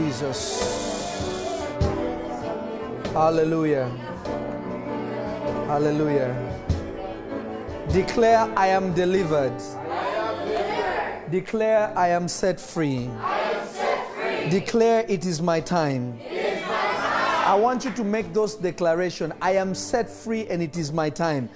Jesus. 0.00 0.40
Hallelujah. 3.12 3.86
Hallelujah. 5.66 6.32
Declare, 7.92 8.50
I 8.56 8.68
am 8.68 8.94
delivered. 8.94 9.52
Declare, 11.30 11.92
I 11.98 12.08
am 12.08 12.28
set 12.28 12.58
free. 12.58 13.10
Declare, 14.48 15.04
it 15.06 15.26
is 15.26 15.42
my 15.42 15.60
time. 15.60 16.18
I 17.44 17.54
want 17.60 17.84
you 17.84 17.90
to 17.90 18.02
make 18.02 18.32
those 18.32 18.54
declarations. 18.54 19.34
I 19.42 19.52
am 19.56 19.74
set 19.74 20.08
free 20.08 20.46
and 20.46 20.62
it 20.62 20.78
is 20.78 20.92
my 20.92 21.10
time. 21.10 21.50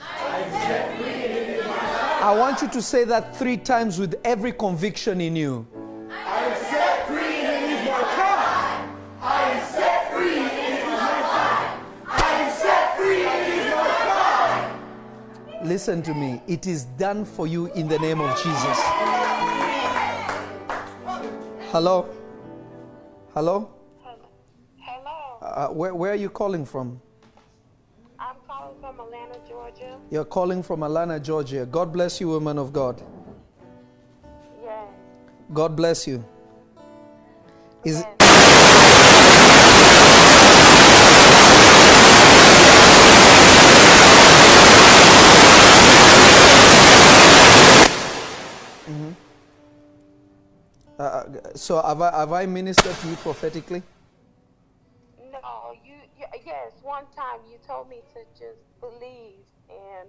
I 2.20 2.34
want 2.38 2.60
you 2.60 2.68
to 2.68 2.82
say 2.82 3.04
that 3.04 3.36
three 3.36 3.56
times 3.56 3.98
with 3.98 4.20
every 4.22 4.52
conviction 4.52 5.22
in 5.22 5.34
you. 5.34 5.66
Listen 15.64 16.02
to 16.02 16.12
me. 16.12 16.42
It 16.46 16.66
is 16.66 16.84
done 16.98 17.24
for 17.24 17.46
you 17.46 17.72
in 17.72 17.88
the 17.88 17.98
name 17.98 18.20
of 18.20 18.36
Jesus. 18.36 18.78
Hello? 21.72 22.06
Hello? 23.32 23.70
Hello, 24.78 25.38
Uh, 25.40 25.68
where, 25.68 25.94
where 25.94 26.12
are 26.12 26.16
you 26.16 26.28
calling 26.28 26.66
from? 26.66 27.00
I'm 28.18 28.36
calling 28.46 28.76
from 28.78 29.00
Atlanta, 29.00 29.38
Georgia. 29.48 29.98
You're 30.10 30.26
calling 30.26 30.62
from 30.62 30.82
Atlanta, 30.82 31.18
Georgia. 31.18 31.64
God 31.64 31.94
bless 31.94 32.20
you, 32.20 32.28
woman 32.28 32.58
of 32.58 32.70
God. 32.74 33.02
Yes. 34.62 34.88
God 35.54 35.74
bless 35.74 36.06
you. 36.06 36.22
Is, 37.84 38.04
yes. 38.20 38.34
Uh, 50.98 51.24
so 51.54 51.82
have 51.82 52.00
I, 52.00 52.18
have 52.18 52.32
I 52.32 52.46
ministered 52.46 52.94
to 52.94 53.08
you 53.08 53.16
prophetically? 53.16 53.82
No, 55.32 55.74
you, 55.84 55.94
yes, 56.44 56.72
one 56.82 57.04
time 57.16 57.40
you 57.50 57.58
told 57.66 57.88
me 57.88 58.00
to 58.14 58.20
just 58.38 58.60
believe, 58.80 59.44
and 59.68 60.08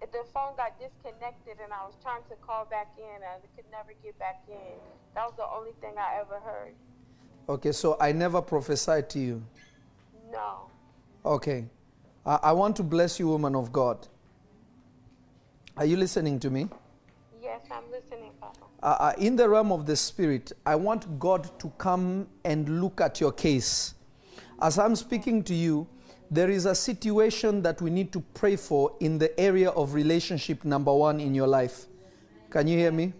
the 0.00 0.24
phone 0.32 0.56
got 0.56 0.78
disconnected, 0.78 1.58
and 1.62 1.72
I 1.72 1.84
was 1.84 1.94
trying 2.02 2.22
to 2.28 2.36
call 2.36 2.64
back 2.66 2.88
in, 2.98 3.16
and 3.16 3.24
I 3.24 3.46
could 3.56 3.70
never 3.70 3.92
get 4.02 4.18
back 4.18 4.42
in. 4.48 4.74
That 5.14 5.26
was 5.26 5.34
the 5.36 5.46
only 5.46 5.72
thing 5.80 5.94
I 5.98 6.20
ever 6.20 6.40
heard. 6.40 6.74
Okay, 7.48 7.72
so 7.72 7.96
I 8.00 8.12
never 8.12 8.42
prophesied 8.42 9.08
to 9.10 9.18
you. 9.18 9.42
No. 10.30 10.70
Okay. 11.24 11.64
I, 12.24 12.38
I 12.42 12.52
want 12.52 12.76
to 12.76 12.82
bless 12.82 13.20
you, 13.20 13.28
woman 13.28 13.54
of 13.54 13.72
God. 13.72 14.06
Are 15.76 15.84
you 15.84 15.96
listening 15.96 16.40
to 16.40 16.50
me? 16.50 16.68
Yes, 17.42 17.60
I'm 17.70 17.84
listening. 17.90 18.32
Uh, 18.86 18.90
uh, 19.00 19.12
in 19.18 19.34
the 19.34 19.48
realm 19.48 19.72
of 19.72 19.84
the 19.84 19.96
spirit, 19.96 20.52
I 20.64 20.76
want 20.76 21.18
God 21.18 21.58
to 21.58 21.70
come 21.76 22.28
and 22.44 22.80
look 22.80 23.00
at 23.00 23.20
your 23.20 23.32
case. 23.32 23.94
As 24.62 24.78
I'm 24.78 24.94
speaking 24.94 25.42
to 25.42 25.54
you, 25.54 25.88
there 26.30 26.48
is 26.50 26.66
a 26.66 26.74
situation 26.74 27.62
that 27.62 27.82
we 27.82 27.90
need 27.90 28.12
to 28.12 28.20
pray 28.34 28.54
for 28.54 28.94
in 29.00 29.18
the 29.18 29.38
area 29.40 29.70
of 29.70 29.92
relationship 29.92 30.64
number 30.64 30.94
one 30.94 31.18
in 31.18 31.34
your 31.34 31.48
life. 31.48 31.86
Can 32.48 32.68
you 32.68 32.78
hear 32.78 32.92
me? 32.92 33.12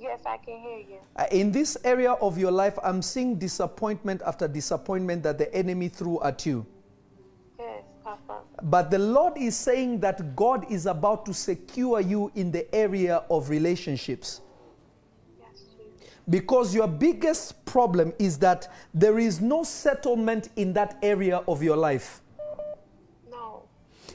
Yes, 0.00 0.18
I 0.26 0.38
can 0.38 0.58
hear 0.58 0.78
you. 0.78 0.96
Uh, 1.14 1.26
In 1.30 1.52
this 1.52 1.76
area 1.84 2.14
of 2.14 2.36
your 2.36 2.50
life, 2.50 2.76
I'm 2.82 3.00
seeing 3.00 3.38
disappointment 3.38 4.22
after 4.26 4.48
disappointment 4.48 5.22
that 5.22 5.38
the 5.38 5.54
enemy 5.54 5.88
threw 5.88 6.20
at 6.24 6.44
you. 6.46 6.66
Yes, 7.60 7.84
Papa. 8.02 8.40
But 8.64 8.90
the 8.90 8.98
Lord 8.98 9.34
is 9.38 9.56
saying 9.56 10.00
that 10.00 10.34
God 10.34 10.68
is 10.68 10.86
about 10.86 11.24
to 11.26 11.32
secure 11.32 12.00
you 12.00 12.32
in 12.34 12.50
the 12.50 12.74
area 12.74 13.22
of 13.30 13.50
relationships. 13.50 14.40
Because 16.30 16.74
your 16.74 16.88
biggest 16.88 17.64
problem 17.66 18.12
is 18.18 18.38
that 18.38 18.72
there 18.94 19.18
is 19.18 19.40
no 19.40 19.62
settlement 19.62 20.48
in 20.56 20.72
that 20.72 20.96
area 21.02 21.42
of 21.46 21.62
your 21.62 21.76
life. 21.76 22.22
No. 23.30 23.64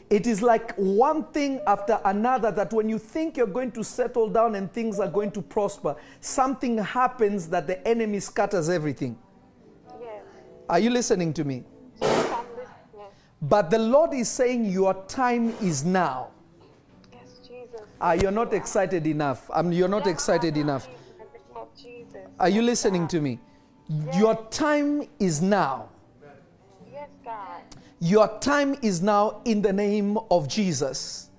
It 0.09 0.25
is 0.25 0.41
like 0.41 0.73
one 0.75 1.25
thing 1.25 1.61
after 1.67 1.99
another 2.05 2.51
that 2.51 2.73
when 2.73 2.89
you 2.89 2.97
think 2.97 3.37
you're 3.37 3.45
going 3.45 3.71
to 3.73 3.83
settle 3.83 4.27
down 4.27 4.55
and 4.55 4.71
things 4.73 4.99
are 4.99 5.07
going 5.07 5.31
to 5.31 5.41
prosper, 5.41 5.95
something 6.19 6.77
happens 6.79 7.47
that 7.49 7.67
the 7.67 7.87
enemy 7.87 8.19
scatters 8.19 8.69
everything. 8.69 9.17
Yes. 10.01 10.23
Are 10.67 10.79
you 10.79 10.89
listening 10.89 11.31
to 11.33 11.43
me? 11.43 11.63
Yes, 12.01 12.41
But 13.41 13.69
the 13.69 13.79
Lord 13.79 14.13
is 14.13 14.29
saying 14.29 14.65
your 14.65 14.95
time 15.07 15.53
is 15.61 15.85
now. 15.85 16.29
Yes, 17.13 17.39
Jesus. 17.47 17.81
Ah, 18.01 18.13
you're 18.13 18.31
not 18.31 18.53
excited 18.53 19.05
enough. 19.05 19.49
Um, 19.53 19.71
you're 19.71 19.87
not 19.87 20.07
excited 20.07 20.57
enough. 20.57 20.87
In 20.87 20.93
the 20.93 21.23
name 21.23 21.41
of 21.55 21.67
Jesus. 21.75 22.28
Are 22.39 22.49
you 22.49 22.61
listening 22.61 23.07
to 23.09 23.19
me? 23.19 23.39
Your 24.13 24.35
time 24.49 25.07
is 25.19 25.41
now. 25.41 25.89
Yes, 26.91 27.09
God. 27.25 27.61
Your 27.99 28.39
time 28.39 28.77
is 28.81 29.01
now 29.01 29.41
in 29.45 29.61
the 29.61 29.73
name 29.73 30.17
of 30.31 30.47
Jesus. 30.47 31.29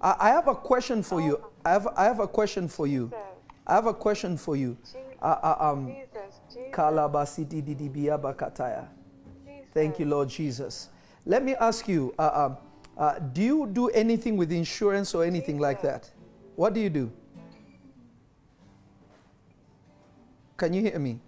I, 0.00 0.16
I 0.20 0.28
have 0.28 0.48
a 0.48 0.54
question 0.54 1.02
for 1.02 1.20
you. 1.20 1.44
I 1.64 1.70
have, 1.70 1.88
I 1.96 2.04
have 2.04 2.20
a 2.20 2.28
question 2.28 2.68
for 2.68 2.86
you. 2.86 3.06
Jesus. 3.06 3.18
I 3.66 3.74
have 3.74 3.86
a 3.86 3.94
question 3.94 4.36
for 4.36 4.56
you. 4.56 4.76
Jesus. 4.84 5.00
Uh, 5.20 5.26
uh, 5.26 5.56
um, 5.60 5.86
Jesus. 5.88 6.40
Jesus. 6.48 6.70
Kalabasiti 6.72 7.62
didibiaba 7.62 8.34
kataya. 8.34 8.88
Jesus. 9.44 9.66
Thank 9.74 9.98
you, 9.98 10.06
Lord 10.06 10.28
Jesus. 10.28 10.88
Let 11.26 11.42
me 11.44 11.54
ask 11.56 11.88
you 11.88 12.14
uh, 12.18 12.46
um, 12.46 12.56
uh, 12.96 13.18
do 13.18 13.42
you 13.42 13.66
do 13.66 13.88
anything 13.88 14.36
with 14.36 14.52
insurance 14.52 15.14
or 15.14 15.24
anything 15.24 15.58
like 15.58 15.82
that? 15.82 16.10
What 16.56 16.74
do 16.74 16.80
you 16.80 16.90
do? 16.90 17.10
Can 20.56 20.72
you 20.72 20.82
hear 20.82 20.98
me? 21.00 21.18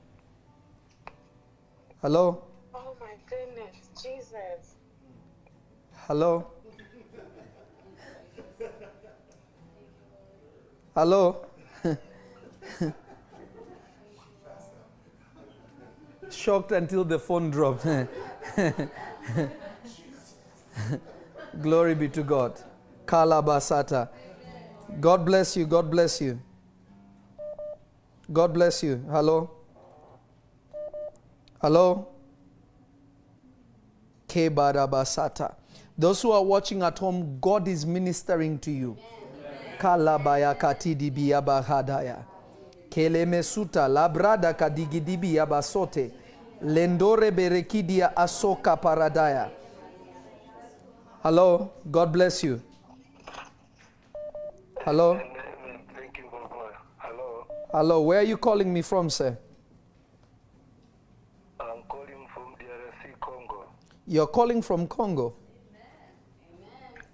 Hello? 2.00 2.44
Oh 2.72 2.96
my 3.00 3.14
goodness. 3.28 3.88
Jesus. 4.00 4.76
Hello? 6.06 6.46
Hello? 10.94 11.44
Shocked 16.30 16.70
until 16.72 17.04
the 17.04 17.18
phone 17.18 17.50
dropped. 17.50 17.84
Glory 21.60 21.94
be 21.96 22.08
to 22.10 22.22
God. 22.22 22.60
Kalabasata. 23.06 24.08
God 25.00 25.24
bless 25.26 25.56
you. 25.56 25.66
God 25.66 25.90
bless 25.90 26.20
you. 26.20 26.38
God 28.32 28.54
bless 28.54 28.82
you. 28.82 29.04
Hello? 29.10 29.50
Hello? 31.60 32.08
Kebarabasata. 34.28 35.54
Those 35.96 36.22
who 36.22 36.32
are 36.32 36.42
watching 36.44 36.82
at 36.82 36.98
home, 36.98 37.38
God 37.40 37.68
is 37.68 37.86
ministering 37.86 38.58
to 38.58 38.70
you. 38.70 38.96
Kalabaya 39.78 40.54
katidi 40.54 41.10
biyabahadaya. 41.10 42.24
Kelemesuta 42.90 43.88
labrada 43.88 44.54
kadigidibi 44.54 45.34
yabasote. 45.36 46.10
Lendore 46.62 47.30
berekidia 47.30 48.16
asoka 48.16 48.76
paradaya. 48.76 49.50
Hello, 51.22 51.70
God 51.90 52.12
bless 52.12 52.44
you. 52.44 52.60
Hello, 54.84 55.14
Amen. 55.14 55.80
Thank 55.94 56.18
you, 56.18 56.24
Papa. 56.30 56.70
Hello. 57.76 58.00
Where 58.00 58.20
are 58.20 58.22
you 58.22 58.38
calling 58.38 58.72
me 58.72 58.80
from, 58.80 59.10
sir? 59.10 59.36
I'm 61.60 61.82
calling 61.90 62.26
from 62.32 62.54
DRC, 62.56 63.20
Congo. 63.20 63.66
You're 64.06 64.26
calling 64.28 64.62
from 64.62 64.86
Congo. 64.88 65.34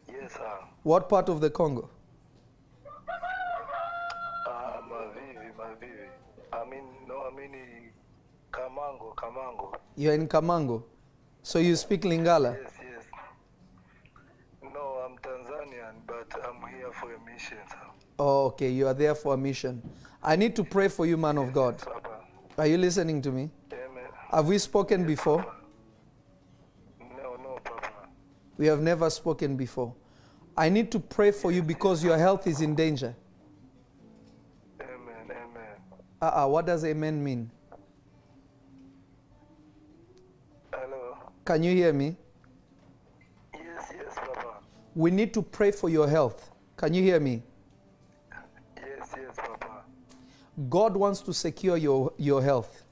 Yes, 0.09 0.35
sir. 0.35 0.59
What 0.85 1.09
part 1.09 1.29
of 1.29 1.41
the 1.41 1.51
Congo? 1.51 1.91
Uh, 2.87 4.53
Mavivi, 4.89 5.51
Mavivi. 5.59 6.07
I 6.53 6.65
mean, 6.71 6.85
no, 7.09 7.25
I 7.29 7.35
mean 7.37 7.57
Kamango, 8.53 9.17
Kamango. 9.17 9.75
You're 9.97 10.15
in 10.15 10.29
Kamango. 10.29 10.85
So 11.43 11.59
you 11.59 11.75
speak 11.75 12.03
Lingala? 12.03 12.57
Yes, 12.63 12.73
yes. 12.81 13.05
No, 14.63 15.03
I'm 15.05 15.19
Tanzanian, 15.19 16.07
but 16.07 16.33
I'm 16.47 16.61
here 16.73 16.93
for 16.93 17.13
a 17.15 17.19
mission, 17.25 17.59
sir. 17.69 17.79
Oh, 18.21 18.45
okay. 18.47 18.69
You 18.71 18.87
are 18.87 18.95
there 18.95 19.17
for 19.17 19.35
a 19.35 19.37
mission. 19.37 19.83
I 20.23 20.37
need 20.37 20.55
to 20.57 20.65
pray 20.65 20.89
for 20.89 21.05
you, 21.05 21.17
man 21.17 21.37
of 21.37 21.53
God. 21.53 21.83
Are 22.57 22.67
you 22.67 22.79
listening 22.79 23.21
to 23.23 23.33
me? 23.33 23.51
Have 24.31 24.47
we 24.47 24.59
spoken 24.59 25.05
before? 25.05 25.45
No, 27.01 27.37
no, 27.43 27.59
Papa. 27.65 28.09
We 28.57 28.67
have 28.67 28.81
never 28.81 29.11
spoken 29.11 29.57
before. 29.57 29.95
I 30.57 30.69
need 30.69 30.93
to 30.93 31.01
pray 31.01 31.33
for 31.33 31.51
you 31.51 31.63
because 31.63 32.05
your 32.05 32.17
health 32.17 32.47
is 32.47 32.61
in 32.61 32.75
danger. 32.75 33.15
Amen, 34.81 35.25
amen. 35.27 35.77
Uh-uh, 36.21 36.47
what 36.47 36.67
does 36.67 36.85
amen 36.85 37.23
mean? 37.23 37.51
Hello. 40.73 41.17
Can 41.45 41.63
you 41.63 41.75
hear 41.75 41.93
me? 41.93 42.17
Yes, 43.55 43.93
yes, 43.95 44.15
Papa. 44.15 44.61
We 44.95 45.11
need 45.11 45.35
to 45.35 45.43
pray 45.43 45.73
for 45.73 45.89
your 45.89 46.09
health. 46.09 46.51
Can 46.77 46.95
you 46.95 47.03
hear 47.03 47.19
me? 47.19 47.43
God 50.69 50.97
wants 50.97 51.21
to 51.23 51.33
secure 51.33 51.77
your, 51.77 52.13
your 52.19 52.43
health 52.43 52.85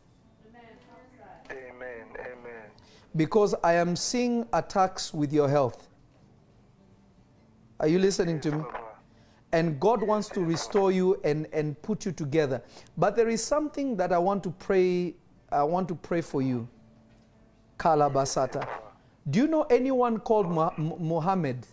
Amen, 1.50 2.06
amen. 2.14 2.70
because 3.16 3.54
I 3.62 3.74
am 3.74 3.96
seeing 3.96 4.46
attacks 4.52 5.12
with 5.12 5.32
your 5.32 5.48
health. 5.48 5.88
Are 7.80 7.88
you 7.88 7.98
listening 7.98 8.40
to 8.42 8.52
me? 8.52 8.64
And 9.52 9.80
God 9.80 10.02
wants 10.02 10.28
to 10.28 10.40
restore 10.40 10.92
you 10.92 11.20
and, 11.24 11.46
and 11.52 11.80
put 11.82 12.04
you 12.06 12.12
together. 12.12 12.62
But 12.96 13.16
there 13.16 13.28
is 13.28 13.42
something 13.42 13.96
that 13.96 14.12
I 14.12 14.18
want 14.18 14.44
to 14.44 14.50
pray. 14.50 15.14
I 15.50 15.64
want 15.64 15.88
to 15.88 15.94
pray 15.96 16.20
for 16.20 16.40
you. 16.40 16.68
Kalabasata. 17.78 18.68
Do 19.30 19.38
you 19.40 19.46
know 19.48 19.62
anyone 19.62 20.18
called 20.20 20.48
Mu- 20.50 20.70
Mu- 20.76 20.98
Muhammad? 20.98 21.66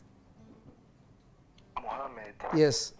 Muhammad. 1.80 2.34
Yes. 2.55 2.93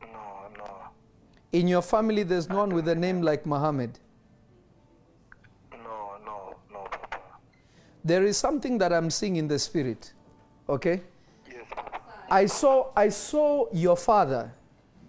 No, 0.00 0.08
no. 0.56 0.70
In 1.52 1.66
your 1.66 1.82
family, 1.82 2.22
there's 2.24 2.48
no 2.48 2.58
one 2.58 2.74
with 2.74 2.88
a 2.88 2.94
name 2.94 3.22
like 3.22 3.46
Muhammad. 3.46 3.98
No, 5.72 6.16
no, 6.24 6.56
no, 6.70 6.84
Papa. 6.90 7.20
There 8.04 8.24
is 8.24 8.36
something 8.36 8.76
that 8.78 8.92
I'm 8.92 9.10
seeing 9.10 9.36
in 9.36 9.48
the 9.48 9.58
spirit. 9.58 10.12
Okay? 10.68 11.00
Yes, 11.46 11.64
Papa. 11.70 12.00
I 12.30 12.44
saw 12.46 12.90
I 12.94 13.08
saw 13.08 13.66
your 13.72 13.96
father. 13.96 14.52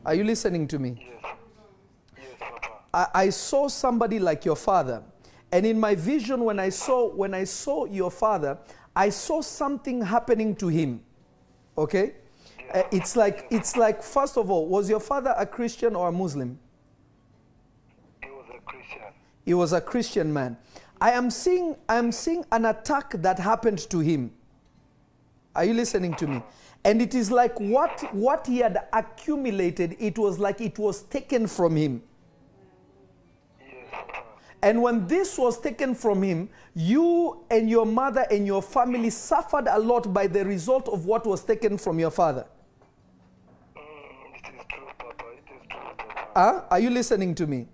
Are 0.06 0.16
you 0.16 0.24
listening 0.24 0.66
to 0.70 0.80
me? 0.80 0.96
Yes. 0.98 1.36
Yes, 2.18 2.28
Papa. 2.40 2.70
I, 2.94 3.08
I 3.14 3.30
saw 3.30 3.68
somebody 3.68 4.20
like 4.20 4.46
your 4.46 4.56
father. 4.56 5.04
And 5.52 5.66
in 5.66 5.78
my 5.80 5.96
vision, 5.96 6.46
when 6.46 6.60
I 6.60 6.70
saw 6.70 7.10
when 7.10 7.34
I 7.34 7.44
saw 7.44 7.84
your 7.86 8.12
father, 8.12 8.58
I 8.96 9.10
saw 9.10 9.42
something 9.42 10.02
happening 10.02 10.56
to 10.56 10.70
him. 10.70 11.02
Okay? 11.78 12.14
Uh, 12.74 12.84
it's 12.92 13.16
like 13.16 13.48
it's 13.50 13.76
like 13.76 14.04
first 14.04 14.38
of 14.38 14.52
all, 14.52 14.68
was 14.68 14.90
your 14.90 15.00
father 15.00 15.34
a 15.38 15.46
Christian 15.46 15.96
or 15.96 16.10
a 16.10 16.12
Muslim? 16.12 16.60
He 18.22 18.30
was 18.30 18.46
a 18.56 18.60
Christian. 18.62 19.02
He 19.46 19.54
was 19.54 19.74
a 19.74 19.82
Christian 19.82 20.32
man. 20.32 20.58
I 21.02 21.12
am 21.12 21.32
seeing 21.32 21.76
I 21.88 21.96
am 21.96 22.12
seeing 22.12 22.46
an 22.52 22.66
attack 22.66 23.12
that 23.14 23.40
happened 23.40 23.80
to 23.90 24.00
him. 24.00 24.32
Are 25.56 25.66
you 25.66 25.74
listening 25.74 26.14
to 26.16 26.28
me? 26.28 26.44
And 26.86 27.02
it 27.02 27.14
is 27.14 27.32
like 27.32 27.60
what 27.60 28.14
what 28.14 28.48
he 28.48 28.60
had 28.60 28.88
accumulated, 28.94 29.96
it 30.00 30.18
was 30.18 30.40
like 30.40 30.62
it 30.62 30.78
was 30.78 31.04
taken 31.04 31.48
from 31.48 31.76
him. 31.76 32.02
Yes, 33.60 33.94
And 34.62 34.82
when 34.82 35.08
this 35.08 35.38
was 35.38 35.60
taken 35.60 35.96
from 35.96 36.22
him, 36.22 36.50
you 36.76 37.44
and 37.50 37.70
your 37.70 37.86
mother 37.86 38.26
and 38.32 38.46
your 38.46 38.62
family 38.62 39.10
suffered 39.10 39.68
a 39.70 39.80
lot 39.80 40.14
by 40.14 40.28
the 40.28 40.46
result 40.46 40.88
of 40.88 41.06
what 41.06 41.26
was 41.26 41.44
taken 41.44 41.78
from 41.78 42.00
your 42.00 42.12
father. 42.12 42.46
Mm, 43.76 43.82
it 44.36 44.56
is 44.56 44.66
true, 44.70 44.88
Papa. 44.98 45.26
It 45.34 45.44
is 45.54 45.68
true, 45.68 45.80
Papa. 45.98 46.29
Huh? 46.40 46.62
Are 46.72 46.80
you 46.80 46.90
listening 46.90 47.36
to 47.36 47.46
me? 47.48 47.68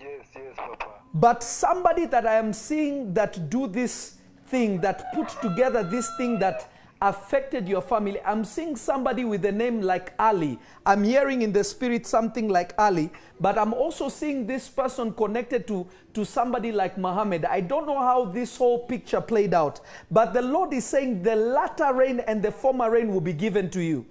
Yes, 0.00 0.26
yes, 0.34 0.56
Papa. 0.56 0.86
But 1.14 1.44
somebody 1.44 2.04
that 2.06 2.26
I 2.26 2.34
am 2.34 2.52
seeing 2.52 3.14
that 3.14 3.48
do 3.48 3.68
this 3.68 4.16
thing, 4.48 4.80
that 4.80 5.12
put 5.14 5.28
together 5.40 5.84
this 5.84 6.10
thing 6.16 6.40
that 6.40 6.68
affected 7.00 7.68
your 7.68 7.80
family, 7.80 8.20
I'm 8.22 8.44
seeing 8.44 8.74
somebody 8.74 9.24
with 9.24 9.44
a 9.44 9.52
name 9.52 9.82
like 9.82 10.14
Ali. 10.18 10.58
I'm 10.84 11.04
hearing 11.04 11.42
in 11.42 11.52
the 11.52 11.62
spirit 11.62 12.08
something 12.08 12.48
like 12.48 12.74
Ali, 12.76 13.12
but 13.38 13.56
I'm 13.56 13.72
also 13.72 14.08
seeing 14.08 14.48
this 14.48 14.68
person 14.68 15.12
connected 15.12 15.68
to, 15.68 15.86
to 16.14 16.24
somebody 16.24 16.72
like 16.72 16.98
Muhammad. 16.98 17.44
I 17.44 17.60
don't 17.60 17.86
know 17.86 18.00
how 18.00 18.24
this 18.24 18.56
whole 18.56 18.80
picture 18.86 19.20
played 19.20 19.54
out, 19.54 19.80
but 20.10 20.34
the 20.34 20.42
Lord 20.42 20.74
is 20.74 20.84
saying 20.84 21.22
the 21.22 21.36
latter 21.36 21.94
rain 21.94 22.18
and 22.18 22.42
the 22.42 22.50
former 22.50 22.90
rain 22.90 23.12
will 23.14 23.20
be 23.20 23.32
given 23.32 23.70
to 23.70 23.80
you. 23.80 24.06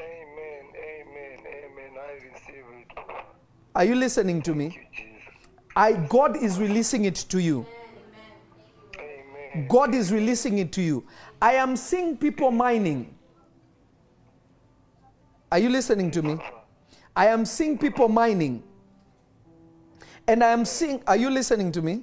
Amen, 0.00 0.64
amen, 0.80 1.38
amen. 1.46 1.92
I 1.96 2.12
receive 2.14 2.64
Are 3.80 3.84
you 3.86 3.94
listening 3.94 4.42
to 4.42 4.54
me? 4.54 4.68
Thank 4.68 4.74
you, 4.76 4.88
Jesus. 4.92 5.38
I 5.74 5.92
God 5.92 6.36
is 6.36 6.58
releasing 6.58 7.06
it 7.06 7.14
to 7.14 7.40
you. 7.40 7.66
Amen. 8.98 9.68
God 9.68 9.94
is 9.94 10.12
releasing 10.12 10.58
it 10.58 10.70
to 10.72 10.82
you. 10.82 11.06
I 11.40 11.54
am 11.54 11.76
seeing 11.76 12.18
people 12.18 12.50
mining. 12.50 13.14
Are 15.50 15.58
you 15.58 15.70
listening 15.70 16.10
to 16.10 16.20
me? 16.20 16.38
I 17.16 17.28
am 17.28 17.46
seeing 17.46 17.78
people 17.78 18.10
mining. 18.10 18.62
And 20.28 20.44
I 20.44 20.50
am 20.50 20.66
seeing, 20.66 21.02
are 21.06 21.16
you 21.16 21.30
listening 21.30 21.72
to 21.72 21.80
me? 21.80 22.02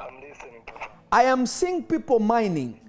I'm 0.00 0.16
listening, 0.16 0.62
I 1.12 1.22
am 1.22 1.46
seeing 1.46 1.84
people 1.84 2.18
mining. 2.18 2.80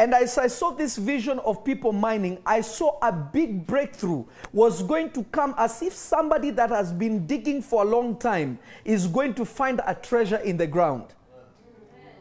And 0.00 0.14
as 0.14 0.38
I 0.38 0.46
saw 0.46 0.70
this 0.70 0.96
vision 0.96 1.40
of 1.40 1.62
people 1.62 1.92
mining, 1.92 2.38
I 2.46 2.62
saw 2.62 2.98
a 3.02 3.12
big 3.12 3.66
breakthrough 3.66 4.24
was 4.50 4.82
going 4.82 5.10
to 5.10 5.24
come 5.24 5.54
as 5.58 5.82
if 5.82 5.92
somebody 5.92 6.50
that 6.52 6.70
has 6.70 6.90
been 6.90 7.26
digging 7.26 7.60
for 7.60 7.82
a 7.82 7.84
long 7.84 8.16
time 8.16 8.58
is 8.82 9.06
going 9.06 9.34
to 9.34 9.44
find 9.44 9.78
a 9.86 9.94
treasure 9.94 10.38
in 10.38 10.56
the 10.56 10.66
ground. 10.66 11.04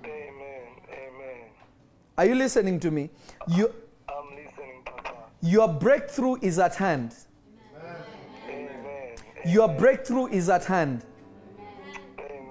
Amen. 0.03 0.11
Amen. 0.89 1.37
Are 2.17 2.25
you 2.25 2.35
listening 2.35 2.81
to 2.81 2.91
me? 2.91 3.11
You, 3.47 3.73
I'm 4.09 4.25
listening, 4.35 4.81
Papa. 4.83 5.13
your 5.39 5.69
breakthrough 5.69 6.35
is 6.41 6.59
at 6.59 6.75
hand. 6.75 7.15
Amen. 8.49 9.15
Your 9.45 9.69
breakthrough 9.69 10.27
is 10.27 10.49
at 10.49 10.65
hand. 10.65 11.05
Amen. 11.57 12.41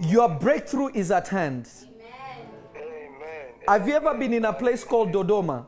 Amen. 0.00 0.10
Your 0.10 0.30
breakthrough 0.30 0.88
is 0.94 1.10
at 1.10 1.28
hand. 1.28 1.68
Have 3.66 3.88
you 3.88 3.94
ever 3.94 4.12
been 4.14 4.34
in 4.34 4.44
a 4.44 4.52
place 4.52 4.84
called 4.84 5.10
Dodoma? 5.12 5.64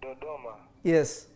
Dodoma. 0.00 0.54
Yes. 0.84 1.26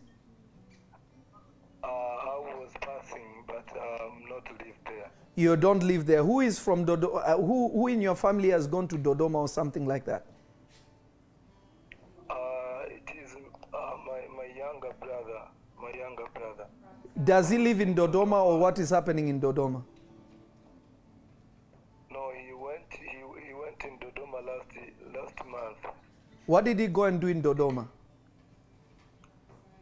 Uh, 1.83 1.87
I 1.87 2.39
was 2.59 2.71
passing, 2.79 3.43
but 3.45 3.65
um, 3.75 4.23
not 4.29 4.47
live 4.59 4.75
there. 4.85 5.11
You 5.35 5.57
don't 5.57 5.83
live 5.83 6.05
there. 6.05 6.23
Who 6.23 6.39
is 6.39 6.59
from 6.59 6.85
Dodoma? 6.85 7.23
Uh, 7.27 7.37
who, 7.37 7.69
who 7.73 7.87
in 7.87 8.01
your 8.01 8.15
family 8.15 8.49
has 8.49 8.67
gone 8.67 8.87
to 8.87 8.97
Dodoma 8.97 9.35
or 9.35 9.47
something 9.49 9.85
like 9.85 10.05
that? 10.05 10.25
Uh, 12.29 12.35
it 12.87 13.03
is 13.21 13.35
uh, 13.73 13.77
my, 14.05 14.21
my 14.37 14.45
younger 14.55 14.93
brother. 15.01 15.41
My 15.81 15.91
younger 15.97 16.25
brother. 16.33 16.67
Does 17.21 17.49
he 17.49 17.57
live 17.57 17.81
in 17.81 17.93
Dodoma 17.95 18.43
or 18.45 18.57
what 18.59 18.79
is 18.79 18.91
happening 18.91 19.27
in 19.27 19.41
Dodoma? 19.41 19.83
What 26.47 26.63
did 26.63 26.79
he 26.79 26.87
go 26.87 27.03
and 27.03 27.19
do 27.19 27.27
in 27.27 27.41
Dodoma? 27.43 27.87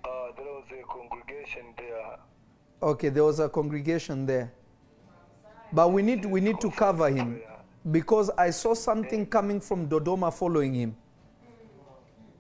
Uh, 0.04 0.10
there 0.36 0.46
was 0.46 0.66
a 0.72 0.84
congregation 0.88 1.66
there. 1.78 2.18
Okay, 2.82 3.10
there 3.10 3.24
was 3.24 3.40
a 3.40 3.48
congregation 3.48 4.26
there. 4.26 4.52
But 5.72 5.92
we 5.92 6.02
need, 6.02 6.26
we 6.26 6.42
need 6.42 6.60
to 6.62 6.72
cover 6.72 7.10
him 7.10 7.40
because 7.92 8.32
I 8.32 8.50
saw 8.50 8.74
something 8.74 9.28
coming 9.28 9.62
from 9.62 9.88
Dodoma 9.88 10.34
following 10.34 10.74
him. 10.74 10.96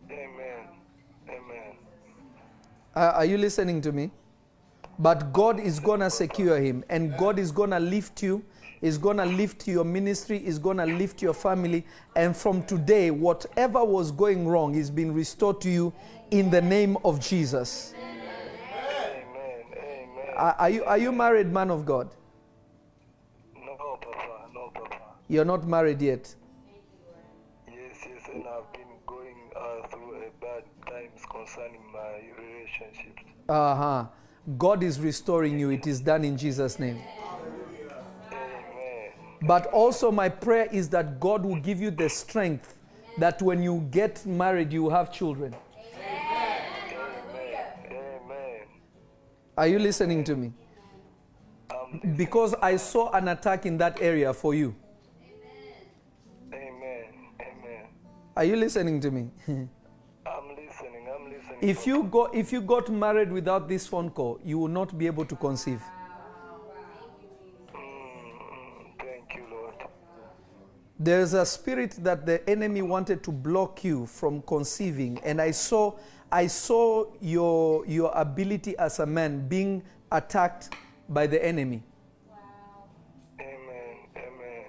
Amen. 0.09 0.69
Amen. 1.29 1.77
Uh, 2.95 3.11
are 3.15 3.25
you 3.25 3.37
listening 3.37 3.79
to 3.81 3.91
me? 3.91 4.09
But 4.97 5.33
God 5.33 5.59
is 5.59 5.79
going 5.79 5.99
to 5.99 6.09
secure 6.09 6.59
him 6.59 6.83
and 6.89 7.15
God 7.15 7.37
is 7.37 7.51
going 7.51 7.69
to 7.69 7.79
lift 7.79 8.23
you. 8.23 8.43
Is 8.85 8.99
going 8.99 9.17
to 9.17 9.25
lift 9.25 9.67
your 9.67 9.83
ministry, 9.83 10.45
is 10.45 10.59
going 10.59 10.77
to 10.77 10.85
lift 10.85 11.19
your 11.19 11.33
family. 11.33 11.83
And 12.15 12.37
from 12.37 12.61
today, 12.63 13.09
whatever 13.09 13.83
was 13.83 14.11
going 14.11 14.47
wrong 14.47 14.75
is 14.75 14.91
being 14.91 15.11
restored 15.11 15.59
to 15.61 15.71
you 15.71 15.91
in 16.29 16.51
the 16.51 16.61
name 16.61 16.95
of 17.03 17.19
Jesus. 17.19 17.95
Amen. 17.97 18.15
Amen. 19.73 20.35
Are, 20.37 20.69
you, 20.69 20.83
are 20.83 20.99
you 20.99 21.11
married, 21.11 21.51
man 21.51 21.71
of 21.71 21.83
God? 21.83 22.13
No, 23.55 23.75
Papa. 23.75 24.07
No, 24.53 24.71
Papa. 24.71 25.01
You're 25.29 25.45
not 25.45 25.67
married 25.67 25.99
yet. 25.99 26.35
Yes, 27.67 28.05
yes, 28.07 28.21
and 28.31 28.43
I've 28.47 28.71
been 28.71 28.83
going 29.07 29.49
uh, 29.55 29.87
through 29.87 30.27
a 30.27 30.29
bad 30.39 30.63
times 30.87 31.21
concerning 31.31 31.81
my 31.91 32.21
relationships. 32.37 33.23
Uh 33.49 33.75
huh. 33.75 34.05
God 34.59 34.83
is 34.83 34.99
restoring 34.99 35.57
you. 35.57 35.71
It 35.71 35.87
is 35.87 35.99
done 36.01 36.23
in 36.23 36.37
Jesus' 36.37 36.77
name. 36.77 36.99
But 39.47 39.67
also, 39.67 40.11
my 40.11 40.29
prayer 40.29 40.67
is 40.71 40.89
that 40.89 41.19
God 41.19 41.45
will 41.45 41.57
give 41.59 41.81
you 41.81 41.91
the 41.91 42.09
strength 42.09 42.77
that 43.17 43.41
when 43.41 43.61
you 43.61 43.87
get 43.91 44.25
married, 44.25 44.73
you 44.73 44.89
have 44.89 45.11
children. 45.11 45.55
Amen. 45.55 46.55
Are 49.57 49.67
you 49.67 49.79
listening 49.79 50.23
to 50.25 50.35
me? 50.35 50.51
Because 52.17 52.53
I 52.61 52.75
saw 52.75 53.11
an 53.11 53.29
attack 53.29 53.65
in 53.65 53.77
that 53.77 54.01
area 54.01 54.33
for 54.33 54.53
you. 54.53 54.75
amen. 56.53 57.05
Amen. 57.39 57.85
Are 58.35 58.43
you 58.43 58.57
listening 58.57 58.99
to 58.99 59.11
me? 59.11 59.29
I'm 59.47 60.49
listening. 60.49 61.07
I'm 61.07 61.31
listening. 61.31 61.59
if 61.61 61.87
you 61.87 62.03
go 62.03 62.25
if 62.33 62.51
you 62.51 62.59
got 62.61 62.89
married 62.89 63.31
without 63.31 63.69
this 63.69 63.87
phone 63.87 64.09
call, 64.09 64.39
you 64.43 64.57
will 64.59 64.67
not 64.67 64.97
be 64.97 65.05
able 65.07 65.23
to 65.25 65.35
conceive. 65.37 65.81
Mm, 67.73 67.79
mm, 67.79 68.99
thank 68.99 69.35
you, 69.35 69.45
Lord. 69.51 69.75
There's 70.97 71.33
a 71.33 71.45
spirit 71.45 71.97
that 72.03 72.25
the 72.25 72.47
enemy 72.49 72.81
wanted 72.81 73.21
to 73.23 73.31
block 73.31 73.83
you 73.83 74.05
from 74.05 74.41
conceiving, 74.43 75.19
and 75.23 75.41
I 75.41 75.51
saw 75.51 75.93
I 76.31 76.47
saw 76.47 77.05
your 77.19 77.85
your 77.85 78.11
ability 78.15 78.77
as 78.77 78.99
a 78.99 79.05
man 79.05 79.47
being 79.47 79.83
attacked 80.11 80.73
by 81.09 81.27
the 81.27 81.43
enemy. 81.43 81.83
Wow. 82.29 82.37
Amen. 83.41 83.97
Amen. 84.15 84.65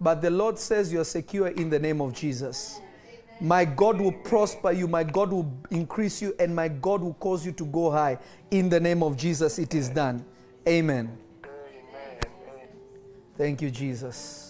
But 0.00 0.22
the 0.22 0.30
Lord 0.30 0.58
says 0.58 0.90
you're 0.90 1.04
secure 1.04 1.48
in 1.48 1.68
the 1.68 1.78
name 1.78 2.00
of 2.00 2.14
Jesus. 2.14 2.80
My 3.38 3.66
God 3.66 4.00
will 4.00 4.12
prosper 4.12 4.72
you, 4.72 4.88
my 4.88 5.04
God 5.04 5.30
will 5.30 5.52
increase 5.70 6.22
you, 6.22 6.34
and 6.38 6.56
my 6.56 6.68
God 6.68 7.02
will 7.02 7.14
cause 7.14 7.44
you 7.44 7.52
to 7.52 7.66
go 7.66 7.90
high. 7.90 8.18
In 8.50 8.70
the 8.70 8.80
name 8.80 9.02
of 9.02 9.18
Jesus, 9.18 9.58
it 9.58 9.74
is 9.74 9.90
done. 9.90 10.24
Amen. 10.66 11.18
Amen. 11.44 12.68
Thank 13.36 13.60
you, 13.60 13.70
Jesus. 13.70 14.45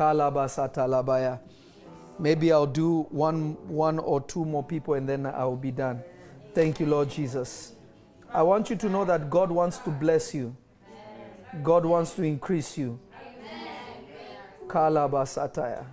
Kalabasatalabaya. 0.00 1.38
Maybe 2.18 2.50
I'll 2.52 2.66
do 2.66 3.02
one, 3.10 3.56
one 3.68 3.98
or 3.98 4.22
two 4.22 4.46
more 4.46 4.64
people 4.64 4.94
and 4.94 5.06
then 5.06 5.26
I'll 5.26 5.56
be 5.56 5.70
done. 5.70 6.02
Thank 6.54 6.80
you, 6.80 6.86
Lord 6.86 7.10
Jesus. 7.10 7.72
I 8.32 8.42
want 8.42 8.70
you 8.70 8.76
to 8.76 8.88
know 8.88 9.04
that 9.04 9.28
God 9.28 9.50
wants 9.50 9.76
to 9.80 9.90
bless 9.90 10.34
you. 10.34 10.56
God 11.62 11.84
wants 11.84 12.12
to 12.14 12.22
increase 12.22 12.78
you. 12.78 12.98
Kalabasataya. 14.68 15.84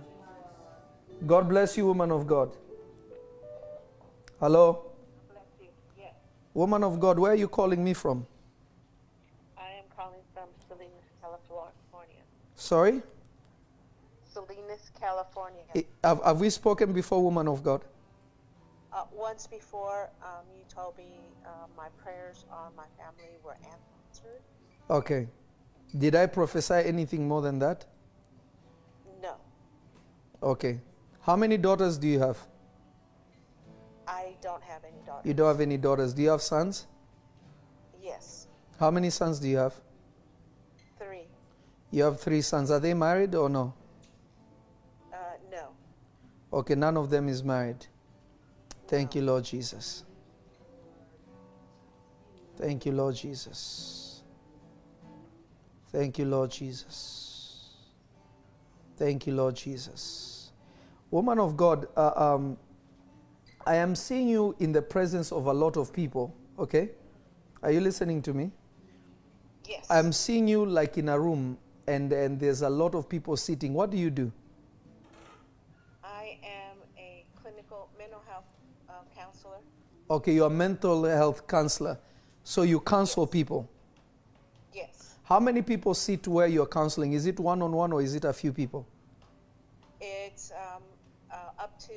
God 1.26 1.48
bless 1.48 1.76
you, 1.76 1.84
woman 1.86 2.10
of 2.10 2.26
God. 2.26 2.52
Hello? 4.40 4.84
Woman 6.54 6.82
of 6.82 6.98
God, 6.98 7.18
where 7.18 7.32
are 7.32 7.36
you 7.36 7.48
calling 7.48 7.84
me 7.84 7.92
from? 7.92 8.26
I 9.58 9.68
am 9.78 9.84
calling 9.94 10.20
from 10.32 10.48
Salinas, 10.66 11.04
California. 11.20 12.22
Sorry? 12.56 13.02
Salinas, 14.32 14.90
California. 15.00 15.62
Have, 16.04 16.22
have 16.24 16.40
we 16.40 16.50
spoken 16.50 16.92
before, 16.92 17.22
woman 17.22 17.48
of 17.48 17.62
God? 17.62 17.82
Uh, 18.92 19.04
once 19.12 19.46
before, 19.46 20.10
um, 20.22 20.44
you 20.56 20.64
told 20.68 20.96
me 20.96 21.20
uh, 21.44 21.48
my 21.76 21.88
prayers 22.02 22.44
on 22.50 22.72
my 22.76 22.86
family 22.96 23.36
were 23.44 23.56
answered. 23.64 24.40
Okay. 24.90 25.28
Did 25.96 26.14
I 26.14 26.26
prophesy 26.26 26.74
anything 26.74 27.26
more 27.28 27.42
than 27.42 27.58
that? 27.60 27.84
No, 29.22 29.34
Okay. 30.42 30.80
How 31.20 31.36
many 31.36 31.56
daughters 31.58 31.98
do 31.98 32.08
you 32.08 32.18
have? 32.20 32.38
I 34.06 34.34
don't 34.40 34.62
have 34.62 34.84
any 34.84 35.02
daughters. 35.04 35.26
You 35.26 35.34
don't 35.34 35.48
have 35.48 35.60
any 35.60 35.76
daughters. 35.76 36.14
Do 36.14 36.22
you 36.22 36.30
have 36.30 36.40
sons? 36.42 36.86
Yes, 38.02 38.46
How 38.80 38.90
many 38.90 39.10
sons 39.10 39.38
do 39.38 39.48
you 39.48 39.58
have? 39.58 39.74
three. 40.98 41.26
You 41.90 42.04
have 42.04 42.20
three 42.20 42.40
sons. 42.40 42.70
Are 42.70 42.80
they 42.80 42.94
married 42.94 43.34
or 43.34 43.48
no? 43.50 43.74
Okay, 46.52 46.74
none 46.74 46.96
of 46.96 47.10
them 47.10 47.28
is 47.28 47.42
married. 47.44 47.86
Thank 48.86 49.14
you, 49.14 49.22
Lord 49.22 49.44
Jesus. 49.44 50.04
Thank 52.56 52.86
you, 52.86 52.92
Lord 52.92 53.14
Jesus. 53.14 54.22
Thank 55.92 56.18
you, 56.18 56.24
Lord 56.24 56.50
Jesus. 56.50 57.70
Thank 58.96 59.26
you, 59.26 59.34
Lord 59.34 59.54
Jesus. 59.54 60.52
Woman 61.10 61.38
of 61.38 61.56
God, 61.56 61.86
uh, 61.96 62.12
um, 62.16 62.56
I 63.66 63.76
am 63.76 63.94
seeing 63.94 64.28
you 64.28 64.56
in 64.58 64.72
the 64.72 64.82
presence 64.82 65.30
of 65.30 65.46
a 65.46 65.52
lot 65.52 65.76
of 65.76 65.92
people, 65.92 66.34
okay? 66.58 66.90
Are 67.62 67.70
you 67.70 67.80
listening 67.80 68.22
to 68.22 68.34
me? 68.34 68.50
Yes. 69.68 69.86
I'm 69.90 70.12
seeing 70.12 70.48
you 70.48 70.64
like 70.66 70.98
in 70.98 71.08
a 71.08 71.18
room 71.18 71.58
and, 71.86 72.12
and 72.12 72.38
there's 72.38 72.62
a 72.62 72.68
lot 72.68 72.94
of 72.94 73.08
people 73.08 73.36
sitting. 73.36 73.72
What 73.72 73.90
do 73.90 73.96
you 73.96 74.10
do? 74.10 74.32
I 76.02 76.38
am 76.42 76.76
a 76.96 77.24
clinical 77.40 77.88
mental 77.98 78.22
health 78.28 78.44
uh, 78.88 78.92
counselor. 79.16 79.58
Okay, 80.10 80.34
you're 80.34 80.46
a 80.46 80.50
mental 80.50 81.04
health 81.04 81.46
counselor. 81.46 81.98
So 82.42 82.62
you 82.62 82.80
counsel 82.80 83.26
people. 83.26 83.68
Yes. 84.72 85.16
How 85.24 85.38
many 85.38 85.60
people 85.60 85.92
sit 85.92 86.26
where 86.26 86.46
you're 86.46 86.66
counseling? 86.66 87.12
Is 87.12 87.26
it 87.26 87.38
one 87.38 87.60
on 87.60 87.72
one 87.72 87.92
or 87.92 88.00
is 88.00 88.14
it 88.14 88.24
a 88.24 88.32
few 88.32 88.52
people? 88.52 88.86
It's 90.00 90.52
um, 90.52 90.82
uh, 91.30 91.62
up 91.62 91.78
to 91.80 91.92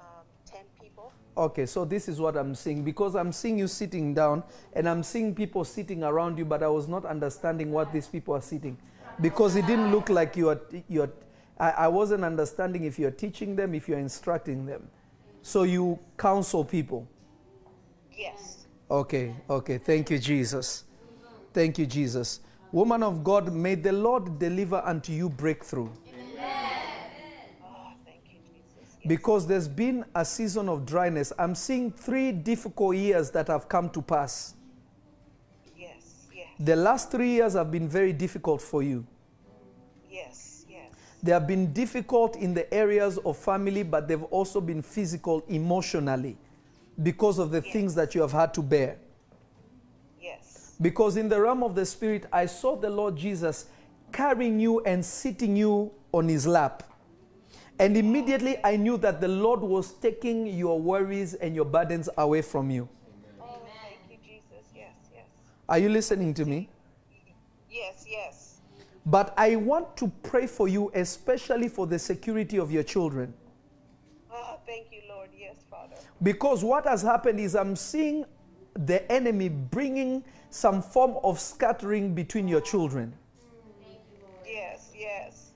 um, 0.00 0.24
10 0.44 0.60
people. 0.80 1.12
Okay, 1.36 1.66
so 1.66 1.84
this 1.84 2.08
is 2.08 2.20
what 2.20 2.36
I'm 2.36 2.54
seeing 2.54 2.82
because 2.82 3.14
I'm 3.14 3.30
seeing 3.30 3.58
you 3.58 3.68
sitting 3.68 4.12
down 4.12 4.42
and 4.72 4.88
I'm 4.88 5.04
seeing 5.04 5.34
people 5.34 5.64
sitting 5.64 6.02
around 6.02 6.38
you, 6.38 6.44
but 6.44 6.62
I 6.64 6.68
was 6.68 6.88
not 6.88 7.04
understanding 7.04 7.70
what 7.70 7.92
these 7.92 8.08
people 8.08 8.34
are 8.34 8.42
sitting 8.42 8.76
because 9.20 9.54
it 9.54 9.66
didn't 9.66 9.92
look 9.92 10.08
like 10.08 10.36
you 10.36 10.48
are. 10.48 10.60
You 10.88 11.02
are 11.02 11.10
I, 11.58 11.70
I 11.70 11.88
wasn't 11.88 12.24
understanding 12.24 12.84
if 12.84 12.98
you're 12.98 13.10
teaching 13.12 13.54
them, 13.54 13.74
if 13.74 13.88
you're 13.88 13.98
instructing 13.98 14.66
them. 14.66 14.88
So 15.42 15.62
you 15.62 15.98
counsel 16.18 16.64
people. 16.64 17.06
Yes. 18.22 18.66
Okay, 18.90 19.34
okay. 19.48 19.78
Thank 19.78 20.10
you, 20.10 20.18
Jesus. 20.18 20.84
Thank 21.52 21.78
you, 21.78 21.86
Jesus. 21.86 22.40
Woman 22.70 23.02
of 23.02 23.22
God, 23.24 23.52
may 23.52 23.74
the 23.74 23.92
Lord 23.92 24.38
deliver 24.38 24.80
unto 24.84 25.12
you 25.12 25.28
breakthrough. 25.28 25.88
Oh, 27.62 27.92
thank 28.04 28.20
you, 28.30 28.38
Jesus. 28.46 28.96
Because 29.06 29.46
there's 29.46 29.68
been 29.68 30.04
a 30.14 30.24
season 30.24 30.68
of 30.68 30.86
dryness. 30.86 31.32
I'm 31.38 31.54
seeing 31.54 31.90
three 31.90 32.32
difficult 32.32 32.96
years 32.96 33.30
that 33.32 33.48
have 33.48 33.68
come 33.68 33.90
to 33.90 34.00
pass. 34.00 34.54
Yes, 35.76 36.26
yes, 36.34 36.48
The 36.60 36.76
last 36.76 37.10
three 37.10 37.30
years 37.30 37.54
have 37.54 37.70
been 37.70 37.88
very 37.88 38.12
difficult 38.12 38.62
for 38.62 38.82
you. 38.82 39.04
yes, 40.10 40.64
yes. 40.68 40.92
They 41.22 41.32
have 41.32 41.46
been 41.46 41.72
difficult 41.72 42.36
in 42.36 42.54
the 42.54 42.72
areas 42.72 43.18
of 43.18 43.36
family, 43.36 43.82
but 43.82 44.06
they've 44.08 44.22
also 44.24 44.60
been 44.60 44.80
physical, 44.82 45.42
emotionally, 45.48 46.36
because 47.00 47.38
of 47.38 47.50
the 47.50 47.62
things 47.62 47.94
that 47.94 48.14
you 48.14 48.20
have 48.20 48.32
had 48.32 48.52
to 48.54 48.62
bear. 48.62 48.98
Yes. 50.20 50.74
Because 50.80 51.16
in 51.16 51.28
the 51.28 51.40
realm 51.40 51.62
of 51.62 51.74
the 51.74 51.86
Spirit, 51.86 52.26
I 52.32 52.46
saw 52.46 52.76
the 52.76 52.90
Lord 52.90 53.16
Jesus 53.16 53.66
carrying 54.12 54.60
you 54.60 54.80
and 54.80 55.04
sitting 55.04 55.56
you 55.56 55.92
on 56.12 56.28
his 56.28 56.46
lap. 56.46 56.82
And 57.78 57.96
immediately 57.96 58.58
I 58.62 58.76
knew 58.76 58.96
that 58.98 59.20
the 59.20 59.28
Lord 59.28 59.60
was 59.60 59.92
taking 59.94 60.46
your 60.46 60.78
worries 60.78 61.34
and 61.34 61.54
your 61.54 61.64
burdens 61.64 62.08
away 62.18 62.42
from 62.42 62.70
you. 62.70 62.88
Oh, 63.40 63.60
thank 63.82 63.98
you, 64.10 64.16
Jesus. 64.22 64.66
Yes, 64.76 64.92
yes. 65.12 65.24
Are 65.68 65.78
you 65.78 65.88
listening 65.88 66.34
to 66.34 66.44
me? 66.44 66.68
Yes, 67.70 68.04
yes. 68.08 68.60
But 69.06 69.34
I 69.36 69.56
want 69.56 69.96
to 69.96 70.12
pray 70.22 70.46
for 70.46 70.68
you, 70.68 70.92
especially 70.94 71.68
for 71.68 71.86
the 71.86 71.98
security 71.98 72.58
of 72.58 72.70
your 72.70 72.82
children. 72.82 73.32
Oh, 74.30 74.58
thank 74.66 74.86
you, 74.92 75.00
Lord. 75.08 75.21
Yes. 76.22 76.34
Because 76.34 76.64
what 76.64 76.86
has 76.86 77.02
happened 77.02 77.40
is 77.40 77.54
I'm 77.54 77.76
seeing 77.76 78.24
the 78.74 79.10
enemy 79.10 79.48
bringing 79.48 80.24
some 80.50 80.82
form 80.82 81.16
of 81.24 81.40
scattering 81.40 82.14
between 82.14 82.48
your 82.48 82.60
children. 82.60 83.12
Yes, 84.46 84.90
yes. 84.94 85.50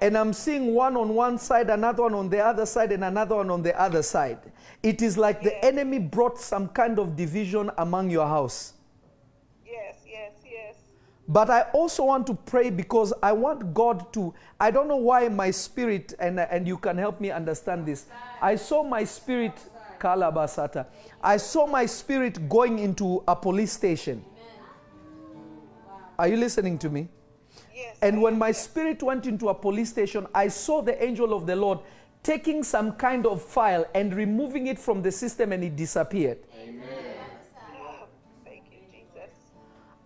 And 0.00 0.16
I'm 0.16 0.32
seeing 0.32 0.74
one 0.74 0.96
on 0.96 1.14
one 1.14 1.38
side, 1.38 1.70
another 1.70 2.02
one 2.02 2.14
on 2.14 2.28
the 2.28 2.38
other 2.38 2.66
side, 2.66 2.92
and 2.92 3.04
another 3.04 3.36
one 3.36 3.50
on 3.50 3.62
the 3.62 3.78
other 3.80 4.02
side. 4.02 4.38
It 4.82 5.00
is 5.00 5.16
like 5.16 5.42
the 5.42 5.64
enemy 5.64 5.98
brought 5.98 6.38
some 6.38 6.68
kind 6.68 6.98
of 6.98 7.16
division 7.16 7.70
among 7.78 8.10
your 8.10 8.26
house. 8.26 8.74
Yes, 9.64 9.96
yes, 10.06 10.32
yes. 10.44 10.74
But 11.26 11.48
I 11.48 11.62
also 11.72 12.04
want 12.04 12.26
to 12.26 12.34
pray 12.34 12.68
because 12.68 13.14
I 13.22 13.32
want 13.32 13.72
God 13.72 14.12
to. 14.12 14.34
I 14.60 14.70
don't 14.70 14.86
know 14.86 14.96
why 14.96 15.28
my 15.28 15.50
spirit, 15.50 16.12
and, 16.18 16.38
and 16.38 16.68
you 16.68 16.76
can 16.76 16.98
help 16.98 17.18
me 17.20 17.30
understand 17.30 17.86
this. 17.86 18.04
I 18.42 18.56
saw 18.56 18.82
my 18.82 19.02
spirit, 19.04 19.54
Kalabasata. 19.98 20.86
I 21.22 21.36
saw 21.36 21.66
my 21.66 21.86
spirit 21.86 22.48
going 22.48 22.78
into 22.78 23.22
a 23.26 23.34
police 23.34 23.72
station. 23.72 24.24
Are 26.18 26.28
you 26.28 26.36
listening 26.36 26.78
to 26.78 26.88
me? 26.88 27.08
Yes. 27.74 27.96
And 28.00 28.22
when 28.22 28.38
my 28.38 28.52
spirit 28.52 29.02
went 29.02 29.26
into 29.26 29.48
a 29.48 29.54
police 29.54 29.90
station, 29.90 30.26
I 30.34 30.48
saw 30.48 30.80
the 30.80 31.02
angel 31.02 31.34
of 31.34 31.46
the 31.46 31.56
Lord 31.56 31.80
taking 32.22 32.64
some 32.64 32.92
kind 32.92 33.26
of 33.26 33.42
file 33.42 33.86
and 33.94 34.14
removing 34.14 34.66
it 34.66 34.78
from 34.78 35.02
the 35.02 35.12
system 35.12 35.52
and 35.52 35.62
it 35.62 35.76
disappeared. 35.76 36.38
Oh, 36.52 37.05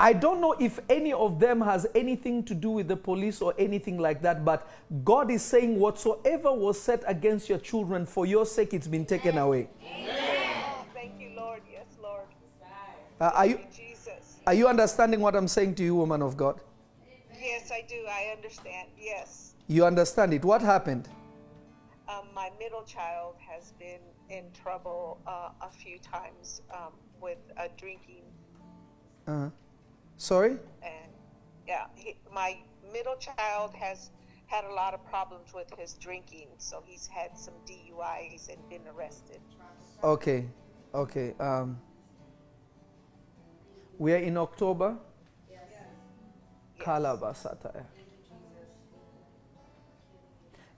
I 0.00 0.14
don't 0.14 0.40
know 0.40 0.54
if 0.58 0.80
any 0.88 1.12
of 1.12 1.38
them 1.38 1.60
has 1.60 1.86
anything 1.94 2.42
to 2.44 2.54
do 2.54 2.70
with 2.70 2.88
the 2.88 2.96
police 2.96 3.42
or 3.42 3.52
anything 3.58 3.98
like 3.98 4.22
that, 4.22 4.46
but 4.46 4.66
God 5.04 5.30
is 5.30 5.42
saying, 5.42 5.78
whatsoever 5.78 6.50
was 6.50 6.80
set 6.80 7.04
against 7.06 7.50
your 7.50 7.58
children, 7.58 8.06
for 8.06 8.24
your 8.24 8.46
sake, 8.46 8.72
it's 8.72 8.88
been 8.88 9.04
taken 9.04 9.36
away. 9.36 9.68
Oh, 9.84 10.86
thank 10.94 11.20
you, 11.20 11.32
Lord. 11.36 11.60
Yes, 11.70 11.84
Lord. 12.02 12.24
Uh, 13.20 13.30
are, 13.34 13.44
you, 13.44 13.60
Jesus. 13.76 14.38
are 14.46 14.54
you 14.54 14.68
understanding 14.68 15.20
what 15.20 15.36
I'm 15.36 15.46
saying 15.46 15.74
to 15.74 15.84
you, 15.84 15.94
woman 15.94 16.22
of 16.22 16.34
God? 16.34 16.62
Yes, 17.38 17.70
I 17.70 17.84
do. 17.86 18.02
I 18.08 18.32
understand. 18.34 18.88
Yes. 18.98 19.54
You 19.66 19.84
understand 19.84 20.32
it. 20.32 20.42
What 20.46 20.62
happened? 20.62 21.10
Um, 22.08 22.24
my 22.34 22.50
middle 22.58 22.84
child 22.84 23.34
has 23.38 23.72
been 23.72 24.00
in 24.30 24.44
trouble 24.52 25.18
uh, 25.26 25.50
a 25.60 25.70
few 25.70 25.98
times 25.98 26.62
um, 26.72 26.94
with 27.20 27.38
uh, 27.58 27.68
drinking, 27.76 28.24
Uh, 29.26 29.50
sorry? 30.20 30.58
and 30.82 31.10
yeah, 31.66 31.86
he, 31.94 32.16
my 32.32 32.58
middle 32.92 33.16
child 33.16 33.74
has 33.74 34.10
had 34.46 34.64
a 34.64 34.72
lot 34.72 34.94
of 34.94 35.04
problems 35.06 35.54
with 35.54 35.70
his 35.78 35.94
drinking, 35.94 36.48
so 36.58 36.82
he's 36.84 37.06
had 37.06 37.38
some 37.38 37.54
DUIs 37.66 38.48
and 38.48 38.58
been 38.68 38.82
arrested. 38.94 39.40
Okay, 40.02 40.46
okay. 40.94 41.34
Um, 41.38 41.78
we 43.98 44.12
are 44.12 44.16
in 44.18 44.36
October. 44.36 44.96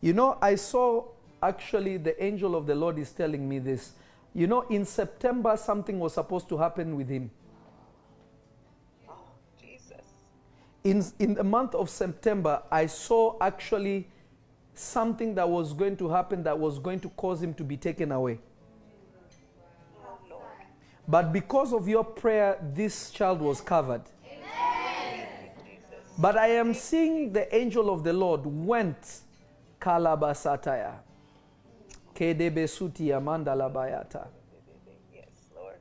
You 0.01 0.13
know, 0.13 0.37
I 0.43 0.57
saw 0.57 1.07
actually 1.43 1.97
the 1.97 2.23
angel 2.23 2.55
of 2.55 2.67
the 2.67 2.75
Lord 2.75 2.99
is 2.99 3.13
telling 3.13 3.49
me 3.49 3.59
this. 3.61 3.93
You 4.35 4.47
know, 4.47 4.63
in 4.63 4.85
September, 4.85 5.57
something 5.57 5.99
was 5.99 6.15
supposed 6.15 6.49
to 6.51 6.59
happen 6.59 6.97
with 6.97 7.09
him. 7.09 7.31
In, 10.85 11.05
in 11.19 11.35
the 11.35 11.45
month 11.45 11.75
of 11.75 11.89
September, 11.89 12.63
I 12.71 12.87
saw 12.87 13.37
actually 13.41 14.09
something 14.75 15.35
that 15.35 15.49
was 15.49 15.73
going 15.73 15.97
to 15.99 16.09
happen 16.09 16.43
that 16.43 16.59
was 16.59 16.79
going 16.79 17.01
to 17.01 17.09
cause 17.11 17.43
him 17.43 17.55
to 17.55 17.65
be 17.65 17.77
taken 17.77 18.11
away. 18.11 18.39
But 21.07 21.33
because 21.33 21.73
of 21.73 21.89
your 21.89 22.05
prayer, 22.05 22.59
this 22.75 23.11
child 23.11 23.41
was 23.41 23.61
covered. 23.61 24.03
But 26.19 26.37
I 26.37 26.49
am 26.49 26.75
seeing 26.75 27.33
the 27.33 27.53
angel 27.55 27.91
of 27.91 28.05
the 28.05 28.13
Lord 28.13 28.43
went 28.45 29.21
kalabasataya. 29.81 30.95
Kedebesuti 32.15 33.17
amanda 33.17 33.53
labayata. 33.53 34.29
Yes, 35.13 35.27
Lord. 35.57 35.81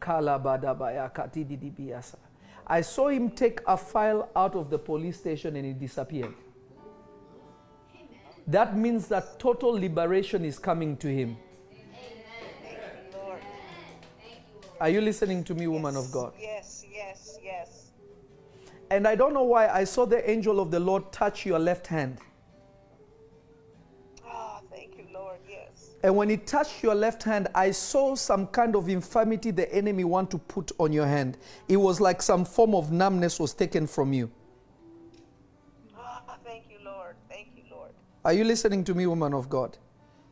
Kalabadabaya 0.00 1.10
katididibiyasa. 1.12 2.16
I 2.68 2.82
saw 2.82 3.08
him 3.08 3.30
take 3.30 3.60
a 3.66 3.76
file 3.76 4.28
out 4.36 4.54
of 4.54 4.68
the 4.68 4.78
police 4.78 5.18
station 5.18 5.56
and 5.56 5.66
it 5.66 5.78
disappeared. 5.78 6.34
That 8.46 8.76
means 8.76 9.08
that 9.08 9.38
total 9.38 9.70
liberation 9.72 10.44
is 10.44 10.58
coming 10.58 10.96
to 10.98 11.08
him. 11.08 11.36
Lord. 13.12 13.40
Are 14.80 14.88
you 14.88 15.00
listening 15.00 15.44
to 15.44 15.54
me, 15.54 15.66
woman 15.66 15.96
of 15.96 16.10
God? 16.12 16.32
Yes, 16.40 16.84
yes, 16.90 17.38
yes. 17.42 17.90
And 18.90 19.06
I 19.06 19.14
don't 19.14 19.34
know 19.34 19.44
why 19.44 19.68
I 19.68 19.84
saw 19.84 20.06
the 20.06 20.28
angel 20.28 20.60
of 20.60 20.70
the 20.70 20.80
Lord 20.80 21.10
touch 21.12 21.44
your 21.44 21.58
left 21.58 21.86
hand. 21.86 22.18
And 26.02 26.16
when 26.16 26.30
it 26.30 26.46
touched 26.46 26.82
your 26.82 26.94
left 26.94 27.22
hand, 27.24 27.48
I 27.54 27.72
saw 27.72 28.14
some 28.14 28.46
kind 28.48 28.76
of 28.76 28.88
infirmity 28.88 29.50
the 29.50 29.72
enemy 29.74 30.04
want 30.04 30.30
to 30.30 30.38
put 30.38 30.70
on 30.78 30.92
your 30.92 31.06
hand. 31.06 31.38
It 31.68 31.76
was 31.76 32.00
like 32.00 32.22
some 32.22 32.44
form 32.44 32.74
of 32.74 32.92
numbness 32.92 33.40
was 33.40 33.52
taken 33.52 33.86
from 33.86 34.12
you. 34.12 34.30
Oh, 35.98 36.20
thank 36.44 36.64
you, 36.70 36.76
Lord. 36.84 37.16
Thank 37.28 37.48
you, 37.56 37.64
Lord. 37.70 37.90
Are 38.24 38.32
you 38.32 38.44
listening 38.44 38.84
to 38.84 38.94
me, 38.94 39.06
woman 39.06 39.34
of 39.34 39.48
God? 39.48 39.76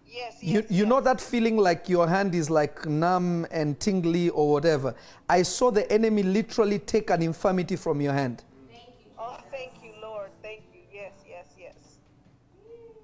Yes, 0.07 0.37
yes. 0.41 0.43
You, 0.43 0.61
you 0.71 0.85
yes. 0.85 0.89
know 0.89 1.01
that 1.01 1.21
feeling 1.21 1.57
like 1.57 1.89
your 1.89 2.09
hand 2.09 2.35
is 2.35 2.49
like 2.49 2.87
numb 2.87 3.47
and 3.51 3.79
tingly 3.81 4.31
or 4.31 4.53
whatever. 4.53 4.95
I 5.29 5.43
saw 5.43 5.71
the 5.71 5.91
enemy 5.93 6.23
literally 6.23 6.79
take 6.79 7.11
an 7.11 7.23
infirmity 7.23 7.77
from 7.77 8.01
your 8.01 8.13
hand. 8.13 8.45
Thank 8.71 8.83
you. 9.05 9.11
Oh, 9.19 9.39
thank 9.51 9.73
you, 9.83 9.93
Lord. 10.01 10.31
Thank 10.43 10.63
you. 10.73 10.81
Yes, 10.93 11.13
yes, 11.29 11.47
yes. 11.59 11.75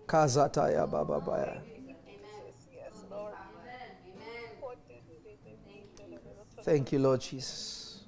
Kazataya 0.06 0.89
bababaya. 0.89 1.60
Jesus, 1.64 2.66
yes, 2.72 3.05
Lord. 3.10 3.34
Thank 6.62 6.93
you, 6.93 6.98
Lord 6.98 7.20
Jesus. 7.20 8.01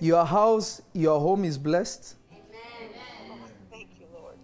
Your 0.00 0.24
house, 0.24 0.82
your 0.92 1.18
home 1.20 1.44
is 1.44 1.56
blessed. 1.56 2.16
Amen. 2.30 2.90
Thank 3.70 3.88
you, 3.98 4.06
Lord. 4.14 4.36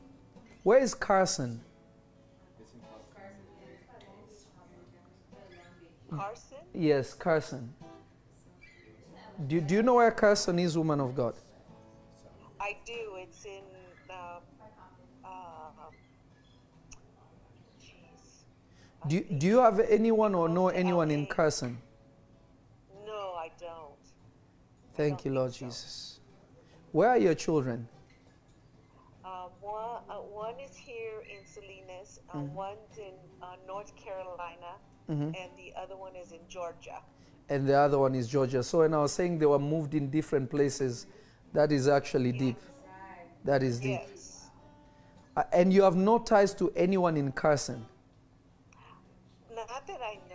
Where 0.62 0.78
is 0.78 0.94
Carson? 0.94 1.60
Carson? 6.10 6.58
Yes, 6.72 7.12
Carson. 7.14 7.74
Do, 9.46 9.60
do 9.60 9.74
you 9.74 9.82
know 9.82 9.94
where 9.94 10.10
Carson 10.10 10.58
is, 10.58 10.76
woman 10.76 11.00
of 11.00 11.14
God? 11.14 11.34
I 12.60 12.76
do. 12.84 12.92
It's 13.16 13.44
in. 13.44 13.62
Uh, 14.10 14.40
uh, 15.24 15.28
Do, 19.06 19.20
do 19.20 19.46
you 19.46 19.58
have 19.58 19.78
anyone 19.80 20.34
or 20.34 20.48
know 20.48 20.68
anyone 20.68 21.10
in 21.10 21.26
Carson? 21.26 21.78
No, 23.06 23.34
I 23.38 23.50
don't. 23.60 23.94
Thank 24.98 25.24
you, 25.24 25.32
Lord. 25.32 25.52
Jesus. 25.52 26.18
Where 26.90 27.08
are 27.08 27.18
your 27.18 27.34
children? 27.34 27.88
Um, 29.24 29.50
one, 29.60 30.00
uh, 30.10 30.14
one 30.16 30.54
is 30.58 30.74
here 30.74 31.22
in 31.30 31.46
Salinas, 31.46 32.18
uh, 32.30 32.38
Mm-hmm. 32.38 32.54
one's 32.54 32.98
in 32.98 33.14
uh, 33.40 33.54
North 33.66 33.94
Carolina, 33.94 34.72
Mhm. 35.08 35.34
and 35.40 35.50
the 35.56 35.72
other 35.80 35.96
one 35.96 36.16
is 36.16 36.32
in 36.32 36.40
Georgia. 36.48 37.00
And 37.48 37.66
the 37.68 37.74
other 37.78 37.98
one 37.98 38.16
is 38.16 38.26
Georgia. 38.28 38.62
So 38.64 38.78
when 38.80 38.92
I 38.92 38.98
was 38.98 39.12
saying 39.12 39.38
they 39.38 39.46
were 39.46 39.58
moved 39.60 39.94
in 39.94 40.10
different 40.10 40.50
places, 40.50 41.06
that 41.52 41.70
is 41.70 41.86
actually 41.86 42.32
deep. 42.32 42.58
That 43.44 43.62
is 43.62 43.78
deep. 43.78 44.00
Yes. 44.08 44.50
Uh, 45.36 45.44
and 45.52 45.72
you 45.72 45.82
have 45.82 45.94
no 45.94 46.18
ties 46.18 46.52
to 46.54 46.72
anyone 46.74 47.16
in 47.16 47.30
Carson. 47.30 47.86
Not 49.54 49.86
that 49.86 50.00
I 50.02 50.14
know 50.14 50.22
of. 50.24 50.27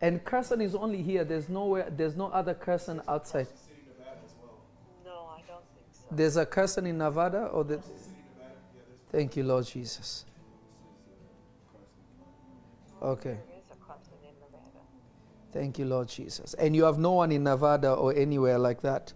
And 0.00 0.24
Carson 0.24 0.60
is 0.60 0.74
only 0.74 1.02
here. 1.02 1.24
There's 1.24 1.48
nowhere. 1.48 1.90
There's 1.94 2.16
no 2.16 2.26
other 2.28 2.54
Carson 2.54 3.02
outside. 3.06 3.48
No, 5.04 5.28
I 5.36 5.42
don't 5.46 5.62
think 5.74 5.86
so. 5.92 6.06
There's 6.10 6.36
a 6.36 6.46
Carson 6.46 6.86
in 6.86 6.98
Nevada, 6.98 7.46
or 7.46 7.64
the. 7.64 7.80
Thank 9.12 9.36
you, 9.36 9.44
Lord 9.44 9.66
Jesus. 9.66 10.24
Okay. 13.02 13.30
There 13.30 13.58
is 13.58 13.70
a 13.72 13.84
Carson 13.84 14.14
in 14.22 14.34
Nevada. 14.40 14.80
Thank 15.52 15.78
you, 15.78 15.84
Lord 15.84 16.08
Jesus. 16.08 16.54
And 16.54 16.74
you 16.74 16.84
have 16.84 16.98
no 16.98 17.12
one 17.12 17.32
in 17.32 17.44
Nevada 17.44 17.92
or 17.92 18.14
anywhere 18.14 18.58
like 18.58 18.80
that. 18.82 19.12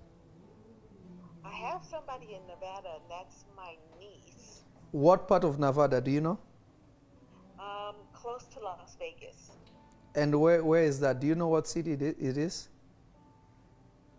I 1.45 1.53
have 1.53 1.85
somebody 1.85 2.35
in 2.35 2.47
Nevada, 2.47 2.89
and 2.95 3.05
that's 3.09 3.45
my 3.57 3.77
niece. 3.99 4.63
What 4.91 5.29
part 5.29 5.45
of 5.45 5.59
Nevada 5.59 6.01
do 6.01 6.11
you 6.11 6.21
know? 6.21 6.39
Um, 7.59 7.95
close 8.13 8.45
to 8.55 8.61
Las 8.61 8.97
Vegas. 8.99 9.53
And 10.15 10.41
where, 10.41 10.63
where 10.63 10.85
is 10.85 11.01
that? 11.01 11.21
Do 11.21 11.27
you 11.27 11.35
know 11.35 11.49
what 11.49 11.67
city 11.67 11.93
it 11.93 12.03
is? 12.39 12.69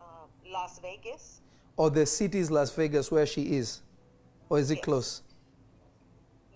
Um, 0.02 0.08
Las 0.52 0.80
Vegas? 0.80 1.42
Or 1.78 1.90
the 1.90 2.06
city 2.06 2.40
is 2.40 2.52
Las 2.52 2.74
Vegas 2.76 3.12
where 3.12 3.26
she 3.26 3.44
is? 3.58 3.82
Or 4.50 4.60
is 4.60 4.72
it 4.72 4.76
Yes. 4.76 4.84
close? 4.84 5.22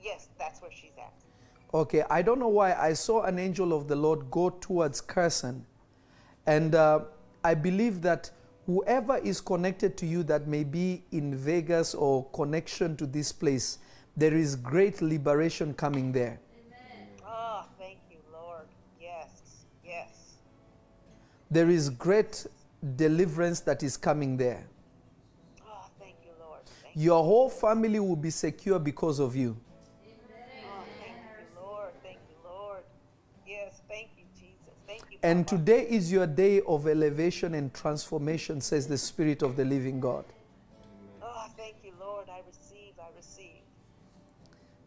Yes, 0.01 0.27
that's 0.37 0.61
where 0.61 0.71
she's 0.71 0.91
at. 0.97 1.13
Okay, 1.73 2.03
I 2.09 2.21
don't 2.21 2.39
know 2.39 2.47
why 2.47 2.73
I 2.73 2.93
saw 2.93 3.23
an 3.23 3.37
angel 3.39 3.73
of 3.73 3.87
the 3.87 3.95
Lord 3.95 4.29
go 4.31 4.49
towards 4.49 5.01
Carson. 5.01 5.65
And 6.45 6.73
uh, 6.75 7.01
I 7.43 7.53
believe 7.53 8.01
that 8.01 8.31
whoever 8.65 9.17
is 9.17 9.39
connected 9.39 9.97
to 9.97 10.05
you 10.05 10.23
that 10.23 10.47
may 10.47 10.63
be 10.63 11.03
in 11.11 11.35
Vegas 11.35 11.93
or 11.93 12.25
connection 12.33 12.95
to 12.97 13.05
this 13.05 13.31
place, 13.31 13.79
there 14.17 14.33
is 14.33 14.55
great 14.55 15.01
liberation 15.01 15.73
coming 15.73 16.11
there. 16.11 16.39
There 21.51 21.69
is 21.69 21.89
great 21.89 22.45
deliverance 22.95 23.59
that 23.61 23.81
is 23.81 23.97
coming 23.97 24.37
there. 24.37 24.63
Oh, 25.65 25.85
thank 25.99 26.15
you, 26.23 26.31
Lord. 26.39 26.59
Thank. 26.83 26.95
Your 26.95 27.23
whole 27.23 27.49
family 27.49 27.99
will 27.99 28.15
be 28.15 28.29
secure 28.29 28.77
because 28.77 29.19
of 29.19 29.35
you. 29.35 29.57
Oh, 30.05 30.83
thank 31.01 31.15
you, 31.15 31.61
Lord. 31.61 31.91
Thank 32.03 32.19
you, 32.29 32.35
Lord. 32.43 32.83
Yes, 33.47 33.81
thank 33.89 34.09
you, 34.15 34.25
Jesus. 34.35 34.75
Thank 34.85 35.01
you. 35.09 35.17
And 35.23 35.45
Papa. 35.45 35.57
today 35.57 35.87
is 35.89 36.11
your 36.11 36.27
day 36.27 36.61
of 36.61 36.87
elevation 36.87 37.55
and 37.55 37.73
transformation, 37.73 38.61
says 38.61 38.87
the 38.87 38.97
Spirit 38.97 39.41
of 39.41 39.55
the 39.55 39.65
living 39.65 39.99
God. 39.99 40.25
Oh, 41.21 41.47
thank 41.57 41.77
you, 41.83 41.93
Lord. 41.99 42.29
I 42.29 42.41
receive. 42.47 42.93
I 42.99 43.07
receive. 43.17 43.63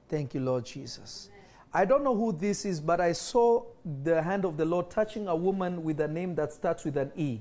Thank 0.08 0.34
you, 0.34 0.40
Lord 0.40 0.64
Jesus. 0.64 1.28
I 1.74 1.84
don't 1.86 2.04
know 2.04 2.14
who 2.14 2.32
this 2.32 2.64
is, 2.66 2.80
but 2.80 3.00
I 3.00 3.12
saw 3.12 3.64
the 4.04 4.20
hand 4.22 4.44
of 4.44 4.56
the 4.58 4.64
Lord 4.64 4.90
touching 4.90 5.26
a 5.28 5.34
woman 5.34 5.82
with 5.82 6.00
a 6.00 6.08
name 6.08 6.34
that 6.34 6.52
starts 6.52 6.84
with 6.84 6.96
an 6.98 7.10
E. 7.16 7.40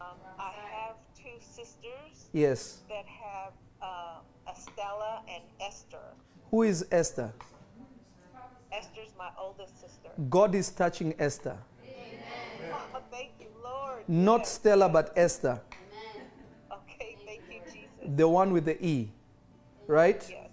Um, 0.00 0.06
I 0.38 0.52
have 0.72 0.96
two 1.16 1.38
sisters 1.40 2.28
Yes. 2.32 2.78
that 2.90 3.06
have 3.06 3.52
uh, 3.80 4.18
Estella 4.50 5.22
and 5.28 5.42
Esther. 5.60 5.96
Who 6.50 6.62
is 6.64 6.86
Esther? 6.90 7.32
Esther's 8.72 9.14
my 9.16 9.30
oldest 9.40 9.80
sister. 9.80 10.10
God 10.28 10.54
is 10.54 10.68
touching 10.70 11.14
Esther. 11.18 11.56
Oh, 12.72 13.00
thank 13.10 13.30
you, 13.40 13.46
Lord. 13.62 14.02
Not 14.08 14.40
Yes. 14.40 14.52
Stella, 14.52 14.88
but 14.88 15.12
Esther. 15.16 15.60
Amen. 15.72 16.26
Okay, 16.72 17.16
thank 17.24 17.40
you, 17.50 17.60
Jesus. 17.72 18.16
The 18.16 18.28
one 18.28 18.52
with 18.52 18.64
the 18.66 18.84
E. 18.84 19.10
Right? 19.86 20.26
Yes. 20.28 20.43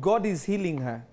God 0.00 0.26
is 0.26 0.44
healing 0.44 0.78
her. 0.78 1.04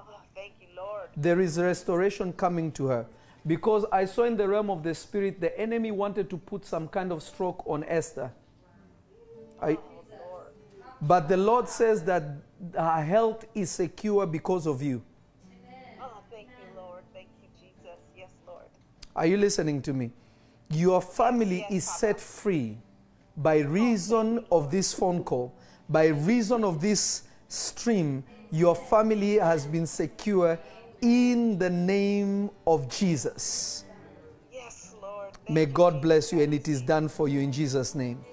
Oh, 0.00 0.04
thank 0.34 0.52
you, 0.60 0.68
Lord. 0.76 1.08
There 1.16 1.40
is 1.40 1.58
restoration 1.58 2.32
coming 2.32 2.72
to 2.72 2.86
her. 2.86 3.06
Because 3.46 3.84
I 3.92 4.04
saw 4.04 4.24
in 4.24 4.36
the 4.36 4.46
realm 4.48 4.68
of 4.70 4.82
the 4.82 4.94
spirit, 4.94 5.40
the 5.40 5.58
enemy 5.58 5.90
wanted 5.90 6.28
to 6.30 6.36
put 6.36 6.66
some 6.66 6.88
kind 6.88 7.12
of 7.12 7.22
stroke 7.22 7.66
on 7.66 7.84
Esther. 7.84 8.30
I, 9.62 9.72
Oh, 9.72 9.98
but 11.00 11.28
the 11.28 11.36
Lord 11.36 11.68
says 11.68 12.02
that 12.04 12.24
her 12.74 13.02
health 13.02 13.44
is 13.54 13.70
secure 13.70 14.26
because 14.26 14.66
of 14.66 14.82
you. 14.82 15.02
Oh, 16.00 16.10
thank 16.30 16.48
you, 16.48 16.76
Lord. 16.76 17.02
Thank 17.12 17.28
you, 17.40 17.48
Jesus. 17.58 17.98
Yes, 18.16 18.30
Lord. 18.46 18.64
Are 19.14 19.26
you 19.26 19.36
listening 19.36 19.80
to 19.82 19.92
me? 19.92 20.10
Your 20.70 21.00
family 21.00 21.60
yes, 21.60 21.70
is 21.72 21.86
Papa. 21.86 21.98
set 21.98 22.20
free 22.20 22.78
by 23.36 23.58
reason 23.58 24.44
of 24.50 24.70
this 24.70 24.92
phone 24.92 25.22
call, 25.22 25.54
by 25.88 26.08
reason 26.08 26.64
of 26.64 26.80
this 26.80 27.22
stream. 27.48 28.22
Your 28.50 28.76
family 28.76 29.38
has 29.38 29.66
been 29.66 29.86
secure 29.86 30.58
in 31.00 31.58
the 31.58 31.70
name 31.70 32.50
of 32.66 32.88
Jesus. 32.88 33.84
Yes, 34.52 34.94
Lord. 35.00 35.32
Thank 35.32 35.50
May 35.50 35.66
God 35.66 36.00
bless 36.00 36.32
you, 36.32 36.40
and 36.42 36.54
it 36.54 36.68
is 36.68 36.80
done 36.82 37.08
for 37.08 37.28
you 37.28 37.40
in 37.40 37.50
Jesus' 37.50 37.94
name. 37.94 38.24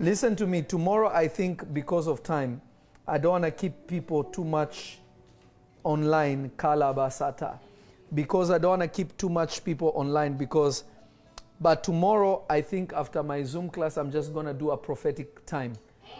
Listen 0.00 0.34
to 0.36 0.46
me. 0.46 0.62
Tomorrow, 0.62 1.10
I 1.10 1.28
think 1.28 1.72
because 1.72 2.08
of 2.08 2.22
time, 2.22 2.60
I 3.06 3.18
don't 3.18 3.32
want 3.32 3.44
to 3.44 3.50
keep 3.50 3.86
people 3.86 4.24
too 4.24 4.44
much 4.44 4.98
online, 5.84 6.50
kalabasata, 6.56 7.58
because 8.14 8.50
I 8.50 8.58
don't 8.58 8.70
want 8.70 8.82
to 8.82 8.88
keep 8.88 9.16
too 9.16 9.28
much 9.28 9.64
people 9.64 9.92
online. 9.94 10.36
Because, 10.36 10.84
but 11.60 11.84
tomorrow, 11.84 12.44
I 12.50 12.60
think 12.60 12.92
after 12.92 13.22
my 13.22 13.42
Zoom 13.42 13.70
class, 13.70 13.96
I'm 13.96 14.10
just 14.10 14.32
going 14.32 14.46
to 14.46 14.54
do 14.54 14.70
a 14.70 14.76
prophetic 14.76 15.44
time 15.46 15.74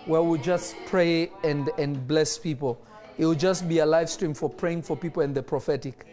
where 0.06 0.22
we 0.22 0.38
just 0.38 0.74
pray 0.86 1.30
and, 1.44 1.70
and 1.78 2.06
bless 2.06 2.38
people. 2.38 2.80
It 3.18 3.26
will 3.26 3.34
just 3.34 3.68
be 3.68 3.78
a 3.78 3.86
live 3.86 4.10
stream 4.10 4.34
for 4.34 4.48
praying 4.48 4.82
for 4.82 4.96
people 4.96 5.22
and 5.22 5.34
the 5.34 5.42
prophetic. 5.42 6.06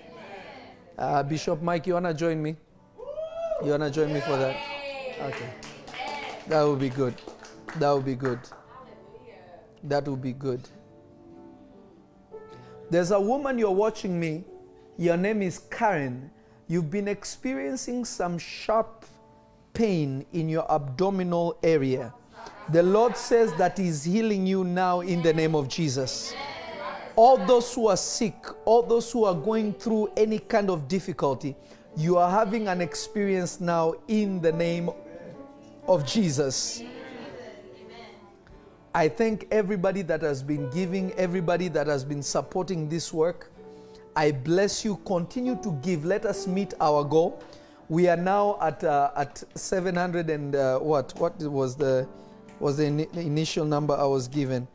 Uh, 0.97 1.23
Bishop 1.23 1.61
Mike, 1.61 1.87
you 1.87 1.93
want 1.93 2.05
to 2.05 2.13
join 2.13 2.41
me? 2.41 2.55
You 3.63 3.71
want 3.71 3.83
to 3.83 3.91
join 3.91 4.13
me 4.13 4.19
for 4.21 4.37
that? 4.37 4.55
Okay. 5.21 5.49
That 6.47 6.63
would 6.63 6.79
be 6.79 6.89
good. 6.89 7.15
That 7.77 7.91
would 7.91 8.05
be 8.05 8.15
good. 8.15 8.39
That 9.83 10.07
would 10.07 10.21
be 10.21 10.33
good. 10.33 10.67
There's 12.89 13.11
a 13.11 13.19
woman 13.19 13.57
you're 13.57 13.71
watching 13.71 14.19
me. 14.19 14.43
Your 14.97 15.15
name 15.15 15.41
is 15.41 15.59
Karen. 15.69 16.31
You've 16.67 16.89
been 16.89 17.07
experiencing 17.07 18.03
some 18.03 18.37
sharp 18.37 19.05
pain 19.73 20.25
in 20.33 20.49
your 20.49 20.69
abdominal 20.71 21.57
area. 21.63 22.13
The 22.71 22.83
Lord 22.83 23.17
says 23.17 23.51
that 23.53 23.79
He's 23.79 24.03
healing 24.03 24.45
you 24.45 24.63
now 24.63 25.01
in 25.01 25.23
the 25.23 25.33
name 25.33 25.55
of 25.55 25.67
Jesus. 25.67 26.35
All 27.15 27.35
those 27.35 27.73
who 27.73 27.87
are 27.87 27.97
sick, 27.97 28.35
all 28.65 28.83
those 28.83 29.11
who 29.11 29.25
are 29.25 29.33
going 29.33 29.73
through 29.73 30.11
any 30.15 30.37
kind 30.37 30.69
of 30.69 30.87
difficulty, 30.87 31.55
you 31.97 32.17
are 32.17 32.29
having 32.29 32.67
an 32.67 32.79
experience 32.79 33.59
now 33.59 33.95
in 34.07 34.39
the 34.39 34.51
name 34.51 34.91
of 35.87 36.05
Jesus. 36.05 36.83
I 38.93 39.09
thank 39.09 39.47
everybody 39.49 40.03
that 40.03 40.21
has 40.21 40.43
been 40.43 40.69
giving, 40.69 41.11
everybody 41.13 41.69
that 41.69 41.87
has 41.87 42.05
been 42.05 42.21
supporting 42.21 42.87
this 42.87 43.11
work. 43.11 43.51
I 44.15 44.31
bless 44.31 44.85
you. 44.85 44.97
Continue 45.05 45.57
to 45.63 45.71
give. 45.81 46.05
Let 46.05 46.25
us 46.25 46.45
meet 46.45 46.75
our 46.79 47.03
goal. 47.03 47.41
We 47.87 48.07
are 48.07 48.17
now 48.17 48.59
at 48.61 48.83
uh, 48.83 49.09
at 49.15 49.43
700 49.55 50.29
and 50.29 50.55
uh, 50.55 50.77
what? 50.79 51.19
What 51.19 51.39
was 51.41 51.75
the 51.75 52.07
was 52.59 52.77
the 52.77 52.83
ini- 52.83 53.13
initial 53.17 53.65
number 53.65 53.95
I 53.95 54.05
was 54.05 54.27
given? 54.27 54.67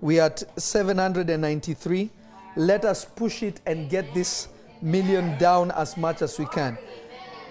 We 0.00 0.20
are 0.20 0.26
at 0.26 0.42
793. 0.60 2.10
Let 2.56 2.84
us 2.84 3.04
push 3.04 3.42
it 3.42 3.60
and 3.66 3.90
get 3.90 4.12
this 4.14 4.48
million 4.80 5.36
down 5.38 5.70
as 5.72 5.96
much 5.96 6.22
as 6.22 6.38
we 6.38 6.46
can. 6.46 6.78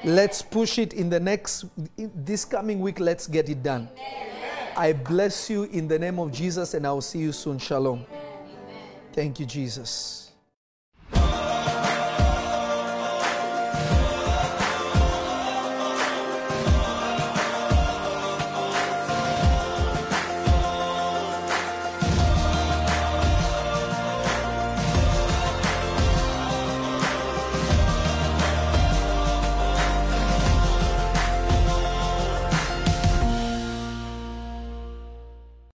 Let's 0.04 0.42
push 0.42 0.80
it 0.80 0.94
in 0.94 1.10
the 1.10 1.20
next 1.20 1.66
this 1.98 2.46
coming 2.46 2.80
week. 2.80 3.00
Let's 3.00 3.28
get 3.28 3.50
it 3.50 3.64
done. 3.64 3.90
I 4.76 4.94
bless 4.94 5.50
you 5.50 5.64
in 5.64 5.88
the 5.88 5.98
name 5.98 6.20
of 6.20 6.32
Jesus, 6.32 6.74
and 6.76 6.86
I 6.86 6.92
will 6.92 7.02
see 7.02 7.20
you 7.20 7.32
soon. 7.32 7.58
Shalom. 7.58 8.06
Thank 9.14 9.40
you, 9.40 9.46
Jesus. 9.48 10.27